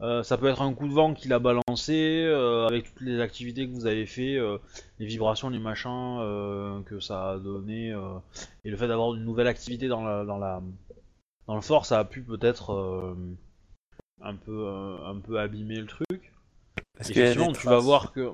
euh, 0.00 0.22
ça 0.22 0.36
peut 0.36 0.46
être 0.48 0.62
un 0.62 0.74
coup 0.74 0.88
de 0.88 0.92
vent 0.92 1.14
qui 1.14 1.28
l'a 1.28 1.38
balancé 1.38 2.24
euh, 2.26 2.66
avec 2.66 2.84
toutes 2.84 3.00
les 3.02 3.20
activités 3.20 3.66
que 3.68 3.72
vous 3.72 3.86
avez 3.86 4.06
fait, 4.06 4.36
euh, 4.36 4.58
les 4.98 5.06
vibrations, 5.06 5.48
les 5.50 5.58
machins 5.60 6.18
euh, 6.20 6.80
que 6.82 6.98
ça 7.00 7.30
a 7.32 7.38
donné, 7.38 7.92
euh, 7.92 8.18
et 8.64 8.70
le 8.70 8.76
fait 8.76 8.88
d'avoir 8.88 9.14
une 9.14 9.24
nouvelle 9.24 9.46
activité 9.46 9.86
dans 9.88 10.02
la, 10.02 10.24
dans 10.24 10.38
la, 10.38 10.60
dans 11.46 11.54
le 11.54 11.60
fort, 11.60 11.86
ça 11.86 12.00
a 12.00 12.04
pu 12.04 12.22
peut-être 12.22 12.72
euh, 12.72 13.14
un 14.20 14.34
peu 14.34 14.66
euh, 14.66 14.96
un 15.06 15.20
peu 15.20 15.38
abîmer 15.38 15.76
le 15.76 15.86
truc. 15.86 16.32
Parce 16.96 17.10
qu'il 17.10 17.22
a 17.22 17.26
Effectivement, 17.26 17.52
tu 17.52 17.66
vas 17.66 17.78
voir 17.78 18.12
que 18.12 18.32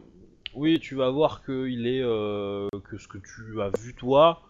oui, 0.55 0.81
tu 0.81 0.95
vas 0.95 1.11
voir 1.11 1.43
que 1.43 1.69
il 1.69 1.87
est 1.87 2.03
euh, 2.03 2.69
que 2.85 2.97
ce 2.99 3.07
que 3.07 3.19
tu 3.19 3.61
as 3.61 3.71
vu 3.79 3.95
toi, 3.95 4.43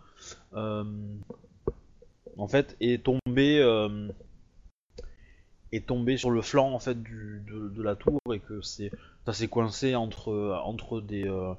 en 0.53 2.49
fait, 2.49 2.77
est 2.81 3.05
tombé 3.05 3.61
euh, 3.61 4.09
est 5.73 5.87
tombé 5.87 6.17
sur 6.17 6.31
le 6.31 6.43
flanc 6.43 6.73
en 6.73 6.79
fait 6.79 7.03
du, 7.03 7.43
de, 7.47 7.69
de 7.69 7.83
la 7.83 7.97
tour 7.97 8.19
et 8.33 8.41
que 8.41 8.61
c'est 8.61 8.91
ça 9.27 9.33
s'est 9.33 9.49
coincé 9.49 9.95
entre 9.95 10.61
entre 10.65 11.01
des, 11.01 11.29
euh, 11.29 11.55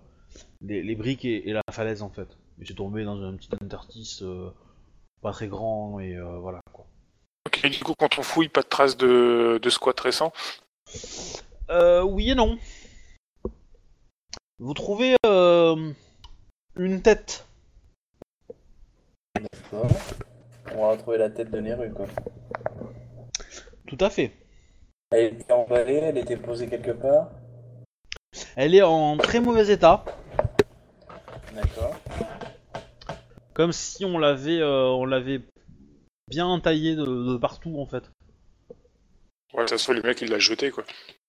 les 0.62 0.96
briques 0.96 1.26
et, 1.26 1.50
et 1.50 1.54
la 1.54 1.62
falaise 1.72 2.02
en 2.02 2.10
fait. 2.10 2.28
Et 2.62 2.66
c'est 2.66 2.76
tombé 2.76 3.04
dans 3.04 3.22
un 3.24 3.36
petit 3.36 3.50
interstice 3.62 4.22
euh, 4.22 4.50
pas 5.22 5.32
très 5.32 5.48
grand 5.48 6.00
et 6.00 6.16
euh, 6.16 6.38
voilà 6.40 6.60
quoi. 6.74 6.86
Ok, 7.48 7.66
du 7.70 7.80
coup, 7.80 7.94
quand 7.98 8.20
on 8.20 8.24
fouille, 8.24 8.50
pas 8.50 8.62
de 8.62 8.68
traces 8.68 8.98
de, 8.98 9.60
de 9.62 9.70
squat 9.70 10.00
récent? 10.00 10.32
Euh, 11.70 12.04
oui 12.04 12.32
et 12.32 12.36
non. 12.36 12.58
Vous 14.60 14.74
trouvez 14.74 15.16
euh, 15.26 15.92
une 16.76 17.02
tête. 17.02 17.48
D'accord. 19.72 19.90
On 20.76 20.82
va 20.82 20.92
retrouver 20.92 21.18
la 21.18 21.30
tête 21.30 21.52
de 21.52 21.60
Neru, 21.60 21.92
quoi. 21.92 22.08
Tout 23.88 23.98
à 24.00 24.10
fait. 24.10 24.32
Elle 25.12 25.34
était 25.34 25.52
emballée, 25.52 25.96
elle 25.96 26.18
était 26.18 26.38
posée 26.38 26.68
quelque 26.68 26.92
part. 26.92 27.30
Elle 28.56 28.76
est 28.76 28.82
en 28.82 29.18
très 29.18 29.40
mauvais 29.42 29.70
état, 29.72 30.06
D'accord. 31.54 31.96
comme 33.54 33.74
si 33.74 34.06
on 34.06 34.18
l'avait, 34.18 34.60
euh, 34.62 34.88
on 34.88 35.06
l'avait 35.06 35.42
bien 36.30 36.46
entaillée 36.46 36.96
de, 36.96 37.04
de 37.04 37.38
partout 37.38 37.78
en 37.78 37.86
fait. 37.86 38.10
Ouais, 39.54 39.68
ça 39.68 39.78
se 39.78 39.86
voit, 39.86 39.96
le 39.96 40.02
mec, 40.02 40.22
il 40.22 40.30
l'a 40.30 40.40
jeté, 40.40 40.72
quoi. 40.72 40.86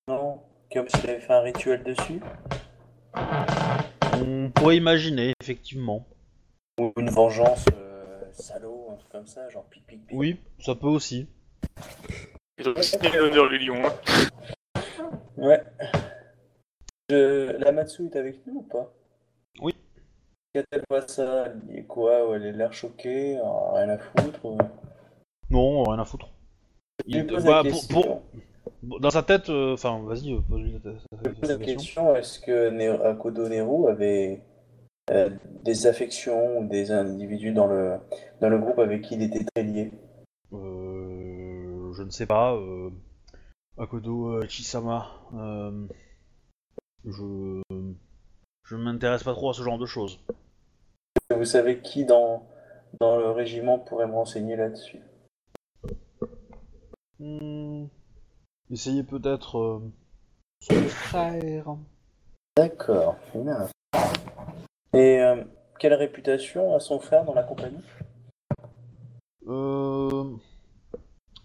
Non, 0.07 0.41
comme 0.73 0.89
s'il 0.89 1.11
avait 1.11 1.21
fait 1.21 1.33
un 1.33 1.41
rituel 1.41 1.83
dessus. 1.83 2.21
On 4.25 4.51
pourrait 4.55 4.77
imaginer 4.77 5.33
effectivement. 5.41 6.07
Ou 6.81 6.93
une 6.97 7.11
vengeance 7.11 7.65
euh, 7.77 7.92
salaud, 8.35 8.89
un 8.93 8.97
truc 8.97 9.11
comme 9.13 9.27
ça, 9.27 9.49
genre 9.49 9.65
pic 9.65 9.87
pic 9.87 10.07
pic. 10.07 10.17
Oui, 10.19 10.39
ça 10.59 10.75
peut 10.75 10.87
aussi. 10.89 11.27
Il 12.59 12.69
a 12.69 12.71
aussi 12.79 12.97
l'honneur, 13.15 13.49
les 13.51 13.59
lions. 13.59 13.83
Hein. 13.85 14.81
Ouais. 15.37 15.63
Je... 17.11 17.53
La 17.59 17.73
Matsu 17.73 18.07
est 18.07 18.17
avec 18.17 18.47
nous 18.47 18.59
ou 18.59 18.63
pas? 18.63 18.93
Oui. 19.61 19.75
Quand 20.55 20.63
elle 20.71 20.83
voit 20.91 21.07
ça, 21.09 21.47
elle 21.47 21.61
dit 21.61 21.87
quoi? 21.87 22.29
Ou 22.29 22.35
Elle 22.35 22.47
a 22.47 22.53
l'air 22.53 22.73
choquée, 22.73 23.37
euh, 23.39 23.43
rien 23.73 23.89
à 23.91 23.99
foutre 23.99 24.45
ou- 24.45 24.59
Non, 25.51 25.83
rien 25.85 25.99
à 26.01 26.05
foutre. 26.05 26.29
Il- 27.07 27.25
bah, 27.27 27.63
la 27.65 27.71
pour- 27.91 28.23
dans 28.83 29.11
sa 29.11 29.23
tête, 29.23 29.49
euh, 29.49 29.75
enfin, 29.75 30.01
vas-y, 30.05 30.33
euh, 30.33 30.41
pose-lui 30.49 30.73
ta- 30.81 30.91
ta- 30.93 30.99
Je 31.25 31.31
pose 31.31 31.51
la 31.51 31.57
question. 31.57 31.75
question 31.77 32.17
est-ce 32.17 32.39
que 32.41 32.71
Ne- 32.71 33.01
Akodo 33.03 33.49
Neru 33.49 33.89
avait 33.91 34.41
euh, 35.11 35.31
des 35.65 35.87
affections 35.87 36.59
ou 36.59 36.69
des 36.69 36.91
individus 36.91 37.53
dans 37.53 37.67
le, 37.67 37.99
dans 38.41 38.49
le 38.49 38.59
groupe 38.59 38.79
avec 38.79 39.03
qui 39.03 39.15
il 39.15 39.23
était 39.23 39.45
très 39.55 39.65
lié 39.65 39.91
Euh, 40.53 41.93
je 41.93 42.03
ne 42.03 42.11
sais 42.11 42.27
pas. 42.27 42.55
Euh, 42.55 42.91
Akodo 43.79 44.35
euh, 44.37 44.47
Chisama. 44.49 45.11
euh, 45.35 45.87
je 47.05 47.63
je 48.65 48.77
ne 48.77 48.83
m'intéresse 48.85 49.25
pas 49.25 49.33
trop 49.35 49.51
à 49.51 49.55
ce 49.55 49.63
genre 49.63 49.79
de 49.79 49.87
choses. 49.87 50.21
Vous 51.35 51.45
savez 51.45 51.81
qui 51.81 52.05
dans, 52.05 52.47
dans 53.01 53.19
le 53.19 53.31
régiment 53.31 53.79
pourrait 53.79 54.07
me 54.07 54.13
renseigner 54.15 54.57
là-dessus? 54.57 55.01
Hmm, 57.19 57.87
Essayez 58.71 59.03
peut-être 59.03 59.59
euh, 59.59 59.81
son 60.61 60.75
frère. 60.89 61.77
D'accord, 62.57 63.17
bien. 63.35 63.69
Et 64.95 65.21
euh, 65.21 65.43
quelle 65.79 65.95
réputation 65.95 66.75
a 66.75 66.81
son 66.81 67.01
frère 67.01 67.25
dans 67.25 67.35
la 67.35 67.43
compagnie? 67.43 67.83
Euh, 69.47 70.37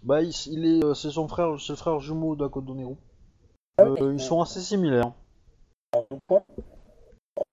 bah, 0.02 0.22
il, 0.22 0.32
il 0.46 0.66
est, 0.66 0.84
euh, 0.84 0.94
c'est 0.94 1.10
son 1.10 1.26
frère, 1.28 1.58
c'est 1.60 1.72
le 1.72 1.76
frère 1.76 1.98
jumeau 2.00 2.36
d'Akodo 2.36 2.74
Neru. 2.74 2.96
Ah 3.78 3.84
Euh, 3.84 4.12
ils 4.14 4.20
sont 4.20 4.40
assez 4.40 4.60
similaires. 4.60 5.12
En 5.92 6.02
tout 6.02 6.18
point? 6.26 6.44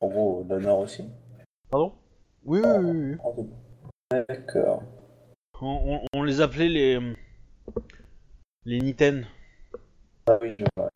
En 0.01 0.07
gros, 0.07 0.43
d'honneur 0.43 0.79
aussi. 0.79 1.05
Pardon? 1.69 1.93
Oui, 2.43 2.61
oui, 2.63 2.69
oui. 2.77 2.91
oui. 3.11 3.15
En 3.23 3.31
tout- 3.33 3.49
D'accord. 4.11 4.83
On, 5.61 6.01
on- 6.03 6.19
on 6.19 6.23
les 6.23 6.41
appelait 6.41 6.69
les 6.69 6.99
les 8.65 8.79
Niten. 8.81 9.25
Ah 10.27 10.37
oui, 10.41 10.55
je 10.59 10.65
vois. 10.75 10.89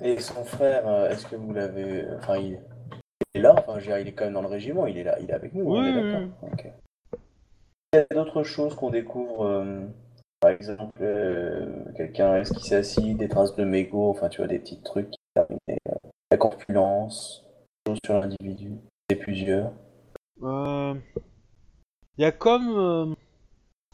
Et 0.00 0.18
son 0.20 0.44
frère, 0.44 0.86
euh, 0.86 1.10
est-ce 1.10 1.26
que 1.26 1.36
vous 1.36 1.52
l'avez. 1.52 2.06
Enfin, 2.18 2.36
il... 2.36 2.60
il 3.34 3.40
est 3.40 3.42
là, 3.42 3.54
enfin, 3.56 3.78
dire, 3.78 3.98
il 3.98 4.08
est 4.08 4.12
quand 4.12 4.24
même 4.24 4.34
dans 4.34 4.42
le 4.42 4.48
régiment, 4.48 4.86
il 4.86 4.96
est 4.98 5.04
là, 5.04 5.18
il 5.20 5.30
est 5.30 5.34
avec 5.34 5.54
nous, 5.54 5.64
Oui, 5.64 5.92
oui. 5.92 6.30
Il 7.94 7.96
y 7.96 7.98
a 8.00 8.14
d'autres 8.14 8.42
choses 8.42 8.74
qu'on 8.74 8.90
découvre, 8.90 9.46
euh, 9.46 9.80
par 10.40 10.50
exemple, 10.50 11.00
euh, 11.00 11.66
quelqu'un, 11.96 12.36
est-ce 12.36 12.52
qu'il 12.52 12.62
s'est 12.62 12.76
assis, 12.76 13.14
des 13.14 13.28
traces 13.28 13.56
de 13.56 13.64
mégots, 13.64 14.10
enfin, 14.10 14.28
tu 14.28 14.38
vois, 14.38 14.46
des 14.46 14.58
petits 14.58 14.80
trucs 14.82 15.10
qui 15.10 15.18
terminaient, 15.34 15.80
euh, 15.88 16.08
la 16.30 16.36
corpulence, 16.36 17.46
des 17.86 17.92
choses 17.92 18.00
sur 18.04 18.20
l'individu, 18.20 18.76
et 19.08 19.16
plusieurs. 19.16 19.72
Euh, 20.42 20.94
Il 22.18 22.22
y 22.22 22.24
a 22.26 22.32
comme. 22.32 23.16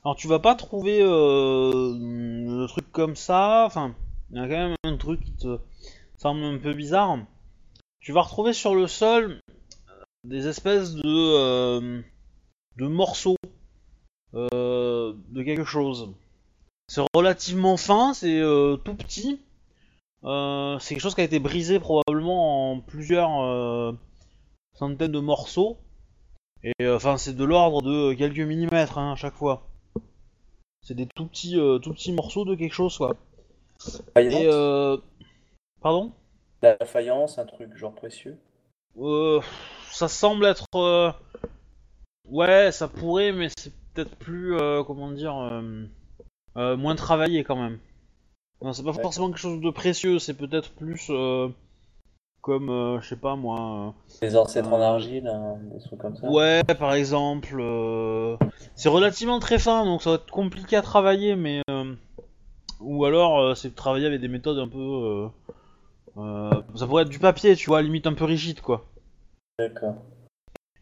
Alors, 0.04 0.16
tu 0.16 0.26
vas 0.26 0.40
pas 0.40 0.56
trouver 0.56 0.98
le 1.00 2.66
truc 2.66 2.90
comme 2.90 3.14
ça. 3.14 3.62
Enfin, 3.64 3.94
il 4.30 4.36
y 4.36 4.40
a 4.40 4.48
quand 4.48 4.68
même 4.68 4.76
un 4.82 4.96
truc 4.96 5.20
qui 5.20 5.36
te 5.36 5.60
semble 6.16 6.44
un 6.44 6.58
peu 6.58 6.72
bizarre. 6.72 7.18
Tu 8.00 8.12
vas 8.12 8.22
retrouver 8.22 8.52
sur 8.52 8.74
le 8.74 8.86
sol 8.86 9.40
euh, 9.88 9.92
des 10.24 10.46
espèces 10.46 10.94
de, 10.94 11.02
euh, 11.04 12.02
de 12.76 12.86
morceaux 12.86 13.36
euh, 14.34 15.14
de 15.28 15.42
quelque 15.42 15.64
chose. 15.64 16.12
C'est 16.88 17.02
relativement 17.14 17.76
fin, 17.76 18.12
c'est 18.14 18.40
euh, 18.40 18.76
tout 18.76 18.94
petit. 18.94 19.40
C'est 20.22 20.94
quelque 20.94 21.00
chose 21.00 21.14
qui 21.14 21.20
a 21.20 21.24
été 21.24 21.38
brisé 21.38 21.78
probablement 21.78 22.72
en 22.72 22.80
plusieurs 22.80 23.94
centaines 24.72 25.12
de 25.12 25.20
morceaux. 25.20 25.76
Et 26.62 26.88
enfin, 26.88 27.18
c'est 27.18 27.36
de 27.36 27.44
l'ordre 27.44 27.82
de 27.82 28.14
quelques 28.14 28.38
millimètres 28.40 28.96
hein, 28.96 29.12
à 29.12 29.16
chaque 29.16 29.34
fois. 29.34 29.68
C'est 30.80 30.94
des 30.94 31.06
tout 31.14 31.26
petits, 31.26 31.58
tout 31.82 31.92
petits 31.92 32.12
morceaux 32.12 32.46
de 32.46 32.54
quelque 32.54 32.72
chose, 32.72 32.96
quoi. 32.96 33.16
Faïence, 34.14 34.34
Et 34.40 34.46
euh... 34.46 34.96
pardon? 35.84 36.12
La 36.62 36.78
faïence, 36.86 37.36
un 37.38 37.44
truc 37.44 37.76
genre 37.76 37.94
précieux. 37.94 38.38
euh, 38.98 39.40
Ça 39.90 40.08
semble 40.08 40.46
être, 40.46 40.66
euh, 40.76 41.12
ouais, 42.30 42.72
ça 42.72 42.88
pourrait, 42.88 43.32
mais 43.32 43.48
c'est 43.58 43.72
peut-être 43.92 44.16
plus, 44.16 44.56
euh, 44.56 44.82
comment 44.82 45.10
dire, 45.10 45.36
euh, 45.36 46.76
moins 46.76 46.94
travaillé 46.96 47.44
quand 47.44 47.56
même. 47.56 47.78
Non, 48.62 48.72
c'est 48.72 48.82
pas 48.82 48.92
Ouais. 48.92 49.02
forcément 49.02 49.28
quelque 49.28 49.38
chose 49.40 49.60
de 49.60 49.70
précieux, 49.70 50.18
c'est 50.18 50.32
peut-être 50.34 50.70
plus 50.72 51.10
comme, 52.40 52.98
je 53.02 53.06
sais 53.06 53.16
pas 53.16 53.36
moi. 53.36 53.94
Des 54.22 54.36
ancêtres 54.36 54.72
en 54.72 54.80
argile, 54.80 55.26
hein, 55.28 55.58
des 55.72 55.80
trucs 55.80 55.98
comme 56.00 56.16
ça. 56.16 56.30
Ouais, 56.30 56.62
par 56.78 56.94
exemple. 56.94 57.62
C'est 58.74 58.88
relativement 58.88 59.38
très 59.38 59.58
fin, 59.58 59.84
donc 59.84 60.02
ça 60.02 60.10
va 60.10 60.16
être 60.16 60.30
compliqué 60.30 60.76
à 60.76 60.82
travailler, 60.82 61.36
mais. 61.36 61.60
Ou 62.80 63.04
alors, 63.04 63.54
c'est 63.56 63.74
travailler 63.74 64.06
avec 64.06 64.20
des 64.20 64.28
méthodes 64.28 64.58
un 64.58 64.68
peu. 64.68 65.28
Euh, 66.16 66.62
Ça 66.76 66.86
pourrait 66.86 67.02
être 67.02 67.08
du 67.08 67.18
papier, 67.18 67.56
tu 67.56 67.66
vois, 67.68 67.82
limite 67.82 68.06
un 68.06 68.14
peu 68.14 68.24
rigide, 68.24 68.60
quoi. 68.60 68.86
D'accord. 69.58 69.96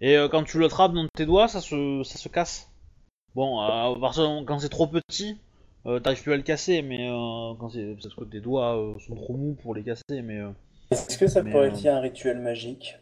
Et 0.00 0.16
euh, 0.16 0.28
quand 0.28 0.42
tu 0.44 0.58
le 0.58 0.68
trappes 0.68 0.92
dans 0.94 1.06
tes 1.14 1.26
doigts, 1.26 1.48
ça 1.48 1.60
se, 1.60 2.02
ça 2.04 2.18
se 2.18 2.28
casse. 2.28 2.70
Bon, 3.34 3.60
à 3.60 3.94
partir 4.00 4.24
moment- 4.24 4.44
quand 4.44 4.58
c'est 4.58 4.68
trop 4.68 4.86
petit, 4.86 5.38
euh, 5.86 6.00
t'arrives 6.00 6.22
plus 6.22 6.32
à 6.32 6.36
le 6.36 6.42
casser, 6.42 6.82
mais 6.82 7.08
euh, 7.08 7.54
quand 7.58 7.70
c'est. 7.70 7.94
Peut-être 7.94 8.16
que 8.16 8.24
tes 8.24 8.40
doigts 8.40 8.76
euh, 8.76 8.98
sont 8.98 9.14
trop 9.14 9.34
mous 9.34 9.54
pour 9.54 9.74
les 9.74 9.82
casser, 9.82 10.22
mais. 10.22 10.40
Est-ce 10.90 11.16
que 11.16 11.26
ça 11.26 11.42
Mais, 11.42 11.50
pourrait 11.50 11.68
être 11.68 11.86
un 11.86 12.00
rituel 12.00 12.38
magique? 12.40 12.98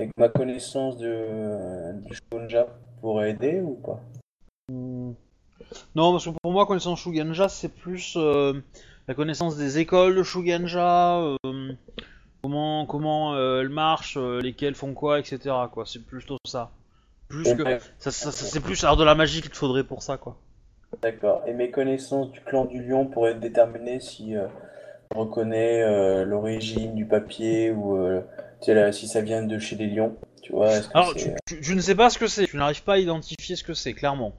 Avec 0.00 0.10
ma 0.18 0.28
connaissance 0.28 0.96
de, 0.98 1.92
du 2.00 2.18
pourrait 3.00 3.30
aider 3.30 3.60
ou 3.60 3.74
pas? 3.74 4.00
Hmm. 4.68 5.12
Non, 5.94 6.12
parce 6.12 6.24
que 6.24 6.30
pour 6.42 6.52
moi, 6.52 6.66
connaissance 6.66 7.00
Shugenja, 7.00 7.48
c'est 7.48 7.68
plus 7.68 8.16
la 9.08 9.14
connaissance 9.14 9.56
des 9.56 9.78
écoles 9.78 10.14
de 10.16 10.22
Shugenja, 10.22 11.20
euh, 11.20 11.72
comment 12.42 12.86
comment 12.86 13.34
euh, 13.34 13.60
elles 13.60 13.68
marchent, 13.68 14.16
euh, 14.16 14.40
lesquelles 14.40 14.74
font 14.74 14.94
quoi, 14.94 15.18
etc. 15.18 15.38
Quoi, 15.72 15.84
c'est 15.86 16.04
plutôt 16.04 16.36
ça. 16.46 16.70
Plus 17.28 17.54
que 17.54 17.62
ça, 17.98 18.10
ça- 18.10 18.32
ça- 18.32 18.46
c'est 18.46 18.60
plus 18.60 18.82
alors 18.84 18.96
de 18.96 19.04
la 19.04 19.14
magie 19.14 19.40
qu'il 19.40 19.50
te 19.50 19.56
faudrait 19.56 19.84
pour 19.84 20.02
ça, 20.02 20.16
quoi. 20.18 20.36
D'accord. 21.02 21.42
Et 21.46 21.52
mes 21.52 21.70
connaissances 21.70 22.30
du 22.30 22.40
clan 22.40 22.64
du 22.66 22.82
lion 22.86 23.06
pourraient 23.06 23.34
déterminer 23.34 23.98
si 24.00 24.36
euh, 24.36 24.46
je 25.12 25.18
reconnais 25.18 25.82
euh, 25.82 26.24
l'origine 26.24 26.94
du 26.94 27.04
papier 27.06 27.70
ou 27.72 27.96
euh, 27.96 28.20
tu 28.60 28.66
sais, 28.66 28.74
là, 28.74 28.92
si 28.92 29.08
ça 29.08 29.20
vient 29.20 29.42
de 29.42 29.58
chez 29.58 29.76
les 29.76 29.86
lions. 29.88 30.16
Tu 30.42 30.52
vois, 30.52 30.70
est-ce 30.76 30.88
que 30.88 30.92
Alors, 30.96 31.12
c'est- 31.16 31.34
tu, 31.46 31.56
tu- 31.56 31.60
tu 31.62 31.74
ne 31.74 31.80
sais 31.80 31.94
pas 31.94 32.10
ce 32.10 32.18
que 32.18 32.26
c'est, 32.28 32.46
tu 32.46 32.56
n'arrives 32.56 32.84
pas 32.84 32.94
à 32.94 32.98
identifier 32.98 33.56
ce 33.56 33.64
que 33.64 33.74
c'est, 33.74 33.94
clairement. 33.94 34.34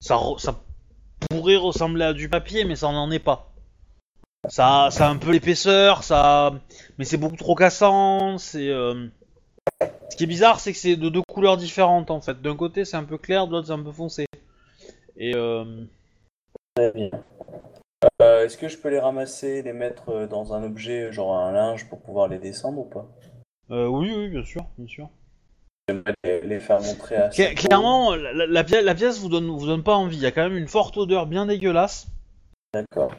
Ça, 0.00 0.16
re- 0.16 0.38
ça 0.38 0.58
pourrait 1.30 1.56
ressembler 1.56 2.04
à 2.04 2.12
du 2.14 2.28
papier, 2.28 2.64
mais 2.64 2.74
ça 2.76 2.90
n'en 2.90 3.10
est 3.10 3.18
pas. 3.18 3.52
Ça, 4.48 4.88
ça 4.90 5.06
a 5.06 5.10
un 5.10 5.16
peu 5.16 5.32
l'épaisseur, 5.32 6.02
ça, 6.04 6.52
mais 6.98 7.04
c'est 7.04 7.16
beaucoup 7.16 7.36
trop 7.36 7.54
cassant. 7.54 8.38
C'est. 8.38 8.68
euh, 8.68 9.06
Ce 10.10 10.16
qui 10.16 10.24
est 10.24 10.28
bizarre, 10.28 10.60
c'est 10.60 10.72
que 10.72 10.78
c'est 10.78 10.96
de 10.96 11.08
deux 11.08 11.22
couleurs 11.28 11.56
différentes 11.56 12.10
en 12.10 12.20
fait. 12.20 12.40
D'un 12.40 12.56
côté, 12.56 12.84
c'est 12.84 12.96
un 12.96 13.04
peu 13.04 13.18
clair, 13.18 13.46
de 13.46 13.52
l'autre, 13.52 13.66
c'est 13.66 13.72
un 13.72 13.82
peu 13.82 13.92
foncé. 13.92 14.26
Et 15.16 15.34
euh. 15.34 15.84
Euh, 16.78 18.44
est-ce 18.44 18.56
que 18.58 18.68
je 18.68 18.76
peux 18.78 18.90
les 18.90 19.00
ramasser, 19.00 19.62
les 19.62 19.72
mettre 19.72 20.26
dans 20.26 20.52
un 20.52 20.62
objet, 20.62 21.12
genre 21.12 21.36
un 21.36 21.52
linge, 21.52 21.88
pour 21.88 22.00
pouvoir 22.00 22.28
les 22.28 22.38
descendre 22.38 22.78
ou 22.78 22.84
pas? 22.84 23.06
Oui, 23.70 24.12
oui, 24.16 24.28
bien 24.28 24.44
sûr, 24.44 24.64
bien 24.78 24.86
sûr. 24.86 25.08
Les, 26.24 26.40
les 26.42 26.60
faire 26.60 26.80
montrer 26.82 27.16
à 27.16 27.28
Cla- 27.28 27.54
clairement, 27.54 28.14
la, 28.14 28.32
la- 28.32 28.46
la 28.46 28.64
pièce, 28.64 28.84
la 28.84 28.94
pièce 28.94 29.18
vous 29.20 29.28
donne, 29.28 29.46
vous 29.46 29.66
donne 29.66 29.82
pas 29.82 29.94
envie. 29.94 30.16
Il 30.16 30.22
y 30.22 30.26
a 30.26 30.32
quand 30.32 30.42
même 30.42 30.56
une 30.56 30.68
forte 30.68 30.96
odeur 30.96 31.26
bien 31.26 31.46
dégueulasse. 31.46 32.06
D'accord. 32.74 33.12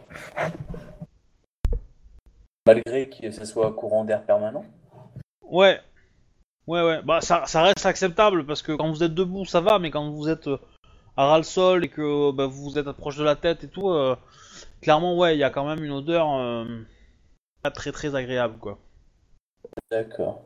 Malgré 2.68 3.10
que 3.10 3.32
ce 3.32 3.46
soit 3.46 3.72
courant 3.74 4.04
d'air 4.04 4.24
permanent 4.24 4.66
Ouais. 5.42 5.80
Ouais, 6.68 6.84
ouais. 6.84 7.02
Bah, 7.04 7.22
ça, 7.22 7.46
ça 7.46 7.64
reste 7.64 7.86
acceptable 7.86 8.46
parce 8.46 8.62
que 8.62 8.74
quand 8.74 8.90
vous 8.90 9.04
êtes 9.04 9.14
debout, 9.14 9.46
ça 9.46 9.62
va, 9.62 9.80
mais 9.80 9.90
quand 9.90 10.12
vous 10.12 10.28
êtes 10.28 10.48
euh, 10.48 10.58
à 11.16 11.28
ras 11.28 11.38
le 11.38 11.44
sol 11.44 11.86
et 11.86 11.90
que 11.90 12.32
bah, 12.32 12.46
vous 12.46 12.78
êtes 12.78 12.92
proche 12.92 13.18
de 13.18 13.24
la 13.24 13.38
tête 13.38 13.64
et 13.64 13.70
tout, 13.70 13.90
euh, 13.90 14.16
clairement, 14.82 15.18
ouais, 15.18 15.36
il 15.36 15.40
y 15.40 15.46
a 15.46 15.50
quand 15.50 15.66
même 15.66 15.84
une 15.84 15.92
odeur 15.92 16.34
euh, 16.34 16.66
pas 17.64 17.72
très 17.72 17.94
très 17.94 18.16
agréable, 18.16 18.58
quoi. 18.60 18.80
D'accord. 19.90 20.44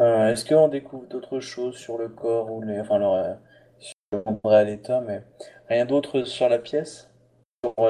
Euh, 0.00 0.28
Est-ce 0.28 0.44
qu'on 0.44 0.68
découvre 0.68 1.06
d'autres 1.06 1.40
choses 1.40 1.76
sur 1.76 1.96
le 1.96 2.08
corps 2.08 2.50
ou 2.50 2.62
les... 2.62 2.80
Enfin, 2.80 2.96
alors, 2.96 3.14
euh, 3.14 3.34
sur 3.78 4.50
à 4.50 4.64
l'état, 4.64 5.00
mais 5.00 5.22
rien 5.68 5.86
d'autre 5.86 6.24
sur 6.24 6.48
la 6.48 6.58
pièce? 6.58 7.09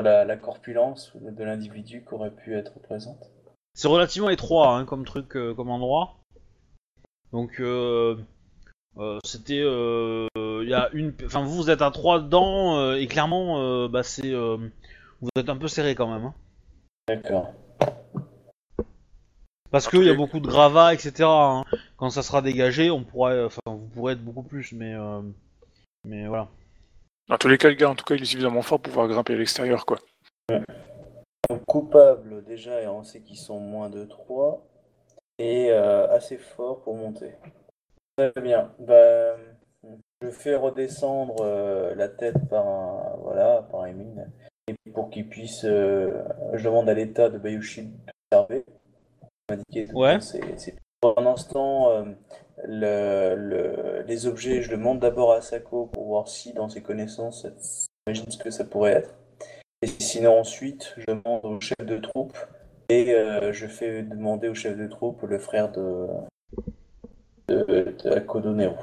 La, 0.02 0.24
la 0.24 0.36
corpulence 0.36 1.12
de 1.16 1.44
l'individu 1.44 2.04
qui 2.06 2.14
aurait 2.14 2.30
pu 2.30 2.56
être 2.56 2.78
présente 2.80 3.30
C'est 3.74 3.88
relativement 3.88 4.30
étroit 4.30 4.76
hein, 4.76 4.84
comme 4.84 5.04
truc, 5.04 5.36
euh, 5.36 5.54
comme 5.54 5.70
endroit. 5.70 6.16
Donc, 7.32 7.60
euh, 7.60 8.16
euh, 8.98 9.18
c'était. 9.24 9.60
euh, 9.62 10.26
Il 10.36 10.68
y 10.68 10.74
a 10.74 10.88
une. 10.92 11.14
Enfin, 11.24 11.42
vous, 11.42 11.54
vous 11.54 11.70
êtes 11.70 11.82
à 11.82 11.90
trois 11.90 12.20
dedans 12.20 12.78
euh, 12.78 12.96
et 12.96 13.06
clairement, 13.06 13.60
euh, 13.60 13.88
bah, 13.88 14.02
c'est. 14.02 14.32
euh, 14.32 14.56
vous 15.20 15.28
êtes 15.36 15.48
un 15.48 15.56
peu 15.56 15.68
serré 15.68 15.94
quand 15.94 16.12
même. 16.12 16.24
hein. 16.26 16.34
D'accord. 17.08 17.52
Parce 19.70 19.86
qu'il 19.86 20.02
y 20.04 20.10
a 20.10 20.14
beaucoup 20.14 20.40
de 20.40 20.48
gravats, 20.48 20.92
etc. 20.92 21.22
hein. 21.22 21.64
Quand 21.96 22.10
ça 22.10 22.22
sera 22.22 22.42
dégagé, 22.42 22.90
on 22.90 23.04
pourra, 23.04 23.44
enfin, 23.46 23.60
vous 23.66 23.86
pourrez 23.94 24.14
être 24.14 24.24
beaucoup 24.24 24.42
plus, 24.42 24.72
mais, 24.72 24.94
euh, 24.94 25.22
mais 26.04 26.26
voilà. 26.26 26.48
Dans 27.30 27.38
tous 27.38 27.46
les 27.48 27.58
cas, 27.58 27.68
le 27.68 27.74
gars, 27.74 27.88
en 27.88 27.94
tout 27.94 28.04
cas, 28.04 28.16
il 28.16 28.22
est 28.22 28.26
suffisamment 28.26 28.60
fort 28.62 28.80
pour 28.80 28.90
pouvoir 28.92 29.06
grimper 29.08 29.34
à 29.34 29.36
l'extérieur, 29.36 29.86
quoi. 29.86 29.98
Donc, 31.48 31.64
coupable, 31.64 32.42
déjà, 32.44 32.82
et 32.82 32.88
on 32.88 33.04
sait 33.04 33.20
qu'ils 33.20 33.36
sont 33.38 33.60
moins 33.60 33.88
de 33.88 34.04
3. 34.04 34.66
Et 35.38 35.70
euh, 35.70 36.08
assez 36.08 36.36
fort 36.36 36.82
pour 36.82 36.96
monter. 36.96 37.32
Très 38.16 38.32
bien. 38.42 38.72
Bah, 38.80 39.36
je 40.22 40.28
fais 40.30 40.56
redescendre 40.56 41.36
euh, 41.40 41.94
la 41.94 42.08
tête 42.08 42.48
par 42.50 42.66
un, 42.66 43.16
voilà, 43.22 43.62
par 43.70 43.86
Emile. 43.86 44.28
Et 44.68 44.90
pour 44.90 45.08
qu'il 45.08 45.28
puisse. 45.28 45.64
euh, 45.64 46.22
je 46.54 46.64
demande 46.64 46.88
à 46.88 46.94
l'état 46.94 47.30
de 47.30 47.38
Bayushi 47.38 47.90
d'observer. 48.32 48.66
M'indiquer 49.48 49.88
Ouais. 49.94 50.20
c'est- 50.20 50.58
c'est- 50.58 50.76
Pour 51.00 51.18
un 51.18 51.26
instant, 51.26 51.90
euh, 51.92 52.04
le- 52.66 53.34
le- 53.36 54.02
les 54.06 54.26
objets, 54.26 54.62
je 54.62 54.70
demande 54.70 55.00
d'abord 55.00 55.32
à 55.32 55.40
Sako 55.40 55.86
pour 55.86 56.04
voir 56.06 56.28
si, 56.28 56.52
dans 56.52 56.68
ses 56.68 56.82
connaissances, 56.82 57.44
elle 57.44 57.54
imagine 58.06 58.30
ce 58.30 58.38
que 58.38 58.50
ça 58.50 58.64
pourrait 58.64 58.92
être. 58.92 59.14
Et 59.82 59.86
sinon, 59.86 60.38
ensuite, 60.40 60.94
je 60.98 61.04
demande 61.06 61.40
au 61.44 61.60
chef 61.60 61.78
de 61.86 61.96
troupe 61.98 62.36
et 62.88 63.14
euh, 63.14 63.52
je 63.52 63.66
fais 63.66 64.02
demander 64.02 64.48
au 64.48 64.54
chef 64.54 64.76
de 64.76 64.86
troupe 64.86 65.22
le 65.22 65.38
frère 65.38 65.70
de, 65.72 66.06
de, 67.48 67.94
de 68.04 68.10
Akodo 68.10 68.52
Nero. 68.52 68.76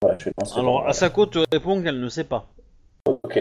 Voilà, 0.00 0.16
je 0.18 0.24
vais 0.26 0.32
lancer 0.40 0.58
Alors, 0.58 0.82
le- 0.82 0.88
Asako 0.88 1.26
te 1.26 1.38
répond 1.52 1.82
qu'elle 1.82 2.00
ne 2.00 2.08
sait 2.08 2.24
pas. 2.24 2.48
Ok. 3.06 3.38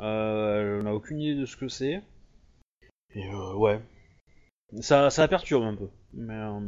Euh, 0.00 0.78
elle 0.78 0.84
n'a 0.84 0.94
aucune 0.94 1.20
idée 1.20 1.40
de 1.40 1.46
ce 1.46 1.56
que 1.56 1.68
c'est. 1.68 2.02
Et 3.14 3.28
euh, 3.28 3.54
ouais. 3.54 3.80
Ça, 4.80 5.10
ça 5.10 5.22
la 5.22 5.28
perturbe 5.28 5.62
un 5.64 5.76
peu. 5.76 5.88
Mais 6.14 6.34
euh, 6.34 6.60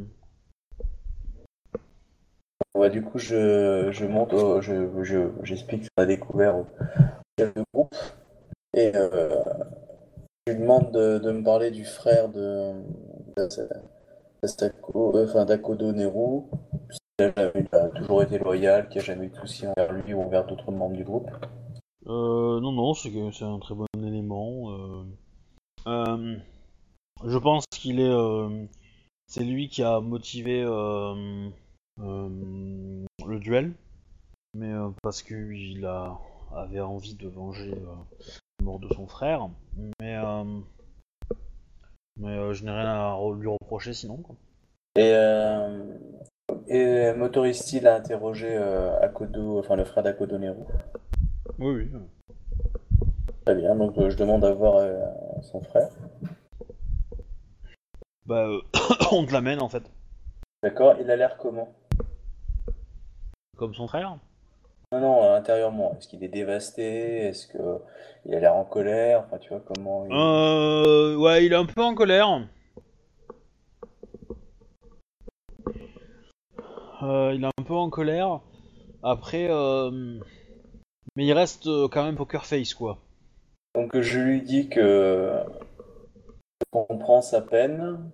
Ouais, 2.75 2.91
du 2.91 3.03
coup, 3.03 3.19
je, 3.19 4.05
monte, 4.07 4.33
au- 4.33 4.61
je, 4.61 4.89
je, 5.03 5.29
j'explique 5.43 5.83
qu'on 5.83 6.03
a 6.03 6.07
découvert 6.07 6.57
au 6.57 6.67
chef 7.39 7.55
de 7.55 7.63
groupe 7.73 7.95
et 8.77 8.93
euh, 8.97 9.43
je 10.47 10.53
lui 10.53 10.61
demande 10.61 10.91
de, 10.91 11.31
me 11.31 11.45
parler 11.45 11.71
du 11.71 11.85
frère 11.85 12.29
de, 12.29 12.73
euh, 13.39 13.49
d'Akodo 15.45 15.93
Neru, 15.93 16.43
qui 17.19 17.25
a, 17.25 17.89
toujours 17.91 18.23
été 18.25 18.39
loyal, 18.39 18.89
qui 18.89 18.99
a 18.99 19.03
jamais 19.03 19.27
eu 19.27 19.29
de 19.29 19.37
soucis 19.37 19.67
envers 19.69 19.93
lui 19.93 20.13
ou 20.13 20.23
envers 20.23 20.45
d'autres 20.45 20.73
membres 20.73 20.97
du 20.97 21.05
groupe. 21.05 21.31
euh, 22.09 22.61
non, 22.61 22.73
non, 22.73 22.95
c'est 22.95 23.11
un 23.43 23.59
très 23.61 23.75
bon 23.75 23.87
élément. 23.97 24.73
euh. 24.73 25.05
Euh, 25.87 26.37
je 27.25 27.39
pense 27.39 27.65
qu'il 27.71 28.01
est. 28.01 28.09
euh, 28.09 28.67
c'est 29.27 29.45
lui 29.45 29.69
qui 29.69 29.83
a 29.83 30.01
motivé 30.01 30.63
euh, 30.63 31.15
euh, 31.15 31.49
le 31.99 33.39
duel. 33.39 33.73
Mais 34.55 34.73
euh, 34.73 34.91
parce 35.03 35.23
qu'il 35.23 35.85
a 35.85 36.19
avait 36.55 36.81
envie 36.81 37.15
de 37.15 37.29
venger 37.29 37.73
euh, 37.73 38.25
la 38.61 38.65
mort 38.65 38.79
de 38.79 38.89
son 38.95 39.07
frère. 39.07 39.49
Mais, 40.01 40.17
euh, 40.17 40.45
mais 42.21 42.37
euh, 42.37 42.53
je 42.53 42.65
n'ai 42.65 42.71
rien 42.71 42.87
à 42.87 43.19
lui 43.37 43.49
reprocher 43.49 43.93
sinon. 43.93 44.19
Quoi. 44.19 44.37
Et, 44.97 45.13
euh, 45.13 45.99
et 46.69 47.13
m'autorise-t-il 47.15 47.87
à 47.87 47.97
interroger 47.97 48.57
euh, 48.57 48.97
Akodo, 49.01 49.59
enfin 49.59 49.77
le 49.77 49.85
frère 49.85 50.05
d'Akodo 50.05 50.39
Neru 50.39 50.63
Oui, 51.59 51.91
oui. 51.93 52.01
Très 53.45 53.57
bien, 53.57 53.75
donc 53.75 53.99
euh, 53.99 54.11
je 54.11 54.17
demande 54.17 54.45
à 54.45 54.53
voir 54.53 54.77
euh, 54.77 55.01
son 55.43 55.61
frère. 55.63 55.91
Bah, 58.27 58.47
euh, 58.47 58.61
on 59.13 59.27
te 59.27 59.33
l'amène 59.33 59.61
en 59.61 59.69
fait. 59.69 59.91
D'accord, 60.63 60.95
il 61.01 61.11
a 61.11 61.17
l'air 61.17 61.37
comment? 61.37 61.69
Comme 63.57 63.75
son 63.75 63.87
frère. 63.87 64.19
Non, 64.93 65.01
non, 65.01 65.25
euh, 65.25 65.37
intérieurement. 65.37 65.97
Est-ce 65.99 66.09
qu'il 66.09 66.23
est 66.25 66.29
dévasté? 66.29 67.27
Est-ce 67.27 67.47
que 67.47 67.79
il 68.27 68.35
a 68.35 68.41
l'air 68.41 68.55
en 68.55 68.65
colère? 68.65 69.25
Enfin, 69.27 69.39
tu 69.39 69.51
vois 69.51 69.63
comment 69.65 70.07
il... 70.07 70.13
Euh, 70.13 71.17
ouais, 71.17 71.45
il 71.47 71.53
est 71.53 71.57
un 71.57 71.67
peu 71.67 71.83
en 71.83 71.95
colère. 71.95 72.47
Euh, 77.03 77.33
il 77.35 77.45
est 77.45 77.47
un 77.47 77.65
peu 77.65 77.75
en 77.75 77.91
colère. 77.91 78.41
Après, 79.03 79.49
euh, 79.51 80.19
mais 81.17 81.27
il 81.27 81.33
reste 81.33 81.69
quand 81.91 82.05
même 82.05 82.17
poker 82.17 82.47
face 82.47 82.73
quoi. 82.73 82.99
Donc 83.75 84.01
je 84.01 84.19
lui 84.19 84.41
dis 84.41 84.69
que 84.69 85.33
je 86.61 86.65
comprends 86.71 87.21
sa 87.21 87.43
peine, 87.43 88.11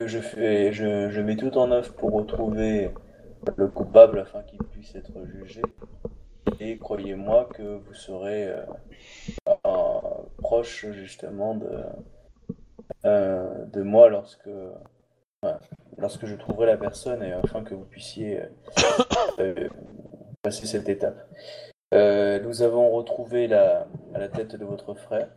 que 0.00 0.08
je 0.08 0.18
fais, 0.18 0.72
je, 0.72 1.10
je 1.10 1.20
mets 1.20 1.36
tout 1.36 1.56
en 1.56 1.70
œuvre 1.70 1.92
pour 1.94 2.12
retrouver 2.12 2.90
le 3.56 3.68
coupable 3.68 4.20
afin 4.20 4.42
qu'il 4.42 4.58
puisse 4.58 4.94
être 4.94 5.24
jugé. 5.26 5.62
Et 6.60 6.78
croyez-moi 6.78 7.48
que 7.54 7.62
vous 7.62 7.94
serez 7.94 8.48
euh, 8.48 8.64
proche 10.38 10.86
justement 10.92 11.54
de, 11.54 11.70
euh, 13.04 13.64
de 13.66 13.82
moi 13.82 14.08
lorsque, 14.08 14.50
lorsque 15.98 16.26
je 16.26 16.34
trouverai 16.34 16.66
la 16.66 16.76
personne 16.76 17.22
et 17.22 17.32
afin 17.32 17.62
que 17.62 17.74
vous 17.74 17.84
puissiez 17.84 18.42
euh, 19.38 19.68
passer 20.42 20.66
cette 20.66 20.88
étape. 20.88 21.28
Nous 21.92 22.62
avons 22.62 22.90
retrouvé 22.90 23.46
la, 23.46 23.86
la 24.12 24.28
tête 24.28 24.56
de 24.56 24.64
votre 24.64 24.94
frère. 24.94 25.28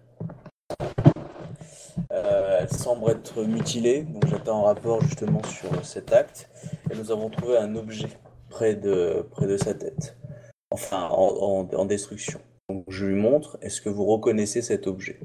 Euh, 2.24 2.60
elle 2.62 2.70
semble 2.70 3.10
être 3.12 3.42
mutilée, 3.44 4.04
donc 4.04 4.28
j'attends 4.28 4.60
un 4.64 4.66
rapport 4.74 5.02
justement 5.02 5.42
sur 5.44 5.84
cet 5.86 6.14
acte. 6.14 6.50
Et 6.92 6.96
nous 6.96 7.12
avons 7.12 7.30
trouvé 7.30 7.58
un 7.58 7.76
objet 7.76 8.10
près 8.50 8.76
de, 8.76 9.26
près 9.32 9.48
de 9.48 9.58
sa 9.58 9.74
tête, 9.74 10.18
enfin 10.72 11.08
en, 11.10 11.66
en- 11.68 11.74
en 11.76 11.86
destruction. 11.86 12.40
Donc 12.70 12.86
je 12.90 13.06
lui 13.06 13.16
montre, 13.20 13.58
est-ce 13.62 13.82
que 13.82 13.90
vous 13.90 14.06
reconnaissez 14.06 14.62
cet 14.62 14.88
objet? 14.88 15.20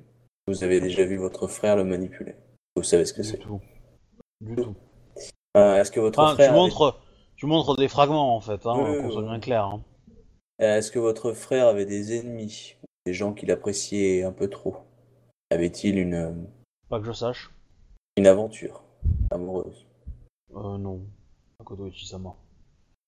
Vous 0.48 0.64
avez 0.64 0.80
déjà 0.80 1.04
vu 1.04 1.16
votre 1.16 1.48
frère 1.48 1.76
le 1.76 1.84
manipuler? 1.84 2.36
Vous 2.76 2.82
savez 2.82 3.04
ce 3.04 3.12
que 3.12 3.22
Du 3.22 3.28
c'est? 3.28 3.38
tout. 3.38 3.60
Du 4.40 4.54
tout. 4.56 4.74
Euh, 5.56 5.76
est-ce 5.80 5.90
que 5.90 6.00
votre 6.00 6.18
Enfin, 6.18 6.34
frère 6.34 6.46
tu 6.48 6.50
avait- 6.52 6.58
montres, 6.60 7.00
tu 7.36 7.46
montres 7.46 7.76
des 7.76 7.88
fragments 7.88 8.36
en 8.36 8.40
fait, 8.40 8.64
hein, 8.64 8.74
Oui, 8.78 9.02
qu'on 9.02 9.10
soit 9.10 9.22
bien 9.22 9.40
clair. 9.40 9.64
hein. 9.64 9.82
Euh, 10.62 10.78
Est-ce 10.78 10.90
que 10.90 10.98
votre 10.98 11.32
frère 11.32 11.66
avait 11.66 11.84
des 11.84 12.18
ennemis? 12.18 12.76
Des 13.04 13.12
gens 13.12 13.32
qu'il 13.34 13.50
appréciait 13.50 14.22
un 14.22 14.32
peu 14.32 14.48
trop? 14.48 14.76
Avait-il 15.50 15.98
une, 15.98 16.46
Pas 16.88 17.00
que 17.00 17.06
je 17.06 17.12
sache. 17.12 17.50
une 18.16 18.26
aventure 18.26 18.82
amoureuse 19.30 19.86
Euh, 20.54 20.78
non. 20.78 21.02
Makoto 21.58 21.86
Ichisama. 21.88 22.34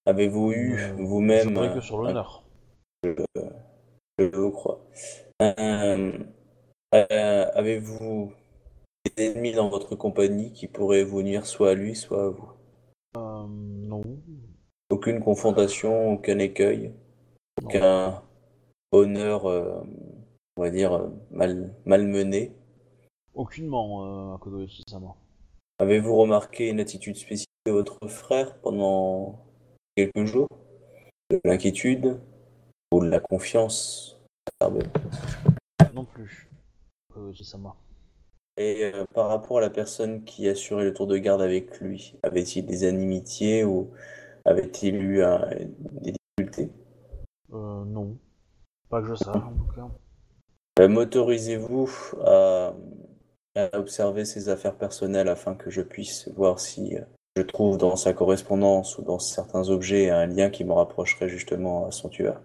Avez-vous 0.06 0.52
eu 0.52 0.78
Euh, 0.80 0.92
vous-même 0.98 1.54
Je 1.54 1.74
que 1.74 1.80
sur 1.80 1.98
l'honneur. 1.98 2.42
Je 3.04 4.24
vous 4.24 4.50
crois. 4.50 4.80
Euh, 5.40 6.18
euh, 6.94 7.50
avez-vous 7.54 8.32
des 9.16 9.26
ennemis 9.26 9.52
dans 9.52 9.68
votre 9.68 9.94
compagnie 9.94 10.52
qui 10.52 10.66
pourraient 10.66 11.04
vous 11.04 11.22
nuire 11.22 11.46
soit 11.46 11.70
à 11.70 11.74
lui, 11.74 11.94
soit 11.94 12.24
à 12.24 12.28
vous? 12.30 12.52
Euh, 13.16 13.46
non. 13.48 14.02
Aucune 14.90 15.20
confrontation, 15.20 16.14
aucun 16.14 16.38
écueil, 16.38 16.92
Non. 17.62 17.68
aucun 17.68 18.22
honneur, 18.90 19.46
euh, 19.46 19.80
on 20.56 20.62
va 20.62 20.70
dire, 20.70 21.10
mal, 21.30 21.74
malmené? 21.84 22.52
Aucunement, 23.38 24.34
euh, 24.34 24.64
Ichisama. 24.64 25.14
Avez-vous 25.78 26.16
remarqué 26.16 26.70
une 26.70 26.80
attitude 26.80 27.14
spécifique 27.14 27.46
de 27.66 27.70
votre 27.70 28.08
frère 28.08 28.58
pendant 28.58 29.38
quelques 29.94 30.24
jours? 30.24 30.48
De 31.30 31.40
l'inquiétude? 31.44 32.18
Ou 32.90 33.00
de 33.00 33.08
la 33.08 33.20
confiance? 33.20 34.18
Non 35.94 36.04
plus. 36.04 36.48
Makoto 37.10 37.30
Ichisama. 37.30 37.76
Et 38.56 38.90
euh, 38.92 39.04
par 39.14 39.28
rapport 39.28 39.58
à 39.58 39.60
la 39.60 39.70
personne 39.70 40.24
qui 40.24 40.48
assurait 40.48 40.82
le 40.82 40.92
tour 40.92 41.06
de 41.06 41.16
garde 41.16 41.40
avec 41.40 41.80
lui, 41.80 42.16
avait-il 42.24 42.66
des 42.66 42.88
inimitiés 42.88 43.62
ou 43.62 43.92
avait-il 44.46 44.96
eu 44.96 45.22
des 45.92 46.12
difficultés? 46.38 46.72
Euh, 47.52 47.84
non. 47.84 48.18
Pas 48.88 49.00
que 49.00 49.06
je 49.06 49.14
sache, 49.14 49.36
en 49.36 49.52
tout 49.52 49.72
cas. 49.76 49.88
Euh, 50.80 50.88
M'autorisez-vous 50.88 51.88
à, 52.24 52.74
à 53.56 53.78
observer 53.78 54.24
ses 54.24 54.48
affaires 54.48 54.76
personnelles 54.76 55.28
afin 55.28 55.54
que 55.54 55.70
je 55.70 55.82
puisse 55.82 56.28
voir 56.36 56.60
si 56.60 56.96
euh, 56.96 57.04
je 57.36 57.42
trouve 57.42 57.78
dans 57.78 57.96
sa 57.96 58.12
correspondance 58.12 58.98
ou 58.98 59.02
dans 59.02 59.18
certains 59.18 59.68
objets 59.68 60.10
un 60.10 60.26
lien 60.26 60.50
qui 60.50 60.64
me 60.64 60.72
rapprocherait 60.72 61.28
justement 61.28 61.86
à 61.86 61.92
son 61.92 62.08
tueur? 62.08 62.40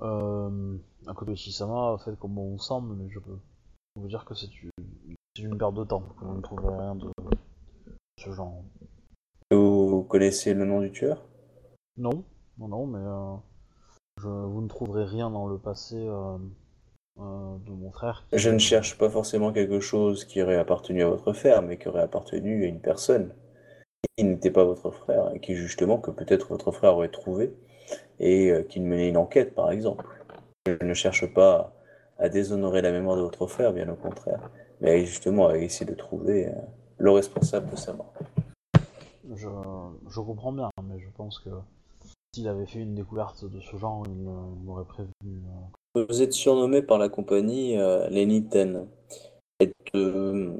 Euh, 0.00 0.76
Makoto 1.06 1.32
Ichisama, 1.32 1.96
faites 2.04 2.18
comme 2.18 2.38
on 2.38 2.58
semble, 2.58 2.94
mais 2.94 3.08
je 3.10 3.18
peux 3.18 3.38
vous 3.96 4.08
dire 4.08 4.24
que 4.24 4.34
c'est 4.34 4.50
une, 5.36 5.56
perte 5.56 5.74
de 5.74 5.84
temps. 5.84 6.02
que 6.18 6.24
Vous 6.24 6.36
ne 6.36 6.42
trouverez 6.42 6.76
rien 6.76 6.94
de 6.94 7.10
ce 8.18 8.30
genre. 8.32 8.62
Vous 9.50 10.02
connaissez 10.02 10.52
le 10.54 10.64
nom 10.64 10.80
du 10.80 10.90
tueur? 10.92 11.24
Non, 11.96 12.24
non, 12.58 12.68
non, 12.68 12.86
mais 12.86 12.98
euh, 12.98 13.36
je, 14.20 14.28
vous 14.28 14.60
ne 14.60 14.68
trouverez 14.68 15.04
rien 15.04 15.30
dans 15.30 15.46
le 15.46 15.58
passé 15.58 15.96
euh, 15.96 16.38
de 17.18 17.72
mon 17.72 17.90
frère. 17.90 18.24
qui- 18.30 18.38
Je 18.38 18.50
ne 18.50 18.58
cherche 18.58 18.96
pas 18.98 19.10
forcément 19.10 19.52
quelque 19.52 19.80
chose 19.80 20.24
qui 20.24 20.42
aurait 20.42 20.56
appartenu 20.56 21.02
à 21.02 21.08
votre 21.08 21.32
frère, 21.32 21.62
mais 21.62 21.76
qui 21.78 21.88
aurait 21.88 22.02
appartenu 22.02 22.64
à 22.64 22.66
une 22.66 22.80
personne 22.80 23.32
qui 24.16 24.24
n'était 24.24 24.50
pas 24.50 24.64
votre 24.64 24.90
frère 24.90 25.30
et 25.34 25.40
qui 25.40 25.54
justement 25.54 25.98
que 25.98 26.10
peut-être 26.10 26.48
votre 26.48 26.70
frère 26.72 26.94
aurait 26.94 27.08
trouvé 27.08 27.52
et 28.20 28.50
euh, 28.50 28.62
qu'il 28.62 28.82
menait 28.82 29.08
une 29.08 29.16
enquête 29.16 29.54
par 29.54 29.70
exemple. 29.70 30.04
Je 30.66 30.84
ne 30.84 30.94
cherche 30.94 31.26
pas 31.32 31.72
à 32.18 32.28
déshonorer 32.28 32.82
la 32.82 32.92
mémoire 32.92 33.16
de 33.16 33.22
votre 33.22 33.46
frère, 33.46 33.72
bien 33.72 33.88
au 33.88 33.94
contraire, 33.96 34.50
mais 34.80 35.04
justement 35.04 35.48
à 35.48 35.56
essayer 35.56 35.86
de 35.90 35.96
trouver 35.96 36.48
euh, 36.48 36.52
le 36.98 37.10
responsable 37.10 37.70
de 37.70 37.76
sa 37.76 37.92
mort. 37.92 38.12
Je, 39.34 39.48
je 40.08 40.20
comprends 40.20 40.52
bien, 40.52 40.70
mais 40.82 40.98
je 41.00 41.08
pense 41.16 41.38
que 41.38 41.50
s'il 42.34 42.48
avait 42.48 42.66
fait 42.66 42.80
une 42.80 42.94
découverte 42.94 43.44
de 43.44 43.60
ce 43.60 43.76
genre, 43.76 44.02
euh, 44.04 44.10
il 44.10 44.64
m'aurait 44.64 44.84
prévenu. 44.84 45.42
Vous 46.08 46.22
êtes 46.22 46.32
surnommé 46.32 46.82
par 46.82 46.98
la 46.98 47.08
compagnie 47.08 47.76
euh, 47.78 48.08
Lenny 48.08 48.44
Ten. 48.44 48.86
Êtes, 49.58 49.72
euh, 49.94 50.52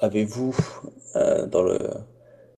Avez-vous, 0.00 0.54
euh, 1.16 1.46
dans, 1.46 1.62
le, 1.62 1.78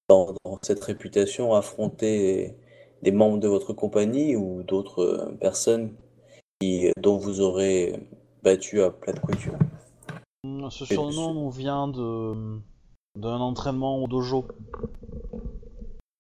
dans, 0.09 0.35
dans 0.45 0.59
cette 0.63 0.83
réputation, 0.83 1.55
affronté 1.55 2.55
des 3.03 3.13
membres 3.13 3.39
de 3.39 3.49
votre 3.49 3.73
compagnie 3.73 4.37
ou 4.37 4.63
d'autres 4.63 5.03
euh, 5.03 5.37
personnes 5.41 5.93
qui, 6.61 6.91
dont 7.01 7.17
vous 7.17 7.41
aurez 7.41 8.09
battu 8.43 8.83
à 8.83 8.91
plat 8.91 9.13
de 9.13 9.21
couture? 9.21 9.55
Hum, 10.45 10.71
Ce 10.71 10.85
surnom 10.85 11.35
nous 11.35 11.51
vient 11.51 11.89
de 11.89 12.59
d'un 13.17 13.41
entraînement 13.41 14.05
au 14.05 14.07
dojo 14.07 14.45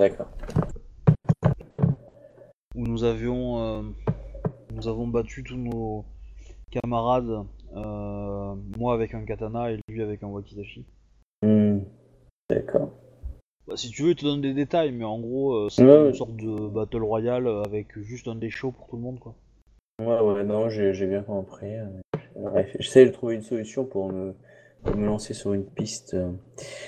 D'accord. 0.00 0.26
où 2.74 2.82
nous 2.82 3.04
avions 3.04 3.94
nous 4.78 4.88
avons 4.88 5.08
battu 5.08 5.42
tous 5.42 5.56
nos 5.56 6.04
camarades, 6.70 7.44
euh, 7.76 8.54
moi 8.78 8.94
avec 8.94 9.14
un 9.14 9.24
katana 9.24 9.72
et 9.72 9.78
lui 9.88 10.02
avec 10.02 10.22
un 10.22 10.28
wakizashi. 10.28 10.86
Hmm. 11.42 11.80
D'accord. 12.48 12.92
Bah, 13.66 13.76
si 13.76 13.90
tu 13.90 14.02
veux, 14.02 14.10
il 14.10 14.16
te 14.16 14.24
donne 14.24 14.40
des 14.40 14.54
détails, 14.54 14.92
mais 14.92 15.04
en 15.04 15.18
gros, 15.20 15.52
euh, 15.54 15.68
c'est 15.68 15.84
Ouais, 15.84 15.90
ouais. 15.98 16.08
une 16.08 16.14
sorte 16.14 16.36
de 16.36 16.68
battle 16.68 17.02
royale 17.02 17.48
avec 17.66 17.98
juste 17.98 18.28
un 18.28 18.36
des 18.36 18.50
shows 18.50 18.70
pour 18.72 18.86
tout 18.86 18.96
le 18.96 19.02
monde, 19.02 19.18
quoi. 19.18 19.34
Ouais, 20.00 20.20
ouais, 20.20 20.44
non, 20.44 20.68
j'ai 20.68 21.06
bien 21.06 21.22
compris. 21.22 21.74
euh, 21.74 21.86
Bref, 22.36 22.74
j'essaie 22.78 23.04
de 23.04 23.10
trouver 23.10 23.34
une 23.34 23.42
solution 23.42 23.84
pour 23.84 24.12
me, 24.12 24.34
pour 24.84 24.96
me 24.96 25.06
lancer 25.06 25.34
sur 25.34 25.54
une 25.54 25.66
piste. 25.66 26.16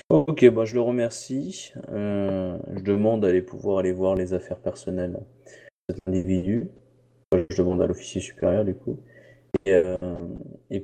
Ok, 0.09 0.49
bah, 0.49 0.63
je 0.63 0.75
le 0.75 0.81
remercie. 0.81 1.73
Euh, 1.89 2.57
je 2.73 2.83
demande 2.83 3.21
d'aller 3.21 3.41
pouvoir 3.41 3.79
aller 3.79 3.91
voir 3.91 4.15
les 4.15 4.33
affaires 4.33 4.59
personnelles 4.59 5.19
de 5.89 5.93
cet 5.93 5.99
individu. 6.07 6.69
Je 7.33 7.57
demande 7.57 7.81
à 7.81 7.87
l'officier 7.87 8.21
supérieur, 8.21 8.65
du 8.65 8.75
coup. 8.75 8.99
Et, 9.65 9.73
euh, 9.73 9.97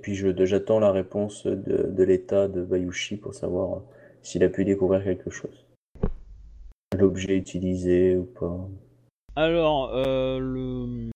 puis, 0.02 0.16
j'attends 0.16 0.80
la 0.80 0.92
réponse 0.92 1.46
de, 1.46 2.04
l'état 2.04 2.48
de 2.48 2.64
Bayushi 2.64 3.18
pour 3.18 3.34
savoir 3.34 3.82
s'il 4.22 4.44
a 4.44 4.50
pu 4.50 4.66
découvrir 4.66 5.04
quelque 5.04 5.30
chose. 5.30 5.66
L'objet 6.98 7.36
utilisé 7.36 8.16
ou 8.16 8.24
pas. 8.26 8.70
Alors, 9.36 9.94
euh, 9.94 10.40
le, 10.40 11.12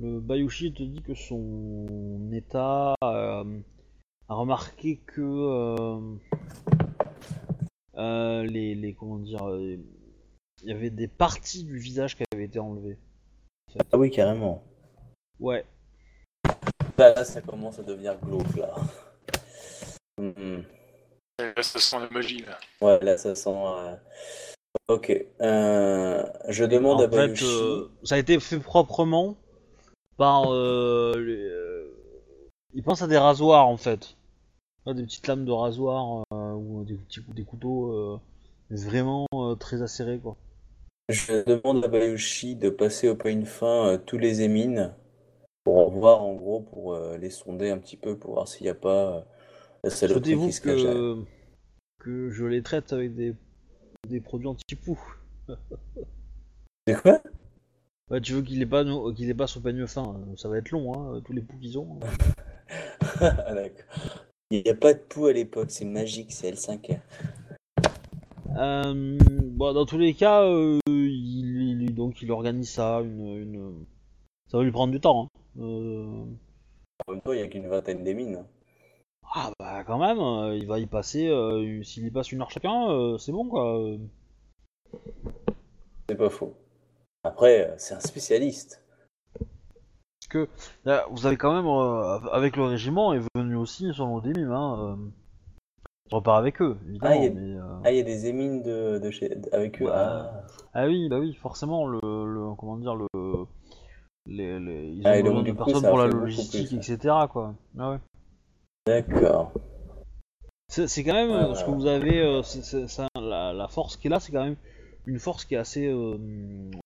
le 0.00 0.20
Bayushi 0.20 0.72
te 0.72 0.82
dit 0.82 1.02
que 1.02 1.14
son 1.14 2.30
état 2.32 2.94
euh, 3.02 3.60
a 4.28 4.34
remarqué 4.34 5.00
que 5.06 5.20
euh, 5.20 6.00
euh, 7.96 8.42
les, 8.44 8.94
comment 8.98 9.18
dire, 9.18 9.48
euh, 9.48 9.76
il 10.62 10.68
y 10.68 10.72
avait 10.72 10.90
des 10.90 11.08
parties 11.08 11.64
du 11.64 11.78
visage 11.78 12.16
qui 12.16 12.24
avaient 12.32 12.44
été 12.44 12.58
enlevées. 12.58 12.98
Ah 13.92 13.98
oui, 13.98 14.10
carrément. 14.10 14.62
Ouais. 15.40 15.64
Là, 16.98 17.14
là, 17.14 17.24
ça 17.24 17.40
commence 17.42 17.78
à 17.78 17.82
devenir 17.82 18.16
glauque, 18.20 18.56
là. 18.56 18.74
Hmm. 20.18 20.62
Là, 21.38 21.62
ça 21.62 21.78
sent 21.78 21.98
la 22.00 22.08
magie, 22.10 22.42
là. 22.42 22.58
Ouais, 22.80 22.98
là, 23.04 23.18
ça 23.18 23.34
sent. 23.34 23.50
euh, 23.54 23.96
Ok. 24.88 25.12
Euh, 25.40 26.24
je 26.48 26.64
demande 26.64 27.00
en 27.00 27.04
à 27.04 27.10
fait, 27.10 27.16
Bayushi. 27.28 27.44
euh, 27.44 27.88
ça 28.04 28.14
a 28.14 28.18
été 28.18 28.38
fait 28.40 28.58
proprement 28.60 29.36
par. 30.16 30.52
Euh, 30.52 31.14
les, 31.18 31.36
euh, 31.44 31.92
il 32.72 32.82
pense 32.82 33.02
à 33.02 33.06
des 33.08 33.18
rasoirs 33.18 33.66
en 33.66 33.76
fait. 33.76 34.16
Des 34.86 35.02
petites 35.02 35.26
lames 35.26 35.44
de 35.44 35.50
rasoir 35.50 36.22
euh, 36.32 36.52
ou 36.52 36.84
des, 36.84 36.94
petits, 36.94 37.20
des 37.34 37.42
couteaux 37.42 37.92
euh, 37.92 38.20
vraiment 38.70 39.26
euh, 39.34 39.56
très 39.56 39.82
acérés 39.82 40.18
quoi. 40.18 40.36
Je 41.08 41.44
demande 41.44 41.84
à 41.84 41.88
Bayushi 41.88 42.56
de 42.56 42.68
passer 42.68 43.08
au 43.08 43.14
peigne 43.14 43.44
fin 43.44 43.86
euh, 43.86 43.98
tous 43.98 44.18
les 44.18 44.42
émines 44.42 44.92
pour 45.62 45.86
en 45.86 45.88
voir, 45.88 46.22
en 46.22 46.34
gros, 46.34 46.60
pour 46.60 46.94
euh, 46.94 47.16
les 47.16 47.30
sonder 47.30 47.70
un 47.70 47.78
petit 47.78 47.96
peu, 47.96 48.16
pour 48.16 48.34
voir 48.34 48.48
s'il 48.48 48.64
n'y 48.64 48.70
a 48.70 48.74
pas 48.74 49.16
euh, 49.16 49.20
la 49.84 49.90
saloperie 49.90 50.36
qui 50.36 50.52
se 50.52 50.60
cache 50.60 50.82
que, 50.82 51.16
que 51.98 52.30
je 52.30 52.44
les 52.44 52.62
traite 52.62 52.92
avec 52.92 53.14
des, 53.14 53.34
des 54.08 54.20
produits 54.20 54.48
anti-poux? 54.48 55.00
C'est 56.88 57.00
quoi? 57.00 57.20
Ouais, 58.10 58.20
tu 58.20 58.32
veux 58.32 58.42
qu'il 58.42 58.58
les, 58.58 58.66
pas, 58.66 58.84
qu'il 58.84 59.26
les 59.26 59.34
passe 59.34 59.56
au 59.56 59.60
peigne 59.60 59.86
fin 59.86 60.02
euh, 60.02 60.36
Ça 60.36 60.48
va 60.48 60.58
être 60.58 60.70
long, 60.70 60.92
hein, 60.92 61.20
tous 61.24 61.32
les 61.32 61.40
poux 61.40 61.56
qu'ils 61.58 61.78
ont. 61.78 62.00
D'accord. 63.20 64.24
Il 64.50 64.62
n'y 64.62 64.70
a 64.70 64.74
pas 64.74 64.94
de 64.94 64.98
poux 64.98 65.26
à 65.26 65.32
l'époque, 65.32 65.70
c'est 65.70 65.84
magique, 65.84 66.32
c'est 66.32 66.50
L5R. 66.50 67.00
Euh, 68.56 69.18
bon, 69.18 69.72
dans 69.72 69.84
tous 69.84 69.98
les 69.98 70.14
cas, 70.14 70.44
euh, 70.44 70.78
il, 72.26 72.34
il- 72.34 72.46
donc 72.46 72.56
il 72.58 72.64
organise 72.70 72.70
ça, 72.70 73.00
une, 73.00 73.36
une... 73.36 73.86
ça 74.50 74.58
va 74.58 74.64
lui 74.64 74.72
prendre 74.72 74.92
du 74.92 75.00
temps. 75.00 75.24
Hein. 75.24 75.62
Euh, 75.62 76.24
En 77.08 77.12
même 77.12 77.20
temps, 77.22 77.32
il 77.32 77.36
n'y 77.38 77.42
a 77.42 77.48
qu'une 77.48 77.68
vingtaine 77.68 78.04
d'émines. 78.04 78.44
Ah 79.34 79.50
bah 79.58 79.84
quand 79.84 79.98
même, 79.98 80.18
euh, 80.20 80.56
il 80.56 80.66
va 80.66 80.78
y 80.78 80.86
passer, 80.86 81.28
euh, 81.28 81.82
s'il 81.82 82.06
y 82.06 82.10
passe 82.10 82.32
une 82.32 82.42
heure 82.42 82.50
chacun, 82.50 83.16
c'est 83.18 83.32
bon 83.32 83.48
quoi. 83.48 83.80
C'est 86.08 86.16
pas 86.16 86.30
faux. 86.30 86.54
Après, 87.24 87.74
c'est 87.78 87.94
un 87.94 88.00
spécialiste. 88.00 88.82
Parce 89.38 90.28
que 90.30 90.48
là, 90.84 91.06
vous 91.10 91.26
avez 91.26 91.36
quand 91.36 91.54
même, 91.54 91.66
avec 92.32 92.56
le 92.56 92.64
régiment, 92.64 93.12
est 93.14 93.22
venu 93.34 93.56
aussi 93.56 93.92
sur 93.94 94.06
nos 94.06 94.20
démimes, 94.20 94.52
hein. 94.52 94.98
Je 96.10 96.14
repars 96.14 96.36
avec 96.36 96.62
eux, 96.62 96.76
évidemment, 96.88 97.14
Ah, 97.14 97.16
il 97.16 97.24
y 97.24 97.26
a- 97.26 97.30
mais... 97.30 97.58
euh, 97.58 97.80
Ah, 97.84 97.90
il 97.92 97.96
y 97.98 98.00
a 98.00 98.04
des 98.04 98.26
émines 98.26 98.62
de, 98.62 98.98
de 98.98 99.10
chez... 99.10 99.36
avec 99.52 99.82
eux. 99.82 99.88
Ah. 99.92 100.42
Ah 100.72 100.86
oui, 100.86 101.08
bah 101.08 101.18
oui, 101.18 101.34
forcément, 101.34 101.86
le, 101.86 101.98
le 102.00 102.54
comment 102.56 102.76
dire, 102.76 102.94
le, 102.94 103.06
les, 104.26 104.60
les- 104.60 104.88
ils 104.88 105.00
ont 105.06 105.10
Ah, 105.10 105.16
donc, 105.16 105.24
besoin 105.24 105.42
de 105.42 105.52
personnes 105.52 105.82
pour 105.82 105.98
la 105.98 106.06
logistique, 106.06 106.68
plus, 106.68 106.76
etc. 106.92 107.14
quoi. 107.32 107.54
Ah 107.78 107.90
ouais. 107.92 107.98
D'accord. 108.86 109.52
C'est 110.68 111.04
quand 111.04 111.14
même 111.14 111.30
euh, 111.30 111.54
ce 111.54 111.64
que 111.64 111.70
vous 111.70 111.86
avez, 111.86 112.20
euh, 112.20 112.42
ça- 112.42 113.08
la, 113.20 113.52
la 113.52 113.68
force 113.68 113.96
qui 113.96 114.08
est 114.08 114.10
là, 114.10 114.20
c'est 114.20 114.30
quand 114.32 114.44
même 114.44 114.56
une 115.06 115.18
force 115.18 115.44
qui 115.44 115.54
est 115.54 115.58
assez 115.58 115.86
euh, 115.88 116.18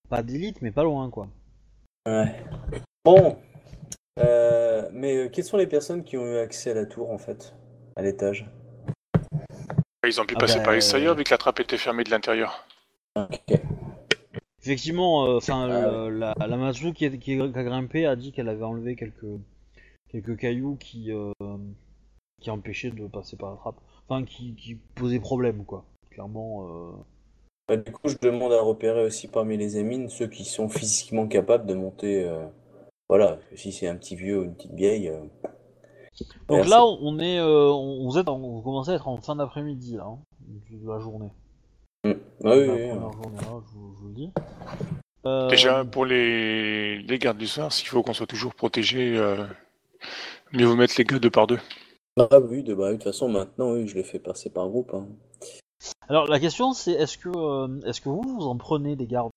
pas 0.09 0.23
d'élite, 0.23 0.63
mais 0.63 0.71
pas 0.71 0.85
loin 0.85 1.11
quoi. 1.11 1.29
Ouais. 2.07 2.35
Bon. 3.05 3.37
Mais 4.93 5.31
quelles 5.33 5.45
sont 5.45 5.57
les 5.57 5.67
personnes 5.67 6.05
qui 6.05 6.17
ont 6.19 6.27
eu 6.27 6.37
accès 6.39 6.71
à 6.71 6.75
la 6.75 6.87
tour 6.87 7.11
en 7.11 7.19
fait? 7.19 7.55
À 7.97 8.03
l'étage? 8.03 8.49
Ils 10.11 10.21
ont 10.21 10.27
pu 10.27 10.35
Ah 10.37 10.41
passer 10.41 10.59
bah, 10.59 10.65
par 10.65 10.73
l'extérieur 10.73 11.13
euh, 11.13 11.17
vu 11.17 11.23
que 11.25 11.31
la 11.31 11.39
trappe 11.39 11.61
était 11.61 11.79
fermée 11.79 12.03
de 12.03 12.11
l'intérieur. 12.11 12.67
Effectivement, 14.63 15.25
euh, 15.27 15.37
enfin 15.37 15.69
Ah 15.71 15.81
le- 16.09 16.11
la, 16.19 16.35
la 16.39 16.57
Matsu 16.57 16.93
qui, 16.93 17.07
a 17.07 17.09
grimpé 17.11 18.07
a 18.07 18.17
dit 18.17 18.33
qu'elle 18.33 18.49
avait 18.49 18.65
enlevé 18.65 18.97
quelques 18.97 19.39
quelques 20.11 20.37
cailloux 20.37 20.77
qui 20.77 21.13
euh, 21.13 21.33
qui 22.41 22.51
empêchaient 22.51 22.91
de 22.91 23.07
passer 23.07 23.37
par 23.37 23.51
la 23.51 23.57
trappe, 23.57 23.77
enfin 24.09 24.25
qui, 24.25 24.55
qui 24.55 24.75
posaient 24.97 25.21
problème 25.21 25.65
quoi. 25.65 25.85
Clairement. 26.11 26.67
euh, 26.67 26.93
Bah, 27.69 27.77
du 27.77 27.93
coup, 27.93 28.09
je 28.09 28.17
demande 28.21 28.53
à 28.53 28.61
repérer 28.61 29.05
aussi 29.05 29.29
parmi 29.29 29.57
les 29.57 29.79
émines 29.79 30.09
ceux 30.09 30.27
qui 30.27 30.45
sont 30.45 30.69
physiquement 30.69 31.29
capables 31.29 31.67
de 31.67 31.75
monter. 31.75 32.25
euh, 32.25 32.45
Voilà, 33.09 33.39
si 33.55 33.71
c'est 33.71 33.87
un 33.87 33.95
petit 33.97 34.17
vieux 34.17 34.41
ou 34.41 34.45
une 34.45 34.55
petite 34.57 34.75
vieille. 34.75 35.13
Donc 36.49 36.67
là, 36.67 36.85
on 36.85 37.19
est, 37.19 37.39
euh, 37.39 37.71
on, 37.71 38.09
vous 38.09 38.19
êtes, 38.19 38.29
en- 38.29 38.39
vous 38.39 38.63
commencez 38.63 38.91
à 38.91 38.95
être 38.95 39.09
en 39.09 39.17
fin 39.19 39.37
d'après-midi 39.37 39.97
là, 39.97 40.07
hein, 40.07 40.19
de 40.71 40.89
la 40.89 40.99
journée. 40.99 41.33
Ah 42.05 42.09
oui, 42.09 42.15
La 42.45 42.55
oui, 42.55 42.89
première 42.89 43.07
oui. 43.07 43.23
journée, 43.23 43.37
là, 43.39 43.61
je, 43.67 43.79
vous- 43.79 43.95
je 43.95 44.01
vous 44.01 44.09
le 44.09 44.15
dis. 44.15 44.31
Euh, 45.27 45.49
Déjà, 45.49 45.85
pour 45.85 46.07
les, 46.07 46.99
les 47.03 47.19
gardes 47.19 47.37
du 47.39 47.47
soir, 47.47 47.73
s'il 47.73 47.87
faut 47.89 48.03
qu'on 48.03 48.15
soit 48.15 48.27
toujours 48.27 48.55
protégé, 48.55 49.17
euh, 49.17 49.45
mieux 50.53 50.65
vaut 50.67 50.77
mettre 50.77 50.95
les 50.99 51.05
gars 51.05 51.19
deux 51.19 51.31
par 51.31 51.47
deux. 51.47 51.59
Ah 52.19 52.39
oui, 52.41 52.63
de, 52.63 52.75
bah, 52.75 52.89
de 52.89 52.95
toute 52.95 53.05
façon, 53.05 53.29
maintenant, 53.29 53.73
oui, 53.75 53.87
je 53.87 53.95
les 53.95 54.03
fais 54.03 54.19
passer 54.19 54.51
par 54.51 54.69
groupe. 54.69 54.93
hein. 54.95 55.07
Alors 56.09 56.27
la 56.27 56.41
question 56.41 56.73
c'est, 56.75 56.93
est-ce 56.93 57.17
que, 57.17 57.29
euh, 57.35 57.81
est-ce 57.87 58.01
que 58.03 58.09
vous 58.11 58.23
vous 58.23 58.47
en 58.47 58.57
prenez 58.57 58.97
des 58.97 59.07
gardes? 59.07 59.31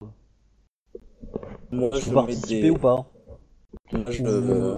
Moi, 1.72 1.90
Vous 1.94 2.00
je 2.00 2.10
mets 2.10 2.14
participez 2.16 2.62
des. 2.64 2.70
ou 2.72 2.78
pas? 2.78 3.06
Je, 4.10 4.24
euh, 4.26 4.76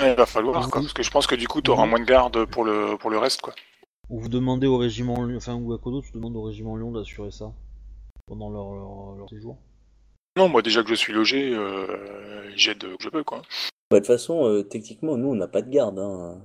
Ouais, 0.00 0.10
il 0.12 0.16
va 0.16 0.26
falloir, 0.26 0.68
quoi, 0.70 0.80
parce 0.82 0.92
que 0.92 1.02
je 1.02 1.10
pense 1.10 1.26
que 1.26 1.34
du 1.34 1.46
coup, 1.48 1.60
tu 1.62 1.70
auras 1.70 1.84
Mhm. 1.84 1.90
moins 1.90 2.00
de 2.00 2.04
gardes 2.04 2.44
pour 2.46 2.64
le, 2.64 2.96
pour 2.98 3.10
le 3.10 3.18
reste, 3.18 3.40
quoi. 3.42 3.54
Ou 4.10 4.20
vous 4.20 4.28
demandez 4.28 4.66
au 4.66 4.76
régiment, 4.76 5.24
Lyon- 5.24 5.36
enfin 5.38 5.54
ou 5.54 5.72
à 5.72 5.78
Kodo, 5.78 6.02
tu 6.02 6.12
demandes 6.12 6.36
au 6.36 6.42
régiment 6.42 6.76
Lyon 6.76 6.92
d'assurer 6.92 7.30
ça 7.30 7.52
pendant 8.26 8.50
leur, 8.50 8.72
leur, 8.74 9.16
leur 9.16 9.28
séjour? 9.28 9.56
Non, 10.36 10.48
moi, 10.48 10.62
déjà 10.62 10.82
que 10.82 10.88
je 10.88 10.94
suis 10.94 11.12
logé, 11.12 11.54
euh, 11.54 12.50
j'aide 12.56 12.80
que 12.80 12.96
je 13.00 13.08
peux, 13.08 13.22
quoi. 13.24 13.38
bah, 13.90 13.98
de 13.98 13.98
toute 13.98 14.06
façon, 14.08 14.46
euh, 14.48 14.62
techniquement, 14.62 15.16
nous, 15.16 15.28
on 15.28 15.34
n'a 15.36 15.46
pas 15.48 15.62
de 15.62 15.70
garde. 15.70 15.98
hein. 15.98 16.40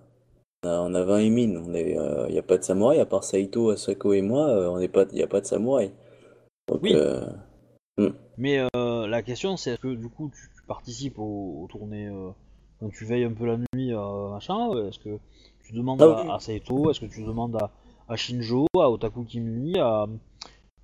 On, 0.63 0.67
a, 0.69 0.79
on 0.81 0.93
a 0.93 1.03
20 1.03 1.19
émines. 1.19 1.63
Il 1.75 2.31
n'y 2.33 2.37
a 2.37 2.43
pas 2.43 2.57
de 2.57 2.63
samouraï, 2.63 2.99
à 2.99 3.05
part 3.05 3.23
Saito, 3.23 3.69
Asako 3.71 4.13
et 4.13 4.21
moi, 4.21 4.45
on 4.71 4.77
n'est 4.79 4.89
pas, 4.89 5.05
il 5.11 5.15
n'y 5.15 5.23
a 5.23 5.27
pas 5.27 5.41
de 5.41 5.45
samouraï. 5.45 5.91
Donc, 6.67 6.81
Oui. 6.83 6.93
euh, 6.93 7.25
Mais 8.37 8.63
euh, 8.75 9.07
la 9.07 9.21
question 9.23 9.57
c'est 9.57 9.71
est-ce 9.71 9.81
que 9.81 9.95
du 9.95 10.07
coup 10.07 10.31
tu 10.33 10.49
participes 10.69 11.19
aux, 11.19 11.63
aux 11.63 11.67
tournées, 11.67 12.07
euh, 12.07 12.29
quand 12.79 12.89
tu 12.89 13.03
veilles 13.03 13.25
un 13.25 13.33
peu 13.33 13.45
la 13.45 13.57
nuit, 13.57 13.93
euh, 13.93 14.29
machin, 14.29 14.71
est-ce 14.87 14.99
que 14.99 15.17
tu 15.65 15.73
demandes 15.73 16.01
Ah 16.01 16.05
à, 16.05 16.23
oui. 16.23 16.29
à 16.31 16.39
Saito, 16.39 16.89
est-ce 16.89 17.01
que 17.01 17.07
tu 17.07 17.23
demandes 17.23 17.57
à, 17.57 17.71
à 18.07 18.15
Shinjo, 18.15 18.67
à 18.77 18.89
Otaku 18.89 19.25
Kimli, 19.25 19.77
à, 19.79 20.05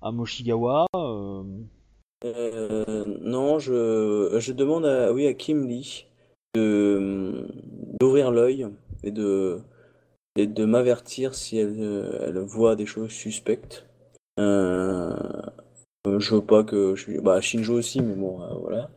à 0.02 0.12
Moshigawa 0.12 0.86
euh, 0.96 1.44
non, 3.20 3.58
je, 3.58 4.36
je 4.38 4.52
demande 4.52 4.84
à, 4.86 5.12
oui, 5.12 5.26
à 5.26 5.34
Kim 5.34 5.66
Lee 5.66 6.06
de, 6.54 7.46
d'ouvrir 8.00 8.30
l'œil 8.30 8.66
et 9.04 9.10
de, 9.12 9.60
et 10.36 10.46
de 10.46 10.64
m'avertir 10.64 11.34
si 11.34 11.58
elle, 11.58 11.78
elle 12.26 12.38
voit 12.38 12.74
des 12.74 12.86
choses 12.86 13.10
suspectes. 13.10 13.86
Euh, 14.40 15.14
euh, 16.06 16.18
je 16.20 16.34
veux 16.34 16.44
pas 16.44 16.64
que 16.64 16.94
je, 16.94 17.18
bah, 17.20 17.40
Shinjo 17.40 17.74
aussi, 17.74 18.00
mais 18.00 18.14
bon, 18.14 18.40
euh, 18.42 18.54
voilà. 18.60 18.90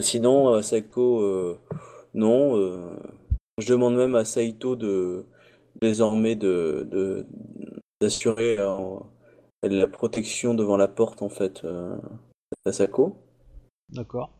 Sinon, 0.00 0.54
euh, 0.54 0.62
Sako, 0.62 1.20
euh, 1.22 1.58
non. 2.14 2.56
je 3.58 3.68
demande 3.72 3.96
même 3.96 4.14
à 4.14 4.24
Saito 4.24 4.76
de 4.76 5.24
désormais 5.80 6.34
de, 6.36 7.26
d'assurer 8.00 8.56
la 9.62 9.86
protection 9.86 10.54
devant 10.54 10.76
la 10.76 10.88
porte 10.88 11.22
en 11.22 11.28
fait. 11.28 11.64
à 12.64 12.72
Sako. 12.72 13.16
D'accord. 13.90 14.30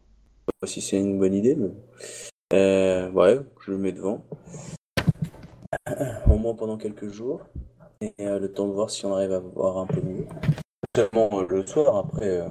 Je 0.40 0.52
sais 0.52 0.58
pas 0.60 0.66
si 0.66 0.80
c'est 0.80 0.98
une 0.98 1.18
bonne 1.18 1.34
idée, 1.34 1.56
mais 1.56 3.08
ouais, 3.14 3.40
je 3.64 3.70
le 3.70 3.78
mets 3.78 3.92
devant. 3.92 4.24
Au 6.30 6.36
moins 6.36 6.54
pendant 6.54 6.78
quelques 6.78 7.08
jours. 7.08 7.42
Et 8.00 8.12
le 8.18 8.52
temps 8.52 8.68
de 8.68 8.72
voir 8.72 8.90
si 8.90 9.04
on 9.06 9.14
arrive 9.14 9.32
à 9.32 9.40
voir 9.40 9.78
un 9.78 9.86
peu 9.86 10.00
mieux. 10.00 10.26
Notamment 10.98 11.40
euh, 11.40 11.46
le 11.48 11.66
soir 11.66 11.96
après. 11.96 12.26
euh. 12.28 12.48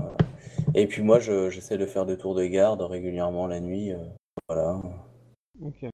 Et 0.75 0.87
puis 0.87 1.01
moi, 1.01 1.19
je- 1.19 1.49
j'essaie 1.49 1.77
de 1.77 1.85
faire 1.85 2.05
des 2.05 2.17
tours 2.17 2.35
de 2.35 2.45
garde 2.45 2.81
régulièrement 2.81 3.47
la 3.47 3.59
nuit. 3.59 3.91
euh, 3.91 3.97
Voilà. 4.47 4.79
Ok. 5.61 5.89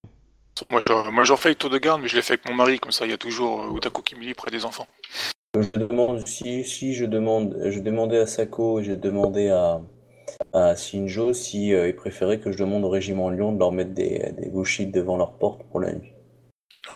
Moi, 0.69 0.83
je, 0.87 1.09
moi, 1.09 1.23
je 1.23 1.33
refais 1.33 1.49
le 1.49 1.55
tour 1.55 1.69
de 1.69 1.77
garde, 1.79 2.01
mais 2.01 2.07
je 2.07 2.15
l'ai 2.15 2.21
fait 2.21 2.33
avec 2.33 2.47
mon 2.47 2.53
mari, 2.55 2.79
comme 2.79 2.91
ça, 2.91 3.05
il 3.05 3.11
y 3.11 3.13
a 3.13 3.17
toujours 3.17 3.63
euh, 3.63 3.69
Otaku 3.69 4.01
Kimili 4.03 4.33
près 4.33 4.51
des 4.51 4.65
enfants. 4.65 4.87
Je 5.59 5.69
demande 5.79 6.25
si, 6.27 6.63
si 6.63 6.93
je 6.93 7.05
demande, 7.05 7.59
je 7.65 7.79
demandais 7.79 8.19
à 8.19 8.27
Sako 8.27 8.79
et 8.79 8.83
j'ai 8.83 8.95
demandé 8.95 9.49
à, 9.49 9.81
à 10.53 10.75
Shinjo 10.75 11.33
si 11.33 11.73
euh, 11.73 11.87
ils 11.87 11.95
préféraient 11.95 12.39
que 12.39 12.51
je 12.51 12.57
demande 12.57 12.83
au 12.83 12.89
régiment 12.89 13.29
Lyon 13.29 13.51
de 13.51 13.59
leur 13.59 13.71
mettre 13.71 13.91
des, 13.91 14.31
des 14.37 14.85
devant 14.85 15.17
leur 15.17 15.33
porte 15.33 15.63
pour 15.69 15.79
la 15.79 15.93
nuit. 15.93 16.11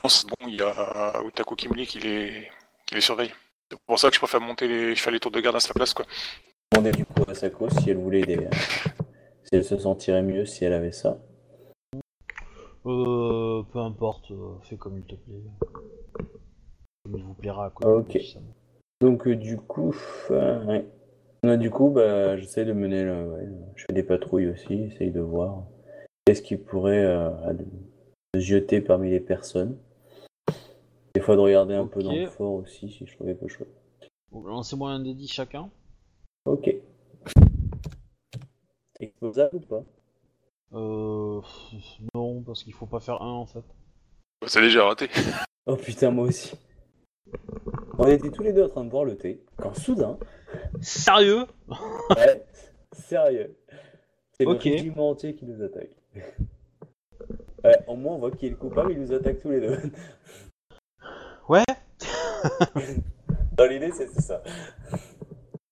Non, 0.04 0.10
c'est 0.10 0.28
bon, 0.28 0.48
il 0.48 0.56
y 0.56 0.62
a 0.62 1.22
Otaku 1.24 1.56
Kimili 1.56 1.86
qui 1.88 2.00
les, 2.00 2.48
qui 2.86 2.96
les 2.96 3.02
surveille. 3.02 3.32
C'est 3.70 3.80
pour 3.86 4.00
ça 4.00 4.10
que 4.10 4.16
je 4.16 4.20
préfère 4.20 4.42
monter 4.42 4.68
les, 4.68 4.96
je 4.96 5.02
fais 5.02 5.12
les 5.12 5.20
tours 5.20 5.32
de 5.32 5.40
garde 5.42 5.56
à 5.56 5.60
sa 5.60 5.74
place, 5.74 5.94
quoi. 5.94 6.06
J'ai 6.10 6.80
demandé 6.80 6.92
du 6.98 7.06
coup 7.06 7.24
à 7.28 7.34
Sako 7.34 7.70
si 7.70 7.90
elle 7.90 7.98
voulait 7.98 8.22
des, 8.26 8.48
si 9.44 9.50
elle 9.54 9.64
se 9.64 9.78
sentirait 9.78 10.22
mieux 10.24 10.46
si 10.46 10.64
elle 10.66 10.74
avait 10.74 10.92
ça. 10.92 11.18
Euh, 12.86 13.64
peu 13.72 13.80
importe, 13.80 14.32
euh, 14.32 14.56
fais 14.64 14.78
comme 14.78 14.98
il 14.98 15.04
te 15.04 15.16
plaît. 15.16 15.42
Comme 17.04 17.16
il 17.18 17.24
vous 17.24 17.34
plaira, 17.34 17.70
quoi. 17.72 17.98
Ok. 17.98 18.18
Donc 19.02 19.28
euh, 19.28 19.36
du 19.36 19.58
coup, 19.58 19.94
euh, 20.32 20.64
ouais. 20.66 20.86
Ouais, 21.44 21.58
du 21.58 21.70
coup, 21.70 21.90
bah, 21.90 22.36
j'essaie 22.38 22.66
de 22.66 22.74
mener, 22.74 23.04
le- 23.04 23.28
ouais, 23.30 23.48
je 23.76 23.86
fais 23.86 23.94
des 23.94 24.04
patrouilles 24.04 24.48
aussi, 24.48 24.90
j'essaye 24.90 25.12
de 25.12 25.20
voir 25.22 25.64
qu'est-ce 26.26 26.42
qui 26.42 26.58
pourrait 26.58 27.04
euh, 27.06 27.30
se 28.36 28.40
jeter 28.40 28.82
parmi 28.82 29.12
les 29.12 29.20
personnes. 29.20 29.78
Des 31.18 31.24
fois 31.24 31.36
de 31.36 31.42
regarder 31.42 31.74
un 31.74 31.88
peu 31.88 32.04
dans 32.04 32.14
le 32.14 32.28
fort 32.28 32.54
aussi 32.54 32.92
si 32.92 33.08
je 33.08 33.16
trouve 33.16 33.26
quelque 33.26 33.48
chose. 33.48 33.66
Lancez-moi 34.32 34.92
un 34.92 35.00
dédit 35.00 35.28
chacun. 35.28 35.72
Ok. 36.46 36.70
Exposable 39.00 39.56
ou 39.56 39.60
pas? 39.62 39.84
Euh, 40.74 41.42
non, 42.14 42.44
parce 42.44 42.64
qu'il 42.64 42.74
faut 42.74 42.86
pas 42.86 43.00
faire 43.00 43.20
un 43.24 43.32
en 43.32 43.48
fait. 43.48 43.64
Bah, 44.40 44.48
C'est 44.48 44.62
déjà 44.62 44.86
raté. 44.86 45.10
Oh 45.66 45.76
putain, 45.76 46.12
moi 46.12 46.28
aussi. 46.28 46.56
On 47.98 48.08
était 48.08 48.30
tous 48.30 48.44
les 48.44 48.54
deux 48.54 48.66
en 48.66 48.70
train 48.70 48.86
de 48.86 48.90
boire 48.92 49.04
le 49.04 49.18
thé, 49.18 49.44
quand 49.58 49.74
soudain, 49.74 50.20
Sérieux? 50.80 51.46
Ouais, 52.12 52.46
sérieux, 52.94 53.58
c'est 54.32 54.46
le 54.46 54.52
régiment 54.52 55.10
entier 55.10 55.36
qui 55.36 55.46
nous 55.46 55.62
attaque. 55.62 55.90
Ouais, 57.66 57.78
au 57.88 57.96
moins 57.98 58.14
on 58.14 58.20
voit 58.20 58.32
qui 58.32 58.46
est 58.46 58.52
le 58.52 58.56
coupable, 58.56 58.94
il 58.94 59.02
nous 59.02 59.12
attaque 59.12 59.42
tous 59.42 59.50
les 59.50 59.60
deux. 59.60 59.78
Ouais 61.50 61.64
Dans 63.58 63.66
l'idée, 63.66 63.92
c'est 63.92 64.10
ça. 64.22 64.42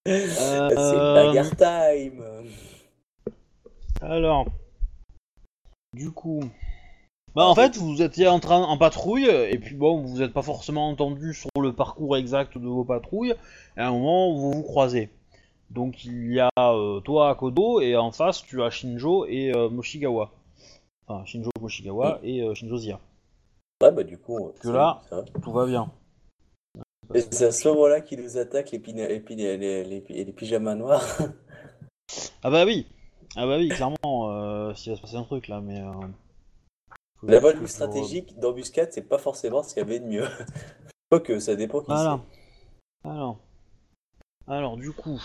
Euh, 0.07 0.27
C'est 0.27 0.95
bagarre 0.95 1.55
time 1.55 2.23
Alors. 4.01 4.47
Du 5.93 6.11
coup. 6.11 6.41
Bah 7.35 7.45
en 7.45 7.55
fait, 7.55 7.75
vous 7.75 8.01
étiez 8.01 8.27
en 8.29 8.39
train 8.39 8.63
en 8.63 8.77
patrouille, 8.77 9.27
et 9.27 9.57
puis 9.59 9.75
bon, 9.75 10.01
vous 10.01 10.19
n'êtes 10.19 10.31
pas 10.31 10.41
forcément 10.41 10.87
entendu 10.87 11.33
sur 11.33 11.49
le 11.61 11.73
parcours 11.73 12.15
exact 12.15 12.57
de 12.57 12.67
vos 12.67 12.85
patrouilles, 12.85 13.33
et 13.75 13.81
à 13.81 13.89
un 13.89 13.91
moment, 13.91 14.33
vous 14.33 14.53
vous 14.53 14.63
croisez. 14.63 15.09
Donc 15.69 16.05
il 16.05 16.31
y 16.31 16.39
a 16.39 16.49
euh, 16.57 17.01
toi 17.01 17.29
à 17.29 17.35
Kodo, 17.35 17.81
et 17.81 17.97
en 17.97 18.11
face, 18.11 18.45
tu 18.45 18.63
as 18.63 18.69
Shinjo 18.69 19.25
et 19.25 19.51
euh, 19.53 19.69
Moshigawa. 19.69 20.31
Enfin, 21.07 21.25
Shinjo 21.25 21.49
Moshigawa 21.59 22.19
et 22.23 22.41
euh, 22.41 22.53
Shinjo 22.53 22.77
Zia. 22.77 22.99
Ouais, 23.83 23.91
bah 23.91 24.03
du 24.03 24.17
coup, 24.17 24.51
Que 24.61 24.69
là- 24.69 25.01
ça. 25.09 25.23
Tout 25.41 25.51
va 25.51 25.65
bien. 25.65 25.91
Et 27.13 27.21
c'est 27.21 27.45
à 27.45 27.51
ce 27.51 27.67
moment-là 27.69 28.01
qu'il 28.01 28.21
nous 28.21 28.37
attaque 28.37 28.71
les, 28.71 28.79
pina- 28.79 29.07
les, 29.07 29.19
les, 29.19 29.57
les- 29.57 29.83
les- 30.01 30.23
les 30.25 30.33
pyjamas 30.33 30.75
noirs. 30.75 31.03
Ah 32.43 32.51
bah 32.51 32.63
oui 32.65 32.87
Ah 33.35 33.47
bah 33.47 33.57
oui, 33.57 33.67
clairement, 33.69 34.29
euh, 34.29 34.73
s'il 34.75 34.91
va 34.91 34.95
se 34.97 35.01
passer 35.01 35.15
un 35.15 35.23
truc 35.23 35.47
là, 35.47 35.59
mais... 35.59 35.81
Euh, 35.81 35.91
La 37.23 37.39
voie 37.39 37.51
plus 37.51 37.61
pour- 37.61 37.69
stratégique 37.69 38.37
d'embuscade, 38.39 38.89
c'est 38.91 39.01
pas 39.01 39.17
forcément 39.17 39.63
ce 39.63 39.73
qu'il 39.73 39.81
y 39.81 39.85
avait 39.85 39.99
de 39.99 40.05
mieux. 40.05 40.27
Quoique, 41.09 41.39
ça 41.39 41.55
dépend 41.55 41.79
qui 41.81 41.87
Voilà. 41.87 42.21
Alors. 43.03 43.39
Alors, 44.47 44.77
du 44.77 44.91
coup, 44.91 45.19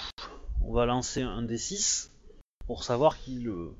on 0.64 0.72
va 0.72 0.86
lancer 0.86 1.20
un 1.22 1.42
D6 1.44 2.10
pour 2.66 2.82
savoir 2.84 3.18
qui 3.18 3.38
le 3.40 3.74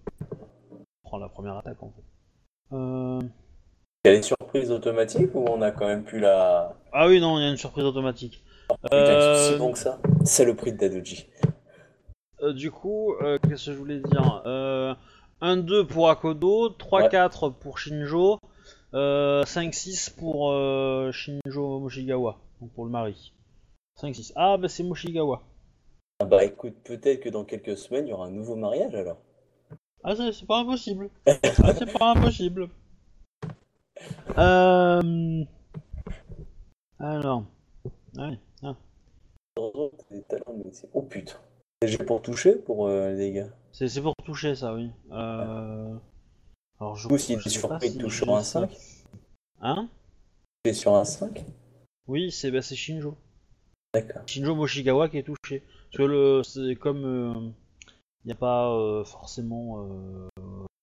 prend 1.03 1.17
la 1.19 1.29
première 1.31 1.57
attaque 1.57 1.83
en 1.83 1.91
fait. 1.91 2.75
Euh... 2.77 3.21
c'est. 4.05 4.11
Il 4.11 4.13
y 4.13 4.17
a 4.17 4.17
des 4.19 4.23
surprises 4.23 4.71
automatiques 4.71 5.35
ou 5.35 5.45
on 5.49 5.63
a 5.63 5.71
quand 5.71 5.87
même 5.87 6.05
pu 6.05 6.19
la. 6.21 6.77
Ah 6.93 7.07
oui, 7.09 7.21
non, 7.21 7.39
il 7.39 7.43
y 7.43 7.47
a 7.47 7.51
une 7.51 7.57
surprise 7.57 7.85
automatique. 7.85 8.43
Putain, 8.85 8.97
Euh, 8.97 9.59
si 9.59 9.73
que 9.73 9.79
ça. 9.79 9.99
C'est 10.25 10.45
le 10.45 10.55
prix 10.55 10.73
de 10.73 10.79
Dadoji. 10.79 11.27
euh, 12.43 12.53
du 12.53 12.71
coup, 12.71 13.15
euh, 13.21 13.39
qu'est-ce 13.43 13.67
que 13.67 13.73
je 13.73 13.79
voulais 13.79 14.01
dire? 14.01 14.43
Euh, 14.47 14.95
1-2 15.43 15.87
pour 15.87 16.09
Akodo, 16.11 16.71
3-4 16.71 17.53
pour 17.55 17.79
Shinjo, 17.79 18.39
euh, 18.95 19.45
5-6 19.45 20.11
pour 20.17 20.51
euh, 20.53 21.11
Shinjo 21.13 21.81
Moshigawa, 21.81 22.39
donc 22.61 22.71
pour 22.73 22.85
le 22.85 22.91
mari. 22.91 23.33
5-6. 24.01 24.33
Ah, 24.37 24.57
bah 24.57 24.69
c'est 24.69 24.83
Moshigawa. 24.85 25.43
Ah 26.21 26.25
bah 26.27 26.45
écoute, 26.45 26.75
peut-être 26.85 27.21
que 27.21 27.29
dans 27.29 27.45
quelques 27.45 27.77
semaines, 27.77 28.07
il 28.07 28.11
y 28.11 28.13
aura 28.13 28.27
un 28.27 28.31
nouveau 28.31 28.55
mariage 28.57 28.95
alors. 28.95 29.19
Ah, 30.05 30.15
c'est 30.17 30.33
c'est 30.33 30.47
pas 30.47 30.59
impossible. 30.61 31.11
ah, 31.27 31.75
c'est 31.77 31.99
pas 31.99 32.13
impossible. 32.13 32.69
Euh... 34.39 35.45
Alors. 36.99 37.45
Ouais. 38.17 38.39
ah. 38.63 38.77
De. 39.57 39.63
Oh 40.93 41.03
putain. 41.03 41.37
J'ai 41.85 41.99
pour 41.99 42.23
toucher 42.23 42.57
pour 42.57 42.87
euh, 42.89 43.13
les 43.13 43.33
gars. 43.33 43.49
C'est 43.73 43.89
c'est 43.89 44.03
pour 44.03 44.15
toucher 44.25 44.55
ça, 44.55 44.75
oui. 44.75 44.91
Euh... 45.13 45.95
Alors, 46.79 46.97
je, 46.97 47.09
je 47.09 47.15
est 47.15 47.19
sais 47.19 47.49
surpris, 47.51 47.79
pas 47.79 47.87
il 47.87 47.93
si 47.93 47.99
touche 47.99 48.19
j'ai 48.19 48.25
sur 48.25 48.35
un 48.37 48.43
ça. 48.43 48.61
5. 48.61 48.77
Hein? 49.63 49.89
Il 50.65 50.71
est 50.71 50.75
sur 50.75 50.95
un 50.95 51.05
5 51.05 51.45
Oui, 52.07 52.31
c'est 52.31 52.51
bah, 52.51 52.63
c'est 52.63 52.77
Shinjo. 52.77 53.17
D'accord. 53.95 54.23
Shinjo 54.27 54.55
Moshigawa 54.55 55.09
qui 55.09 55.19
est 55.19 55.23
touché. 55.23 55.61
Parce 55.61 55.97
que 55.97 56.03
le, 56.03 56.43
c'est 56.43 56.77
comme 56.77 57.55
il 58.25 58.27
n'y 58.27 58.33
a 58.33 58.37
pas 58.37 58.71
euh, 58.75 59.05
forcément 59.05 59.83
euh, 59.83 60.29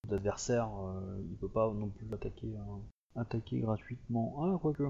d'adversaire, 0.07 0.69
euh, 0.87 1.21
il 1.29 1.37
peut 1.37 1.49
pas 1.49 1.71
non 1.71 1.89
plus 1.89 2.07
attaquer, 2.11 2.47
euh, 2.47 2.77
attaquer 3.17 3.59
gratuitement. 3.59 4.35
Ah, 4.41 4.57
quoique. 4.61 4.83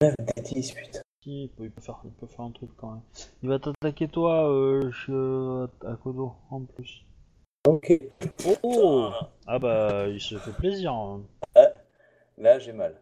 Des 0.00 0.42
10, 0.42 0.72
putain. 0.72 1.00
Si, 1.24 1.44
il 1.44 1.48
peut, 1.48 1.64
il 1.64 1.70
peut 1.70 1.80
faire, 1.80 1.98
il 2.04 2.10
peut 2.12 2.26
faire 2.26 2.44
un 2.44 2.50
truc 2.52 2.70
quand 2.76 2.92
même. 2.92 3.00
Il 3.42 3.48
va 3.48 3.58
t'attaquer 3.58 4.08
toi, 4.08 4.48
euh, 4.50 4.90
chez- 4.92 5.12
à 5.86 5.96
Kodo, 5.96 6.32
en 6.50 6.60
plus. 6.60 7.04
Ok. 7.66 7.98
Oh 8.62 9.10
Ah 9.46 9.58
bah, 9.58 10.06
il 10.08 10.20
se 10.20 10.38
fait 10.38 10.52
plaisir. 10.52 10.92
hein. 10.92 11.22
Là, 12.38 12.58
j'ai 12.60 12.72
mal. 12.72 12.94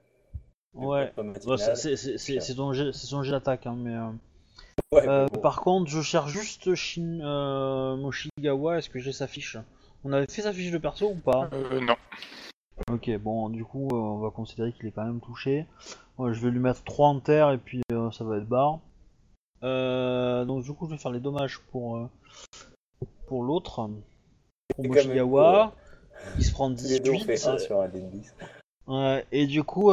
Ouais. 0.74 1.12
C'est- 1.56 1.77
c'est 1.77 1.97
c'est- 1.97 2.18
c'est- 2.18 2.40
c'est 2.40 2.55
ton 2.55 2.73
jet- 2.73 2.93
c'est 2.93 3.06
son 3.06 3.23
jet 3.23 3.32
d'attaque, 3.32 3.66
hein, 3.66 3.77
mais... 3.77 3.94
euh, 3.94 4.10
Ouais, 4.93 5.09
Euh, 5.09 5.27
bon. 5.32 5.40
Par 5.40 5.60
contre, 5.62 5.90
je 5.90 6.01
cherche 6.01 6.31
juste 6.32 6.74
Shin 6.74 7.18
euh, 7.20 7.97
Moshigawa. 7.97 8.78
Est-ce 8.78 8.89
que 8.89 8.98
j'ai 9.01 9.12
sa 9.12 9.27
fiche? 9.27 9.56
On 10.05 10.12
avait 10.12 10.27
fait 10.31 10.43
sa 10.43 10.52
fiche 10.52 10.70
de 10.70 10.78
perso 10.78 11.10
ou 11.10 11.16
pas? 11.16 11.51
Euh, 11.52 11.81
non. 11.81 11.97
Ok, 12.90 13.10
bon, 13.18 13.48
du 13.48 13.64
coup, 13.64 13.88
euh, 13.88 13.96
on 13.96 14.18
va 14.18 14.30
considérer 14.30 14.72
qu'il 14.72 14.86
est 14.86 14.92
quand 14.92 15.04
même 15.04 15.20
touché. 15.20 15.66
Ouais, 16.18 16.32
je 16.34 16.40
vais 16.40 16.50
lui 16.50 16.60
mettre 16.60 16.84
3 16.84 17.08
en 17.08 17.20
terre 17.20 17.50
et 17.50 17.58
puis 17.58 17.80
euh, 17.90 18.10
ça 18.10 18.24
va 18.24 18.36
être 18.36 18.46
barre. 18.46 18.80
Euh, 19.62 20.44
donc, 20.44 20.62
du 20.62 20.72
coup, 20.72 20.86
je 20.86 20.92
vais 20.92 20.98
faire 20.98 21.10
les 21.10 21.20
dommages 21.20 21.60
pour, 21.70 22.08
pour 23.26 23.42
l'autre. 23.42 23.88
Pour 24.74 24.84
Moshigawa. 24.86 25.74
Il 26.38 26.44
se 26.44 26.52
prend 26.52 26.72
Tous 26.74 26.84
les 26.84 27.00
deux, 27.00 27.10
on 27.12 27.14
18. 27.14 27.38
fait 27.38 27.48
1 27.48 27.58
sur 27.58 27.80
un 27.80 27.88
dé 27.88 28.00
de 28.00 28.08
10. 28.08 28.34
Ouais, 28.86 29.26
et 29.32 29.46
du 29.46 29.64
coup, 29.64 29.90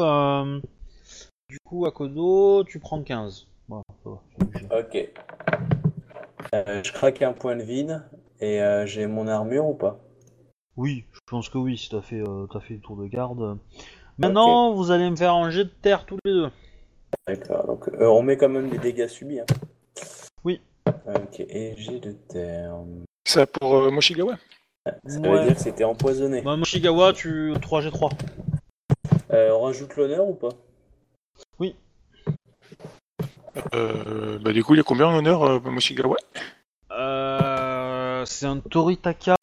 du 1.50 1.58
coup, 1.66 1.86
Akodo, 1.86 2.64
tu 2.66 2.80
prends 2.80 3.02
15. 3.02 3.48
Voilà, 3.70 3.84
ça 4.04 4.10
va, 4.10 4.22
c'est 4.36 4.44
obligé. 4.44 4.68
Ok. 4.78 5.10
Je 6.84 6.92
craque 6.92 7.22
un 7.22 7.34
point 7.34 7.56
de 7.56 7.64
vide 7.64 8.04
et 8.40 8.60
j'ai 8.86 9.08
mon 9.08 9.28
armure 9.28 9.66
ou 9.66 9.74
pas? 9.74 10.00
Oui, 10.76 11.06
je 11.14 11.20
pense 11.28 11.50
que 11.50 11.58
oui, 11.58 11.78
si 11.78 11.90
t'as 11.90 12.02
fait, 12.02 12.22
euh, 12.22 12.48
t'as 12.52 12.60
fait 12.60 12.74
le 12.76 12.80
tour 12.80 12.98
de 12.98 13.06
garde. 13.08 13.58
Maintenant, 14.18 14.74
vous 14.74 14.92
allez 14.92 15.10
me 15.10 15.16
faire 15.16 15.34
un 15.36 15.50
jet 15.50 15.66
de 15.66 15.70
terre 15.70 16.06
tous 16.06 16.18
les 16.26 16.32
deux. 16.32 16.50
D'accord, 17.28 17.66
donc 17.66 17.88
euh, 17.90 18.08
on 18.08 18.24
met 18.24 18.38
quand 18.38 18.50
même 18.50 18.70
des 18.70 18.80
dégâts 18.80 19.08
subis. 19.08 19.40
Hein. 19.40 19.46
Oui. 20.44 20.62
Ok, 20.88 21.40
et 21.40 21.76
j'ai 21.78 22.00
de 22.00 22.12
terre. 22.12 22.76
Ça 23.26 23.46
pour 23.46 23.76
euh, 23.76 23.92
Moshigawa? 23.92 24.36
Ça 24.86 25.20
Ouais. 25.20 25.30
veut 25.30 25.44
dire 25.46 25.56
que 25.56 25.62
c'était 25.62 25.84
empoisonné. 25.84 26.42
Bah, 26.42 26.58
Moshigawa, 26.58 27.14
tu 27.14 27.54
3G3. 27.54 28.12
Euh, 29.32 29.52
on 29.54 29.62
rajoute 29.62 29.96
l'honneur 29.96 30.28
ou 30.28 30.34
pas? 30.34 30.50
Euh, 33.76 34.40
Bah 34.40 34.52
du 34.52 34.64
coup, 34.64 34.74
il 34.74 34.78
y 34.78 34.80
a 34.80 34.84
combien 34.84 35.08
en 35.08 35.16
honneur 35.16 35.44
euh, 35.44 35.60
Moshigawa? 35.60 36.18
Euh, 36.92 38.26
c'est 38.26 38.46
un 38.48 38.60
Toritaka. 38.60 39.36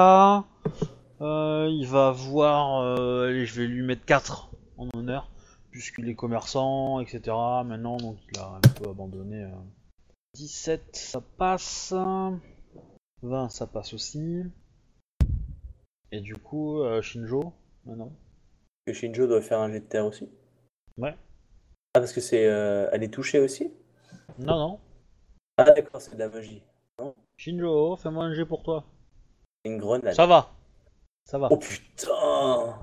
Euh, 1.21 1.69
il 1.71 1.87
va 1.87 2.09
avoir. 2.09 2.81
euh, 2.83 3.29
allez, 3.29 3.47
je 3.47 3.61
vais 3.61 3.67
lui 3.67 3.83
mettre 3.83 4.05
4 4.05 4.51
en 4.79 4.89
honneur, 4.95 5.31
puisqu'il 5.71 6.09
est 6.09 6.15
commerçant, 6.15 7.01
etc. 7.01 7.21
Maintenant, 7.65 7.97
donc 7.99 8.19
il 8.33 8.39
a 8.39 8.47
un 8.49 8.61
peu 8.61 8.89
abandonné. 8.89 9.43
euh. 9.45 9.51
17, 10.35 10.97
ça 10.97 11.21
passe. 11.21 11.93
20, 13.23 13.49
ça 13.51 13.67
passe 13.67 13.93
aussi. 13.93 14.45
Et 16.13 16.21
du 16.21 16.37
coup, 16.37 16.81
euh, 16.81 17.03
Shinjo, 17.03 17.53
maintenant. 17.85 18.13
Que 18.87 18.93
Shinjo 18.95 19.27
doit 19.27 19.43
faire 19.43 19.61
un 19.61 19.71
jet 19.71 19.81
de 19.81 19.85
terre 19.85 20.07
aussi 20.07 20.29
Ouais. 20.97 21.15
Ah, 21.95 22.01
parce 22.01 22.13
que 22.13 22.21
c'est. 22.21 22.47
euh, 22.47 22.89
elle 22.93 23.03
est 23.03 23.13
touchée 23.13 23.41
aussi? 23.41 23.73
Non, 24.39 24.57
non. 24.59 24.81
Ah, 25.59 25.65
d'accord, 25.65 26.01
c'est 26.01 26.15
de 26.15 26.19
la 26.19 26.29
magie. 26.29 26.63
Shinjo, 27.37 27.97
fais-moi 27.97 28.25
un 28.25 28.33
jet 28.35 28.47
pour 28.47 28.63
toi. 28.63 28.85
Une 29.65 29.77
grenade. 29.77 30.15
Ça 30.15 30.27
va. 30.27 30.51
Ça 31.25 31.39
va. 31.39 31.49
Oh 31.51 31.57
putain 31.57 32.75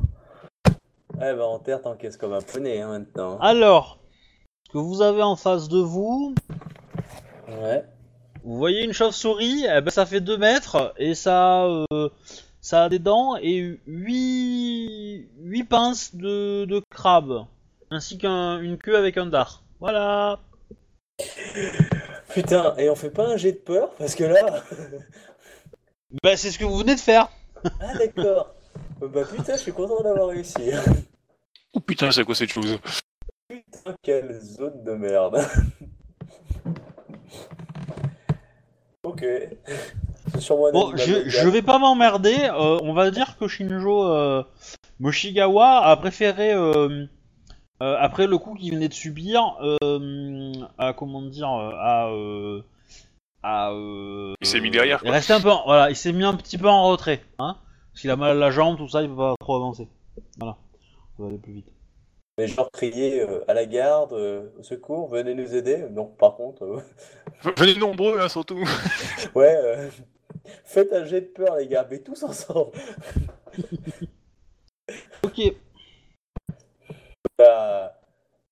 Ouais, 1.20 1.34
bah 1.36 1.46
en 1.48 1.60
terre, 1.60 1.82
t'encaisses 1.82 2.18
comme 2.18 2.34
un 2.34 2.42
poney 2.42 2.82
hein, 2.82 3.00
maintenant. 3.00 3.40
Alors, 3.40 4.00
ce 4.68 4.72
que 4.74 4.78
vous 4.78 5.02
avez 5.02 5.24
en 5.24 5.36
face 5.36 5.68
de 5.68 5.80
vous, 5.80 6.36
Ouais. 7.48 7.84
vous 8.44 8.58
voyez 8.58 8.84
une 8.84 8.94
chauve-souris, 8.94 9.66
eh 9.66 9.82
ben, 9.82 9.90
ça 9.90 10.06
fait 10.06 10.22
2 10.22 10.38
mètres 10.38 10.94
et 10.98 11.16
ça, 11.16 11.66
euh, 11.66 12.10
ça 12.62 12.84
a 12.84 12.90
des 12.90 13.00
dents 13.00 13.36
et 13.42 13.80
8, 13.88 15.30
8 15.40 15.64
pinces 15.64 16.16
de, 16.16 16.66
de 16.66 16.82
crabe, 16.92 17.46
ainsi 17.90 18.18
qu'une 18.18 18.78
queue 18.78 18.98
avec 18.98 19.18
un 19.18 19.26
dard. 19.26 19.64
Voilà. 19.80 20.40
Putain, 22.30 22.76
et 22.78 22.90
on 22.90 22.96
fait 22.96 23.10
pas 23.10 23.28
un 23.28 23.38
jet 23.38 23.54
de 23.54 23.58
peur 23.58 23.90
Parce 23.96 24.14
que 24.16 24.24
là. 24.26 24.64
Bah, 26.24 26.38
c'est 26.38 26.52
ce 26.52 26.58
que 26.60 26.64
vous 26.64 26.78
venez 26.78 26.96
de 26.96 27.00
faire. 27.02 27.28
Ah, 27.82 27.98
d'accord. 27.98 28.54
Euh, 29.02 29.08
Bah 29.08 29.22
putain, 29.26 29.54
je 29.56 29.62
suis 29.62 29.72
content 29.74 30.02
d'avoir 30.04 30.30
réussi. 30.30 30.72
Oh 31.74 31.80
putain, 31.80 32.12
c'est 32.12 32.24
quoi 32.24 32.36
cette 32.36 32.52
chose 32.52 32.78
Putain, 33.50 33.96
quelle 34.02 34.40
zone 34.42 34.84
de 34.84 34.92
merde. 34.94 35.40
ok. 39.04 39.24
C'est 40.34 40.40
sûrement 40.42 40.68
un 40.68 40.72
Bon, 40.72 40.96
je, 40.98 41.30
je 41.30 41.48
vais 41.48 41.62
pas 41.62 41.80
m'emmerder. 41.80 42.36
euh, 42.42 42.80
on 42.84 42.94
va 42.94 43.12
dire 43.12 43.38
que 43.38 43.48
Shinjo 43.48 44.04
euh, 44.06 44.44
Moshigawa 45.00 45.86
a 45.86 45.96
préféré, 45.98 46.54
euh, 46.54 47.06
euh, 47.82 47.96
après 48.00 48.28
le 48.28 48.38
coup 48.38 48.56
qu'il 48.56 48.74
venait 48.74 48.90
de 48.90 48.94
subir, 48.94 49.56
euh, 49.62 50.52
à 50.78 50.94
comment 50.94 51.22
dire, 51.22 51.48
à, 51.50 52.10
euh, 52.10 52.62
à 53.50 53.72
euh, 53.72 54.34
Il 54.42 54.48
s'est 54.48 54.60
mis 54.60 54.72
derrière, 54.72 55.00
Il 55.02 55.08
quoi. 55.08 55.12
resté 55.14 55.34
un 55.34 55.40
peu, 55.42 55.50
en- 55.52 55.64
voilà, 55.66 55.90
il 55.90 55.96
s'est 55.96 56.12
mis 56.14 56.24
un 56.24 56.34
petit 56.36 56.58
peu 56.58 56.68
en 56.68 56.90
retrait, 56.90 57.22
hein, 57.40 57.58
parce 57.94 58.02
qu'il 58.02 58.10
a 58.12 58.16
mal 58.16 58.32
à 58.32 58.34
la 58.34 58.52
jambe, 58.52 58.78
tout 58.78 58.88
ça, 58.90 59.02
il 59.04 59.10
peut 59.10 59.16
pas 59.16 59.36
trop 59.40 59.56
avancer. 59.56 59.88
Voilà, 60.38 60.58
ça 61.16 61.24
va 61.24 61.30
aller 61.30 61.38
plus 61.38 61.54
vite. 61.54 61.72
Mais 62.40 62.48
genre 62.48 62.70
crier 62.72 63.22
euh, 63.22 63.44
à 63.50 63.54
la 63.56 63.66
garde, 63.66 64.14
euh, 64.14 64.50
au 64.60 64.64
secours, 64.64 65.08
venez 65.10 65.34
nous 65.34 65.56
aider. 65.56 65.86
Non, 65.90 66.06
par 66.06 66.36
contre, 66.36 66.64
euh, 66.66 66.82
Venez 67.58 67.76
nombreux, 67.76 68.20
hein, 68.20 68.30
surtout. 68.30 68.60
ouais, 69.36 69.56
euh, 69.56 69.90
faites 70.64 70.94
un 70.94 71.06
jet 71.06 71.22
de 71.22 71.26
peur, 71.28 71.56
les 71.56 71.68
gars, 71.68 71.88
mais 71.90 72.00
tous 72.00 72.22
ensemble. 72.24 72.72
Ok. 75.24 75.42
Bah, 77.38 77.94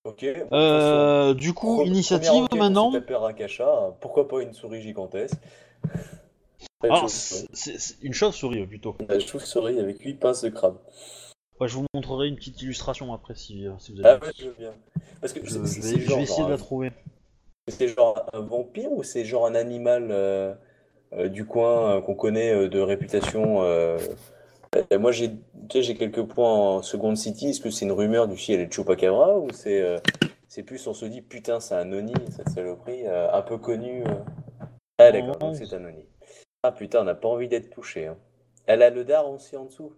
ok. 0.06 0.24
bon, 0.24 0.40
façon, 0.40 0.54
Euh, 0.54 1.34
du 1.34 1.52
coup, 1.52 1.82
initiative 1.82 2.30
enquête, 2.44 2.58
maintenant. 2.58 2.92
Racachat, 3.08 3.96
pourquoi 4.00 4.28
pas 4.28 4.40
une 4.42 4.52
souris 4.54 4.82
gigantesque 4.82 5.36
une 6.84 6.90
Alors, 6.90 7.00
chauve-souris. 7.02 7.46
c'est 7.52 7.72
c'est- 7.72 7.78
c'est 7.78 8.02
une 8.02 8.12
chauve-souris 8.14 8.60
euh, 8.62 8.66
plutôt. 8.66 8.96
Une 9.10 9.20
chauve-souris 9.20 9.78
avec 9.80 10.00
8 10.00 10.14
pinces 10.14 10.42
de 10.42 10.48
crabe. 10.50 10.76
Ouais, 11.60 11.68
je 11.68 11.74
vous 11.76 11.86
montrerai 11.94 12.28
une 12.28 12.36
petite 12.36 12.60
illustration 12.62 13.12
après 13.14 13.34
si, 13.34 13.66
euh, 13.66 13.72
si 13.78 13.92
vous 13.92 14.00
avez. 14.04 14.18
Ah 14.22 14.24
ouais, 14.26 14.32
je 14.38 14.44
veux 14.46 14.54
bien. 14.58 14.72
Parce 15.20 15.32
que 15.32 15.40
Je, 15.44 15.58
vais, 15.58 15.66
je 15.66 16.00
genre, 16.00 16.18
vais 16.18 16.22
essayer 16.24 16.44
de 16.44 16.50
la 16.50 16.58
trouver. 16.58 16.90
c'est 17.68 17.88
genre 17.88 18.26
un 18.34 18.40
vampire 18.40 18.92
ou 18.92 19.02
c'est 19.02 19.24
genre 19.24 19.46
un 19.46 19.54
animal 19.54 20.08
euh, 20.10 20.54
euh, 21.14 21.28
du 21.28 21.46
coin 21.46 21.96
euh, 21.96 22.00
qu'on 22.02 22.14
connaît 22.14 22.68
de 22.68 22.80
réputation 22.80 23.62
euh, 24.76 24.82
euh, 24.92 24.98
Moi 24.98 25.12
j'ai 25.12 25.30
quelques 25.70 26.22
points 26.24 26.52
en 26.76 26.82
Second 26.82 27.14
City. 27.16 27.48
Est-ce 27.48 27.60
que 27.60 27.70
c'est 27.70 27.84
une 27.84 27.92
rumeur 27.92 28.28
du 28.28 28.36
ciel 28.36 28.60
et 28.60 28.70
Chupacabra 28.70 29.38
ou 29.38 29.50
c'est 29.52 29.80
euh, 29.82 29.98
c'est 30.48 30.62
plus 30.62 30.86
on 30.86 30.94
se 30.94 31.04
dit 31.06 31.22
putain 31.22 31.60
c'est 31.60 31.74
un 31.74 31.92
Oni 31.92 32.14
cette 32.30 32.50
saloperie 32.50 33.06
euh, 33.06 33.30
un 33.32 33.42
peu 33.42 33.58
connu 33.58 34.02
euh. 34.06 34.14
Ah 34.98 35.12
d'accord 35.12 35.36
donc 35.38 35.56
c'est 35.56 35.72
un 35.74 35.84
Oni. 35.84 36.06
Ah 36.62 36.72
putain 36.72 37.00
on 37.00 37.04
n'a 37.04 37.14
pas 37.14 37.28
envie 37.28 37.48
d'être 37.48 37.70
touché. 37.70 38.06
hein. 38.06 38.16
Elle 38.66 38.82
a 38.82 38.90
le 38.90 39.04
dard 39.04 39.30
aussi 39.30 39.56
en 39.56 39.64
dessous. 39.66 39.92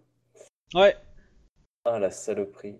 Ouais. 0.75 0.95
Ah 1.85 1.99
la 1.99 2.11
saloperie. 2.11 2.77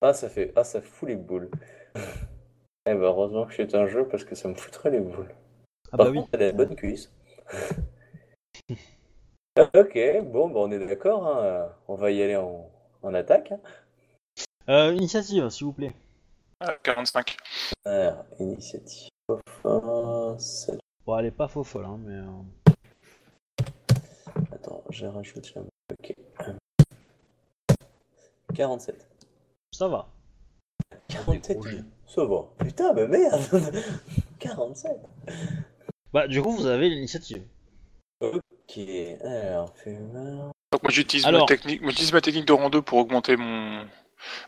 Ah 0.00 0.12
ça 0.14 0.28
fait 0.28 0.52
ah 0.56 0.64
ça 0.64 0.80
fout 0.82 1.08
les 1.08 1.16
boules. 1.16 1.50
eh 2.86 2.94
ben 2.94 3.00
heureusement 3.02 3.46
que 3.46 3.54
c'est 3.54 3.74
un 3.74 3.86
jeu 3.86 4.06
parce 4.08 4.24
que 4.24 4.34
ça 4.34 4.48
me 4.48 4.54
foutrait 4.54 4.90
les 4.90 5.00
boules. 5.00 5.34
Ah 5.92 5.96
Par 5.96 6.06
bah 6.06 6.12
oui. 6.12 6.24
elle 6.32 6.42
a 6.42 6.48
une 6.50 6.56
bonne 6.56 6.76
cuisse. 6.76 7.12
Ok, 9.56 9.96
bon, 10.24 10.48
bah, 10.48 10.60
on 10.60 10.70
est 10.72 10.84
d'accord. 10.84 11.26
hein. 11.28 11.68
On 11.86 11.94
va 11.94 12.10
y 12.10 12.20
aller 12.22 12.36
en, 12.36 12.68
en 13.02 13.14
attaque. 13.14 13.52
hein. 13.52 13.60
Euh, 14.68 14.92
initiative, 14.94 15.48
s'il 15.50 15.66
vous 15.66 15.72
plaît. 15.72 15.92
Ah, 16.60 16.74
45. 16.82 17.36
Alors, 17.84 18.24
initiative. 18.40 19.10
Sept. 20.38 20.80
Bon, 21.06 21.18
elle 21.18 21.26
est 21.26 21.30
pas 21.30 21.48
faux 21.48 21.62
folle, 21.64 21.84
hein, 21.84 21.98
mais. 22.04 22.14
euh, 22.14 23.62
Attends, 24.52 24.82
j'ai 24.90 25.06
rajouté 25.06 25.50
la. 25.54 25.62
Ok. 25.92 26.14
47. 28.54 29.06
Ça 29.72 29.86
va. 29.88 30.08
47 31.08 31.56
Décroché. 31.58 31.84
Ça 32.06 32.24
va. 32.24 32.44
Putain, 32.58 32.92
mais 32.94 33.06
merde 33.06 33.40
47 34.38 34.96
Bah, 36.12 36.26
du 36.26 36.40
coup, 36.42 36.50
vous 36.52 36.66
avez 36.66 36.88
l'initiative. 36.88 37.44
Ok, 38.20 38.40
alors. 39.22 39.74
Donc 40.72 40.82
moi 40.82 40.90
j'utilise 40.90 41.26
ma 41.26 41.44
technique, 41.46 41.80
moi, 41.80 41.90
j'utilise 41.90 42.12
ma 42.12 42.20
technique 42.20 42.46
de 42.46 42.52
rang 42.52 42.70
2 42.70 42.82
pour 42.82 42.98
augmenter 42.98 43.36
mon 43.36 43.86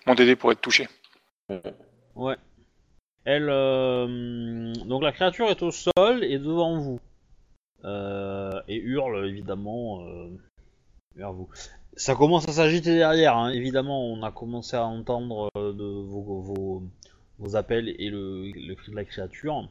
mon 0.06 0.14
DD 0.14 0.36
pour 0.36 0.52
être 0.52 0.60
touché. 0.60 0.88
Ouais. 2.14 2.36
Elle. 3.24 3.48
euh, 3.50 4.72
Donc, 4.86 5.02
la 5.02 5.12
créature 5.12 5.50
est 5.50 5.62
au 5.62 5.70
sol 5.70 6.24
et 6.24 6.38
devant 6.38 6.78
vous. 6.78 7.00
Euh, 7.84 8.60
et 8.68 8.76
hurle, 8.76 9.26
évidemment, 9.28 10.00
euh, 10.06 10.28
vers 11.14 11.32
vous. 11.32 11.48
Ça 11.96 12.14
commence 12.14 12.48
à 12.48 12.52
s'agiter 12.52 12.94
derrière, 12.96 13.36
hein. 13.36 13.50
évidemment. 13.50 14.06
On 14.06 14.22
a 14.22 14.30
commencé 14.32 14.76
à 14.76 14.84
entendre 14.84 15.50
euh, 15.56 15.72
de 15.72 15.84
vos, 15.84 16.40
vos, 16.40 16.82
vos 17.38 17.56
appels 17.56 17.94
et 17.98 18.08
le, 18.10 18.50
le 18.52 18.74
cri 18.74 18.90
de 18.92 18.96
la 18.96 19.04
créature. 19.04 19.68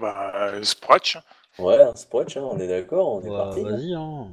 Bah 0.00 0.62
Spratch. 0.62 1.18
Ouais, 1.58 1.80
un 1.82 1.94
sprotch, 1.94 2.36
hein, 2.36 2.42
on 2.50 2.58
est 2.58 2.66
d'accord, 2.66 3.12
on 3.12 3.22
est 3.22 3.30
Ouais, 3.30 3.30
parti. 3.30 3.60
hein. 3.70 3.78
Vas-y, 3.78 3.94
hein. 3.94 4.32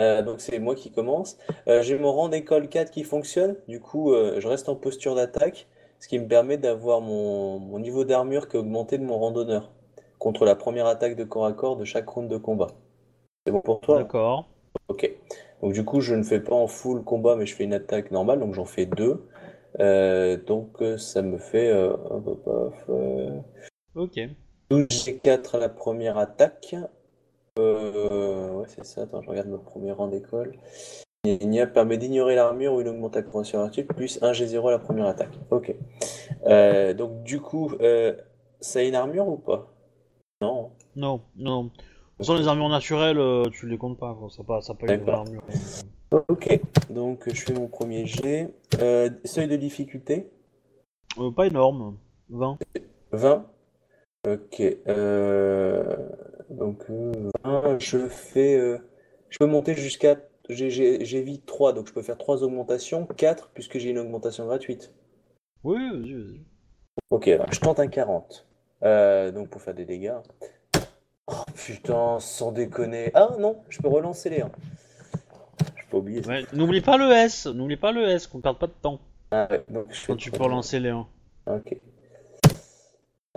Euh, 0.00 0.22
donc 0.22 0.40
c'est 0.40 0.58
moi 0.60 0.74
qui 0.74 0.92
commence. 0.92 1.38
Euh, 1.68 1.82
j'ai 1.82 1.98
mon 1.98 2.12
rang 2.12 2.28
d'école 2.28 2.68
4 2.68 2.90
qui 2.92 3.02
fonctionne, 3.04 3.56
du 3.66 3.80
coup 3.80 4.12
euh, 4.12 4.40
je 4.40 4.46
reste 4.46 4.68
en 4.68 4.76
posture 4.76 5.14
d'attaque, 5.16 5.66
ce 5.98 6.06
qui 6.08 6.18
me 6.20 6.28
permet 6.28 6.56
d'avoir 6.56 7.00
mon, 7.00 7.58
mon 7.58 7.78
niveau 7.80 8.04
d'armure 8.04 8.48
qui 8.48 8.56
est 8.56 8.60
augmenté 8.60 8.98
de 8.98 9.04
mon 9.04 9.18
randonneur 9.18 9.70
contre 10.20 10.44
la 10.44 10.54
première 10.54 10.86
attaque 10.86 11.16
de 11.16 11.24
corps 11.24 11.46
à 11.46 11.52
corps 11.52 11.76
de 11.76 11.84
chaque 11.84 12.08
round 12.08 12.30
de 12.30 12.36
combat. 12.36 12.68
C'est 13.46 13.52
bon 13.52 13.60
pour 13.62 13.80
toi? 13.80 14.08
D'accord. 14.08 14.46
Ok. 14.88 15.10
Donc 15.62 15.74
du 15.74 15.84
coup 15.84 16.00
je 16.02 16.14
ne 16.14 16.24
fais 16.24 16.40
pas 16.40 16.54
en 16.56 16.68
full 16.68 17.04
combat 17.04 17.36
mais 17.36 17.46
je 17.46 17.54
fais 17.56 17.64
une 17.64 17.74
attaque 17.74 18.10
normale, 18.12 18.40
donc 18.40 18.54
j'en 18.54 18.66
fais 18.66 18.86
deux. 18.86 19.26
Euh, 19.80 20.36
donc 20.38 20.82
euh, 20.82 20.98
ça 20.98 21.22
me 21.22 21.38
fait 21.38 21.70
euh, 21.70 21.92
hop, 21.94 22.26
hop, 22.28 22.42
hop, 22.48 22.74
euh, 22.90 23.30
Ok. 23.94 24.18
12 24.70 24.86
G4 24.86 25.56
à 25.56 25.58
la 25.58 25.68
première 25.68 26.18
attaque. 26.18 26.74
Euh, 27.58 28.52
ouais, 28.52 28.66
c'est 28.68 28.84
ça. 28.84 29.02
Attends, 29.02 29.22
je 29.22 29.28
regarde 29.28 29.48
mon 29.48 29.58
premier 29.58 29.92
rang 29.92 30.08
d'école. 30.08 30.56
Gna 31.24 31.66
permet 31.66 31.98
d'ignorer 31.98 32.34
l'armure 32.36 32.74
ou 32.74 32.80
une 32.80 32.88
augmentation 32.88 33.44
sur 33.44 33.60
un 33.60 33.68
plus 33.68 34.22
1 34.22 34.32
G0 34.32 34.68
à 34.68 34.70
la 34.70 34.78
première 34.78 35.06
attaque. 35.06 35.32
Ok. 35.50 35.74
Euh, 36.46 36.94
donc, 36.94 37.22
du 37.24 37.40
coup, 37.40 37.72
euh, 37.80 38.14
ça 38.60 38.78
a 38.78 38.82
une 38.82 38.94
armure 38.94 39.26
ou 39.26 39.36
pas? 39.36 39.72
Non. 40.40 40.70
Non, 40.94 41.20
non. 41.36 41.64
De 41.64 41.68
toute 41.70 42.18
façon, 42.18 42.36
les 42.36 42.46
armures 42.46 42.68
naturelles, 42.68 43.18
euh, 43.18 43.44
tu 43.50 43.68
les 43.68 43.78
comptes 43.78 43.98
pas, 43.98 44.14
quoi. 44.14 44.30
Ça 44.30 44.42
n'a 44.42 44.46
pas, 44.46 44.60
ça 44.60 44.74
pas 44.74 44.92
une 44.92 45.00
vraie 45.00 45.12
armure. 45.12 45.42
Ok. 46.28 46.60
Donc, 46.90 47.28
je 47.32 47.42
fais 47.42 47.52
mon 47.52 47.66
premier 47.66 48.06
G. 48.06 48.48
Seuil 49.24 49.48
de 49.48 49.56
difficulté? 49.56 50.30
Pas 51.34 51.46
énorme. 51.46 51.96
20. 52.30 52.58
20. 53.12 53.46
Ok. 54.34 54.62
Euh, 54.88 55.96
donc, 56.50 56.84
euh, 56.90 57.12
20, 57.44 57.78
je 57.80 58.08
fais. 58.08 58.56
euh, 58.58 58.78
je 59.30 59.38
peux 59.38 59.46
monter 59.46 59.74
jusqu'à. 59.74 60.16
J'ai 60.48 60.70
j'ai- 60.70 61.04
j'ai 61.04 61.20
vite 61.22 61.44
3, 61.46 61.72
donc 61.72 61.86
je 61.88 61.92
peux 61.92 62.02
faire 62.02 62.16
3 62.18 62.42
augmentations. 62.42 63.06
4, 63.06 63.50
puisque 63.54 63.78
j'ai 63.78 63.90
une 63.90 63.98
augmentation 63.98 64.46
gratuite. 64.46 64.92
Oui, 65.64 65.76
vas-y, 65.90 66.14
vas-y. 66.14 66.40
Ok, 67.10 67.28
alors, 67.28 67.52
je 67.52 67.60
tente 67.60 67.80
un 67.80 67.86
40. 67.88 68.46
Euh, 68.82 69.30
donc, 69.30 69.48
pour 69.50 69.60
faire 69.60 69.74
des 69.74 69.84
dégâts. 69.84 70.14
Oh 71.26 71.34
putain, 71.54 72.18
sans 72.20 72.52
déconner. 72.52 73.10
Ah 73.14 73.36
non, 73.38 73.56
je 73.68 73.78
peux 73.80 73.88
relancer 73.88 74.30
les 74.30 74.40
1. 74.40 74.50
Je 75.76 75.82
peux 75.90 75.98
oublier 75.98 76.22
ça. 76.22 76.30
Ouais, 76.30 76.44
n'oublie 76.52 76.80
pas 76.80 76.96
le 76.96 77.10
S, 77.12 77.46
n'oublie 77.46 77.76
pas 77.76 77.92
le 77.92 78.02
S, 78.08 78.26
qu'on 78.26 78.40
perde 78.40 78.58
pas 78.58 78.66
de 78.66 78.72
temps 78.72 79.00
Ah 79.30 79.46
ouais, 79.50 79.62
donc 79.68 79.86
je 79.90 79.96
fais 80.00 80.06
quand 80.12 80.16
tu 80.16 80.30
peux 80.30 80.36
trois. 80.36 80.46
relancer 80.48 80.80
les 80.80 80.90
1. 80.90 81.06
Ok. 81.46 81.76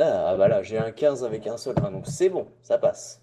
Ah, 0.03 0.29
ah 0.31 0.35
bah 0.35 0.47
là, 0.47 0.63
j'ai 0.63 0.79
un 0.79 0.91
15 0.91 1.23
avec 1.23 1.45
un 1.45 1.57
seul 1.57 1.75
1, 1.77 1.91
donc 1.91 2.07
c'est 2.07 2.29
bon, 2.29 2.47
ça 2.63 2.79
passe. 2.79 3.21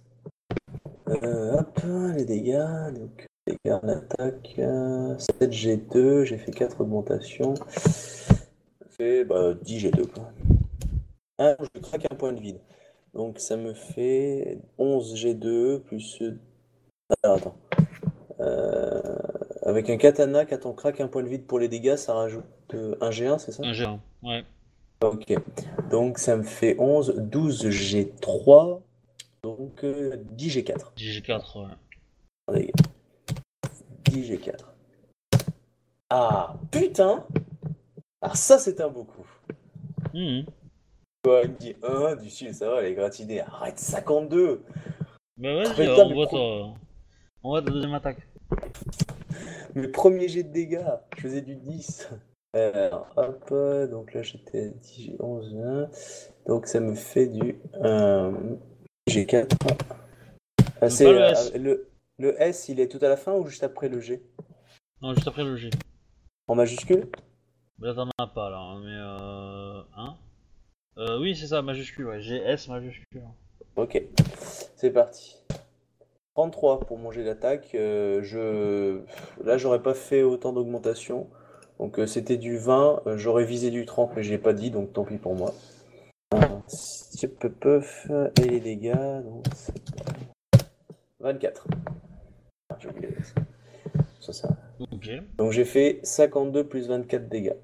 Euh, 1.09 1.59
hop, 1.59 1.81
les 2.15 2.25
dégâts, 2.25 2.93
donc 2.95 3.27
dégâts 3.45 3.73
en 3.73 3.89
attaque, 3.89 4.55
euh, 4.61 5.19
7 5.19 5.51
G2, 5.51 6.23
j'ai 6.23 6.39
fait 6.39 6.53
4 6.53 6.81
augmentations. 6.81 7.55
Fait 8.91 9.25
bah, 9.25 9.55
10 9.55 9.87
G2 9.87 10.07
quoi. 10.07 10.31
Ah, 11.39 11.57
je 11.61 11.81
craque 11.81 12.07
un 12.13 12.15
point 12.15 12.33
de 12.33 12.41
vide. 12.41 12.61
Donc 13.13 13.41
ça 13.41 13.57
me 13.57 13.75
fait 13.75 14.61
11 14.79 15.17
G2 15.17 15.81
plus... 15.81 16.23
euh, 16.23 16.39
attends. 17.25 17.57
Euh, 18.39 19.03
avec 19.63 19.91
un 19.91 19.97
katana, 19.97 20.47
quand 20.47 20.65
on 20.65 20.75
craque 20.75 21.01
un 21.01 21.09
point 21.09 21.25
de 21.25 21.29
vide 21.29 21.45
pour 21.45 21.59
les 21.59 21.67
dégâts, 21.67 21.97
ça 21.97 22.15
rajoute 22.15 22.45
euh, 22.75 22.95
un 23.01 23.11
G1, 23.11 23.39
c'est 23.39 23.51
ça? 23.51 23.65
Un 23.65 23.73
G1, 23.73 23.99
ouais. 24.23 24.45
Ok, 25.01 25.33
donc 25.91 26.19
ça 26.19 26.37
me 26.37 26.43
fait 26.43 26.75
11, 26.79 27.15
12 27.19 27.67
G3, 27.69 28.81
donc 29.45 29.85
euh, 29.85 30.17
10 30.33 30.59
G4. 30.59 30.93
DG4, 30.97 31.61
ouais. 31.61 31.75
Regardez. 32.49 32.73
10 34.07 34.33
G4. 34.33 34.59
Ah, 36.11 36.57
putain! 36.73 37.25
Ah, 38.21 38.35
ça 38.35 38.59
c'est 38.59 38.81
un 38.81 38.89
beau 38.89 39.05
coup. 39.05 39.27
Ouais, 40.15 41.43
il 41.45 41.51
me 41.51 41.59
dit 41.59 41.77
1, 41.83 42.17
du 42.17 42.31
sud, 42.31 42.53
ça 42.53 42.69
va, 42.69 42.83
les 42.83 42.95
gratinés. 42.95 43.43
Arrête, 43.43 43.79
52! 43.79 44.65
Bah 45.37 45.55
vas-y, 45.55 45.69
Putain, 45.71 45.83
alors, 45.83 46.01
on 46.01 46.09
mais 46.09 46.15
voit 46.15 46.27
pro-. 46.27 46.75
On 47.45 47.49
voit 47.51 47.63
ta 47.63 47.71
deuxième 47.71 47.95
attaque. 47.95 48.27
Mes 49.77 49.87
premiers 49.87 50.27
jets 50.27 50.43
de 50.43 50.53
dégâts, 50.53 50.85
je 51.17 51.23
faisais 51.23 51.43
du 51.43 51.55
10. 51.55 52.09
Alors, 52.55 53.13
hop, 53.17 53.51
donc 53.91 54.15
là 54.15 54.23
j'étais 54.23 54.67
à 54.67 54.69
10 54.69 55.03
G, 55.03 55.17
11, 55.21 55.57
1. 55.57 55.91
Donc 56.47 56.67
ça 56.67 56.81
me 56.81 56.95
fait 56.95 57.27
du 57.27 57.61
euh, 57.83 58.33
G4. 59.09 59.49
Ah, 60.81 60.89
c'est, 60.89 61.05
pas 61.05 61.13
le 61.13 61.23
euh, 61.23 61.31
S. 61.31 61.53
le, 61.55 61.89
le 62.19 62.43
S, 62.43 62.69
il 62.69 62.81
est 62.81 62.89
tout 62.89 63.05
à 63.05 63.09
la 63.09 63.17
fin 63.17 63.35
ou 63.35 63.47
juste 63.47 63.65
après 63.65 63.89
le 63.89 64.01
G? 64.01 64.23
Non, 65.03 65.15
juste 65.15 65.29
après 65.29 65.45
le 65.45 65.57
G. 65.57 65.71
En 66.47 66.55
majuscule? 66.55 67.11
Là, 67.81 67.95
t'en 67.95 68.09
as 68.19 68.27
pas, 68.27 68.51
là, 68.51 68.59
hein, 68.59 68.81
mais 68.83 68.97
euh... 68.97 69.83
Hein? 69.97 70.17
Euh, 70.97 71.21
oui, 71.21 71.37
c'est 71.37 71.49
ça, 71.49 71.63
majuscule, 71.63 72.07
ouais. 72.07 72.21
GS 72.21 72.69
majuscule. 72.69 73.23
Ok, 73.77 74.03
c'est 74.75 74.91
parti. 74.91 75.37
33 76.35 76.81
pour 76.81 76.99
mon 76.99 77.13
jet 77.13 77.25
d'attaque. 77.25 77.75
euh, 77.75 78.23
je... 78.23 79.01
Là, 79.45 79.59
j'aurais 79.59 79.83
pas 79.83 79.95
fait 79.95 80.23
autant 80.23 80.53
d'augmentation. 80.53 81.29
Donc, 81.79 81.99
euh, 81.99 82.07
c'était 82.07 82.37
du 82.37 82.59
20. 82.59 83.03
euh, 83.07 83.17
j'aurais 83.17 83.45
visé 83.45 83.71
du 83.71 83.87
30, 83.87 84.17
mais 84.17 84.23
j'ai 84.23 84.39
pas 84.39 84.53
dit, 84.53 84.71
donc 84.71 84.93
tant 84.93 85.05
pis 85.05 85.17
pour 85.17 85.35
moi. 85.35 85.55
Tip, 87.11 87.47
puff, 87.61 88.09
et 88.41 88.49
les 88.49 88.61
dégâts. 88.61 89.23
Donc, 89.25 89.45
c'est 89.55 89.75
24. 91.21 91.67
Ah, 92.71 92.77
j'ai 92.79 92.89
oublié. 92.89 93.09
Ça, 94.21 94.33
ça. 94.33 94.49
Ok. 94.93 95.11
Donc, 95.37 95.53
j'ai 95.53 95.65
fait 95.65 96.01
52 96.03 96.65
plus 96.65 96.89
24 96.89 97.29
dégâts. 97.29 97.57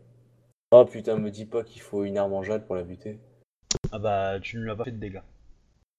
Oh 0.73 0.85
putain, 0.85 1.16
me 1.16 1.31
dis 1.31 1.45
pas 1.45 1.62
qu'il 1.62 1.82
faut 1.82 2.05
une 2.05 2.19
arme 2.19 2.32
en 2.32 2.43
jade 2.43 2.66
pour 2.66 2.74
la 2.74 2.82
buter. 2.82 3.20
Ah 3.93 3.99
bah, 3.99 4.41
tu 4.41 4.57
ne 4.57 4.62
lui 4.62 4.70
as 4.70 4.77
pas 4.77 4.85
fait 4.85 4.91
de 4.91 4.99
dégâts. 4.99 5.23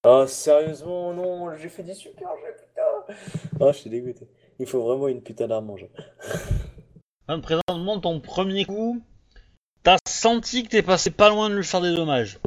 Oh, 0.06 0.26
sérieusement, 0.28 1.14
non, 1.14 1.56
j'ai 1.56 1.70
fait 1.70 1.84
des 1.84 1.94
super 1.94 2.30
jets, 2.42 2.58
putain. 2.62 3.16
Oh, 3.60 3.72
je 3.72 3.78
suis 3.78 3.90
dégoûté. 3.90 4.28
Il 4.60 4.68
faut 4.68 4.84
vraiment 4.84 5.08
une 5.08 5.22
putain 5.22 5.48
d'arme 5.48 5.70
en 5.70 5.78
jeu. 5.78 5.90
Hein, 7.27 7.39
présentement, 7.39 7.99
ton 7.99 8.19
premier 8.19 8.65
coup, 8.65 9.02
t'as 9.84 9.97
senti 10.07 10.64
que 10.64 10.69
t'es 10.69 10.84
passé 10.84 11.10
pas 11.10 11.30
loin 11.30 11.49
de 11.49 11.56
lui 11.56 11.64
faire 11.64 11.81
des 11.81 11.95
dommages. 11.95 12.39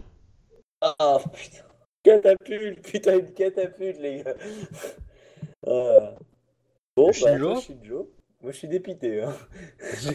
Ah, 0.80 1.18
putain. 1.32 1.64
Catapulte, 2.04 2.82
putain, 2.82 3.18
une 3.18 3.34
catapulte, 3.34 3.98
les 3.98 4.22
gars. 4.22 4.34
Ah. 5.66 6.14
Bon, 6.96 7.08
bah, 7.08 7.12
Shinjo 7.12 7.48
moi, 7.48 7.60
Shinjo. 7.60 8.10
Moi, 8.40 8.52
je 8.52 8.56
suis 8.56 8.68
dépité. 8.68 9.22
Hein. 9.22 9.34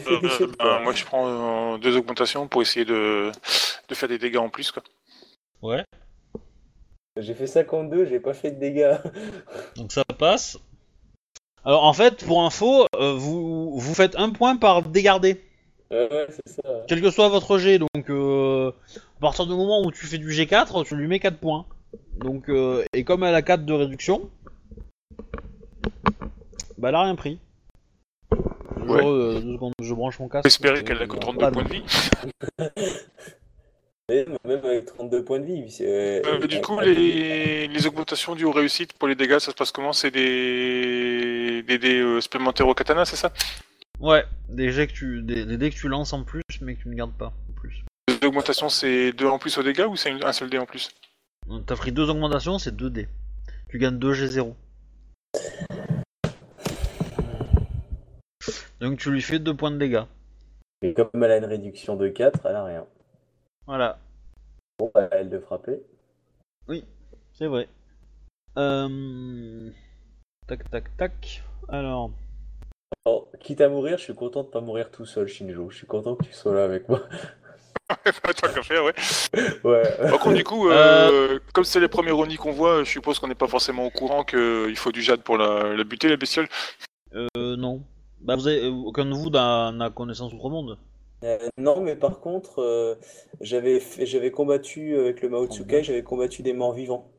Euh, 0.06 0.46
peur. 0.58 0.80
moi 0.80 0.92
je 0.92 1.04
prends 1.04 1.74
euh, 1.74 1.78
deux 1.78 1.96
augmentations 1.96 2.48
pour 2.48 2.62
essayer 2.62 2.84
de, 2.84 3.30
de 3.88 3.94
faire 3.94 4.08
des 4.08 4.18
dégâts 4.18 4.38
en 4.38 4.48
plus 4.48 4.70
quoi. 4.70 4.82
Ouais. 5.62 5.84
J'ai 7.16 7.34
fait 7.34 7.46
52, 7.46 8.06
j'ai 8.06 8.20
pas 8.20 8.34
fait 8.34 8.50
de 8.50 8.58
dégâts. 8.58 8.96
Donc 9.76 9.92
ça 9.92 10.04
passe. 10.04 10.58
Alors 11.64 11.84
en 11.84 11.92
fait, 11.92 12.24
pour 12.24 12.42
info, 12.44 12.86
euh, 12.96 13.14
vous, 13.14 13.78
vous 13.78 13.94
faites 13.94 14.16
un 14.16 14.30
point 14.30 14.56
par 14.56 14.82
dégardé. 14.82 15.40
Ouais, 15.90 16.08
ouais, 16.10 16.26
c'est 16.28 16.48
ça. 16.56 16.62
Quel 16.88 17.00
que 17.00 17.10
soit 17.10 17.28
votre 17.28 17.58
G, 17.58 17.78
donc 17.78 17.88
euh, 18.10 18.70
à 19.18 19.20
partir 19.20 19.46
du 19.46 19.52
moment 19.52 19.82
où 19.84 19.90
tu 19.92 20.06
fais 20.06 20.18
du 20.18 20.28
G4, 20.30 20.84
tu 20.86 20.96
lui 20.96 21.06
mets 21.06 21.20
4 21.20 21.38
points. 21.38 21.66
Donc, 22.18 22.48
euh, 22.48 22.84
et 22.92 23.04
comme 23.04 23.22
elle 23.24 23.34
a 23.34 23.42
4 23.42 23.64
de 23.64 23.72
réduction, 23.72 24.28
Bah, 26.78 26.88
elle 26.88 26.94
a 26.96 27.02
rien 27.04 27.14
pris. 27.14 27.38
Ouais. 28.32 28.98
Genre, 29.00 29.08
euh, 29.10 29.40
deux 29.40 29.52
secondes, 29.54 29.72
je 29.80 29.94
branche 29.94 30.18
mon 30.18 30.28
casque. 30.28 30.46
Espérer 30.46 30.80
Euh, 30.80 30.82
qu'elle 30.82 31.00
a 31.02 31.06
que 31.06 31.14
pas 31.14 31.20
32 31.20 31.46
de- 31.46 31.50
points 31.52 31.64
de 31.64 31.68
vie. 31.68 31.82
Même, 34.10 34.36
même 34.44 34.64
avec 34.64 34.84
32 34.84 35.24
points 35.24 35.40
de 35.40 35.46
vie. 35.46 35.70
c'est- 35.70 36.22
Euh, 36.26 36.46
du 36.46 36.60
coup, 36.60 36.78
les, 36.80 37.66
les 37.68 37.86
augmentations 37.86 38.34
dues 38.34 38.44
aux 38.44 38.52
réussites 38.52 38.92
pour 38.92 39.08
les 39.08 39.14
dégâts, 39.14 39.38
ça 39.38 39.50
se 39.50 39.56
passe 39.56 39.72
comment? 39.72 39.94
C'est 39.94 40.10
des... 40.10 41.62
des 41.66 41.78
dés 41.78 42.00
euh, 42.00 42.20
supplémentaires 42.20 42.68
au 42.68 42.74
katana, 42.74 43.06
c'est 43.06 43.16
ça? 43.16 43.32
Ouais, 44.00 44.24
des 44.50 44.72
jets 44.72 44.88
que 44.88 44.92
tu, 44.92 45.22
des, 45.22 45.46
des 45.46 45.56
dés 45.56 45.70
que 45.70 45.76
tu 45.76 45.88
lances 45.88 46.12
en 46.12 46.22
plus, 46.22 46.42
mais 46.60 46.74
que 46.74 46.82
tu 46.82 46.88
ne 46.90 46.94
gardes 46.94 47.16
pas 47.16 47.32
en 47.48 47.52
plus. 47.58 47.82
Les 48.08 48.26
augmentations, 48.26 48.68
c'est 48.68 49.12
2 49.12 49.26
en 49.26 49.38
plus 49.38 49.56
aux 49.56 49.62
dégâts 49.62 49.86
ou 49.88 49.96
c'est 49.96 50.10
un 50.10 50.32
seul 50.32 50.50
dé 50.50 50.58
en 50.58 50.66
plus? 50.66 50.90
T'as 51.66 51.76
pris 51.76 51.92
deux 51.92 52.10
augmentations, 52.10 52.58
c'est 52.58 52.76
2 52.76 52.90
dés. 52.90 53.08
Tu 53.70 53.78
gagnes 53.78 53.98
2 53.98 54.12
G0. 54.12 54.52
Donc 58.80 58.98
tu 58.98 59.10
lui 59.10 59.22
fais 59.22 59.38
2 59.38 59.54
points 59.54 59.70
de 59.70 59.78
dégâts. 59.78 60.02
Et 60.82 60.92
comme 60.92 61.08
elle 61.14 61.30
a 61.30 61.36
une 61.38 61.44
réduction 61.46 61.96
de 61.96 62.08
4, 62.08 62.40
elle 62.44 62.56
a 62.56 62.64
rien. 62.64 62.84
Voilà, 63.66 63.98
Bon, 64.78 64.90
bah, 64.94 65.08
elle 65.12 65.30
de 65.30 65.38
frapper. 65.38 65.80
c'est 67.32 67.46
vrai. 67.46 67.68
Euh... 68.56 69.70
Tac 70.46 70.68
tac 70.70 70.96
tac. 70.96 71.42
Alors, 71.68 72.10
Alors, 73.06 73.28
quitte 73.40 73.60
à 73.60 73.68
mourir, 73.68 73.98
je 73.98 74.02
suis 74.04 74.14
content 74.14 74.42
de 74.42 74.48
pas 74.48 74.60
mourir 74.60 74.90
tout 74.90 75.06
seul, 75.06 75.26
Shinjo. 75.28 75.70
Je 75.70 75.76
suis 75.78 75.86
content 75.86 76.14
que 76.16 76.24
tu 76.24 76.32
sois 76.32 76.54
là 76.54 76.64
avec 76.64 76.88
moi. 76.88 77.02
Tant 77.88 78.52
qu'à 78.52 78.62
faire, 78.62 78.84
ouais. 78.84 78.94
Ouais. 79.64 79.82
Par 80.10 80.18
contre, 80.18 80.36
du 80.36 80.44
coup, 80.44 80.68
euh, 80.68 81.38
comme 81.52 81.64
c'est 81.64 81.80
les 81.80 81.88
premiers 81.88 82.12
Oni 82.12 82.36
qu'on 82.36 82.52
voit, 82.52 82.84
je 82.84 82.90
suppose 82.90 83.18
qu'on 83.18 83.28
n'est 83.28 83.34
pas 83.34 83.48
forcément 83.48 83.86
au 83.86 83.90
courant 83.90 84.24
qu'il 84.24 84.76
faut 84.76 84.92
du 84.92 85.02
jade 85.02 85.22
pour 85.22 85.36
la, 85.38 85.74
la 85.74 85.84
buter, 85.84 86.08
la 86.08 86.16
bestiole. 86.16 86.48
euh, 87.14 87.56
non. 87.56 87.82
Bah 88.20 88.36
vous 88.36 88.48
avez, 88.48 88.66
aucun 88.68 89.04
de 89.04 89.12
vous 89.12 89.28
n'a 89.30 89.70
n'a 89.72 89.90
connaissance 89.90 90.32
outre-monde. 90.32 90.78
Euh, 91.24 91.38
non, 91.58 91.80
mais 91.80 91.96
par 91.96 92.20
contre, 92.20 92.60
euh, 92.60 92.96
j'avais 93.40 93.80
fait- 93.80 94.04
j'avais 94.06 94.30
combattu 94.30 94.96
avec 94.98 95.22
le 95.22 95.28
Mao 95.30 95.46
Tsukai, 95.46 95.82
j'avais 95.82 96.02
combattu 96.02 96.42
des 96.42 96.52
morts 96.52 96.72
vivants. 96.74 97.10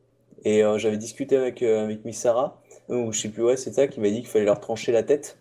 Et 0.44 0.64
euh, 0.64 0.77
j'avais 0.77 0.98
discuté 0.98 1.36
avec, 1.38 1.64
euh, 1.64 1.86
avec 1.86 2.06
Misara, 2.06 2.61
ou 2.90 3.11
je 3.11 3.19
sais 3.22 3.30
plus, 3.30 3.44
ouais, 3.44 3.57
c'est 3.57 3.73
ça, 3.73 3.88
qui 3.88 3.99
m'a 3.99 4.10
dit 4.10 4.18
qu'il 4.19 4.27
fallait 4.27 4.45
leur 4.45 4.60
trancher 4.60 4.91
la 4.91 5.02
tête. 5.02 5.40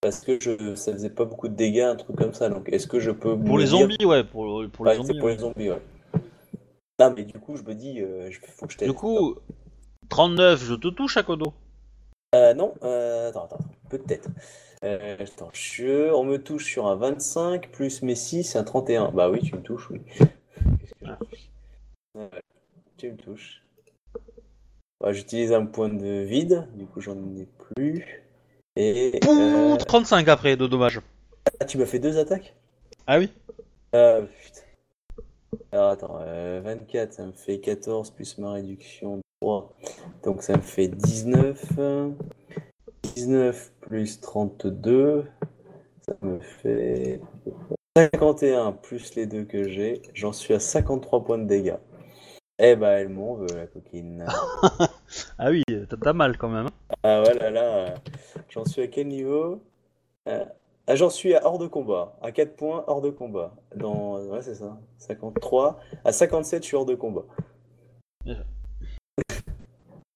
Parce 0.00 0.20
que 0.20 0.38
je, 0.40 0.74
ça 0.74 0.92
faisait 0.92 1.10
pas 1.10 1.24
beaucoup 1.24 1.48
de 1.48 1.54
dégâts, 1.54 1.80
un 1.80 1.96
truc 1.96 2.16
comme 2.16 2.32
ça. 2.32 2.48
Donc, 2.48 2.68
est-ce 2.72 2.86
que 2.86 3.00
je 3.00 3.10
peux 3.10 3.36
Pour 3.36 3.56
me 3.56 3.60
les 3.60 3.66
dire- 3.66 3.78
zombies, 3.80 4.04
ouais, 4.06 4.24
pour, 4.24 4.62
pour 4.72 4.84
les 4.86 4.92
Ouais, 4.92 4.96
zombies. 4.96 5.18
pour 5.18 5.26
ouais. 5.26 5.34
les 5.34 5.38
zombies, 5.40 5.70
ouais. 5.70 5.82
Non, 7.00 7.12
mais 7.16 7.24
du 7.24 7.38
coup, 7.38 7.56
je 7.56 7.62
me 7.62 7.74
dis, 7.74 8.00
euh, 8.00 8.30
je- 8.30 8.38
faut 8.56 8.66
que 8.66 8.72
je 8.72 8.78
t'aide. 8.78 8.88
Du 8.88 8.94
coup, 8.94 9.34
39, 10.08 10.62
je 10.64 10.74
te 10.74 10.88
touche 10.88 11.16
à 11.16 11.22
Kodo? 11.24 11.52
Euh, 12.34 12.54
non, 12.54 12.74
euh, 12.84 13.28
attends, 13.28 13.44
attends, 13.44 13.56
attends, 13.56 13.70
peut-être. 13.88 14.28
Euh, 14.84 15.16
attends, 15.18 15.50
je... 15.52 16.12
on 16.12 16.24
me 16.24 16.38
touche 16.38 16.66
sur 16.66 16.86
un 16.86 16.94
25, 16.96 17.70
plus 17.70 18.02
mes 18.02 18.14
6, 18.14 18.44
c'est 18.44 18.58
un 18.58 18.64
31. 18.64 19.10
Bah 19.10 19.28
oui, 19.30 19.40
tu 19.40 19.54
me 19.56 19.60
touches, 19.62 19.90
oui. 19.90 20.00
Qu'est-ce 20.18 20.94
que 20.94 21.06
je- 21.06 22.18
Ouais, 22.20 22.28
tu 22.96 23.10
me 23.12 23.16
touches. 23.16 23.62
Bah, 25.00 25.12
J'utilise 25.12 25.52
un 25.52 25.66
point 25.66 25.88
de 25.88 26.22
vide, 26.22 26.66
du 26.74 26.86
coup 26.86 27.00
j'en 27.00 27.16
ai 27.36 27.46
plus. 27.74 28.22
Et... 28.76 29.18
Pouh, 29.20 29.30
euh, 29.40 29.76
35 29.76 30.28
après 30.28 30.56
de 30.56 30.66
dommages. 30.66 31.00
Ah, 31.60 31.64
tu 31.64 31.78
m'as 31.78 31.86
fait 31.86 31.98
deux 31.98 32.18
attaques? 32.18 32.54
Ah 33.06 33.18
oui 33.18 33.32
Ah, 33.92 34.18
putain. 34.44 34.60
Alors 35.72 35.90
attends, 35.90 36.18
euh, 36.20 36.60
24, 36.62 37.12
ça 37.12 37.26
me 37.26 37.32
fait 37.32 37.58
14 37.58 38.10
plus 38.10 38.38
ma 38.38 38.52
réduction 38.52 39.16
de 39.18 39.22
3. 39.40 39.72
Donc 40.24 40.42
ça 40.42 40.56
me 40.56 40.62
fait 40.62 40.88
19. 40.88 41.64
Euh, 43.08 43.14
19 43.14 43.72
plus 43.80 44.20
32, 44.20 45.24
ça 46.06 46.14
me 46.22 46.38
fait 46.40 47.20
51 47.96 48.72
plus 48.72 49.14
les 49.14 49.26
deux 49.26 49.44
que 49.44 49.68
j'ai. 49.68 50.02
J'en 50.14 50.32
suis 50.32 50.54
à 50.54 50.60
53 50.60 51.24
points 51.24 51.38
de 51.38 51.44
dégâts. 51.46 51.76
Eh 52.60 52.74
bah 52.74 52.90
elle 52.90 53.08
m'en 53.08 53.34
veut 53.34 53.46
la 53.54 53.66
coquine. 53.66 54.26
Ah 55.38 55.50
oui, 55.50 55.62
t'as 55.88 56.12
mal 56.12 56.36
quand 56.36 56.48
même. 56.48 56.66
hein. 56.66 56.94
Ah 57.02 57.22
voilà, 57.24 57.50
là, 57.50 57.62
euh, 57.62 57.96
j'en 58.50 58.64
suis 58.66 58.82
à 58.82 58.88
quel 58.88 59.08
niveau? 59.08 59.62
Euh, 60.28 60.44
Ah, 60.86 60.96
j'en 60.96 61.08
suis 61.10 61.34
à 61.34 61.46
hors 61.46 61.58
de 61.58 61.66
combat, 61.66 62.16
à 62.20 62.32
4 62.32 62.56
points 62.56 62.84
hors 62.88 63.00
de 63.00 63.10
combat. 63.10 63.54
Dans... 63.76 64.20
Ouais, 64.26 64.42
c'est 64.42 64.56
ça, 64.56 64.78
53. 64.98 65.80
À 66.04 66.12
57, 66.12 66.62
je 66.62 66.66
suis 66.68 66.76
hors 66.76 66.84
de 66.86 66.94
combat. 66.94 67.24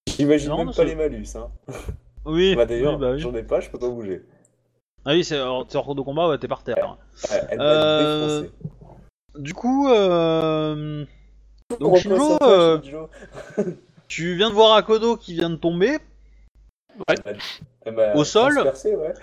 J'imagine 0.06 0.54
même 0.56 0.72
pas 0.74 0.84
les 0.84 0.94
malus. 0.94 1.28
Hein. 1.36 1.50
Oui, 2.24 2.54
Bah, 2.54 2.66
D'ailleurs, 2.66 2.94
oui, 2.94 3.00
bah 3.00 3.10
oui. 3.12 3.18
j'en 3.18 3.34
ai 3.34 3.42
pas, 3.42 3.60
je 3.60 3.70
peux 3.70 3.78
pas 3.78 3.88
bouger. 3.88 4.22
Ah 5.04 5.12
oui, 5.12 5.24
c'est 5.24 5.36
t'es 5.68 5.76
hors 5.76 5.94
de 5.94 6.00
combat, 6.00 6.28
ouais, 6.28 6.38
t'es 6.38 6.48
par 6.48 6.62
terre. 6.62 6.96
Ouais, 7.30 7.42
elle 7.50 7.60
Euh. 7.60 8.44
Du 9.36 9.54
coup, 9.54 9.88
euh... 9.88 11.04
donc 11.80 11.96
Shinjo, 11.96 12.36
euh, 12.42 12.78
tu 14.08 14.36
viens 14.36 14.50
de 14.50 14.54
voir 14.54 14.76
Akodo 14.76 15.16
qui 15.16 15.34
vient 15.34 15.50
de 15.50 15.56
tomber. 15.56 15.98
Elle 17.84 17.94
m'a 17.94 18.14
au 18.14 18.24
sol 18.24 18.58
ouais. 18.84 19.14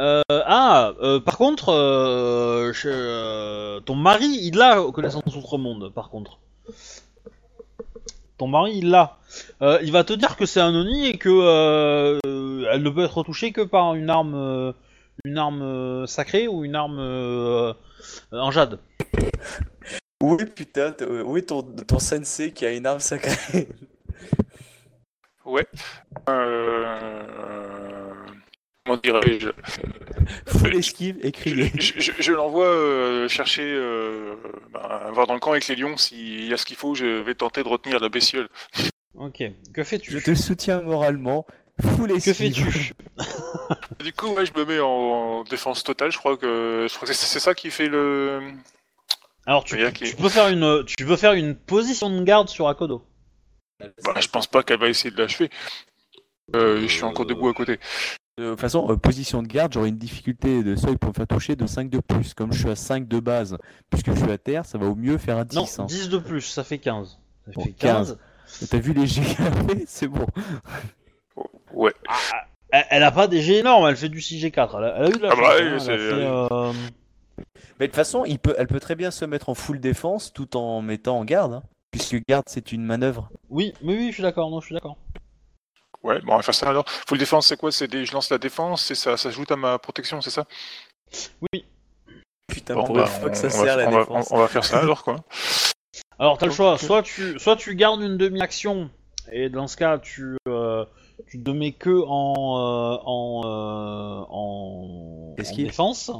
Euh, 0.00 0.22
ah, 0.30 0.92
euh, 1.02 1.20
par 1.20 1.36
contre, 1.36 1.68
je- 2.72 3.78
ton 3.80 3.94
mari, 3.94 4.26
il 4.42 4.60
a 4.60 4.82
connaissance 4.90 5.22
outre-monde, 5.36 5.92
par 5.94 6.08
contre. 6.10 6.38
Ton 8.44 8.48
mari, 8.48 8.76
il 8.76 8.90
l'a. 8.90 9.16
Euh, 9.62 9.78
il 9.80 9.90
va 9.90 10.04
te 10.04 10.12
dire 10.12 10.36
que 10.36 10.44
c'est 10.44 10.60
un 10.60 10.74
Oni 10.74 11.06
et 11.06 11.16
que 11.16 11.30
euh, 11.30 12.18
elle 12.70 12.82
ne 12.82 12.90
peut 12.90 13.02
être 13.02 13.22
touchée 13.22 13.52
que 13.52 13.62
par 13.62 13.94
une 13.94 14.10
arme, 14.10 14.34
euh, 14.34 14.72
une 15.24 15.38
arme 15.38 15.62
euh, 15.62 16.04
sacrée 16.04 16.46
ou 16.46 16.62
une 16.62 16.74
arme 16.74 16.98
euh, 16.98 17.72
en 18.32 18.50
jade. 18.50 18.80
Oui, 20.22 20.44
putain, 20.44 20.92
oui, 21.24 21.42
ton, 21.42 21.62
ton 21.62 21.98
sensei 21.98 22.52
qui 22.52 22.66
a 22.66 22.72
une 22.72 22.84
arme 22.84 23.00
sacrée? 23.00 23.66
Ouais. 25.46 25.66
Euh... 26.28 28.12
Comment 28.84 28.98
dirais-je? 29.02 29.48
Full 30.46 30.74
esquive 30.76 31.16
et 31.22 31.28
Je, 31.28 31.30
crier. 31.32 31.72
je- 31.74 32.00
je- 32.00 32.12
je 32.18 32.32
l'envoie 32.32 32.66
euh, 32.66 33.28
chercher, 33.28 33.62
euh, 33.64 34.34
ben, 34.72 35.10
voir 35.12 35.26
dans 35.26 35.34
le 35.34 35.40
camp 35.40 35.52
avec 35.52 35.66
les 35.68 35.76
lions 35.76 35.96
s'il 35.96 36.44
y 36.46 36.52
a 36.52 36.56
ce 36.58 36.66
qu'il 36.66 36.76
faut. 36.76 36.94
Je 36.94 37.06
vais 37.22 37.34
tenter 37.34 37.62
de 37.62 37.68
retenir 37.68 37.98
la 37.98 38.10
bestiole. 38.10 38.48
Ok. 39.14 39.42
Que 39.72 39.84
fais-tu? 39.84 40.10
Je 40.10 40.18
te 40.18 40.34
soutiens 40.34 40.82
moralement. 40.82 41.46
Full 41.96 42.08
Que 42.10 42.16
esquive. 42.16 42.34
fais-tu? 42.34 42.92
Du 44.04 44.12
coup, 44.12 44.28
ouais, 44.34 44.44
je 44.44 44.52
me 44.52 44.64
mets 44.66 44.80
en, 44.80 44.86
en 44.88 45.44
défense 45.44 45.82
totale. 45.82 46.12
Je 46.12 46.18
crois 46.18 46.36
que, 46.36 46.86
je 46.88 46.94
crois 46.94 47.08
que 47.08 47.14
c'est 47.14 47.40
ça 47.40 47.54
qui 47.54 47.70
fait 47.70 47.88
le. 47.88 48.40
Alors 49.46 49.64
tu, 49.64 49.76
peux 50.18 50.28
faire 50.28 50.48
une, 50.48 50.84
tu 50.84 51.04
peux 51.06 51.16
faire 51.16 51.32
une 51.32 51.54
position 51.54 52.10
de 52.10 52.22
garde 52.22 52.48
sur 52.50 52.68
Akodo? 52.68 53.02
Bah, 53.80 54.14
je 54.20 54.28
pense 54.28 54.46
pas 54.46 54.62
qu'elle 54.62 54.78
va 54.78 54.88
essayer 54.88 55.10
de 55.10 55.20
l'achever. 55.20 55.48
Euh, 56.54 56.80
je 56.82 56.86
suis 56.86 57.02
encore 57.02 57.24
debout 57.26 57.48
à 57.48 57.54
côté. 57.54 57.78
De 58.36 58.50
toute 58.50 58.60
façon, 58.60 58.90
euh, 58.90 58.96
position 58.96 59.42
de 59.42 59.46
garde, 59.48 59.72
j'aurai 59.72 59.90
une 59.90 59.96
difficulté 59.98 60.64
de 60.64 60.74
seuil 60.74 60.96
pour 60.96 61.10
me 61.10 61.14
faire 61.14 61.26
toucher 61.26 61.54
de 61.54 61.66
5 61.66 61.88
de 61.88 62.00
plus. 62.00 62.34
Comme 62.34 62.52
je 62.52 62.58
suis 62.58 62.68
à 62.70 62.74
5 62.74 63.06
de 63.06 63.20
base, 63.20 63.56
puisque 63.90 64.12
je 64.12 64.18
suis 64.20 64.30
à 64.32 64.38
terre, 64.38 64.66
ça 64.66 64.76
va 64.76 64.86
au 64.86 64.96
mieux 64.96 65.18
faire 65.18 65.36
un 65.38 65.44
10. 65.44 65.56
Non, 65.56 65.66
hein. 65.78 65.84
10 65.86 66.08
de 66.08 66.18
plus, 66.18 66.40
ça 66.40 66.64
fait 66.64 66.78
15. 66.78 67.18
Ça 67.46 67.52
Bon, 67.54 67.62
fait 67.64 67.70
15. 67.72 68.18
T'as 68.68 68.78
vu 68.78 68.92
les 68.92 69.06
G 69.06 69.22
C'est 69.86 70.08
bon. 70.08 70.26
Ouais. 71.72 71.92
Elle, 72.70 72.84
elle 72.90 73.02
a 73.04 73.12
pas 73.12 73.28
des 73.28 73.40
G 73.40 73.58
énormes, 73.58 73.86
elle 73.88 73.96
fait 73.96 74.08
du 74.08 74.18
6G4. 74.18 74.78
Elle 74.78 74.84
a, 74.84 74.96
elle 74.96 75.04
a 75.04 75.08
eu 75.10 75.12
de 75.12 75.18
la 75.22 75.28
Ah 75.30 75.36
bah 75.36 75.42
hein, 75.52 75.56
oui, 75.60 75.74
a 75.74 75.78
c'est- 75.78 75.96
fait, 75.96 76.12
euh, 76.12 76.72
Mais 77.78 77.86
de 77.86 77.90
toute 77.92 77.96
façon, 77.96 78.24
il 78.24 78.40
peut, 78.40 78.54
elle 78.58 78.66
peut 78.66 78.80
très 78.80 78.96
bien 78.96 79.12
se 79.12 79.24
mettre 79.24 79.48
en 79.48 79.54
full 79.54 79.78
défense 79.78 80.32
tout 80.32 80.56
en 80.56 80.82
mettant 80.82 81.18
en 81.18 81.24
garde. 81.24 81.54
hein. 81.54 81.62
Puisque 81.92 82.20
garde, 82.28 82.44
c'est 82.48 82.72
une 82.72 82.82
manœuvre. 82.84 83.28
Oui, 83.48 83.72
oui, 83.84 83.94
oui, 83.96 84.08
je 84.08 84.14
suis 84.14 84.22
d'accord, 84.24 84.50
non, 84.50 84.60
je 84.60 84.66
suis 84.66 84.74
d'accord. 84.74 84.96
Ouais, 86.04 86.20
bon, 86.20 86.34
on 86.34 86.36
va 86.36 86.42
faire 86.42 86.54
ça 86.54 86.68
alors. 86.68 86.84
Full 87.08 87.18
défense, 87.18 87.46
c'est 87.48 87.56
quoi? 87.56 87.72
C'est 87.72 87.88
des... 87.88 88.04
je 88.04 88.12
lance 88.12 88.30
la 88.30 88.38
défense 88.38 88.90
et 88.90 88.94
ça, 88.94 89.16
ça 89.16 89.24
s'ajoute 89.30 89.50
à 89.50 89.56
ma 89.56 89.78
protection, 89.78 90.20
c'est 90.20 90.30
ça? 90.30 90.46
Oui. 91.52 91.64
Putain, 92.48 92.74
Bon, 92.74 92.84
pour 92.84 92.94
bah, 92.96 93.02
une 93.06 93.20
fois 93.20 93.30
que 93.30 93.36
ça 93.36 93.46
on 93.46 93.50
sert 93.50 93.64
va, 93.64 93.76
la 93.76 93.88
on 93.88 93.90
va- 93.90 93.98
défense. 94.00 94.28
on 94.30 94.38
va 94.38 94.48
faire 94.48 94.64
ça 94.64 94.78
alors, 94.80 95.02
quoi. 95.02 95.16
Alors, 96.18 96.38
t'as 96.38 96.46
le 96.46 96.52
choix, 96.52 96.78
soit 96.78 97.02
tu, 97.02 97.38
soit 97.40 97.56
tu 97.56 97.74
gardes 97.74 98.00
une 98.00 98.16
demi-action, 98.16 98.88
et 99.32 99.48
dans 99.48 99.66
ce 99.66 99.76
cas, 99.76 99.98
tu, 99.98 100.36
euh, 100.46 100.84
tu 101.26 101.42
te 101.42 101.50
mets 101.50 101.72
que 101.72 102.02
en, 102.06 102.34
euh, 102.36 102.98
en, 103.04 103.42
euh, 103.44 104.24
en, 104.28 105.32
en 105.32 105.34
Esquive. 105.38 105.66
défense. 105.66 106.10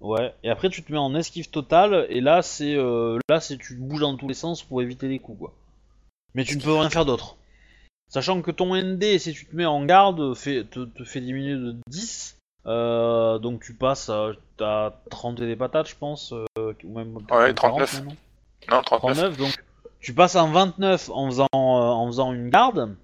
Ouais, 0.00 0.32
et 0.44 0.48
après 0.50 0.70
tu 0.70 0.82
te 0.84 0.92
mets 0.92 0.98
en 0.98 1.14
esquive 1.14 1.50
totale, 1.50 2.06
et 2.08 2.20
là, 2.20 2.42
c'est, 2.42 2.74
euh, 2.74 3.18
là, 3.28 3.40
c'est 3.40 3.58
tu 3.58 3.74
bouges 3.74 4.00
dans 4.00 4.16
tous 4.16 4.28
les 4.28 4.34
sens 4.34 4.62
pour 4.62 4.80
éviter 4.80 5.08
les 5.08 5.18
coups, 5.18 5.38
quoi. 5.40 5.52
Mais 6.34 6.44
tu 6.44 6.56
ne 6.56 6.62
peux 6.62 6.72
rien 6.72 6.88
faire 6.90 7.04
d'autre. 7.04 7.36
Sachant 8.10 8.42
que 8.42 8.50
ton 8.50 8.74
ND, 8.74 9.18
si 9.18 9.32
tu 9.32 9.46
te 9.46 9.54
mets 9.56 9.64
en 9.66 9.84
garde, 9.84 10.34
fait, 10.34 10.64
te, 10.64 10.80
te 10.84 11.04
fait 11.04 11.20
diminuer 11.20 11.54
de 11.54 11.76
10. 11.88 12.36
euh, 12.66 13.38
donc 13.38 13.62
tu 13.62 13.72
passes 13.74 14.10
à, 14.10 14.32
à 14.60 14.92
30 15.10 15.40
et 15.40 15.46
des 15.46 15.56
patates, 15.56 15.88
je 15.88 15.94
pense. 15.96 16.32
euh, 16.58 16.72
ou 16.84 16.98
même 16.98 17.14
Ouais, 17.30 17.54
40 17.54 17.54
39. 17.54 17.94
maintenant. 17.94 18.16
Non, 18.70 18.82
39. 18.82 19.16
39, 19.16 19.36
donc 19.38 19.64
tu 20.00 20.12
passes 20.12 20.34
en 20.36 20.50
29 20.50 21.08
en 21.12 21.26
faisant, 21.30 21.46
euh, 21.54 21.56
en 21.56 22.06
faisant 22.08 22.32
une 22.32 22.50
garde. 22.50 22.94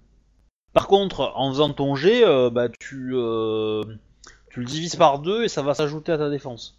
Par 0.73 0.89
contre, 0.89 1.33
en 1.37 1.51
faisant 1.51 1.73
ton 1.73 1.95
euh, 2.25 2.51
bah, 2.51 2.69
tu, 2.81 3.13
euh, 3.15 3.83
tu 4.51 4.61
le 4.61 4.67
divises 4.67 4.97
par 4.97 5.21
deux 5.21 5.45
et 5.45 5.49
ça 5.49 5.63
va 5.63 5.73
s'ajouter 5.75 6.13
à 6.13 6.19
ta 6.19 6.29
défense. 6.31 6.77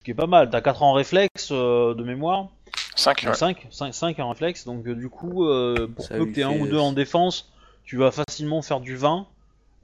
Ce 0.00 0.04
qui 0.06 0.10
est 0.12 0.14
pas 0.14 0.26
mal. 0.26 0.48
T'as 0.50 0.60
4 0.60 0.82
en 0.82 0.92
réflexe 0.94 1.50
euh, 1.52 1.94
de 1.94 2.02
mémoire. 2.02 2.48
5, 2.96 3.24
ouais. 3.28 3.34
5, 3.34 3.66
5, 3.70 3.94
5 3.94 4.18
en 4.20 4.30
réflexe, 4.30 4.64
donc 4.64 4.88
du 4.88 5.08
coup, 5.08 5.46
euh, 5.46 5.86
pour 5.86 6.04
Ça 6.06 6.16
peu 6.16 6.26
que 6.26 6.34
t'aies 6.34 6.42
un 6.42 6.50
fait- 6.50 6.60
ou 6.62 6.66
deux 6.66 6.78
en 6.78 6.92
défense, 6.92 7.48
tu 7.88 7.96
vas 7.96 8.10
facilement 8.10 8.60
faire 8.60 8.80
du 8.80 8.96
20. 8.96 9.26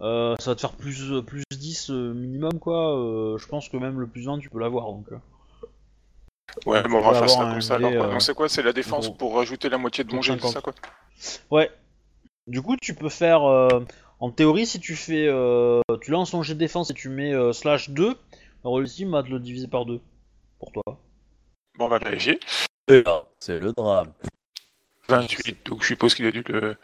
Euh, 0.02 0.36
ça 0.38 0.50
va 0.50 0.54
te 0.54 0.60
faire 0.60 0.74
plus, 0.74 1.10
plus 1.26 1.42
10 1.50 1.88
euh, 1.90 2.12
minimum, 2.12 2.58
quoi. 2.58 2.98
Euh, 2.98 3.38
je 3.38 3.46
pense 3.46 3.70
que 3.70 3.78
même 3.78 3.98
le 3.98 4.06
plus 4.06 4.26
20, 4.26 4.38
tu 4.40 4.50
peux 4.50 4.58
l'avoir, 4.60 4.86
donc... 4.92 5.06
Ouais, 6.66 6.82
Tu 6.82 6.88
bon, 6.90 6.98
on 6.98 7.00
va 7.10 7.14
faire 7.18 7.30
ça 7.30 7.40
un 7.40 7.52
comme 7.52 7.62
ça. 7.62 7.76
Alors, 7.76 7.90
quoi. 7.90 8.06
euh, 8.06 8.10
Donc 8.12 8.22
c'est 8.22 8.34
quoi? 8.34 8.48
C'est 8.50 8.62
la 8.62 8.74
défense 8.74 9.06
gros. 9.06 9.14
pour 9.16 9.34
rajouter 9.36 9.70
la 9.70 9.78
moitié 9.78 10.04
de 10.04 10.10
mon 10.10 10.16
Donc 10.16 10.22
jet, 10.24 10.34
c'est 10.34 10.48
50. 10.48 10.52
ça 10.52 10.60
quoi? 10.60 10.74
Ouais. 11.50 11.70
Du 12.46 12.60
coup, 12.60 12.76
tu 12.76 12.94
peux 12.94 13.08
faire... 13.08 13.42
euh, 13.44 13.80
en 14.20 14.30
théorie, 14.30 14.66
si 14.66 14.78
tu 14.80 14.94
fais... 14.96 15.26
euh, 15.26 15.80
tu 16.02 16.10
lances 16.10 16.32
ton 16.32 16.42
jet 16.42 16.54
de 16.54 16.58
défense 16.58 16.90
et 16.90 16.94
tu 16.94 17.08
mets 17.08 17.32
euh, 17.32 17.52
slash 17.54 17.88
2, 17.90 18.14
le 18.64 18.80
ultime 18.80 19.12
va 19.12 19.22
te 19.22 19.28
le 19.30 19.40
diviser 19.40 19.66
par 19.68 19.86
2. 19.86 19.98
Pour 20.58 20.72
toi. 20.72 20.82
Bon, 21.78 21.86
on 21.86 21.88
va 21.88 21.98
vérifier. 21.98 22.38
C'est 23.40 23.58
le 23.60 23.72
drame. 23.72 24.12
28, 25.08 25.66
donc 25.66 25.82
je 25.82 25.86
suppose 25.86 26.14
qu'il 26.14 26.26
a 26.26 26.30
dû 26.30 26.42
le. 26.48 26.76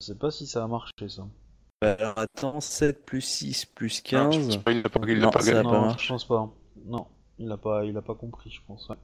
Je 0.00 0.06
sais 0.06 0.14
pas 0.14 0.30
si 0.30 0.46
ça 0.46 0.64
a 0.64 0.66
marché, 0.66 0.92
ça. 1.08 1.26
Bah, 1.82 1.92
Alors 1.98 2.18
attends, 2.18 2.60
7 2.60 3.04
plus 3.04 3.20
6 3.20 3.66
plus 3.66 4.02
Non, 4.12 4.30
je 4.30 4.38
15. 4.38 4.46
pense 4.48 4.56
pas, 4.64 4.72
il 4.72 4.82
l'a 4.82 4.88
pas, 4.88 5.00
il 5.06 5.18
Non, 5.18 5.30
pas 5.30 5.40
ça 5.40 5.62
pas 5.62 5.96
je 5.98 6.08
pense 6.08 6.24
pas. 6.26 6.50
Non, 6.86 7.06
il 7.38 7.50
a 7.50 7.56
pas, 7.56 7.84
il 7.84 7.96
a 7.96 8.02
pas 8.02 8.14
compris, 8.14 8.50
je 8.50 8.60
pense. 8.66 8.88
ouais. 8.88 8.96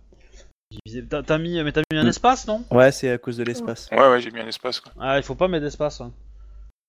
T'as 1.26 1.38
mis, 1.38 1.62
mais 1.62 1.72
t'as 1.72 1.82
mis 1.92 1.98
un 1.98 2.04
Mm. 2.04 2.08
espace, 2.08 2.46
non? 2.46 2.64
Ouais, 2.70 2.90
c'est 2.92 3.10
à 3.10 3.18
cause 3.18 3.36
de 3.36 3.44
l'espace. 3.44 3.88
Ouais, 3.92 4.08
ouais, 4.10 4.20
j'ai 4.20 4.30
mis 4.30 4.40
un 4.40 4.46
espace 4.48 4.80
quoi. 4.80 4.92
Ah, 4.98 5.16
il 5.18 5.22
faut 5.22 5.34
pas 5.34 5.48
mettre 5.48 5.64
d'espace. 5.64 6.00
hein. 6.00 6.12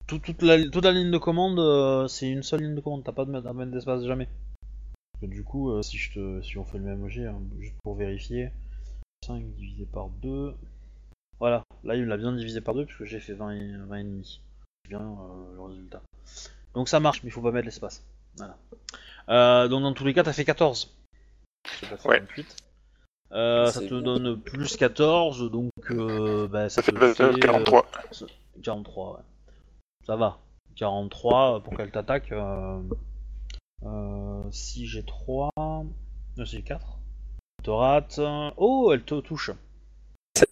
Tout- 0.07 0.19
toute, 0.19 0.41
la, 0.41 0.57
toute 0.69 0.83
la 0.85 0.91
ligne 0.93 1.11
de 1.11 1.17
commande, 1.17 1.59
euh, 1.59 2.07
c'est 2.07 2.29
une 2.29 2.43
seule 2.43 2.61
ligne 2.61 2.75
de 2.75 2.81
commande. 2.81 3.03
T'as 3.03 3.11
pas 3.11 3.25
de 3.25 3.31
mettre, 3.31 3.47
à 3.47 3.53
mettre 3.53 3.71
d'espace 3.71 4.03
jamais. 4.05 4.27
Parce 5.13 5.21
que 5.21 5.25
du 5.27 5.43
coup, 5.43 5.71
euh, 5.71 5.81
si 5.81 5.97
je 5.97 6.13
te, 6.13 6.41
si 6.41 6.57
on 6.57 6.63
fait 6.65 6.77
le 6.77 6.85
même 6.85 7.07
jet, 7.09 7.25
hein, 7.25 7.41
juste 7.59 7.75
pour 7.83 7.95
vérifier, 7.95 8.51
5 9.25 9.43
divisé 9.55 9.85
par 9.85 10.09
2. 10.09 10.55
Voilà, 11.39 11.63
là 11.83 11.95
il 11.95 12.05
l'a 12.05 12.17
bien 12.17 12.31
divisé 12.33 12.61
par 12.61 12.73
2 12.73 12.85
puisque 12.85 13.05
j'ai 13.05 13.19
fait 13.19 13.33
20 13.33 13.51
et, 13.51 13.77
20 13.77 13.95
et 13.97 14.03
demi. 14.03 14.41
C'est 14.83 14.89
bien 14.89 15.01
euh, 15.01 15.55
le 15.55 15.61
résultat. 15.61 16.01
Donc 16.73 16.89
ça 16.89 16.99
marche, 16.99 17.23
mais 17.23 17.29
il 17.29 17.31
faut 17.31 17.41
pas 17.41 17.51
mettre 17.51 17.65
l'espace. 17.65 18.03
Voilà. 18.37 18.57
Euh, 19.29 19.67
donc 19.67 19.83
dans 19.83 19.93
tous 19.93 20.05
les 20.05 20.13
cas, 20.13 20.23
t'as 20.23 20.33
fait 20.33 20.45
14. 20.45 20.95
J'ai 21.81 21.87
pas 21.87 21.97
fait 21.97 22.07
Ouais. 22.09 22.19
28. 22.21 22.55
Euh, 23.33 23.65
ça 23.71 23.81
C'est 23.81 23.87
te 23.87 23.93
donne 23.99 24.39
plus 24.39 24.77
14, 24.77 25.51
donc 25.51 25.71
euh, 25.91 26.47
bah, 26.47 26.69
ça, 26.69 26.75
Ça 26.75 26.81
fait 26.81 26.93
te 26.93 26.97
euh, 26.97 27.13
fait, 27.33 27.39
43. 27.39 27.85
euh, 28.21 28.25
43, 28.63 29.13
ouais. 29.17 29.23
Ça 30.05 30.15
va. 30.15 30.39
43 30.75 31.61
pour 31.63 31.75
qu'elle 31.75 31.91
t'attaque. 31.91 32.31
Euh, 32.31 32.81
euh, 33.83 34.43
si 34.51 34.87
j'ai 34.87 35.03
3. 35.03 35.49
Non, 35.57 36.45
c'est 36.45 36.61
4. 36.61 36.97
Elle 37.59 37.65
te 37.65 37.69
rate. 37.69 38.21
Oh, 38.55 38.91
elle 38.93 39.03
te 39.03 39.19
touche. 39.19 39.51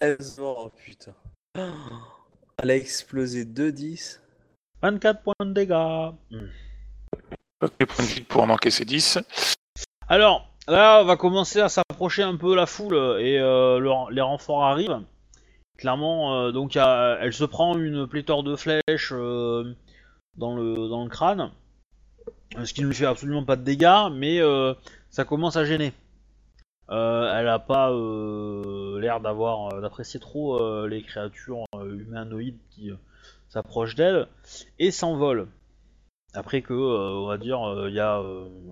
16 0.01 0.39
oh 0.41 0.71
putain. 0.83 1.13
Elle 2.63 2.71
a 2.71 2.75
explosé 2.75 3.45
2-10. 3.45 4.19
24 4.81 5.21
points 5.23 5.33
de 5.41 5.51
dégâts. 5.53 6.13
Hmm. 6.31 6.47
Ok, 7.61 7.85
point 7.85 8.05
de 8.05 8.09
vie 8.09 8.21
pour 8.21 8.43
en 8.43 8.49
encaisser 8.49 8.85
10. 8.85 9.19
Alors, 10.07 10.47
là, 10.67 11.01
on 11.01 11.05
va 11.05 11.17
commencer 11.17 11.59
à 11.61 11.69
s'approcher 11.69 12.23
un 12.23 12.35
peu 12.37 12.55
la 12.55 12.65
foule 12.65 12.95
et 13.19 13.39
euh, 13.39 13.79
le- 13.79 14.13
les 14.13 14.21
renforts 14.21 14.63
arrivent. 14.63 15.01
Clairement, 15.77 16.35
euh, 16.35 16.51
donc 16.51 16.75
a- 16.77 17.17
elle 17.21 17.33
se 17.33 17.43
prend 17.43 17.77
une 17.77 18.07
pléthore 18.07 18.43
de 18.43 18.55
flèches 18.55 19.11
euh, 19.11 19.73
dans, 20.37 20.55
le, 20.55 20.87
dans 20.87 21.03
le 21.03 21.09
crâne, 21.09 21.51
ce 22.63 22.73
qui 22.73 22.81
ne 22.81 22.87
lui 22.87 22.95
fait 22.95 23.05
absolument 23.05 23.43
pas 23.43 23.55
de 23.55 23.63
dégâts, 23.63 24.09
mais 24.13 24.39
euh, 24.39 24.73
ça 25.09 25.25
commence 25.25 25.55
à 25.57 25.65
gêner. 25.65 25.93
Euh, 26.91 27.39
elle 27.39 27.47
a 27.47 27.57
pas 27.57 27.91
euh, 27.91 28.99
l'air 28.99 29.19
d'avoir 29.19 29.73
euh, 29.73 29.81
d'apprécier 29.81 30.19
trop 30.19 30.59
euh, 30.59 30.87
les 30.87 31.01
créatures 31.01 31.65
euh, 31.73 31.97
humanoïdes 31.97 32.59
qui 32.69 32.91
euh, 32.91 32.95
s'approchent 33.49 33.95
d'elle 33.95 34.27
et 34.77 34.91
s'envolent. 34.91 35.47
Après 36.35 36.61
que, 36.61 36.73
euh, 36.73 37.23
on 37.23 37.27
va 37.27 37.37
dire, 37.37 37.67
euh, 37.67 37.89
il 37.89 37.95
y 37.95 37.99
a, 37.99 38.21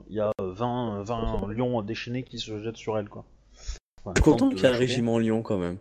il 0.10 0.16
y 0.16 0.20
a 0.20 0.32
20, 0.40 1.04
20 1.04 1.48
lions 1.54 1.82
déchaînés 1.82 2.24
qui 2.24 2.38
se 2.38 2.62
jettent 2.62 2.78
sur 2.78 2.98
elle, 2.98 3.10
quoi. 3.10 3.26
Enfin, 4.06 4.14
Je 4.18 4.22
suis 4.22 4.32
content 4.32 4.50
qu'il 4.50 4.60
y 4.60 4.64
ait 4.64 4.68
un 4.68 4.78
régiment 4.78 5.18
lion 5.18 5.42
quand 5.42 5.58
même. 5.58 5.78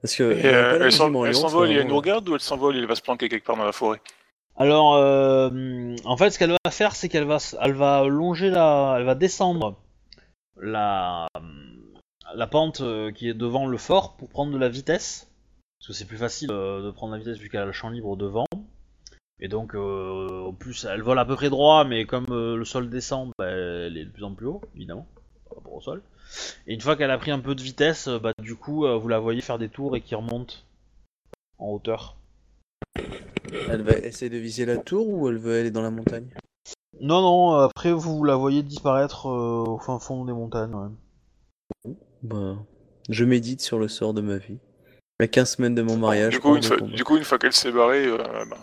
Parce 0.00 0.14
que. 0.16 0.22
Et, 0.22 0.46
euh, 0.46 0.78
elle 0.80 0.92
s'envole 0.92 1.70
et 1.70 1.74
elle 1.74 1.88
nous 1.88 1.96
regarde 1.96 2.28
ou 2.28 2.34
elle 2.34 2.40
s'envole 2.40 2.76
et 2.76 2.78
elle 2.78 2.86
va 2.86 2.94
se 2.94 3.02
planquer 3.02 3.28
quelque 3.28 3.44
part 3.44 3.56
dans 3.56 3.64
la 3.64 3.72
forêt? 3.72 4.00
Alors, 4.56 4.94
euh, 4.94 5.96
en 6.04 6.16
fait, 6.16 6.30
ce 6.30 6.38
qu'elle 6.38 6.52
va 6.52 6.70
faire, 6.70 6.94
c'est 6.94 7.08
qu'elle 7.08 7.24
va, 7.24 7.38
elle 7.60 7.72
va 7.72 8.04
longer 8.04 8.50
la, 8.50 8.96
elle 8.98 9.04
va 9.04 9.16
descendre 9.16 9.76
la, 10.60 11.26
la 12.34 12.46
pente 12.46 12.80
euh, 12.80 13.10
qui 13.12 13.28
est 13.28 13.34
devant 13.34 13.66
le 13.66 13.78
fort 13.78 14.16
pour 14.16 14.28
prendre 14.28 14.52
de 14.52 14.58
la 14.58 14.68
vitesse, 14.68 15.28
parce 15.78 15.88
que 15.88 15.92
c'est 15.92 16.06
plus 16.06 16.16
facile 16.16 16.50
euh, 16.50 16.82
de 16.82 16.90
prendre 16.90 17.12
la 17.12 17.18
vitesse 17.18 17.38
vu 17.38 17.48
qu'elle 17.48 17.62
a 17.62 17.66
le 17.66 17.72
champ 17.72 17.90
libre 17.90 18.16
devant. 18.16 18.46
Et 19.40 19.48
donc, 19.48 19.74
euh, 19.74 20.46
en 20.46 20.52
plus, 20.52 20.84
elle 20.84 21.02
vole 21.02 21.18
à 21.18 21.24
peu 21.24 21.34
près 21.34 21.50
droit, 21.50 21.84
mais 21.84 22.04
comme 22.04 22.26
euh, 22.30 22.56
le 22.56 22.64
sol 22.64 22.88
descend, 22.88 23.30
bah, 23.38 23.50
elle 23.50 23.96
est 23.96 24.04
de 24.04 24.10
plus 24.10 24.24
en 24.24 24.32
plus 24.32 24.46
haut, 24.46 24.60
évidemment, 24.76 25.06
par 25.48 25.58
rapport 25.58 25.74
au 25.74 25.80
sol. 25.80 26.02
Et 26.66 26.74
une 26.74 26.80
fois 26.80 26.96
qu'elle 26.96 27.10
a 27.10 27.18
pris 27.18 27.32
un 27.32 27.40
peu 27.40 27.54
de 27.54 27.60
vitesse, 27.60 28.08
euh, 28.08 28.18
bah, 28.18 28.32
du 28.40 28.54
coup, 28.54 28.86
euh, 28.86 28.96
vous 28.96 29.08
la 29.08 29.18
voyez 29.18 29.40
faire 29.40 29.58
des 29.58 29.68
tours 29.68 29.96
et 29.96 30.00
qui 30.00 30.14
remonte 30.14 30.64
en 31.58 31.68
hauteur. 31.72 32.16
Elle 33.68 33.82
va 33.82 33.92
essayer 33.92 34.30
de 34.30 34.38
viser 34.38 34.66
la 34.66 34.78
tour 34.78 35.08
ou 35.08 35.28
elle 35.28 35.38
veut 35.38 35.58
aller 35.58 35.70
dans 35.70 35.82
la 35.82 35.90
montagne? 35.90 36.28
Non, 37.00 37.20
non, 37.20 37.54
euh, 37.54 37.66
après 37.66 37.92
vous 37.92 38.24
la 38.24 38.36
voyez 38.36 38.62
disparaître 38.62 39.28
euh, 39.28 39.64
au 39.66 39.78
fin 39.78 39.98
fond 39.98 40.24
des 40.24 40.32
montagnes. 40.32 40.74
ouais. 40.74 41.94
Bah. 42.22 42.56
Je 43.08 43.24
médite 43.24 43.60
sur 43.60 43.78
le 43.78 43.88
sort 43.88 44.14
de 44.14 44.20
ma 44.20 44.38
vie. 44.38 44.58
À 45.20 45.26
15 45.26 45.56
semaines 45.56 45.74
de 45.74 45.82
mon 45.82 45.96
mariage. 45.96 46.32
du, 46.32 46.40
coup, 46.40 46.56
une 46.56 46.62
fois, 46.62 46.78
combat. 46.78 46.96
du 46.96 47.04
coup, 47.04 47.16
une 47.16 47.24
fois 47.24 47.38
qu'elle 47.38 47.52
s'est 47.52 47.70
barrée, 47.70 48.06
euh, 48.06 48.18
bah... 48.18 48.56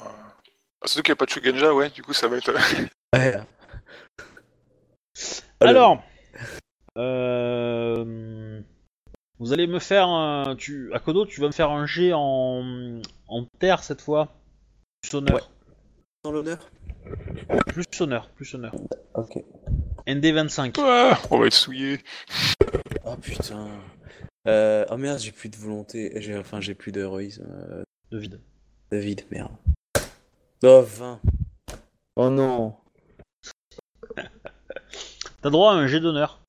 ah, 0.81 0.87
surtout 0.87 1.03
qu'il 1.03 1.11
n'y 1.11 1.13
a 1.13 1.15
pas 1.17 1.25
de 1.25 1.29
Shugenja, 1.29 1.73
ouais, 1.73 1.89
du 1.89 2.01
coup 2.01 2.13
ça 2.13 2.27
va 2.27 2.37
être... 2.37 2.51
Ouais. 3.13 3.35
Alors, 5.59 6.01
euh, 6.97 8.61
vous 9.37 9.53
allez 9.53 9.67
me 9.67 9.79
faire 9.79 10.07
un. 10.07 10.55
Tu, 10.55 10.93
Akodo, 10.93 11.25
tu 11.25 11.41
vas 11.41 11.47
me 11.47 11.51
faire 11.51 11.71
un 11.71 11.85
jet 11.85 12.13
en, 12.13 13.01
en 13.27 13.45
terre 13.59 13.83
cette 13.83 14.01
fois. 14.01 14.29
Honneur. 15.13 15.35
Ouais. 15.35 15.41
Dans 16.23 16.31
l'honneur 16.31 16.59
Plus 17.67 17.85
honneur, 18.01 18.29
plus 18.31 18.53
honneur. 18.55 18.73
Ok. 19.15 19.43
ND25. 20.07 20.75
Ah, 20.79 21.19
on 21.31 21.39
va 21.39 21.47
être 21.47 21.53
souillé. 21.53 21.99
Oh 23.05 23.15
putain. 23.15 23.67
Euh... 24.47 24.85
Oh 24.89 24.97
merde, 24.97 25.19
j'ai 25.19 25.31
plus 25.31 25.49
de 25.49 25.55
volonté. 25.57 26.11
J'ai... 26.21 26.37
Enfin, 26.37 26.59
j'ai 26.61 26.73
plus 26.75 26.91
d'héroïsme. 26.91 27.45
Euh, 27.49 27.83
De 28.11 28.17
vide. 28.17 28.39
David, 28.91 29.23
merde. 29.31 29.51
Oh, 30.63 30.81
20. 30.85 31.19
Oh 32.17 32.29
non. 32.29 32.75
T'as 35.41 35.49
droit 35.49 35.71
à 35.71 35.75
un 35.75 35.87
jet 35.87 35.99
d'honneur. 35.99 36.39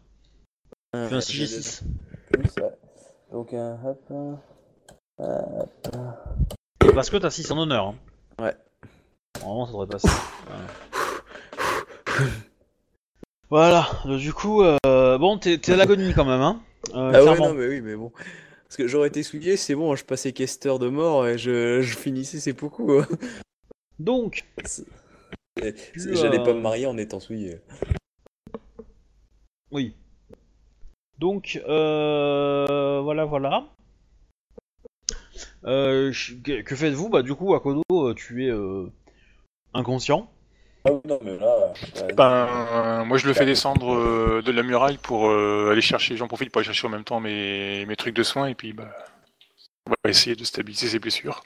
Ah, 0.92 1.06
Fais 1.08 1.14
un 1.16 1.20
j'ai 1.20 1.44
6G6. 1.46 1.82
de 1.84 2.38
plus, 2.38 2.62
ouais. 2.62 2.70
Donc, 3.30 3.54
un 3.54 3.78
hop. 3.84 4.12
un- 5.18 6.16
Parce 6.94 7.08
que 7.10 7.16
t'as 7.16 7.30
6 7.30 7.50
en 7.52 7.58
honneur. 7.58 7.86
Hein. 7.88 7.94
Ouais. 8.42 8.54
Normalement, 9.42 9.66
ça 9.66 9.72
devrait 9.72 9.86
passer. 9.86 10.08
Voilà. 13.50 13.88
Voilà. 14.04 14.18
Du 14.18 14.32
coup, 14.32 14.62
euh, 14.62 15.18
bon, 15.18 15.38
t'es, 15.38 15.58
à 15.70 15.76
l'agonie 15.76 16.12
quand 16.14 16.24
même, 16.24 16.40
hein. 16.40 16.62
Euh, 16.94 17.12
Ah 17.14 17.24
ouais, 17.24 17.38
non, 17.38 17.54
mais 17.54 17.66
oui, 17.68 17.80
mais 17.80 17.94
bon. 17.96 18.12
Parce 18.64 18.76
que 18.76 18.88
j'aurais 18.88 19.08
été 19.08 19.22
souillé, 19.22 19.56
c'est 19.56 19.74
bon, 19.74 19.94
je 19.96 20.04
passais 20.04 20.32
questeur 20.32 20.78
de 20.78 20.88
mort 20.88 21.26
et 21.26 21.36
je, 21.38 21.82
je 21.82 21.96
finissais 21.96 22.40
ces 22.40 22.52
beaucoup. 22.54 22.92
hein. 22.92 23.06
Donc, 23.98 24.44
C'est- 24.64 24.86
c'est- 25.58 26.14
J'allais 26.16 26.38
euh, 26.40 26.44
pas 26.44 26.54
me 26.54 26.60
marier 26.60 26.86
en 26.86 26.96
étant 26.96 27.20
souillé. 27.20 27.58
Oui. 29.70 29.94
Donc, 31.18 31.60
euh, 31.68 33.00
voilà, 33.02 33.24
voilà. 33.26 33.66
Euh, 35.64 36.12
que 36.64 36.74
faites-vous? 36.74 37.08
Bah, 37.10 37.22
du 37.22 37.34
coup, 37.34 37.54
Akodo, 37.54 37.82
euh, 37.92 38.14
tu 38.14 38.46
es 38.46 38.50
euh, 38.50 38.86
inconscient. 39.74 40.28
Ah 40.84 40.90
non, 41.06 41.18
mais 41.22 41.36
là. 41.38 41.72
Ben, 42.16 43.04
moi 43.04 43.16
je 43.16 43.26
le 43.28 43.34
fais 43.34 43.46
descendre 43.46 43.94
euh, 43.94 44.42
de 44.42 44.50
la 44.50 44.62
muraille 44.64 44.98
pour 44.98 45.28
euh, 45.28 45.70
aller 45.70 45.80
chercher, 45.80 46.16
j'en 46.16 46.26
profite 46.26 46.50
pour 46.50 46.58
aller 46.58 46.66
chercher 46.66 46.86
en 46.88 46.90
même 46.90 47.04
temps 47.04 47.20
mes, 47.20 47.86
mes 47.86 47.96
trucs 47.96 48.14
de 48.16 48.22
soins 48.24 48.46
et 48.48 48.54
puis 48.56 48.72
bah, 48.72 48.90
on 49.86 49.92
va 50.04 50.10
essayer 50.10 50.34
de 50.34 50.44
stabiliser 50.44 50.88
ses 50.88 50.98
blessures. 50.98 51.42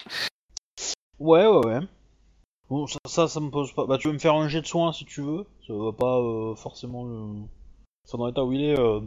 Ouais, 1.18 1.46
ouais, 1.46 1.66
ouais. 1.66 1.80
Bon, 2.70 2.86
ça, 2.86 2.98
ça, 3.06 3.28
ça 3.28 3.40
me 3.40 3.50
pose 3.50 3.72
pas. 3.72 3.86
Bah, 3.86 3.98
tu 3.98 4.08
veux 4.08 4.14
me 4.14 4.18
faire 4.18 4.34
un 4.34 4.48
jet 4.48 4.60
de 4.62 4.66
soin 4.66 4.92
si 4.92 5.04
tu 5.04 5.20
veux. 5.22 5.44
Ça 5.66 5.72
va 5.74 5.92
pas 5.92 6.18
euh, 6.18 6.54
forcément 6.54 7.04
le. 7.04 7.42
Ça 8.04 8.16
dans 8.18 8.26
l'état 8.26 8.44
où 8.44 8.52
il 8.52 8.62
est. 8.64 8.78
euh, 8.78 9.00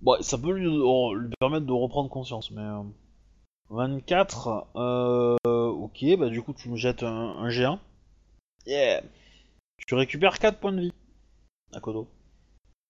Bon, 0.00 0.16
ça 0.22 0.38
peut 0.38 0.52
lui, 0.52 0.66
oh, 0.82 1.12
lui 1.14 1.28
permettre 1.40 1.66
de 1.66 1.72
reprendre 1.72 2.08
conscience, 2.08 2.50
mais. 2.52 2.62
euh, 2.62 2.82
24. 3.70 4.66
Euh... 4.76 5.36
Ok, 5.46 6.04
bah, 6.18 6.28
du 6.28 6.42
coup, 6.42 6.52
tu 6.54 6.68
me 6.70 6.76
jettes 6.76 7.02
un, 7.02 7.36
un 7.38 7.48
G1. 7.48 7.78
Yeah. 8.66 9.02
Tu 9.86 9.94
récupères 9.94 10.38
4 10.38 10.58
points 10.60 10.72
de 10.72 10.80
vie. 10.82 10.92
À 11.72 11.80
Kodo. 11.80 12.08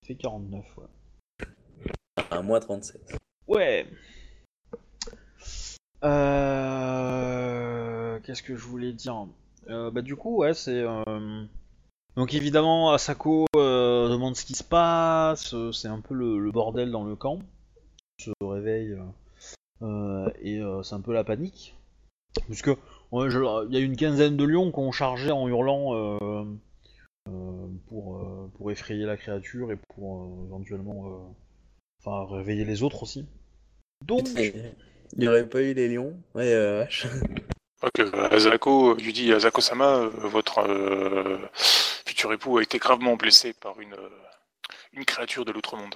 Ça 0.03 0.09
fait 0.09 0.15
49, 0.17 0.65
ouais. 0.79 1.47
À 2.31 2.43
moins 2.43 2.61
37. 2.61 3.17
Ouais. 3.47 3.87
Euh... 6.91 8.19
Qu'est-ce 8.25 8.43
que 8.43 8.57
je 8.57 8.65
voulais 8.65 8.93
dire? 8.93 9.27
Euh, 9.69 9.91
Bah 9.91 10.03
du 10.03 10.17
coup, 10.17 10.37
ouais, 10.39 10.55
c'est... 10.55 10.83
euh, 10.83 11.45
Donc 12.17 12.35
évidemment, 12.35 12.93
Asako 12.93 13.47
euh, 13.57 14.09
demande 14.09 14.37
ce 14.37 14.45
qui 14.45 14.55
se 14.55 14.65
passe, 14.65 15.55
c'est 15.73 15.89
un 15.89 16.01
peu 16.01 16.15
le, 16.15 16.39
le 16.39 16.51
bordel 16.51 16.91
dans 16.91 17.05
le 17.05 17.17
camp. 17.17 17.39
On 18.19 18.23
se 18.25 18.31
réveille 18.43 18.97
et 20.43 20.59
euh, 20.59 20.83
c'est 20.83 20.95
un 20.95 21.01
peu 21.01 21.13
la 21.13 21.25
panique. 21.25 21.75
Puisque 22.47 22.71
ouais, 23.13 23.31
je- 23.31 23.67
il 23.69 23.75
y 23.75 23.77
a 23.77 23.81
une 23.81 23.97
quinzaine 23.97 24.37
de 24.37 24.45
lions 24.45 24.71
qui 24.73 24.79
ont 24.79 24.93
chargé 24.93 25.31
en 25.31 25.47
hurlant 25.49 25.95
euh, 25.95 26.45
euh, 27.29 27.67
pour, 27.89 28.17
euh, 28.17 28.51
pour 28.57 28.71
effrayer 28.71 29.05
la 29.05 29.17
créature 29.17 29.73
et 29.73 29.77
pour 29.95 30.23
euh, 30.23 30.47
éventuellement... 30.47 31.07
euh, 31.09 31.19
Enfin, 32.03 32.35
réveiller 32.35 32.65
les 32.65 32.83
autres 32.83 33.03
aussi. 33.03 33.27
Donc... 34.07 34.27
Il 35.13 35.19
n'y 35.19 35.29
aurait 35.29 35.47
pas 35.47 35.61
eu 35.61 35.75
les 35.75 35.87
lions 35.89 36.17
Ouais, 36.35 36.55
euh, 36.55 36.79
vache. 36.85 37.07
Ok, 37.83 38.01
Azako, 38.31 38.95
lui 38.95 39.13
dis 39.13 39.33
Azako-sama, 39.35 39.97
euh, 39.97 40.09
votre 40.09 40.61
euh, 40.61 41.37
futur 42.07 42.33
époux 42.33 42.57
a 42.57 42.63
été 42.63 42.79
gravement 42.79 43.17
blessé 43.17 43.53
par 43.53 43.79
une, 43.81 43.93
euh, 43.93 44.09
une 44.95 45.05
créature 45.05 45.45
de 45.45 45.53
l'autre 45.53 45.77
monde. 45.77 45.95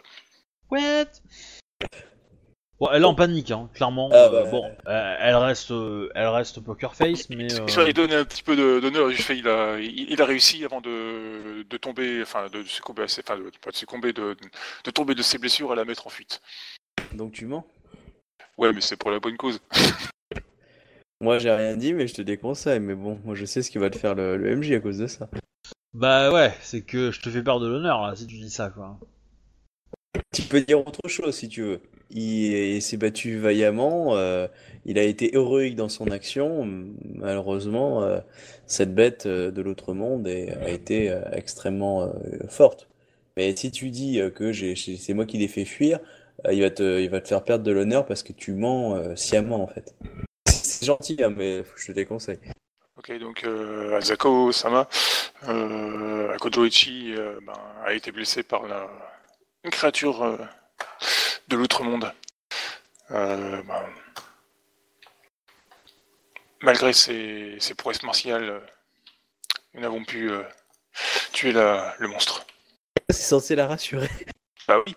What? 0.70 1.06
Bon, 2.80 2.88
elle 2.92 3.02
est 3.02 3.06
en 3.06 3.14
panique, 3.14 3.50
hein, 3.50 3.68
clairement. 3.74 4.10
Ah, 4.10 4.28
Euh, 4.32 4.44
bah, 4.44 4.44
bon, 4.44 4.76
elle 4.86 5.36
reste, 5.36 5.70
euh, 5.70 6.08
elle 6.14 6.28
reste 6.28 6.60
poker 6.60 6.94
face, 6.94 7.28
mais 7.30 7.52
euh, 7.52 7.92
donner 7.94 8.14
un 8.14 8.24
petit 8.24 8.42
peu 8.42 8.56
d'honneur. 8.56 9.10
Il, 9.10 9.16
fait- 9.18 9.36
il 9.38 9.48
a, 9.48 9.78
il, 9.78 10.10
il 10.10 10.20
a 10.22 10.24
réussi 10.24 10.64
avant 10.64 10.80
de, 10.80 11.62
de 11.68 11.76
tomber, 11.76 12.22
enfin 12.22 12.48
de 12.48 12.62
succomber, 12.64 13.02
à 13.02 13.08
ses- 13.08 13.22
enfin 13.22 13.36
de, 13.38 13.50
pas 13.62 13.70
de 13.70 13.76
succomber, 13.76 14.12
de, 14.12 14.36
de 14.84 14.90
tomber 14.90 15.14
de 15.14 15.22
ses 15.22 15.38
blessures 15.38 15.72
à 15.72 15.74
la 15.74 15.84
mettre 15.84 16.06
en 16.06 16.10
fuite. 16.10 16.40
Donc 17.12 17.32
tu 17.32 17.46
mens? 17.46 17.64
Ouais, 18.58 18.72
mais 18.72 18.80
c'est 18.80 18.96
pour 18.96 19.10
la 19.10 19.20
bonne 19.20 19.36
cause. 19.36 19.60
Moi 21.20 21.38
j'ai 21.40 21.50
rien 21.50 21.76
dit, 21.76 21.92
mais 21.92 22.06
je 22.06 22.14
te 22.14 22.22
déconseille. 22.22 22.78
Mais 22.78 22.94
bon, 22.94 23.18
moi 23.24 23.34
je 23.34 23.44
sais 23.46 23.62
ce 23.62 23.70
qui 23.70 23.78
va 23.78 23.90
te 23.90 23.98
faire 23.98 24.14
le, 24.14 24.36
le 24.36 24.50
MJ 24.52 24.74
à 24.74 24.80
cause 24.80 24.98
de 24.98 25.06
ça. 25.08 25.28
bah 25.94 26.30
ouais, 26.30 26.54
c'est 26.60 26.82
que 26.84 27.10
je 27.10 27.22
te 27.22 27.30
fais 27.30 27.42
perdre 27.42 27.62
de 27.64 27.68
l'honneur 27.68 28.02
là 28.02 28.14
si 28.14 28.26
tu 28.26 28.36
dis 28.36 28.50
ça 28.50 28.68
quoi. 28.68 28.98
Tu 30.34 30.42
peux 30.42 30.60
dire 30.60 30.86
autre 30.86 31.08
chose 31.08 31.34
si 31.34 31.48
tu 31.48 31.62
veux. 31.62 31.80
Il, 32.10 32.80
s'est 32.80 32.96
battu 32.96 33.38
vaillamment, 33.38 34.16
euh, 34.16 34.46
il 34.84 34.98
a 34.98 35.02
été 35.02 35.34
héroïque 35.34 35.76
dans 35.76 35.88
son 35.88 36.10
action. 36.10 36.64
Malheureusement, 37.14 38.02
euh, 38.02 38.20
cette 38.66 38.94
bête 38.94 39.26
euh, 39.26 39.50
de 39.50 39.62
l'autre 39.62 39.94
monde 39.94 40.26
a 40.26 40.68
été 40.70 41.14
extrêmement 41.32 42.12
forte. 42.48 42.88
Mais 43.36 43.54
si 43.56 43.70
tu 43.72 43.90
dis 43.90 44.20
que 44.34 44.52
c'est 44.52 45.14
moi 45.14 45.26
qui 45.26 45.38
l'ai 45.38 45.48
fait 45.48 45.64
fuir, 45.64 45.98
il 46.50 46.60
va 46.60 46.70
te, 46.70 47.08
faire 47.24 47.42
perdre 47.42 47.64
de 47.64 47.72
l'honneur 47.72 48.06
parce 48.06 48.22
que 48.22 48.32
tu 48.32 48.52
mens 48.52 49.16
sciemment 49.16 49.62
en 49.62 49.66
fait. 49.66 49.94
C'est 50.46 50.86
gentil, 50.86 51.16
hein, 51.22 51.32
mais 51.36 51.62
je 51.76 51.86
te 51.86 51.92
déconseille. 51.92 52.38
Ok, 52.96 53.18
donc 53.18 53.44
euh, 53.44 54.00
euh, 55.48 56.32
Akojoichi 56.32 57.14
euh, 57.14 57.38
ben, 57.42 57.52
a 57.84 57.92
été 57.92 58.12
blessé 58.12 58.42
par 58.42 58.66
la, 58.66 58.88
une 59.64 59.70
créature 59.70 60.38
de 61.48 61.56
l'autre 61.56 61.82
monde. 61.82 62.12
Euh, 63.10 63.62
ben, 63.62 63.82
malgré 66.62 66.92
ses, 66.92 67.56
ses 67.58 67.74
prouesses 67.74 68.02
martiales, 68.02 68.62
nous 69.74 69.80
n'avons 69.80 70.04
pu 70.04 70.30
euh, 70.30 70.42
tuer 71.32 71.52
la, 71.52 71.94
le 71.98 72.08
monstre. 72.08 72.46
C'est 73.10 73.22
censé 73.22 73.54
la 73.54 73.66
rassurer. 73.66 74.08
Bah 74.66 74.82
oui, 74.86 74.94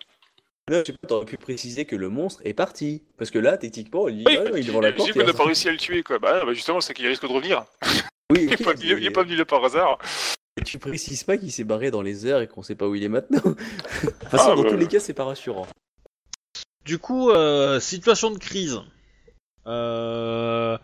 Non, 0.70 0.78
je 0.80 0.84
sais 0.86 0.92
pas, 0.98 1.08
t'aurais 1.08 1.26
pu 1.26 1.36
préciser 1.36 1.84
que 1.84 1.96
le 1.96 2.08
monstre 2.08 2.40
est 2.44 2.54
parti. 2.54 3.02
Parce 3.18 3.30
que 3.30 3.38
là, 3.38 3.58
techniquement, 3.58 4.08
il, 4.08 4.24
oui 4.26 4.38
ah 4.38 4.44
il 4.52 4.58
est 4.58 4.62
devant 4.64 4.80
la 4.80 4.92
porte. 4.92 5.10
il 5.14 5.22
n'a 5.22 5.32
pas 5.34 5.44
réussi 5.44 5.68
à 5.68 5.72
le 5.72 5.78
tuer, 5.78 6.02
quoi. 6.02 6.18
Bah, 6.18 6.44
bah, 6.44 6.54
justement, 6.54 6.80
c'est 6.80 6.94
qu'il 6.94 7.06
risque 7.06 7.22
de 7.22 7.26
revenir. 7.32 7.64
Oui, 8.30 8.44
Il 8.44 8.52
est 8.52 8.60
ok, 8.60 8.64
pas, 8.64 8.72
il 8.80 8.84
est- 8.92 8.94
il 8.96 9.04
est 9.04 9.08
mais- 9.08 9.10
pas 9.10 9.22
venu 9.24 9.36
là 9.36 9.44
par 9.44 9.62
hasard. 9.64 9.98
Et 10.56 10.62
tu 10.64 10.78
précises 10.78 11.22
pas 11.22 11.36
qu'il 11.36 11.52
s'est 11.52 11.64
barré 11.64 11.90
dans 11.90 12.02
les 12.02 12.26
airs 12.26 12.40
et 12.40 12.48
qu'on 12.48 12.62
sait 12.62 12.74
pas 12.74 12.86
où 12.88 12.94
il 12.94 13.04
est 13.04 13.08
maintenant. 13.08 13.40
de 13.44 14.10
toute 14.10 14.28
façon, 14.28 14.50
Ah, 14.52 14.56
dans 14.56 14.62
bah. 14.64 14.70
tous 14.70 14.76
les 14.76 14.88
cas, 14.88 14.98
c'est 15.00 15.14
pas 15.14 15.24
rassurant. 15.24 15.66
Du 16.88 16.98
coup, 16.98 17.28
euh, 17.28 17.80
situation 17.80 18.30
de 18.30 18.38
crise. 18.38 18.80
Euh, 19.66 20.78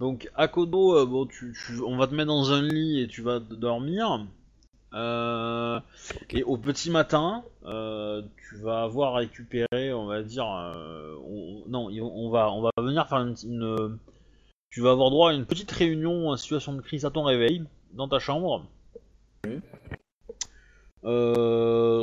donc 0.00 0.30
Akodo, 0.34 0.96
euh, 0.96 1.04
bon, 1.04 1.28
on 1.86 1.98
va 1.98 2.06
te 2.06 2.14
mettre 2.14 2.28
dans 2.28 2.50
un 2.52 2.62
lit 2.62 3.02
et 3.02 3.08
tu 3.08 3.20
vas 3.20 3.40
dormir. 3.40 4.24
Euh, 4.94 5.78
Et 6.30 6.42
au 6.44 6.56
petit 6.56 6.90
matin, 6.90 7.44
tu 7.62 8.56
vas 8.62 8.84
avoir 8.84 9.16
récupéré, 9.16 9.92
on 9.92 10.06
va 10.06 10.22
dire, 10.22 10.46
on- 10.46 11.62
non, 11.68 11.90
on 11.90 12.30
va, 12.30 12.50
on 12.50 12.62
va 12.62 12.70
venir 12.78 13.06
faire 13.06 13.18
une, 13.18 13.98
tu 14.70 14.80
vas 14.80 14.92
avoir 14.92 15.10
droit 15.10 15.30
à 15.30 15.34
une 15.34 15.44
petite 15.44 15.72
réunion 15.72 16.30
en 16.30 16.38
situation 16.38 16.72
de 16.72 16.80
crise 16.80 17.04
à 17.04 17.10
ton 17.10 17.24
réveil 17.24 17.62
dans 17.92 18.08
ta 18.08 18.18
chambre. 18.18 18.64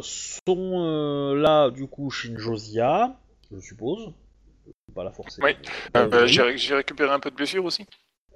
Sont 0.04 1.34
là 1.36 1.70
du 1.72 1.88
coup 1.88 2.10
Shinjozia, 2.12 3.16
je 3.54 3.60
suppose. 3.60 4.14
Faut 4.66 4.94
Pas 4.94 5.04
la 5.04 5.12
forcer. 5.12 5.42
Oui. 5.44 5.52
Euh, 5.98 6.10
Euh, 6.14 6.28
j'ai 6.28 6.42
ré- 6.42 6.58
j'ai 6.58 6.76
récupéré 6.76 7.10
un 7.12 7.20
peu 7.20 7.32
de 7.32 7.36
blessure 7.36 7.66
aussi. 7.66 7.86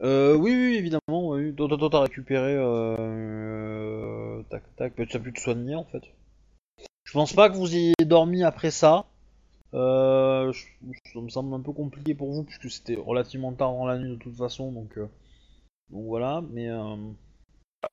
Euh, 0.01 0.35
oui, 0.35 0.51
oui, 0.51 0.75
évidemment. 0.75 1.29
Oui. 1.29 1.53
Toi, 1.55 1.67
toi, 1.69 1.77
toi, 1.77 1.89
t'as 1.91 2.01
récupéré. 2.01 2.55
Tac, 4.49 4.63
tac. 4.75 4.93
Mais 4.97 5.05
tu 5.05 5.17
as 5.17 5.19
pu 5.19 5.33
te 5.33 5.39
soigner 5.39 5.75
en 5.75 5.85
fait. 5.85 6.03
Je 7.03 7.13
pense 7.13 7.33
pas 7.33 7.49
que 7.49 7.55
vous 7.55 7.73
ayez 7.75 7.93
dormi 8.01 8.43
après 8.43 8.71
ça. 8.71 9.05
Euh, 9.73 10.51
ça 11.13 11.19
me 11.21 11.29
semble 11.29 11.53
un 11.53 11.59
peu 11.61 11.71
compliqué 11.73 12.15
pour 12.15 12.31
vous 12.31 12.43
puisque 12.43 12.69
c'était 12.69 12.95
relativement 12.95 13.51
tard 13.53 13.71
dans 13.73 13.85
la 13.85 13.97
nuit 13.97 14.11
de 14.11 14.15
toute 14.15 14.35
façon, 14.37 14.71
donc, 14.71 14.97
euh, 14.97 15.07
donc 15.89 16.05
voilà. 16.05 16.41
Mais 16.51 16.69
euh, 16.69 16.95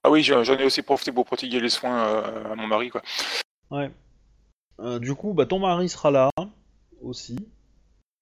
Ah 0.04 0.10
oui, 0.10 0.22
j'en 0.22 0.42
ai 0.42 0.64
aussi 0.64 0.82
profité 0.82 1.12
pour 1.12 1.24
prodiguer 1.26 1.60
les 1.60 1.68
soins 1.70 2.02
à 2.02 2.54
mon 2.54 2.66
mari, 2.66 2.88
quoi. 2.90 3.02
ouais. 3.70 3.90
Du 5.00 5.14
coup, 5.14 5.32
bah 5.34 5.46
ton 5.46 5.58
mari 5.60 5.88
sera 5.88 6.10
là 6.10 6.30
aussi. 7.02 7.36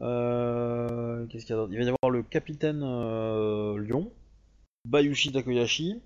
Euh, 0.03 1.27
Qu'est-ce 1.27 1.45
qu'il 1.45 1.55
y 1.55 1.59
a 1.59 1.61
d'autre? 1.61 1.73
Il 1.73 1.79
va 1.79 1.85
y 1.85 1.89
avoir 2.03 2.11
le 2.11 2.23
capitaine 2.23 2.83
euh, 2.83 3.79
Lyon, 3.79 4.11
Bayushi 4.87 5.33
Takoyashi, 5.33 6.01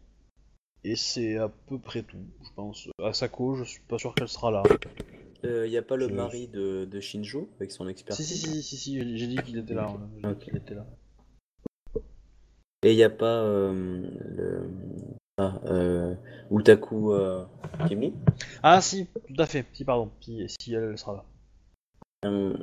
et 0.83 0.97
c'est 0.97 1.37
à 1.39 1.49
peu 1.49 1.79
près 1.79 2.03
tout, 2.03 2.19
je 2.43 2.49
pense. 2.57 2.89
Asako, 3.03 3.57
je 3.57 3.65
suis 3.65 3.81
pas 3.83 3.99
sûr 3.99 4.15
qu'elle 4.15 4.29
sera 4.29 4.51
là. 4.51 4.63
Il 5.45 5.71
y 5.71 5.77
a 5.77 5.83
pas 5.83 5.97
le 5.97 6.09
Je- 6.09 6.15
mari 6.15 6.49
de, 6.49 6.87
de 6.91 7.01
Shinjo 7.01 7.49
avec 7.59 7.71
son 7.71 7.85
Si, 7.85 7.91
expertise. 7.91 8.27
si, 8.27 8.39
si, 8.39 8.63
si, 8.63 8.77
si, 8.79 8.95
j'ai 8.99 9.17
j'ai 9.19 9.27
dit 9.27 9.37
qu'il 9.37 9.59
était 9.59 9.75
là. 9.75 9.93
qu'il 10.41 10.57
était 10.57 10.75
là. 10.75 10.87
Et 12.83 12.93
il 12.93 12.97
y 12.97 13.03
a 13.05 13.11
pas 13.11 13.43
euh, 13.43 14.03
le. 14.37 14.71
Ah, 15.39 15.61
euh, 15.67 16.15
Utaku 16.51 17.13
euh, 17.13 17.45
Kimi? 17.89 18.15
Ah, 18.63 18.81
si, 18.81 19.07
tout 19.07 19.35
à 19.43 19.47
fait. 19.47 19.67
Si, 19.75 19.85
pardon. 19.85 20.11
Si, 20.21 20.47
si 20.49 20.75
elle, 20.75 20.85
elle 20.91 20.99
sera 20.99 21.13
là. 21.15 21.25
Euh, 22.25 22.57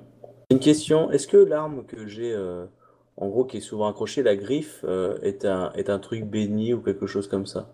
une 0.49 0.59
question, 0.59 1.11
est-ce 1.11 1.27
que 1.27 1.37
l'arme 1.37 1.85
que 1.85 2.07
j'ai, 2.07 2.33
euh, 2.33 2.65
en 3.17 3.27
gros, 3.29 3.45
qui 3.45 3.57
est 3.57 3.61
souvent 3.61 3.87
accrochée, 3.87 4.23
la 4.23 4.35
griffe, 4.35 4.83
euh, 4.83 5.17
est 5.21 5.45
un, 5.45 5.71
est 5.73 5.89
un 5.89 5.99
truc 5.99 6.25
béni 6.25 6.73
ou 6.73 6.81
quelque 6.81 7.07
chose 7.07 7.27
comme 7.27 7.45
ça? 7.45 7.71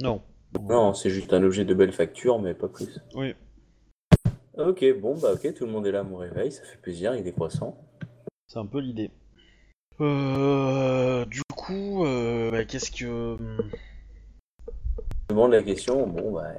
Non. 0.00 0.22
Non, 0.68 0.94
c'est 0.94 1.10
juste 1.10 1.32
un 1.32 1.42
objet 1.42 1.64
de 1.64 1.74
belle 1.74 1.92
facture, 1.92 2.38
mais 2.38 2.54
pas 2.54 2.68
plus. 2.68 3.00
Oui. 3.14 3.34
Ok, 4.56 4.84
bon, 5.00 5.16
bah 5.18 5.32
ok, 5.34 5.52
tout 5.52 5.66
le 5.66 5.72
monde 5.72 5.86
est 5.86 5.90
là 5.90 6.00
à 6.00 6.04
mon 6.04 6.16
réveil, 6.16 6.52
ça 6.52 6.62
fait 6.62 6.76
plaisir, 6.76 7.16
il 7.16 7.26
est 7.26 7.32
croissant. 7.32 7.76
C'est 8.46 8.60
un 8.60 8.66
peu 8.66 8.78
l'idée. 8.78 9.10
Euh, 10.00 11.24
du 11.24 11.42
coup, 11.56 12.04
euh, 12.04 12.52
bah, 12.52 12.64
qu'est-ce 12.64 12.92
que. 12.92 13.36
Je 14.66 15.34
demande 15.34 15.52
la 15.52 15.62
question, 15.62 16.06
bon, 16.06 16.32
bah. 16.32 16.52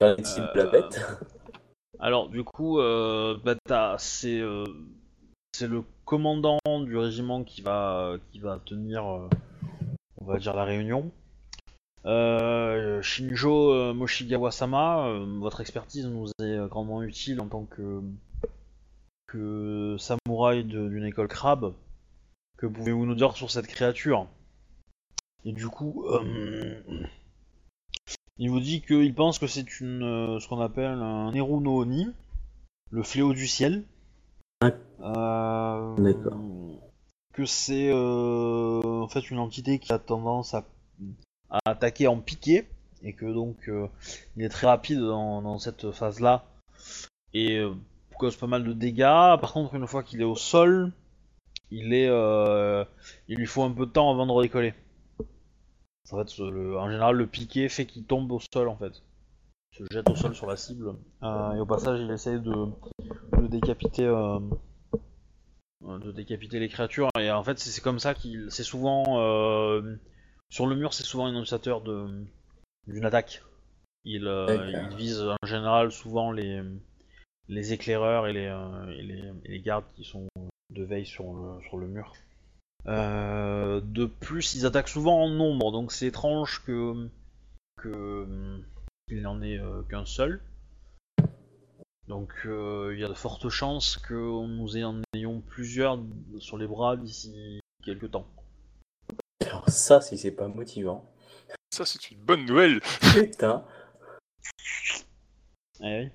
De 0.00 0.58
la 0.58 0.66
bête? 0.66 1.00
Alors, 2.04 2.28
du 2.28 2.42
coup, 2.42 2.80
euh, 2.80 3.38
bah, 3.44 3.54
euh, 3.70 4.66
c'est 5.52 5.68
le 5.68 5.84
commandant 6.04 6.58
du 6.80 6.96
régiment 6.96 7.44
qui 7.44 7.62
va 7.62 8.18
tenir, 8.66 9.06
euh, 9.06 9.28
on 10.20 10.24
va 10.24 10.40
dire 10.40 10.52
la 10.52 10.64
réunion. 10.64 11.12
Shinjo 12.04 13.94
Moshigawa-sama, 13.94 15.16
votre 15.38 15.60
expertise 15.60 16.08
nous 16.08 16.28
est 16.42 16.68
grandement 16.68 17.04
utile 17.04 17.40
en 17.40 17.46
tant 17.46 17.68
que 19.28 19.96
samouraï 19.96 20.64
d'une 20.64 21.04
école 21.04 21.28
crabe. 21.28 21.72
Que 22.56 22.66
pouvez-vous 22.66 23.06
nous 23.06 23.14
dire 23.14 23.36
sur 23.36 23.48
cette 23.48 23.68
créature? 23.68 24.26
Et 25.44 25.52
du 25.52 25.68
coup, 25.68 26.04
il 28.38 28.50
vous 28.50 28.60
dit 28.60 28.82
qu'il 28.82 29.14
pense 29.14 29.38
que 29.38 29.46
c'est 29.46 29.80
une 29.80 30.02
euh, 30.02 30.40
ce 30.40 30.48
qu'on 30.48 30.60
appelle 30.60 30.98
un 31.02 31.32
Eru 31.32 31.60
no 31.60 31.82
Oni, 31.82 32.08
le 32.90 33.02
fléau 33.02 33.32
du 33.32 33.46
ciel. 33.46 33.84
Ouais. 34.62 34.74
Euh, 35.00 35.96
D'accord. 35.96 36.38
Que 37.32 37.44
c'est 37.46 37.90
euh, 37.90 38.80
en 38.82 39.08
fait 39.08 39.30
une 39.30 39.38
entité 39.38 39.78
qui 39.78 39.92
a 39.92 39.98
tendance 39.98 40.54
à, 40.54 40.64
à 41.50 41.58
attaquer 41.70 42.06
en 42.06 42.18
piqué 42.18 42.68
et 43.02 43.14
que 43.14 43.26
donc 43.26 43.70
il 44.36 44.44
est 44.44 44.48
très 44.48 44.66
rapide 44.66 45.00
dans, 45.00 45.42
dans 45.42 45.58
cette 45.58 45.90
phase-là 45.90 46.44
et 47.34 47.64
cause 48.22 48.36
pas 48.36 48.46
mal 48.46 48.62
de 48.62 48.72
dégâts. 48.72 49.36
Par 49.40 49.52
contre, 49.52 49.74
une 49.74 49.86
fois 49.88 50.04
qu'il 50.04 50.20
est 50.20 50.24
au 50.24 50.36
sol, 50.36 50.92
il 51.72 51.92
est, 51.92 52.08
euh, 52.08 52.84
il 53.26 53.38
lui 53.38 53.46
faut 53.46 53.64
un 53.64 53.72
peu 53.72 53.86
de 53.86 53.90
temps 53.90 54.10
avant 54.10 54.26
de 54.26 54.32
redécoller. 54.32 54.74
En 56.10 56.18
fait, 56.24 56.38
le- 56.38 56.78
en 56.78 56.90
général, 56.90 57.16
le 57.16 57.26
piqué 57.26 57.68
fait 57.68 57.86
qu'il 57.86 58.04
tombe 58.04 58.30
au 58.32 58.40
sol 58.52 58.68
en 58.68 58.76
fait, 58.76 59.02
Il 59.72 59.78
se 59.86 59.92
jette 59.94 60.10
au 60.10 60.16
sol 60.16 60.34
sur 60.34 60.46
la 60.46 60.56
cible. 60.56 60.94
Euh, 61.22 61.52
et 61.52 61.60
au 61.60 61.66
passage, 61.66 62.00
il 62.00 62.10
essaye 62.10 62.40
de, 62.40 62.66
de 63.40 63.46
décapiter. 63.46 64.04
euh, 64.04 64.38
de 65.80 66.12
décapiter 66.12 66.58
les 66.60 66.68
créatures. 66.68 67.08
Et 67.18 67.30
en 67.30 67.42
fait 67.42 67.58
c'est 67.58 67.80
comme 67.82 67.98
ça 67.98 68.14
qu'il 68.14 68.46
c'est 68.50 68.62
souvent 68.62 69.18
euh, 69.20 69.96
sur 70.48 70.66
le 70.66 70.76
mur 70.76 70.94
c'est 70.94 71.02
souvent 71.02 71.26
un 71.26 71.30
annonciateur 71.30 71.80
de 71.80 72.24
d'une 72.86 73.04
attaque. 73.04 73.42
Il, 74.04 74.26
euh, 74.26 74.88
vise 74.96 75.20
en 75.22 75.46
général 75.46 75.90
souvent 75.92 76.30
les 76.32 76.62
les 77.48 77.72
éclaireurs 77.72 78.26
et 78.28 78.32
les, 78.32 78.46
euh, 78.46 78.86
et 78.92 79.02
les, 79.02 79.32
et 79.44 79.48
les 79.48 79.60
gardes 79.60 79.84
qui 79.96 80.04
sont 80.04 80.26
de 80.70 80.84
veille 80.84 81.06
sur 81.06 81.32
le, 81.32 81.60
sur 81.68 81.76
le 81.78 81.86
mur. 81.88 82.12
Euh, 82.12 82.31
de 82.86 84.06
plus 84.06 84.54
ils 84.54 84.66
attaquent 84.66 84.88
souvent 84.88 85.22
en 85.24 85.28
nombre 85.28 85.72
donc 85.72 85.92
c'est 85.92 86.06
étrange 86.06 86.62
que 86.64 87.08
qu'il 87.82 89.22
n'en 89.22 89.42
ait 89.42 89.58
euh, 89.58 89.82
qu'un 89.82 90.04
seul 90.04 90.40
donc 92.08 92.32
euh, 92.46 92.92
il 92.94 93.00
y 93.00 93.04
a 93.04 93.08
de 93.08 93.14
fortes 93.14 93.48
chances 93.48 93.96
que 93.96 94.14
nous 94.14 94.76
en 94.84 95.00
ayons 95.14 95.40
plusieurs 95.40 95.98
sur 96.40 96.58
les 96.58 96.66
bras 96.66 96.96
d'ici 96.96 97.60
quelques 97.82 98.10
temps. 98.10 98.26
Alors 99.40 99.68
ça, 99.68 100.00
si 100.00 100.18
c'est 100.18 100.32
pas 100.32 100.48
motivant. 100.48 101.10
Ça, 101.70 101.84
c'est 101.84 102.10
une 102.10 102.18
bonne 102.18 102.44
nouvelle. 102.44 102.80
Putain. 103.14 103.64
Eh 105.80 106.00
oui. 106.00 106.10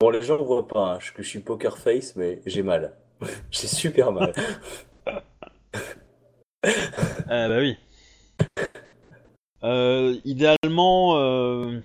Bon, 0.00 0.10
les 0.10 0.22
gens 0.22 0.38
ne 0.38 0.44
voient 0.44 0.68
pas 0.68 0.94
hein, 0.94 0.98
que 1.14 1.22
je 1.22 1.28
suis 1.28 1.40
poker 1.40 1.78
face, 1.78 2.14
mais 2.16 2.40
j'ai 2.46 2.62
mal. 2.62 2.96
j'ai 3.50 3.66
super 3.66 4.12
mal. 4.12 4.32
Eh 7.30 7.46
bah 7.48 7.58
oui. 7.58 7.76
Euh, 9.62 10.18
idéalement, 10.24 11.18
euh, 11.18 11.80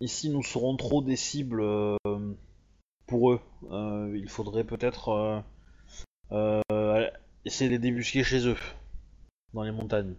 ici 0.00 0.28
nous 0.28 0.42
serons 0.42 0.76
trop 0.76 1.02
des 1.02 1.14
cibles 1.14 1.60
euh, 1.62 1.96
pour 3.06 3.30
eux. 3.30 3.40
Euh, 3.70 4.12
il 4.16 4.28
faudrait 4.28 4.64
peut-être 4.64 5.44
euh, 6.32 6.62
euh, 6.72 7.08
essayer 7.44 7.70
de 7.70 7.74
les 7.74 7.78
débusquer 7.78 8.24
chez 8.24 8.48
eux, 8.48 8.56
dans 9.54 9.62
les 9.62 9.70
montagnes. 9.70 10.14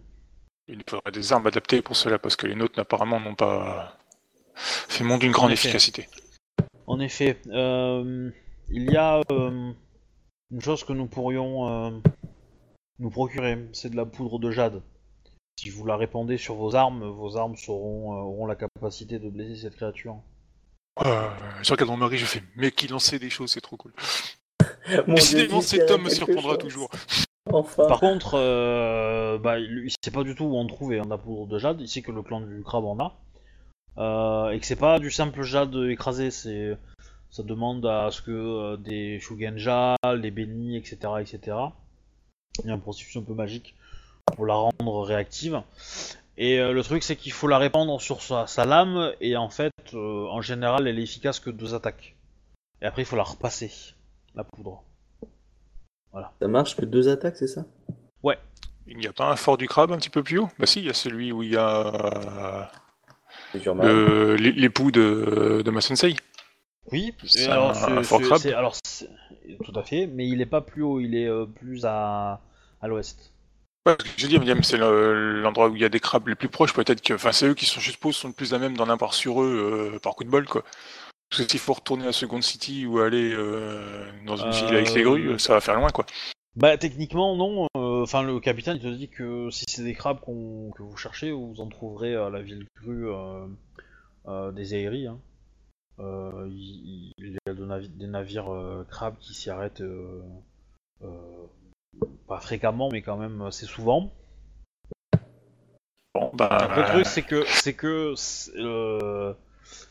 Il 0.66 0.82
faudrait 0.88 1.12
des 1.12 1.30
armes 1.32 1.46
adaptées 1.46 1.82
pour 1.82 1.96
cela, 1.96 2.18
parce 2.18 2.36
que 2.36 2.46
les 2.46 2.54
nôtres, 2.54 2.78
apparemment, 2.78 3.20
n'ont 3.20 3.34
pas 3.34 3.98
fait 4.54 5.04
monde 5.04 5.20
d'une 5.20 5.32
grande 5.32 5.52
efficacité. 5.52 6.08
En 6.86 7.00
effet, 7.00 7.38
euh, 7.48 8.30
il 8.70 8.90
y 8.90 8.96
a 8.96 9.20
euh, 9.30 9.72
une 10.50 10.60
chose 10.62 10.84
que 10.84 10.94
nous 10.94 11.06
pourrions 11.06 11.68
euh, 11.68 11.90
nous 12.98 13.10
procurer, 13.10 13.68
c'est 13.72 13.90
de 13.90 13.96
la 13.96 14.06
poudre 14.06 14.38
de 14.38 14.50
jade. 14.50 14.82
Si 15.60 15.70
vous 15.70 15.84
la 15.86 15.96
répandez 15.96 16.38
sur 16.38 16.54
vos 16.54 16.74
armes, 16.74 17.04
vos 17.04 17.36
armes 17.36 17.56
seront, 17.56 18.12
euh, 18.12 18.22
auront 18.22 18.46
la 18.46 18.54
capacité 18.54 19.18
de 19.18 19.28
blesser 19.28 19.62
cette 19.62 19.76
créature. 19.76 20.20
Euh, 21.04 21.28
je 21.62 21.70
regarde 21.70 21.90
mon 21.90 21.96
mari, 21.96 22.18
je 22.18 22.26
fais, 22.26 22.42
mais 22.56 22.70
qui 22.70 22.88
lançait 22.88 23.18
des 23.18 23.30
choses, 23.30 23.52
c'est 23.52 23.60
trop 23.60 23.76
cool. 23.76 23.92
Mon 25.06 25.14
Décidément, 25.14 25.58
Dieu, 25.58 25.68
cet 25.68 25.90
homme 25.90 26.04
me 26.04 26.08
surprendra 26.08 26.54
chose. 26.54 26.58
toujours. 26.58 26.90
Enfin. 27.52 27.86
Par 27.86 28.00
contre, 28.00 28.34
euh, 28.34 29.38
bah, 29.38 29.58
il 29.58 29.84
il 29.84 29.92
sait 30.02 30.10
pas 30.10 30.24
du 30.24 30.34
tout 30.34 30.44
où 30.44 30.56
en 30.56 30.66
trouver 30.66 30.98
hein, 30.98 31.04
de 31.04 31.10
la 31.10 31.18
poudre 31.18 31.46
de 31.46 31.58
jade. 31.58 31.80
Il 31.80 31.88
sait 31.88 32.02
que 32.02 32.10
le 32.12 32.22
clan 32.22 32.40
du 32.40 32.62
crabe 32.62 32.84
en 32.84 32.98
a. 32.98 33.14
Euh, 33.98 34.50
et 34.50 34.60
que 34.60 34.66
c'est 34.66 34.76
pas 34.76 34.98
du 34.98 35.10
simple 35.10 35.42
jade 35.42 35.74
écrasé, 35.74 36.30
c'est 36.30 36.76
ça 37.30 37.42
demande 37.42 37.84
à 37.84 38.10
ce 38.10 38.22
que 38.22 38.30
euh, 38.30 38.76
des 38.76 39.20
shugenja, 39.20 39.96
des 40.20 40.30
bénis, 40.30 40.76
etc., 40.76 40.96
etc. 41.20 41.56
Il 42.64 42.68
y 42.68 42.70
a 42.70 42.74
un 42.74 42.78
processus 42.78 43.16
un 43.16 43.22
peu 43.22 43.34
magique 43.34 43.74
pour 44.34 44.46
la 44.46 44.54
rendre 44.54 45.02
réactive. 45.02 45.62
Et 46.36 46.58
euh, 46.60 46.72
le 46.72 46.82
truc, 46.82 47.02
c'est 47.02 47.16
qu'il 47.16 47.32
faut 47.32 47.48
la 47.48 47.58
répandre 47.58 48.00
sur 48.00 48.22
sa, 48.22 48.46
sa 48.46 48.64
lame, 48.64 49.12
et 49.20 49.36
en 49.36 49.50
fait, 49.50 49.72
euh, 49.94 50.26
en 50.28 50.40
général, 50.40 50.86
elle 50.86 50.98
est 50.98 51.02
efficace 51.02 51.40
que 51.40 51.50
deux 51.50 51.74
attaques. 51.74 52.14
Et 52.80 52.86
après, 52.86 53.02
il 53.02 53.04
faut 53.04 53.16
la 53.16 53.24
repasser, 53.24 53.72
la 54.34 54.44
poudre. 54.44 54.82
Ça 56.40 56.48
marche 56.48 56.76
que 56.76 56.84
deux 56.84 57.08
attaques, 57.08 57.36
c'est 57.36 57.46
ça? 57.48 57.64
Il 58.90 58.96
n'y 58.96 59.06
a 59.06 59.12
pas 59.12 59.30
un 59.30 59.36
fort 59.36 59.58
du 59.58 59.68
crabe 59.68 59.92
un 59.92 59.98
petit 59.98 60.08
peu 60.08 60.22
plus 60.22 60.38
haut? 60.38 60.48
Bah 60.58 60.64
si, 60.64 60.80
il 60.80 60.86
y 60.86 60.88
a 60.88 60.94
celui 60.94 61.30
où 61.30 61.42
il 61.42 61.50
y 61.52 61.56
a 61.58 62.70
C'est 63.52 63.58
dur 63.58 63.74
mal. 63.74 63.86
euh, 63.86 64.34
l'é- 64.38 64.52
l'époux 64.52 64.90
de, 64.90 65.60
de 65.62 65.70
ma 65.70 65.82
sensei. 65.82 66.16
Oui, 66.90 67.12
C'est 67.26 67.44
et 67.44 67.50
alors, 67.50 67.72
un- 67.72 67.74
c'est- 67.74 67.98
un 67.98 68.02
fort 68.02 68.22
crabe. 68.22 68.46
alors, 68.46 68.76
tout 69.62 69.78
à 69.78 69.82
fait, 69.82 70.06
mais 70.06 70.26
il 70.26 70.40
est 70.40 70.46
pas 70.46 70.62
plus 70.62 70.82
haut, 70.82 71.00
il 71.00 71.14
est 71.14 71.28
euh, 71.28 71.44
plus 71.44 71.84
à, 71.84 72.40
à 72.80 72.88
l'ouest. 72.88 73.32
Ouais, 73.86 73.96
que 73.96 74.36
William, 74.38 74.62
c'est 74.62 74.76
le- 74.76 75.40
l'endroit 75.40 75.68
où 75.68 75.76
il 75.76 75.82
y 75.82 75.84
a 75.84 75.88
des 75.88 76.00
crabes 76.00 76.28
les 76.28 76.34
plus 76.34 76.48
proches, 76.48 76.74
peut-être 76.74 77.00
que, 77.00 77.14
enfin, 77.14 77.32
c'est 77.32 77.46
eux 77.46 77.54
qui 77.54 77.64
sont, 77.66 77.80
je 77.80 77.90
suppose, 77.90 78.16
sont 78.16 78.28
le 78.28 78.34
plus 78.34 78.52
à 78.52 78.58
même 78.58 78.76
d'en 78.76 78.88
avoir 78.88 79.14
sur 79.14 79.42
eux 79.42 79.92
euh, 79.94 79.98
par 79.98 80.14
coup 80.14 80.24
de 80.24 80.30
bol, 80.30 80.46
quoi. 80.46 80.62
Parce 81.30 81.42
que 81.42 81.50
s'il 81.50 81.60
faut 81.60 81.74
retourner 81.74 82.06
à 82.06 82.12
Second 82.12 82.40
City 82.42 82.86
ou 82.86 82.98
aller 83.00 83.32
euh, 83.34 84.10
dans 84.26 84.36
une 84.36 84.50
ville 84.50 84.64
avec 84.66 84.92
les 84.94 85.02
Euh, 85.02 85.04
grues, 85.04 85.38
ça 85.38 85.54
va 85.54 85.60
faire 85.60 85.76
loin, 85.76 85.90
quoi. 85.90 86.04
Bah 86.56 86.76
techniquement 86.76 87.36
non, 87.36 87.68
enfin 87.76 88.24
le 88.24 88.40
capitaine 88.40 88.78
il 88.78 88.82
te 88.82 88.88
dit 88.88 89.08
que 89.08 89.48
si 89.50 89.64
c'est 89.68 89.84
des 89.84 89.94
crabes 89.94 90.18
que 90.20 90.82
vous 90.82 90.96
cherchez, 90.96 91.30
vous 91.30 91.54
en 91.60 91.68
trouverez 91.68 92.16
à 92.16 92.30
la 92.30 92.42
ville 92.42 92.66
euh, 92.84 93.46
des 94.52 94.74
Aéries. 94.74 95.06
Hein. 95.06 95.20
Euh, 96.00 96.48
il, 96.50 97.12
y 97.18 97.36
a 97.48 97.54
de 97.54 97.64
navi- 97.64 97.96
des 97.96 98.08
navires 98.08 98.52
euh, 98.52 98.84
crabes 98.90 99.18
qui 99.20 99.34
s'y 99.34 99.50
arrêtent 99.50 99.82
euh, 99.82 100.20
pas 102.26 102.40
fréquemment 102.40 102.88
mais 102.90 103.02
quand 103.02 103.16
même 103.16 103.42
assez 103.42 103.66
souvent. 103.66 104.12
Bon, 106.14 106.30
bah, 106.34 106.70
le 106.76 106.84
truc, 106.84 107.06
c'est 107.06 107.22
que, 107.22 107.44
c'est 107.46 107.74
que 107.74 108.14
euh, 108.56 109.34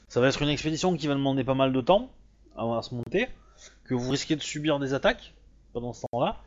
ça 0.07 0.19
va 0.19 0.27
être 0.27 0.41
une 0.41 0.49
expédition 0.49 0.95
qui 0.97 1.07
va 1.07 1.13
demander 1.13 1.43
pas 1.43 1.53
mal 1.53 1.71
de 1.71 1.81
temps 1.81 2.11
avant 2.55 2.77
à 2.77 2.81
se 2.81 2.93
monter, 2.95 3.27
que 3.85 3.93
vous 3.93 4.09
risquez 4.09 4.35
de 4.35 4.41
subir 4.41 4.79
des 4.79 4.93
attaques 4.93 5.33
pendant 5.73 5.93
ce 5.93 6.01
temps-là. 6.11 6.37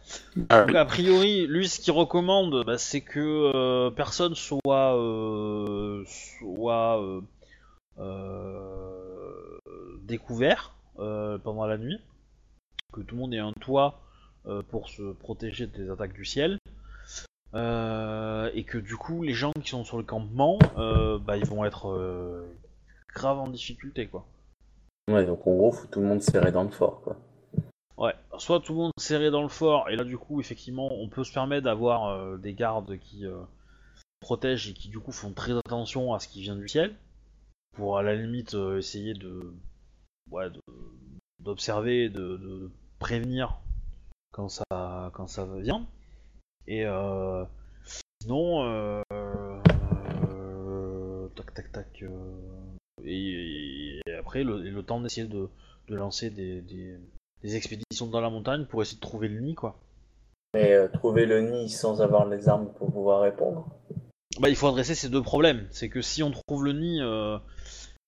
ah, 0.49 0.65
Donc, 0.65 0.74
a 0.74 0.85
priori, 0.85 1.47
lui, 1.47 1.69
ce 1.69 1.78
qu'il 1.81 1.93
recommande, 1.93 2.65
bah, 2.66 2.78
c'est 2.78 3.01
que 3.01 3.53
euh, 3.55 3.91
personne 3.91 4.35
soit, 4.35 4.97
euh, 4.99 6.05
soit 6.07 7.01
euh, 7.01 7.20
euh, 7.99 9.59
découvert 10.03 10.74
euh, 10.99 11.39
pendant 11.39 11.66
la 11.66 11.78
nuit, 11.78 12.01
que 12.93 13.01
tout 13.01 13.15
le 13.15 13.20
monde 13.20 13.35
ait 13.35 13.39
un 13.39 13.53
toit 13.53 13.95
euh, 13.95 14.10
pour 14.69 14.89
se 14.89 15.12
protéger 15.12 15.67
des 15.67 15.91
attaques 15.91 16.15
du 16.15 16.25
ciel. 16.25 16.59
Euh, 17.55 18.49
et 18.55 18.62
que 18.65 18.79
du 18.79 18.97
coup, 18.97 19.23
les 19.23 19.35
gens 19.35 19.53
qui 19.53 19.71
sont 19.71 19.85
sur 19.85 19.99
le 19.99 20.05
campement, 20.05 20.59
euh, 20.77 21.19
bah, 21.19 21.37
ils 21.37 21.47
vont 21.47 21.65
être 21.65 21.91
euh, 21.91 22.47
grave 23.15 23.39
en 23.39 23.49
difficulté, 23.49 24.07
quoi. 24.07 24.25
Ouais, 25.11 25.27
donc 25.27 25.45
en 25.47 25.55
gros, 25.57 25.73
faut 25.73 25.89
tout 25.89 26.01
le 26.01 26.07
monde 26.07 26.23
serrer 26.23 26.53
dans 26.53 26.62
le 26.62 26.71
fort, 26.71 27.01
quoi. 27.03 27.17
Ouais, 27.97 28.15
soit 28.39 28.61
tout 28.61 28.73
le 28.73 28.79
monde 28.79 28.93
serré 28.99 29.31
dans 29.31 29.43
le 29.43 29.49
fort, 29.49 29.91
et 29.91 29.97
là 29.97 30.05
du 30.05 30.17
coup, 30.17 30.41
effectivement, 30.41 30.89
on 30.93 31.09
peut 31.09 31.25
se 31.25 31.33
permettre 31.33 31.65
d'avoir 31.65 32.07
euh, 32.07 32.37
des 32.39 32.55
gardes 32.55 32.97
qui 32.99 33.27
euh, 33.27 33.41
protègent 34.21 34.71
et 34.71 34.73
qui 34.73 34.89
du 34.89 35.01
coup 35.01 35.12
font 35.12 35.33
très 35.33 35.53
attention 35.53 36.15
à 36.15 36.21
ce 36.21 36.29
qui 36.29 36.41
vient 36.41 36.57
du 36.57 36.69
ciel, 36.69 36.95
pour 37.77 37.99
à 37.99 38.03
la 38.03 38.15
limite 38.15 38.55
euh, 38.55 38.79
essayer 38.79 39.12
de, 39.12 39.53
ouais, 40.31 40.49
de- 40.51 40.61
d'observer, 41.41 42.09
de, 42.09 42.37
de 42.37 42.71
prévenir 43.01 43.59
quand 44.32 44.48
ça, 44.48 45.11
quand 45.15 45.27
ça 45.27 45.47
vient. 45.59 45.86
Et 46.66 46.85
euh, 46.86 47.44
sinon, 48.23 48.65
euh, 48.65 49.02
euh, 49.12 49.59
tac 51.35 51.55
tac 51.55 51.73
tac. 51.73 52.02
euh, 52.02 52.36
et, 53.05 54.01
et 54.07 54.15
après, 54.15 54.44
le, 54.44 54.82
temps 54.82 55.01
d'essayer 55.01 55.27
de, 55.27 55.48
de 55.89 55.97
lancer 55.97 56.31
des, 56.31 56.61
des, 56.61 56.97
des 57.43 57.57
expéditions 57.57 58.07
dans 58.07 58.20
la 58.20 58.31
montagne 58.31 58.66
pour 58.66 58.82
essayer 58.82 58.97
de 58.97 59.01
trouver 59.01 59.28
le 59.28 59.40
nid, 59.40 59.55
quoi. 59.55 59.78
Mais 60.55 60.73
euh, 60.73 60.89
trouver 60.89 61.27
le 61.27 61.40
nid 61.40 61.69
sans 61.69 62.02
avoir 62.02 62.27
les 62.27 62.48
armes 62.48 62.69
pour 62.78 62.93
pouvoir 62.93 63.23
répondre. 63.23 63.66
Bah, 64.39 64.48
il 64.48 64.57
faut 64.57 64.69
adresser 64.69 64.94
ces 64.94 65.09
deux 65.09 65.23
problèmes. 65.23 65.66
C'est 65.70 65.89
que 65.89 66.02
si 66.02 66.23
on 66.23 66.31
trouve 66.31 66.65
le 66.65 66.73
nid, 66.73 67.01
euh, 67.01 67.39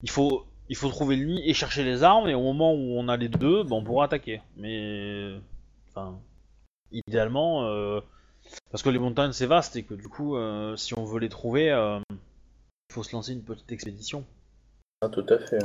il 0.02 0.10
faut 0.10 0.44
il 0.68 0.76
faut 0.76 0.88
trouver 0.88 1.16
le 1.16 1.26
nid 1.26 1.42
et 1.48 1.54
chercher 1.54 1.84
les 1.84 2.02
armes, 2.02 2.28
et 2.28 2.34
au 2.34 2.42
moment 2.42 2.72
où 2.72 2.96
on 2.98 3.08
a 3.08 3.16
les 3.16 3.28
deux, 3.28 3.62
bah, 3.64 3.76
on 3.76 3.84
pourra 3.84 4.06
attaquer. 4.06 4.40
Mais 4.56 5.34
enfin, 5.94 6.20
idéalement, 6.90 7.66
euh, 7.66 8.00
parce 8.70 8.82
que 8.82 8.90
les 8.90 8.98
montagnes 8.98 9.32
c'est 9.32 9.46
vaste 9.46 9.76
et 9.76 9.84
que 9.84 9.94
du 9.94 10.08
coup, 10.08 10.36
euh, 10.36 10.76
si 10.76 10.96
on 10.98 11.04
veut 11.04 11.20
les 11.20 11.28
trouver, 11.28 11.70
euh, 11.70 12.00
il 12.10 12.92
faut 12.92 13.02
se 13.02 13.14
lancer 13.14 13.32
une 13.32 13.42
petite 13.42 13.70
expédition. 13.72 14.24
Ah, 15.02 15.08
tout 15.08 15.26
à 15.28 15.38
fait. 15.38 15.58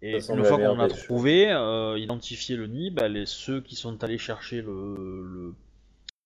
Et 0.00 0.12
une 0.12 0.44
fois 0.44 0.58
qu'on 0.58 0.78
a 0.78 0.88
trouvé, 0.88 1.50
euh, 1.50 1.98
identifié 1.98 2.56
le 2.56 2.68
nid, 2.68 2.90
bah, 2.90 3.08
les, 3.08 3.26
ceux 3.26 3.60
qui 3.60 3.74
sont 3.74 4.04
allés 4.04 4.18
chercher 4.18 4.62
le, 4.62 4.94
le 5.24 5.54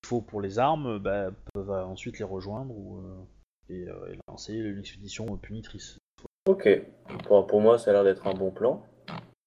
faut 0.04 0.20
pour 0.20 0.40
les 0.40 0.58
armes 0.58 0.98
bah, 0.98 1.30
peuvent 1.54 1.70
ensuite 1.70 2.18
les 2.18 2.24
rejoindre 2.24 2.76
ou, 2.76 2.98
euh, 2.98 3.24
et, 3.70 3.88
euh, 3.88 4.12
et 4.12 4.18
lancer 4.28 4.54
une 4.54 4.78
expédition 4.78 5.36
punitrice. 5.36 5.98
Ok. 6.46 6.68
Pour, 7.24 7.46
pour 7.46 7.60
moi, 7.60 7.78
ça 7.78 7.90
a 7.90 7.92
l'air 7.94 8.04
d'être 8.04 8.26
un 8.26 8.34
bon 8.34 8.50
plan. 8.50 8.84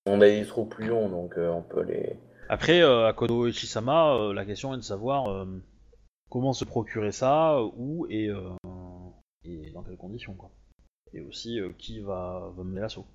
On 0.05 0.21
a 0.21 0.27
des 0.27 0.45
troupes 0.45 0.75
Lyon, 0.79 1.09
donc 1.09 1.37
euh, 1.37 1.49
on 1.49 1.61
peut 1.61 1.83
les. 1.83 2.17
Après, 2.49 2.81
euh, 2.81 3.07
à 3.07 3.13
Kodo 3.13 3.47
Ichisama, 3.47 4.15
euh, 4.15 4.33
la 4.33 4.45
question 4.45 4.73
est 4.73 4.77
de 4.77 4.81
savoir 4.83 5.27
euh, 5.29 5.45
comment 6.29 6.53
se 6.53 6.65
procurer 6.65 7.11
ça, 7.11 7.59
où 7.77 8.05
et, 8.09 8.29
euh, 8.29 8.49
et 9.43 9.71
dans 9.71 9.83
quelles 9.83 9.97
conditions. 9.97 10.33
Quoi. 10.33 10.51
Et 11.13 11.21
aussi 11.21 11.59
euh, 11.59 11.69
qui 11.77 11.99
va, 12.01 12.51
va 12.55 12.63
mener 12.63 12.81
l'assaut. 12.81 13.05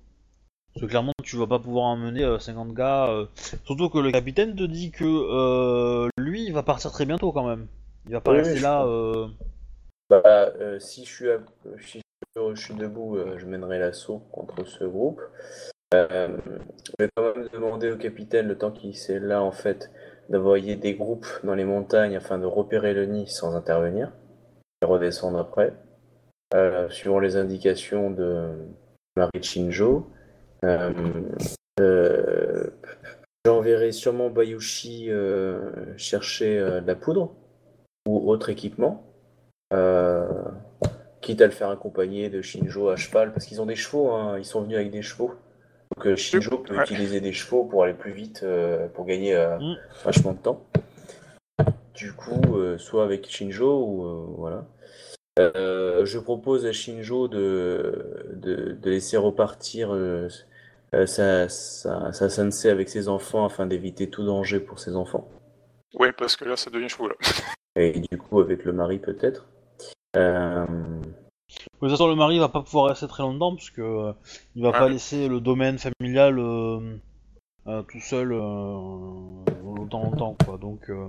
Parce 0.73 0.85
que 0.85 0.89
clairement, 0.89 1.13
tu 1.23 1.37
vas 1.37 1.47
pas 1.47 1.59
pouvoir 1.59 1.85
emmener 1.85 2.23
euh, 2.23 2.39
50 2.39 2.73
gars. 2.73 3.09
euh, 3.09 3.25
Surtout 3.65 3.89
que 3.89 3.99
le 3.99 4.11
capitaine 4.11 4.55
te 4.55 4.63
dit 4.63 4.91
que 4.91 5.05
euh, 5.05 6.09
lui, 6.17 6.45
il 6.45 6.53
va 6.53 6.63
partir 6.63 6.91
très 6.91 7.05
bientôt 7.05 7.31
quand 7.31 7.47
même. 7.47 7.67
Il 8.07 8.13
va 8.13 8.21
pas 8.21 8.31
Oui, 8.31 8.37
rester 8.37 8.55
oui, 8.55 8.61
là. 8.61 8.83
euh, 8.85 9.27
Bah, 10.09 10.21
euh, 10.25 10.79
si 10.79 11.05
je 11.05 11.09
suis, 11.09 11.29
à- 11.29 11.39
si 11.81 12.01
je 12.35 12.55
suis 12.55 12.73
debout, 12.73 13.17
euh, 13.17 13.37
je 13.37 13.45
mènerai 13.45 13.79
l'assaut 13.79 14.19
contre 14.31 14.65
ce 14.65 14.83
groupe. 14.85 15.21
Euh, 15.93 16.37
je 16.85 16.91
vais 16.99 17.09
quand 17.15 17.35
même 17.35 17.49
demander 17.51 17.91
au 17.91 17.97
capitaine, 17.97 18.47
le 18.47 18.57
temps 18.57 18.71
qu'il 18.71 18.91
est 18.91 19.19
là, 19.19 19.41
en 19.41 19.51
fait, 19.51 19.91
d'envoyer 20.29 20.75
des 20.75 20.95
groupes 20.95 21.27
dans 21.43 21.55
les 21.55 21.65
montagnes 21.65 22.15
afin 22.15 22.37
de 22.37 22.45
repérer 22.45 22.93
le 22.93 23.05
nid 23.05 23.27
sans 23.27 23.55
intervenir 23.55 24.13
et 24.81 24.85
redescendre 24.85 25.37
après, 25.37 25.73
euh, 26.53 26.89
suivant 26.89 27.19
les 27.19 27.35
indications 27.35 28.09
de 28.09 28.53
Marie 29.17 29.43
Shinjo. 29.43 30.09
Euh, 30.63 30.93
J'enverrai 33.43 33.91
sûrement 33.91 34.29
Bayushi 34.29 35.09
chercher 35.97 36.59
de 36.59 36.85
la 36.85 36.95
poudre 36.95 37.33
ou 38.07 38.29
autre 38.29 38.49
équipement. 38.49 39.03
Quitte 39.71 41.41
à 41.41 41.45
le 41.45 41.51
faire 41.51 41.69
accompagner 41.69 42.29
de 42.29 42.41
Shinjo 42.41 42.89
à 42.89 42.95
cheval, 42.95 43.33
parce 43.33 43.45
qu'ils 43.45 43.61
ont 43.61 43.65
des 43.65 43.75
chevaux, 43.75 44.11
hein, 44.11 44.37
ils 44.37 44.45
sont 44.45 44.61
venus 44.61 44.77
avec 44.77 44.91
des 44.91 45.01
chevaux. 45.01 45.33
Donc 46.03 46.07
euh, 46.13 46.15
Shinjo 46.15 46.57
peut 46.57 46.75
Ouais. 46.75 46.83
utiliser 46.83 47.21
des 47.21 47.31
chevaux 47.31 47.63
pour 47.63 47.83
aller 47.83 47.93
plus 47.93 48.11
vite, 48.11 48.41
euh, 48.43 48.87
pour 48.87 49.05
gagner 49.05 49.35
euh, 49.35 49.59
Mm. 49.59 49.75
vachement 50.03 50.33
de 50.33 50.39
temps. 50.39 50.65
Du 51.93 52.13
coup, 52.13 52.57
euh, 52.57 52.77
soit 52.79 53.03
avec 53.03 53.29
Shinjo 53.29 53.83
ou 53.85 54.35
voilà. 54.37 54.65
Je 55.37 56.17
propose 56.17 56.65
à 56.65 56.71
Shinjo 56.71 57.27
de, 57.27 58.31
de, 58.33 58.71
de 58.73 58.89
laisser 58.89 59.17
repartir 59.17 59.95
sa, 61.05 61.49
sa, 61.49 62.11
sa 62.11 62.29
sensei 62.29 62.69
avec 62.69 62.89
ses 62.89 63.07
enfants 63.07 63.45
afin 63.45 63.65
d'éviter 63.65 64.09
tout 64.09 64.25
danger 64.25 64.59
pour 64.59 64.79
ses 64.79 64.95
enfants. 64.95 65.29
Ouais, 65.95 66.11
parce 66.11 66.35
que 66.35 66.45
là, 66.45 66.55
ça 66.55 66.69
devient 66.69 66.89
chaud, 66.89 67.07
là. 67.07 67.15
Et 67.75 67.99
du 67.99 68.17
coup, 68.17 68.39
avec 68.39 68.65
le 68.65 68.73
mari 68.73 68.99
peut-être. 68.99 69.47
Euh, 70.17 70.65
De 71.81 71.87
toute 71.87 71.97
façon, 71.97 72.07
le 72.07 72.15
mari 72.15 72.37
va 72.37 72.47
pas 72.49 72.61
pouvoir 72.61 72.85
rester 72.87 73.07
très 73.07 73.23
longtemps 73.23 73.55
parce 73.55 73.71
que 73.71 73.81
euh, 73.81 74.13
il 74.55 74.61
va 74.61 74.69
Ouais. 74.69 74.77
pas 74.79 74.89
laisser 74.89 75.27
le 75.27 75.39
domaine 75.39 75.77
familial 75.79 76.37
euh, 76.37 76.95
euh, 77.67 77.81
tout 77.83 77.99
seul 77.99 78.31
euh, 78.33 78.37
longtemps, 79.63 80.03
longtemps 80.03 80.35
quoi. 80.45 80.57
Donc, 80.57 80.89
euh, 80.89 81.07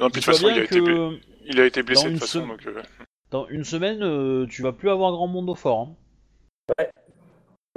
Non, 0.00 0.10
puis 0.10 0.20
de 0.20 0.24
toute 0.24 0.24
façon, 0.24 0.48
il 0.48 0.52
bien 0.54 0.62
a, 0.62 0.64
été, 0.64 0.80
bl- 0.80 0.84
que 0.84 1.20
il 1.46 1.60
a 1.60 1.64
été 1.66 1.82
blessé 1.82 2.06
de 2.06 2.10
toute 2.12 2.20
façon, 2.20 2.46
donc... 2.46 2.66
euh, 2.66 2.82
dans 3.30 3.46
une 3.48 3.64
semaine, 3.64 4.02
euh, 4.02 4.46
tu 4.46 4.62
vas 4.62 4.72
plus 4.72 4.90
avoir 4.90 5.10
grand 5.12 5.26
monde 5.26 5.48
au 5.48 5.54
fort. 5.54 5.80
hein. 6.78 6.84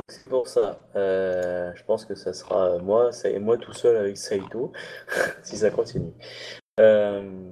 C'est 0.09 0.29
pour 0.29 0.47
ça. 0.47 0.79
Euh, 0.95 1.71
je 1.75 1.83
pense 1.83 2.05
que 2.05 2.15
ça 2.15 2.33
sera 2.33 2.77
moi, 2.79 3.11
ça, 3.11 3.29
et 3.29 3.39
moi 3.39 3.57
tout 3.57 3.73
seul 3.73 3.95
avec 3.97 4.17
Saito, 4.17 4.71
si 5.43 5.57
ça 5.57 5.69
continue. 5.71 6.11
Euh, 6.79 7.51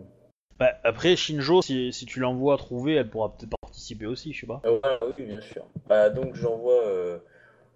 Bah, 0.59 0.71
après, 0.83 1.15
Shinjo, 1.15 1.61
si, 1.61 1.91
si 1.91 2.05
tu 2.05 2.19
l'envoies 2.19 2.55
trouver, 2.57 2.93
elle 2.95 3.09
pourra 3.09 3.35
peut-être 3.35 3.54
participer 3.85 4.05
aussi, 4.07 4.33
je 4.33 4.41
sais 4.41 4.47
pas. 4.47 4.61
voilà, 4.63 4.99
oui, 5.05 5.25
bien 5.25 5.41
sûr. 5.41 5.65
Bah, 5.87 6.09
donc 6.09 6.35
j'envoie 6.35 6.83
euh, 6.85 7.19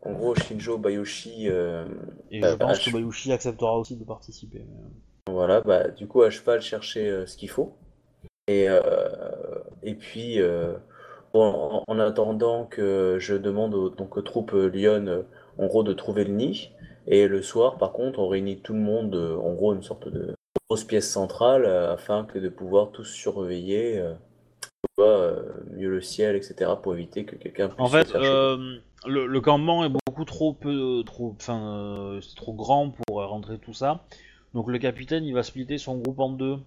en 0.02 0.14
gros 0.14 0.34
Shinjo 0.36 0.78
Bayoshi. 0.78 1.48
euh, 1.50 1.86
Et 2.32 2.42
Bah, 2.42 2.52
je 2.52 2.56
pense 2.56 2.80
bah, 2.80 2.86
que 2.86 2.92
Bayushi 2.92 3.32
acceptera 3.32 3.78
aussi 3.78 3.96
de 3.96 4.04
participer. 4.04 4.66
mais, 4.68 4.84
euh, 5.30 5.32
Voilà, 5.32 5.62
bah, 5.62 5.90
du 5.90 6.08
coup, 6.08 6.24
à 6.24 6.32
cheval, 6.32 6.62
chercher 6.62 7.08
euh, 7.08 7.26
ce 7.28 7.38
qu'il 7.38 7.50
faut. 7.50 7.76
Et, 8.48 8.68
euh, 8.68 8.80
et 9.84 9.94
puis, 9.94 10.42
euh, 10.42 10.74
en, 11.34 11.84
en 11.88 12.00
attendant 12.00 12.66
que 12.66 13.18
je 13.20 13.36
demande 13.36 13.76
aux, 13.76 13.90
donc 13.92 14.18
aux 14.18 14.24
troupes 14.24 14.54
euh, 14.56 14.68
Lyon, 14.68 15.06
euh, 15.08 15.22
en 15.60 15.68
gros, 15.68 15.84
de 15.84 15.94
trouver 15.94 16.24
le 16.24 16.34
nid. 16.34 16.72
Et 17.06 17.28
le 17.28 17.42
soir, 17.44 17.78
par 17.78 17.92
contre, 17.94 18.18
on 18.20 18.28
réunit 18.28 18.62
tout 18.62 18.74
le 18.74 18.80
monde, 18.80 19.14
euh, 19.16 19.38
en 19.38 19.54
gros, 19.54 19.76
une 19.76 19.84
sorte 19.84 20.08
de 20.10 20.34
grosse 20.70 20.84
pièce 20.86 21.10
centrale, 21.10 21.66
euh, 21.66 21.94
afin 21.94 22.26
que 22.26 22.40
de 22.40 22.50
pouvoir 22.50 22.92
tous 22.92 23.06
surveiller 23.06 24.00
euh, 24.00 24.14
vois, 25.00 25.18
euh, 25.18 25.44
mieux 25.72 25.90
le 25.90 26.02
ciel, 26.02 26.36
etc., 26.36 26.72
pour 26.82 26.94
éviter 26.94 27.26
que 27.26 27.36
quelqu'un 27.36 27.68
puisse 27.70 27.80
En 27.80 27.88
se 27.88 27.92
fait, 27.92 28.12
faire 28.12 28.22
euh, 28.22 28.78
le, 29.06 29.26
le 29.26 29.42
campement 29.42 29.84
est 29.86 29.90
beaucoup 29.90 30.26
trop 30.26 30.54
peu, 30.54 31.04
trop, 31.06 31.36
enfin, 31.40 31.60
euh, 31.78 32.22
c'est 32.22 32.36
trop 32.36 32.54
grand 32.54 32.90
pour 32.92 33.18
rentrer 33.18 33.58
tout 33.58 33.74
ça. 33.74 34.06
Donc 34.54 34.68
le 34.68 34.80
capitaine, 34.80 35.24
il 35.26 35.34
va 35.34 35.44
splitter 35.44 35.78
son 35.78 35.98
groupe 35.98 36.20
en 36.20 36.30
deux. 36.30 36.58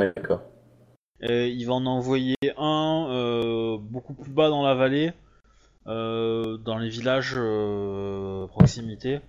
Ouais, 0.00 0.12
D'accord. 0.14 0.42
Et 1.20 1.48
il 1.48 1.64
va 1.64 1.74
en 1.74 1.86
envoyer 1.86 2.36
un 2.56 3.06
euh, 3.10 3.76
beaucoup 3.78 4.14
plus 4.14 4.30
bas 4.30 4.48
dans 4.50 4.62
la 4.62 4.74
vallée, 4.74 5.12
dans 5.86 6.78
les 6.78 6.88
villages 6.90 7.34
proximité, 8.48 9.20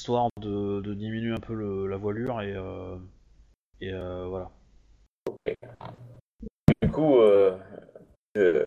histoire 0.00 0.28
de, 0.40 0.80
de 0.80 0.94
diminuer 0.94 1.32
un 1.32 1.40
peu 1.40 1.54
le- 1.54 1.86
la 1.86 1.96
voilure 1.96 2.42
et, 2.42 2.54
et 3.80 3.92
voilà. 3.92 4.50
Coup, 6.96 7.18
euh, 7.18 7.56
je 8.34 8.64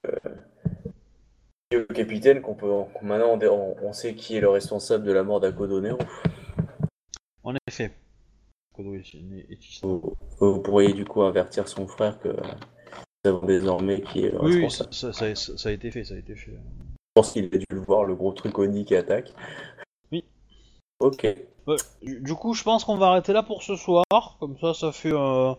dis 1.72 1.78
au 1.78 1.86
capitaine 1.86 2.42
qu'on 2.42 2.54
peut, 2.56 2.68
qu'on- 2.68 3.06
maintenant 3.06 3.38
on, 3.42 3.76
on- 3.84 3.94
sait 3.94 4.14
qui 4.16 4.36
est 4.38 4.42
le 4.42 4.50
responsable 4.50 5.04
de 5.04 5.12
la 5.12 5.24
mort 5.24 5.40
d'Akodonero. 5.40 5.98
En 7.44 7.56
effet. 7.68 7.92
Kodo 8.76 8.94
Vous, 9.84 10.16
vous 10.40 10.62
pourriez 10.62 10.94
du 10.94 11.06
coup 11.06 11.24
avertir 11.24 11.68
son 11.68 11.88
frère 11.88 12.20
que 12.20 12.30
nous 12.30 12.36
savons 13.26 13.46
désormais 13.46 14.02
qui 14.02 14.26
est 14.26 14.32
le 14.32 14.40
Oui, 14.42 14.52
oui, 14.56 14.62
responsable. 14.64 14.94
ça, 14.94 15.14
ça- 15.14 15.36
ça- 15.36 15.58
ça 15.58 15.70
a 15.70 15.72
été 15.72 15.92
fait, 15.92 16.04
ça 16.04 16.14
a 16.14 16.18
été 16.18 16.36
fait. 16.36 16.52
Je 16.52 17.14
pense 17.16 17.32
qu'il 17.34 17.46
a 17.46 17.58
dû 17.58 17.66
le 17.72 17.80
voir, 17.82 18.06
le 18.06 18.16
gros 18.16 18.32
truc 18.32 18.58
Oni 18.60 18.86
qui 18.86 18.96
attaque. 18.96 19.34
Oui. 20.12 20.24
Ok. 21.00 21.28
Ouais, 21.68 21.76
du, 22.02 22.22
du 22.22 22.34
coup, 22.36 22.54
je 22.54 22.64
pense 22.64 22.84
qu'on 22.86 22.98
va 22.98 23.08
arrêter 23.08 23.34
là 23.34 23.44
pour 23.44 23.64
ce 23.64 23.76
soir. 23.76 24.04
Comme 24.40 24.58
ça, 24.60 24.74
ça 24.74 24.92
fait. 24.92 25.12
euh, 25.12 25.54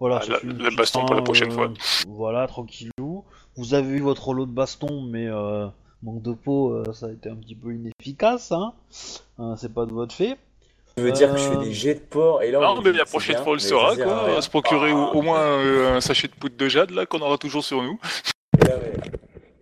voilà, 0.00 0.20
Ah, 0.22 0.32
la- 0.44 0.52
la 0.70 0.76
baston 0.76 1.04
pour 1.06 1.14
la 1.14 1.22
prochaine 1.22 1.50
euh, 1.50 1.54
fois. 1.54 1.72
Voilà, 2.08 2.46
tranquillou. 2.46 3.24
Vous 3.56 3.74
avez 3.74 3.96
eu 3.96 4.00
votre 4.00 4.32
lot 4.34 4.46
de 4.46 4.50
baston, 4.52 5.02
mais 5.02 5.26
euh, 5.26 5.66
manque 6.02 6.22
de 6.22 6.32
peau, 6.32 6.70
euh, 6.72 6.92
ça 6.92 7.06
a 7.06 7.10
été 7.10 7.28
un 7.28 7.36
petit 7.36 7.54
peu 7.54 7.72
inefficace. 7.72 8.52
Hein. 8.52 8.74
Hein, 9.38 9.54
C'est 9.58 9.72
pas 9.72 9.86
de 9.86 9.92
votre 9.92 10.14
fait. 10.14 10.36
Tu 10.96 11.02
veux 11.02 11.12
dire 11.12 11.30
que 11.32 11.38
je 11.38 11.46
Euh, 11.48 11.58
fais 11.60 11.64
des 11.66 11.72
jets 11.74 11.94
de 11.94 12.00
porc 12.00 12.42
et 12.42 12.50
là 12.50 12.58
on 12.70 12.76
Non, 12.76 12.82
mais 12.82 12.92
la 12.92 13.04
prochaine 13.04 13.36
fois, 13.36 13.48
on 13.50 13.52
le 13.54 13.58
saura, 13.58 13.92
à 13.92 14.40
se 14.40 14.48
procurer 14.48 14.92
au, 14.92 14.96
Ah, 14.96 15.14
au 15.14 15.20
moins 15.22 15.40
euh, 15.40 15.96
un 15.96 16.00
sachet 16.00 16.28
de 16.28 16.32
poudre 16.34 16.56
de 16.56 16.68
jade, 16.68 16.90
là, 16.90 17.04
qu'on 17.04 17.18
aura 17.20 17.36
toujours 17.36 17.62
sur 17.64 17.82
nous. 17.82 17.98
Non, 17.98 17.98
mais- 18.62 18.70
non, 18.72 18.78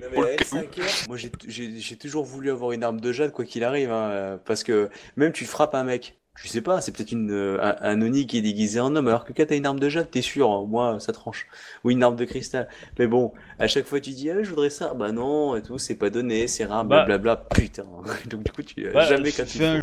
mais 0.01 0.09
Pour 0.11 0.23
le 0.23 0.29
la 0.31 0.37
cas 0.37 0.45
L5R, 0.45 1.09
moi 1.09 1.17
j'ai- 1.17 1.97
toujours 1.97 2.25
voulu 2.25 2.51
avoir 2.53 2.71
une 2.73 2.85
arme 2.85 3.01
de 3.01 3.11
jade 3.13 3.33
quoi 3.33 3.45
qu'il 3.45 3.65
arrive, 3.65 3.91
hein, 3.91 4.11
euh, 4.11 4.37
parce 4.45 4.63
que 4.63 4.89
même 5.17 5.33
tu 5.33 5.45
frappes 5.45 5.75
un 5.75 5.83
mec, 5.83 6.17
je 6.37 6.49
sais 6.49 6.61
pas, 6.61 6.81
c'est 6.81 6.93
peut-être 6.93 7.13
une 7.13 7.31
euh, 7.31 7.59
un, 7.81 8.01
Oni 8.03 8.27
qui 8.27 8.39
est 8.39 8.43
déguisé 8.43 8.81
en 8.81 8.95
homme, 8.97 9.09
alors 9.09 9.25
que 9.25 9.33
quand 9.33 9.47
t'as 9.47 9.57
une 9.57 9.67
arme 9.67 9.79
de 9.81 9.89
jade, 9.89 10.11
t'es 10.11 10.23
sûr, 10.23 10.51
hein, 10.51 10.65
moi 10.69 10.99
ça 11.01 11.13
tranche, 11.13 11.47
ou 11.85 11.91
une 11.91 12.03
arme 12.03 12.17
de 12.17 12.25
cristal. 12.25 12.69
Mais 12.99 13.07
bon, 13.07 13.33
à 13.59 13.69
chaque 13.69 13.87
fois 13.87 14.01
tu 14.01 14.11
dis 14.11 14.31
ah 14.31 14.43
je 14.43 14.51
voudrais 14.51 14.71
ça, 14.71 14.95
bah 14.95 15.13
non 15.13 15.57
et 15.57 15.63
tout, 15.63 15.79
c'est 15.79 15.95
pas 15.97 16.11
donné, 16.11 16.47
c'est 16.49 16.65
rare, 16.65 16.85
Bah. 16.85 17.05
blablabla, 17.05 17.37
putain. 17.37 17.87
Donc 18.27 18.43
du 18.43 18.53
coup 18.53 18.63
tu 18.63 18.85
Bah, 18.93 19.05
jamais 19.05 19.31
quand 19.33 19.47
fais 19.47 19.67
un, 19.67 19.81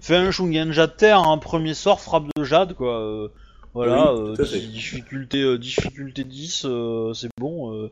fais 0.00 0.16
un 0.16 0.30
Shungen 0.30 0.72
Jade 0.72 0.96
Terre, 0.96 1.20
un 1.26 1.38
premier 1.38 1.74
sort, 1.74 2.00
frappe 2.00 2.26
de 2.36 2.44
jade, 2.44 2.74
quoi. 2.74 3.00
euh, 3.00 3.28
voilà, 3.74 4.12
Oui, 4.12 4.16
euh, 4.16 4.34
à 4.34 4.44
fait. 4.44 4.60
difficulté, 4.60 5.42
euh, 5.42 5.58
difficulté 5.58 6.24
10, 6.24 6.64
euh, 6.66 7.12
c'est 7.14 7.28
bon. 7.38 7.72
euh, 7.74 7.90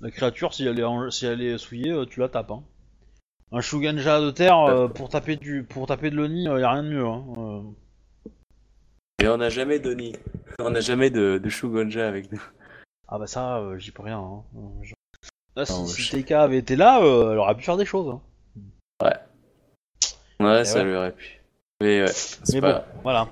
la 0.00 0.10
créature, 0.10 0.54
si 0.54 0.66
elle 0.66 0.78
est, 0.80 0.84
en- 0.84 1.10
si 1.10 1.26
elle 1.26 1.42
est 1.42 1.58
souillée, 1.58 1.92
euh, 1.92 2.06
tu 2.06 2.20
la 2.20 2.28
tapes. 2.28 2.50
Hein. 2.50 2.62
Un 3.52 3.60
Shugenja 3.60 4.20
de 4.20 4.30
terre, 4.30 4.58
euh, 4.60 4.88
pour, 4.88 5.08
taper 5.08 5.36
du, 5.36 5.64
pour 5.64 5.86
taper 5.86 6.10
de 6.10 6.16
l'Oni, 6.16 6.44
il 6.44 6.60
y 6.60 6.62
a 6.62 6.70
rien 6.70 6.82
de 6.84 6.88
mieux. 6.88 7.06
Hein. 7.06 7.24
euh. 7.38 7.60
Mais 9.20 9.28
on 9.28 9.36
n'a 9.38 9.48
jamais 9.50 9.78
donné, 9.80 10.12
on 10.60 10.70
n'a 10.70 10.80
jamais 10.80 11.10
de, 11.10 11.38
de 11.42 12.00
avec 12.00 12.30
nous. 12.32 12.42
Ah 13.08 13.18
bah 13.18 13.26
ça, 13.26 13.58
euh, 13.58 13.76
j'y 13.78 13.90
peux 13.90 14.02
rien. 14.02 14.18
Hein. 14.18 14.42
Euh, 14.56 14.60
je- 14.82 14.94
Là, 15.56 15.66
si, 15.66 15.72
Non, 15.72 15.86
si 15.86 16.00
je- 16.02 16.16
TK 16.16 16.30
avait 16.32 16.58
été 16.58 16.76
là, 16.76 17.02
euh, 17.02 17.32
elle 17.32 17.38
aurait 17.38 17.56
pu 17.56 17.64
faire 17.64 17.76
des 17.76 17.84
choses. 17.84 18.08
hein. 18.08 18.20
Ouais, 20.38 20.60
Et 20.60 20.64
ça 20.64 20.78
ouais. 20.78 20.84
lui 20.84 20.94
aurait 20.94 21.12
pu. 21.12 21.40
Mais 21.82 22.02
ouais, 22.02 22.06
c'est 22.12 22.54
Mais 22.54 22.60
pas. 22.60 22.78
bon, 22.78 22.84
voilà. 23.02 23.28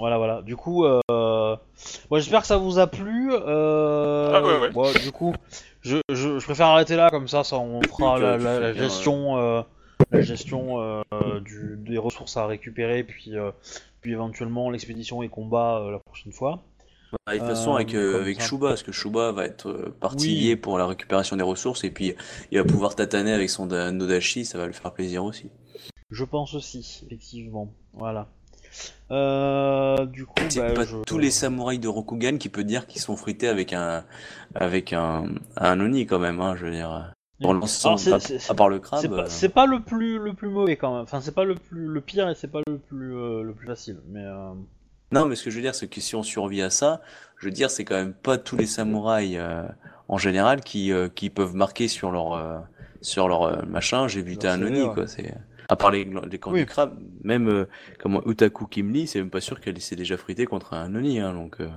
Voilà, 0.00 0.16
voilà. 0.18 0.42
Du 0.42 0.56
coup, 0.56 0.84
euh... 0.84 0.98
bon, 1.08 2.16
j'espère 2.18 2.40
que 2.40 2.46
ça 2.46 2.56
vous 2.56 2.78
a 2.78 2.86
plu. 2.88 3.30
Euh... 3.32 4.32
Ah 4.34 4.42
ouais, 4.42 4.58
ouais. 4.58 4.70
bon, 4.70 4.90
du 5.04 5.12
coup, 5.12 5.34
je, 5.82 5.98
je, 6.10 6.38
je 6.38 6.44
préfère 6.44 6.66
arrêter 6.66 6.96
là, 6.96 7.10
comme 7.10 7.28
ça, 7.28 7.44
ça 7.44 7.56
on 7.58 7.80
fera 7.82 8.16
tu- 8.16 8.22
la, 8.44 8.72
gestion, 8.72 9.38
euh, 9.38 9.62
la 10.10 10.22
gestion 10.22 10.80
euh, 10.80 11.40
du, 11.40 11.76
des 11.78 11.98
ressources 11.98 12.36
à 12.36 12.46
récupérer, 12.46 13.04
puis, 13.04 13.36
euh, 13.36 13.50
puis 14.00 14.12
éventuellement 14.12 14.70
l'expédition 14.70 15.22
et 15.22 15.28
combat 15.28 15.78
euh, 15.80 15.92
la 15.92 15.98
prochaine 15.98 16.32
fois. 16.32 16.62
Bah, 17.26 17.34
de 17.34 17.38
toute 17.38 17.48
façon, 17.48 17.72
Euh, 17.72 17.74
avec, 17.74 17.94
euh, 17.94 18.20
avec. 18.20 18.40
Shuba, 18.40 18.68
parce 18.68 18.82
que 18.82 18.92
Shuba 18.92 19.32
va 19.32 19.44
être 19.44 19.68
euh, 19.68 19.94
parti 20.00 20.28
Oui. 20.28 20.34
lié 20.34 20.56
pour 20.56 20.78
la 20.78 20.86
récupération 20.86 21.36
des 21.36 21.42
ressources, 21.42 21.84
et 21.84 21.90
puis 21.90 22.14
il 22.52 22.58
va 22.58 22.64
pouvoir 22.64 22.94
tataner 22.94 23.32
avec 23.32 23.50
son 23.50 23.66
da- 23.66 23.90
Nodashi, 23.90 24.44
ça 24.44 24.58
va 24.58 24.66
lui 24.66 24.74
faire 24.74 24.92
plaisir 24.92 25.24
aussi. 25.24 25.50
Je 26.10 26.24
pense 26.24 26.54
aussi, 26.54 27.02
effectivement. 27.06 27.68
Voilà. 27.92 28.28
Euh, 29.10 30.06
du 30.06 30.24
coup, 30.26 30.34
C'est 30.48 30.60
bah, 30.60 30.72
pas 30.74 30.84
je- 30.84 30.96
tous 31.06 31.18
les 31.18 31.30
samouraïs 31.30 31.80
de 31.80 31.88
Rokugan 31.88 32.36
qui 32.38 32.48
peut 32.48 32.64
dire 32.64 32.86
qu'ils 32.86 33.00
sont 33.02 33.16
frités 33.16 33.48
avec 33.48 33.72
un 33.72 34.04
avec 34.54 34.92
un, 34.92 35.24
un 35.56 35.80
Oni 35.80 36.06
quand 36.06 36.18
même, 36.20 36.40
hein, 36.40 36.54
je 36.56 36.66
veux 36.66 36.72
dire. 36.72 37.12
L'ensemble, 37.40 37.98
c'est- 37.98 38.50
à, 38.50 38.54
part 38.54 38.68
le 38.68 38.78
crabe. 38.80 39.00
C'est 39.00 39.08
pas, 39.08 39.14
euh, 39.22 39.26
c'est 39.28 39.48
pas 39.48 39.66
le 39.66 39.80
plus 39.80 40.18
le 40.18 40.34
plus 40.34 40.48
mauvais 40.50 40.76
quand 40.76 40.92
même. 40.94 41.02
Enfin, 41.02 41.20
c'est 41.22 41.34
pas 41.34 41.44
le 41.44 41.54
plus 41.54 41.86
le 41.86 42.00
pire 42.02 42.28
et 42.28 42.34
c'est 42.34 42.50
pas 42.52 42.60
le 42.66 42.76
plus 42.78 43.16
euh, 43.16 43.42
le 43.42 43.54
plus 43.54 43.66
facile. 43.66 43.98
Mais 44.08 44.24
Non, 45.12 45.24
mais 45.24 45.34
ce 45.34 45.42
que 45.44 45.50
je 45.50 45.56
veux 45.56 45.62
dire, 45.62 45.74
c'est 45.74 45.88
que 45.88 46.00
si 46.00 46.14
on 46.14 46.22
survit 46.22 46.62
à 46.62 46.70
ça, 46.70 47.00
je 47.38 47.46
veux 47.46 47.50
dire, 47.52 47.70
c'est 47.70 47.84
quand 47.84 47.96
même 47.96 48.12
pas 48.12 48.36
tous 48.38 48.56
les 48.56 48.66
samouraïs 48.66 49.38
en 50.08 50.18
général 50.18 50.60
qui, 50.60 50.92
qui 51.16 51.30
peuvent 51.30 51.54
marquer 51.56 51.88
sur 51.88 52.10
leur 52.12 52.62
sur 53.00 53.26
leur 53.26 53.66
machin. 53.66 54.06
J'ai 54.06 54.22
buté 54.22 54.46
un 54.46 54.60
Oni, 54.62 54.82
ouais. 54.82 54.94
quoi. 54.94 55.06
C'est 55.08 55.34
à 55.70 55.76
part 55.76 55.90
les, 55.90 56.04
les 56.04 56.38
camps 56.38 56.52
Oui. 56.52 56.60
du 56.60 56.66
crabe, 56.66 56.98
même 57.22 57.48
euh, 57.48 57.64
comme 57.98 58.20
Utaku 58.26 58.66
Kimli, 58.66 59.06
c'est 59.06 59.20
même 59.20 59.30
pas 59.30 59.40
sûr 59.40 59.60
qu'elle 59.60 59.80
s'est 59.80 59.96
déjà 59.96 60.16
fritée 60.16 60.44
contre 60.44 60.74
un 60.74 60.94
Oni, 60.94 61.20
hein, 61.20 61.32
donc. 61.32 61.60
euh, 61.60 61.68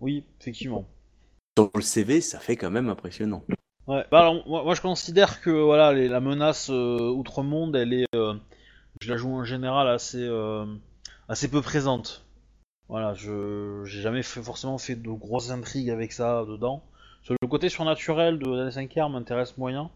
oui, 0.00 0.24
effectivement. 0.40 0.88
Sur 1.56 1.70
le 1.74 1.82
CV, 1.82 2.20
ça 2.20 2.40
fait 2.40 2.56
quand 2.56 2.70
même 2.70 2.88
impressionnant. 2.88 3.44
Ouais. 3.86 4.04
Bah, 4.10 4.20
alors, 4.20 4.46
moi, 4.48 4.64
moi, 4.64 4.74
je 4.74 4.80
considère 4.80 5.40
que 5.40 5.50
voilà, 5.50 5.92
les- 5.92 6.08
la 6.08 6.20
menace 6.20 6.68
euh, 6.70 7.10
outre-monde, 7.10 7.76
elle 7.76 7.92
est, 7.92 8.06
euh, 8.14 8.34
je 9.00 9.10
la 9.10 9.16
joue 9.16 9.32
en 9.32 9.44
général 9.44 9.88
assez 9.88 10.28
assez 11.28 11.48
peu 11.48 11.62
présente. 11.62 12.24
Voilà, 12.88 13.14
je 13.14 13.82
j'ai 13.84 14.02
jamais 14.02 14.22
fait, 14.22 14.42
forcément 14.42 14.78
fait 14.78 14.96
de 14.96 15.08
grosses 15.10 15.50
intrigues 15.50 15.90
avec 15.90 16.12
ça 16.12 16.44
dedans. 16.46 16.82
Sur 17.22 17.34
le 17.40 17.48
côté 17.48 17.68
surnaturel 17.68 18.38
de 18.38 18.50
la 18.50 18.70
5 18.70 18.96
m'intéresse 19.10 19.56
moyen. 19.56 19.90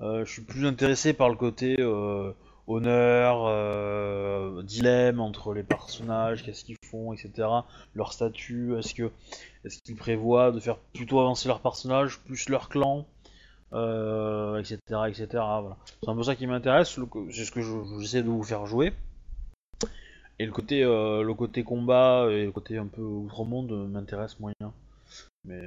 Euh, 0.00 0.24
je 0.24 0.32
suis 0.32 0.42
plus 0.42 0.66
intéressé 0.66 1.12
par 1.12 1.28
le 1.28 1.36
côté 1.36 1.76
euh, 1.78 2.32
honneur, 2.66 3.44
euh, 3.46 4.62
dilemme 4.62 5.20
entre 5.20 5.52
les 5.54 5.62
personnages, 5.62 6.44
qu'est-ce 6.44 6.64
qu'ils 6.64 6.76
font, 6.90 7.12
etc. 7.12 7.48
Leur 7.94 8.12
statut, 8.12 8.76
est-ce 8.78 8.94
que 8.94 9.10
est-ce 9.64 9.78
qu'ils 9.82 9.96
prévoient 9.96 10.50
de 10.52 10.60
faire 10.60 10.78
plutôt 10.78 11.20
avancer 11.20 11.48
leur 11.48 11.60
personnage, 11.60 12.20
plus 12.20 12.48
leur 12.48 12.68
clan, 12.68 13.06
euh, 13.72 14.58
etc., 14.58 14.78
etc. 15.08 15.26
Voilà. 15.32 15.76
C'est 16.02 16.08
un 16.10 16.14
peu 16.16 16.22
ça 16.22 16.34
qui 16.36 16.46
m'intéresse. 16.46 16.98
C'est 17.30 17.44
ce 17.44 17.50
que 17.52 17.62
je- 17.62 18.00
j'essaie 18.00 18.22
de 18.22 18.28
vous 18.28 18.42
faire 18.42 18.66
jouer. 18.66 18.92
Et 20.38 20.46
le 20.46 20.52
côté, 20.52 20.82
euh, 20.82 21.22
le 21.22 21.34
côté 21.34 21.62
combat 21.62 22.26
et 22.30 22.44
le 22.46 22.52
côté 22.52 22.76
un 22.78 22.86
peu 22.86 23.02
outre-monde 23.02 23.88
m'intéresse 23.90 24.40
moyen. 24.40 24.72
Mais 25.44 25.60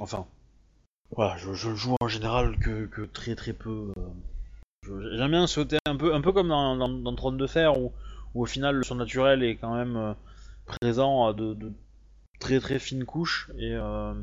enfin, 0.00 0.26
voilà, 1.14 1.36
je, 1.36 1.52
je 1.52 1.70
le 1.70 1.74
joue 1.74 1.96
en 2.00 2.08
général 2.08 2.58
que 2.58 3.04
très 3.04 3.34
très 3.34 3.52
peu. 3.52 3.92
Euh. 4.90 5.16
J'aime 5.16 5.30
bien 5.30 5.46
côté 5.46 5.78
un 5.86 5.96
peu, 5.96 6.14
un 6.14 6.20
peu 6.20 6.32
comme 6.32 6.48
dans, 6.48 6.76
dans, 6.76 6.88
dans 6.88 7.14
Trône 7.14 7.36
de 7.36 7.46
Fer 7.46 7.78
où, 7.78 7.92
où 8.34 8.42
au 8.42 8.46
final 8.46 8.76
le 8.76 8.82
surnaturel 8.82 9.42
est 9.42 9.56
quand 9.56 9.74
même 9.74 9.96
euh, 9.96 10.12
présent 10.66 11.26
à 11.26 11.32
de, 11.32 11.54
de 11.54 11.72
très 12.40 12.60
très 12.60 12.78
fines 12.78 13.04
couches 13.04 13.50
et 13.58 13.72
euh, 13.74 14.14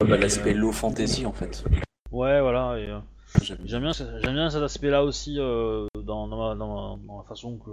Bah, 0.00 0.16
L'aspect 0.16 0.54
low 0.54 0.72
fantasy 0.72 1.24
en 1.26 1.32
fait. 1.32 1.64
ouais 2.10 2.40
voilà 2.40 2.78
et 2.78 2.88
euh, 2.90 2.98
J'aime 3.42 3.82
bien. 3.82 3.92
j'aime 3.92 4.34
bien 4.34 4.50
cet 4.50 4.62
aspect 4.62 4.90
là 4.90 5.02
aussi 5.04 5.36
euh, 5.38 5.86
dans, 6.02 6.28
dans, 6.28 6.48
ma, 6.48 6.54
dans, 6.54 6.96
ma- 6.96 7.06
dans 7.06 7.18
la 7.18 7.24
façon 7.24 7.58
que 7.58 7.70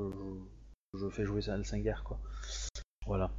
je, 0.94 1.00
je 1.00 1.10
fais 1.10 1.26
jouer 1.26 1.42
L5R 1.58 2.02
quoi 2.04 2.20
voilà 3.06 3.30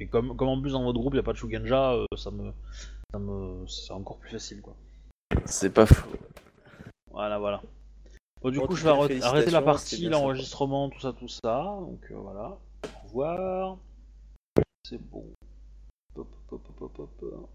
et 0.00 0.06
comme, 0.06 0.36
comme 0.36 0.48
en 0.48 0.60
plus 0.60 0.72
dans 0.72 0.82
votre 0.84 0.98
groupe 0.98 1.14
il 1.14 1.16
n'y 1.16 1.20
a 1.20 1.24
pas 1.24 1.32
de 1.32 1.38
Shugenja 1.38 1.92
euh, 1.94 2.06
ça 2.16 2.30
me 2.30 2.52
ça 3.12 3.18
me 3.18 3.66
c'est 3.66 3.92
encore 3.92 4.18
plus 4.18 4.30
facile 4.30 4.60
quoi 4.62 4.74
C'est 5.46 5.70
pas 5.72 5.86
fou. 5.86 6.08
Voilà, 7.10 7.38
voilà. 7.38 7.60
Bon, 8.42 8.50
du 8.50 8.60
coup, 8.60 8.74
je 8.74 8.84
vais 8.84 8.90
arrêter- 8.90 9.50
la 9.50 9.62
partie, 9.62 9.96
l'enregistrement, 10.08 10.88
tout 10.90 11.00
ça, 11.00 11.12
tout 11.12 11.28
ça. 11.28 11.62
Donc 11.80 12.00
euh, 12.10 12.14
voilà. 12.16 12.58
Au 13.04 13.06
revoir. 13.06 13.76
C'est 14.88 15.00
bon. 15.10 15.24
Hop, 16.16 16.26
hop, 16.50 16.60
hop, 16.68 16.80
hop, 16.82 16.98
hop, 16.98 17.22
hop. 17.22 17.48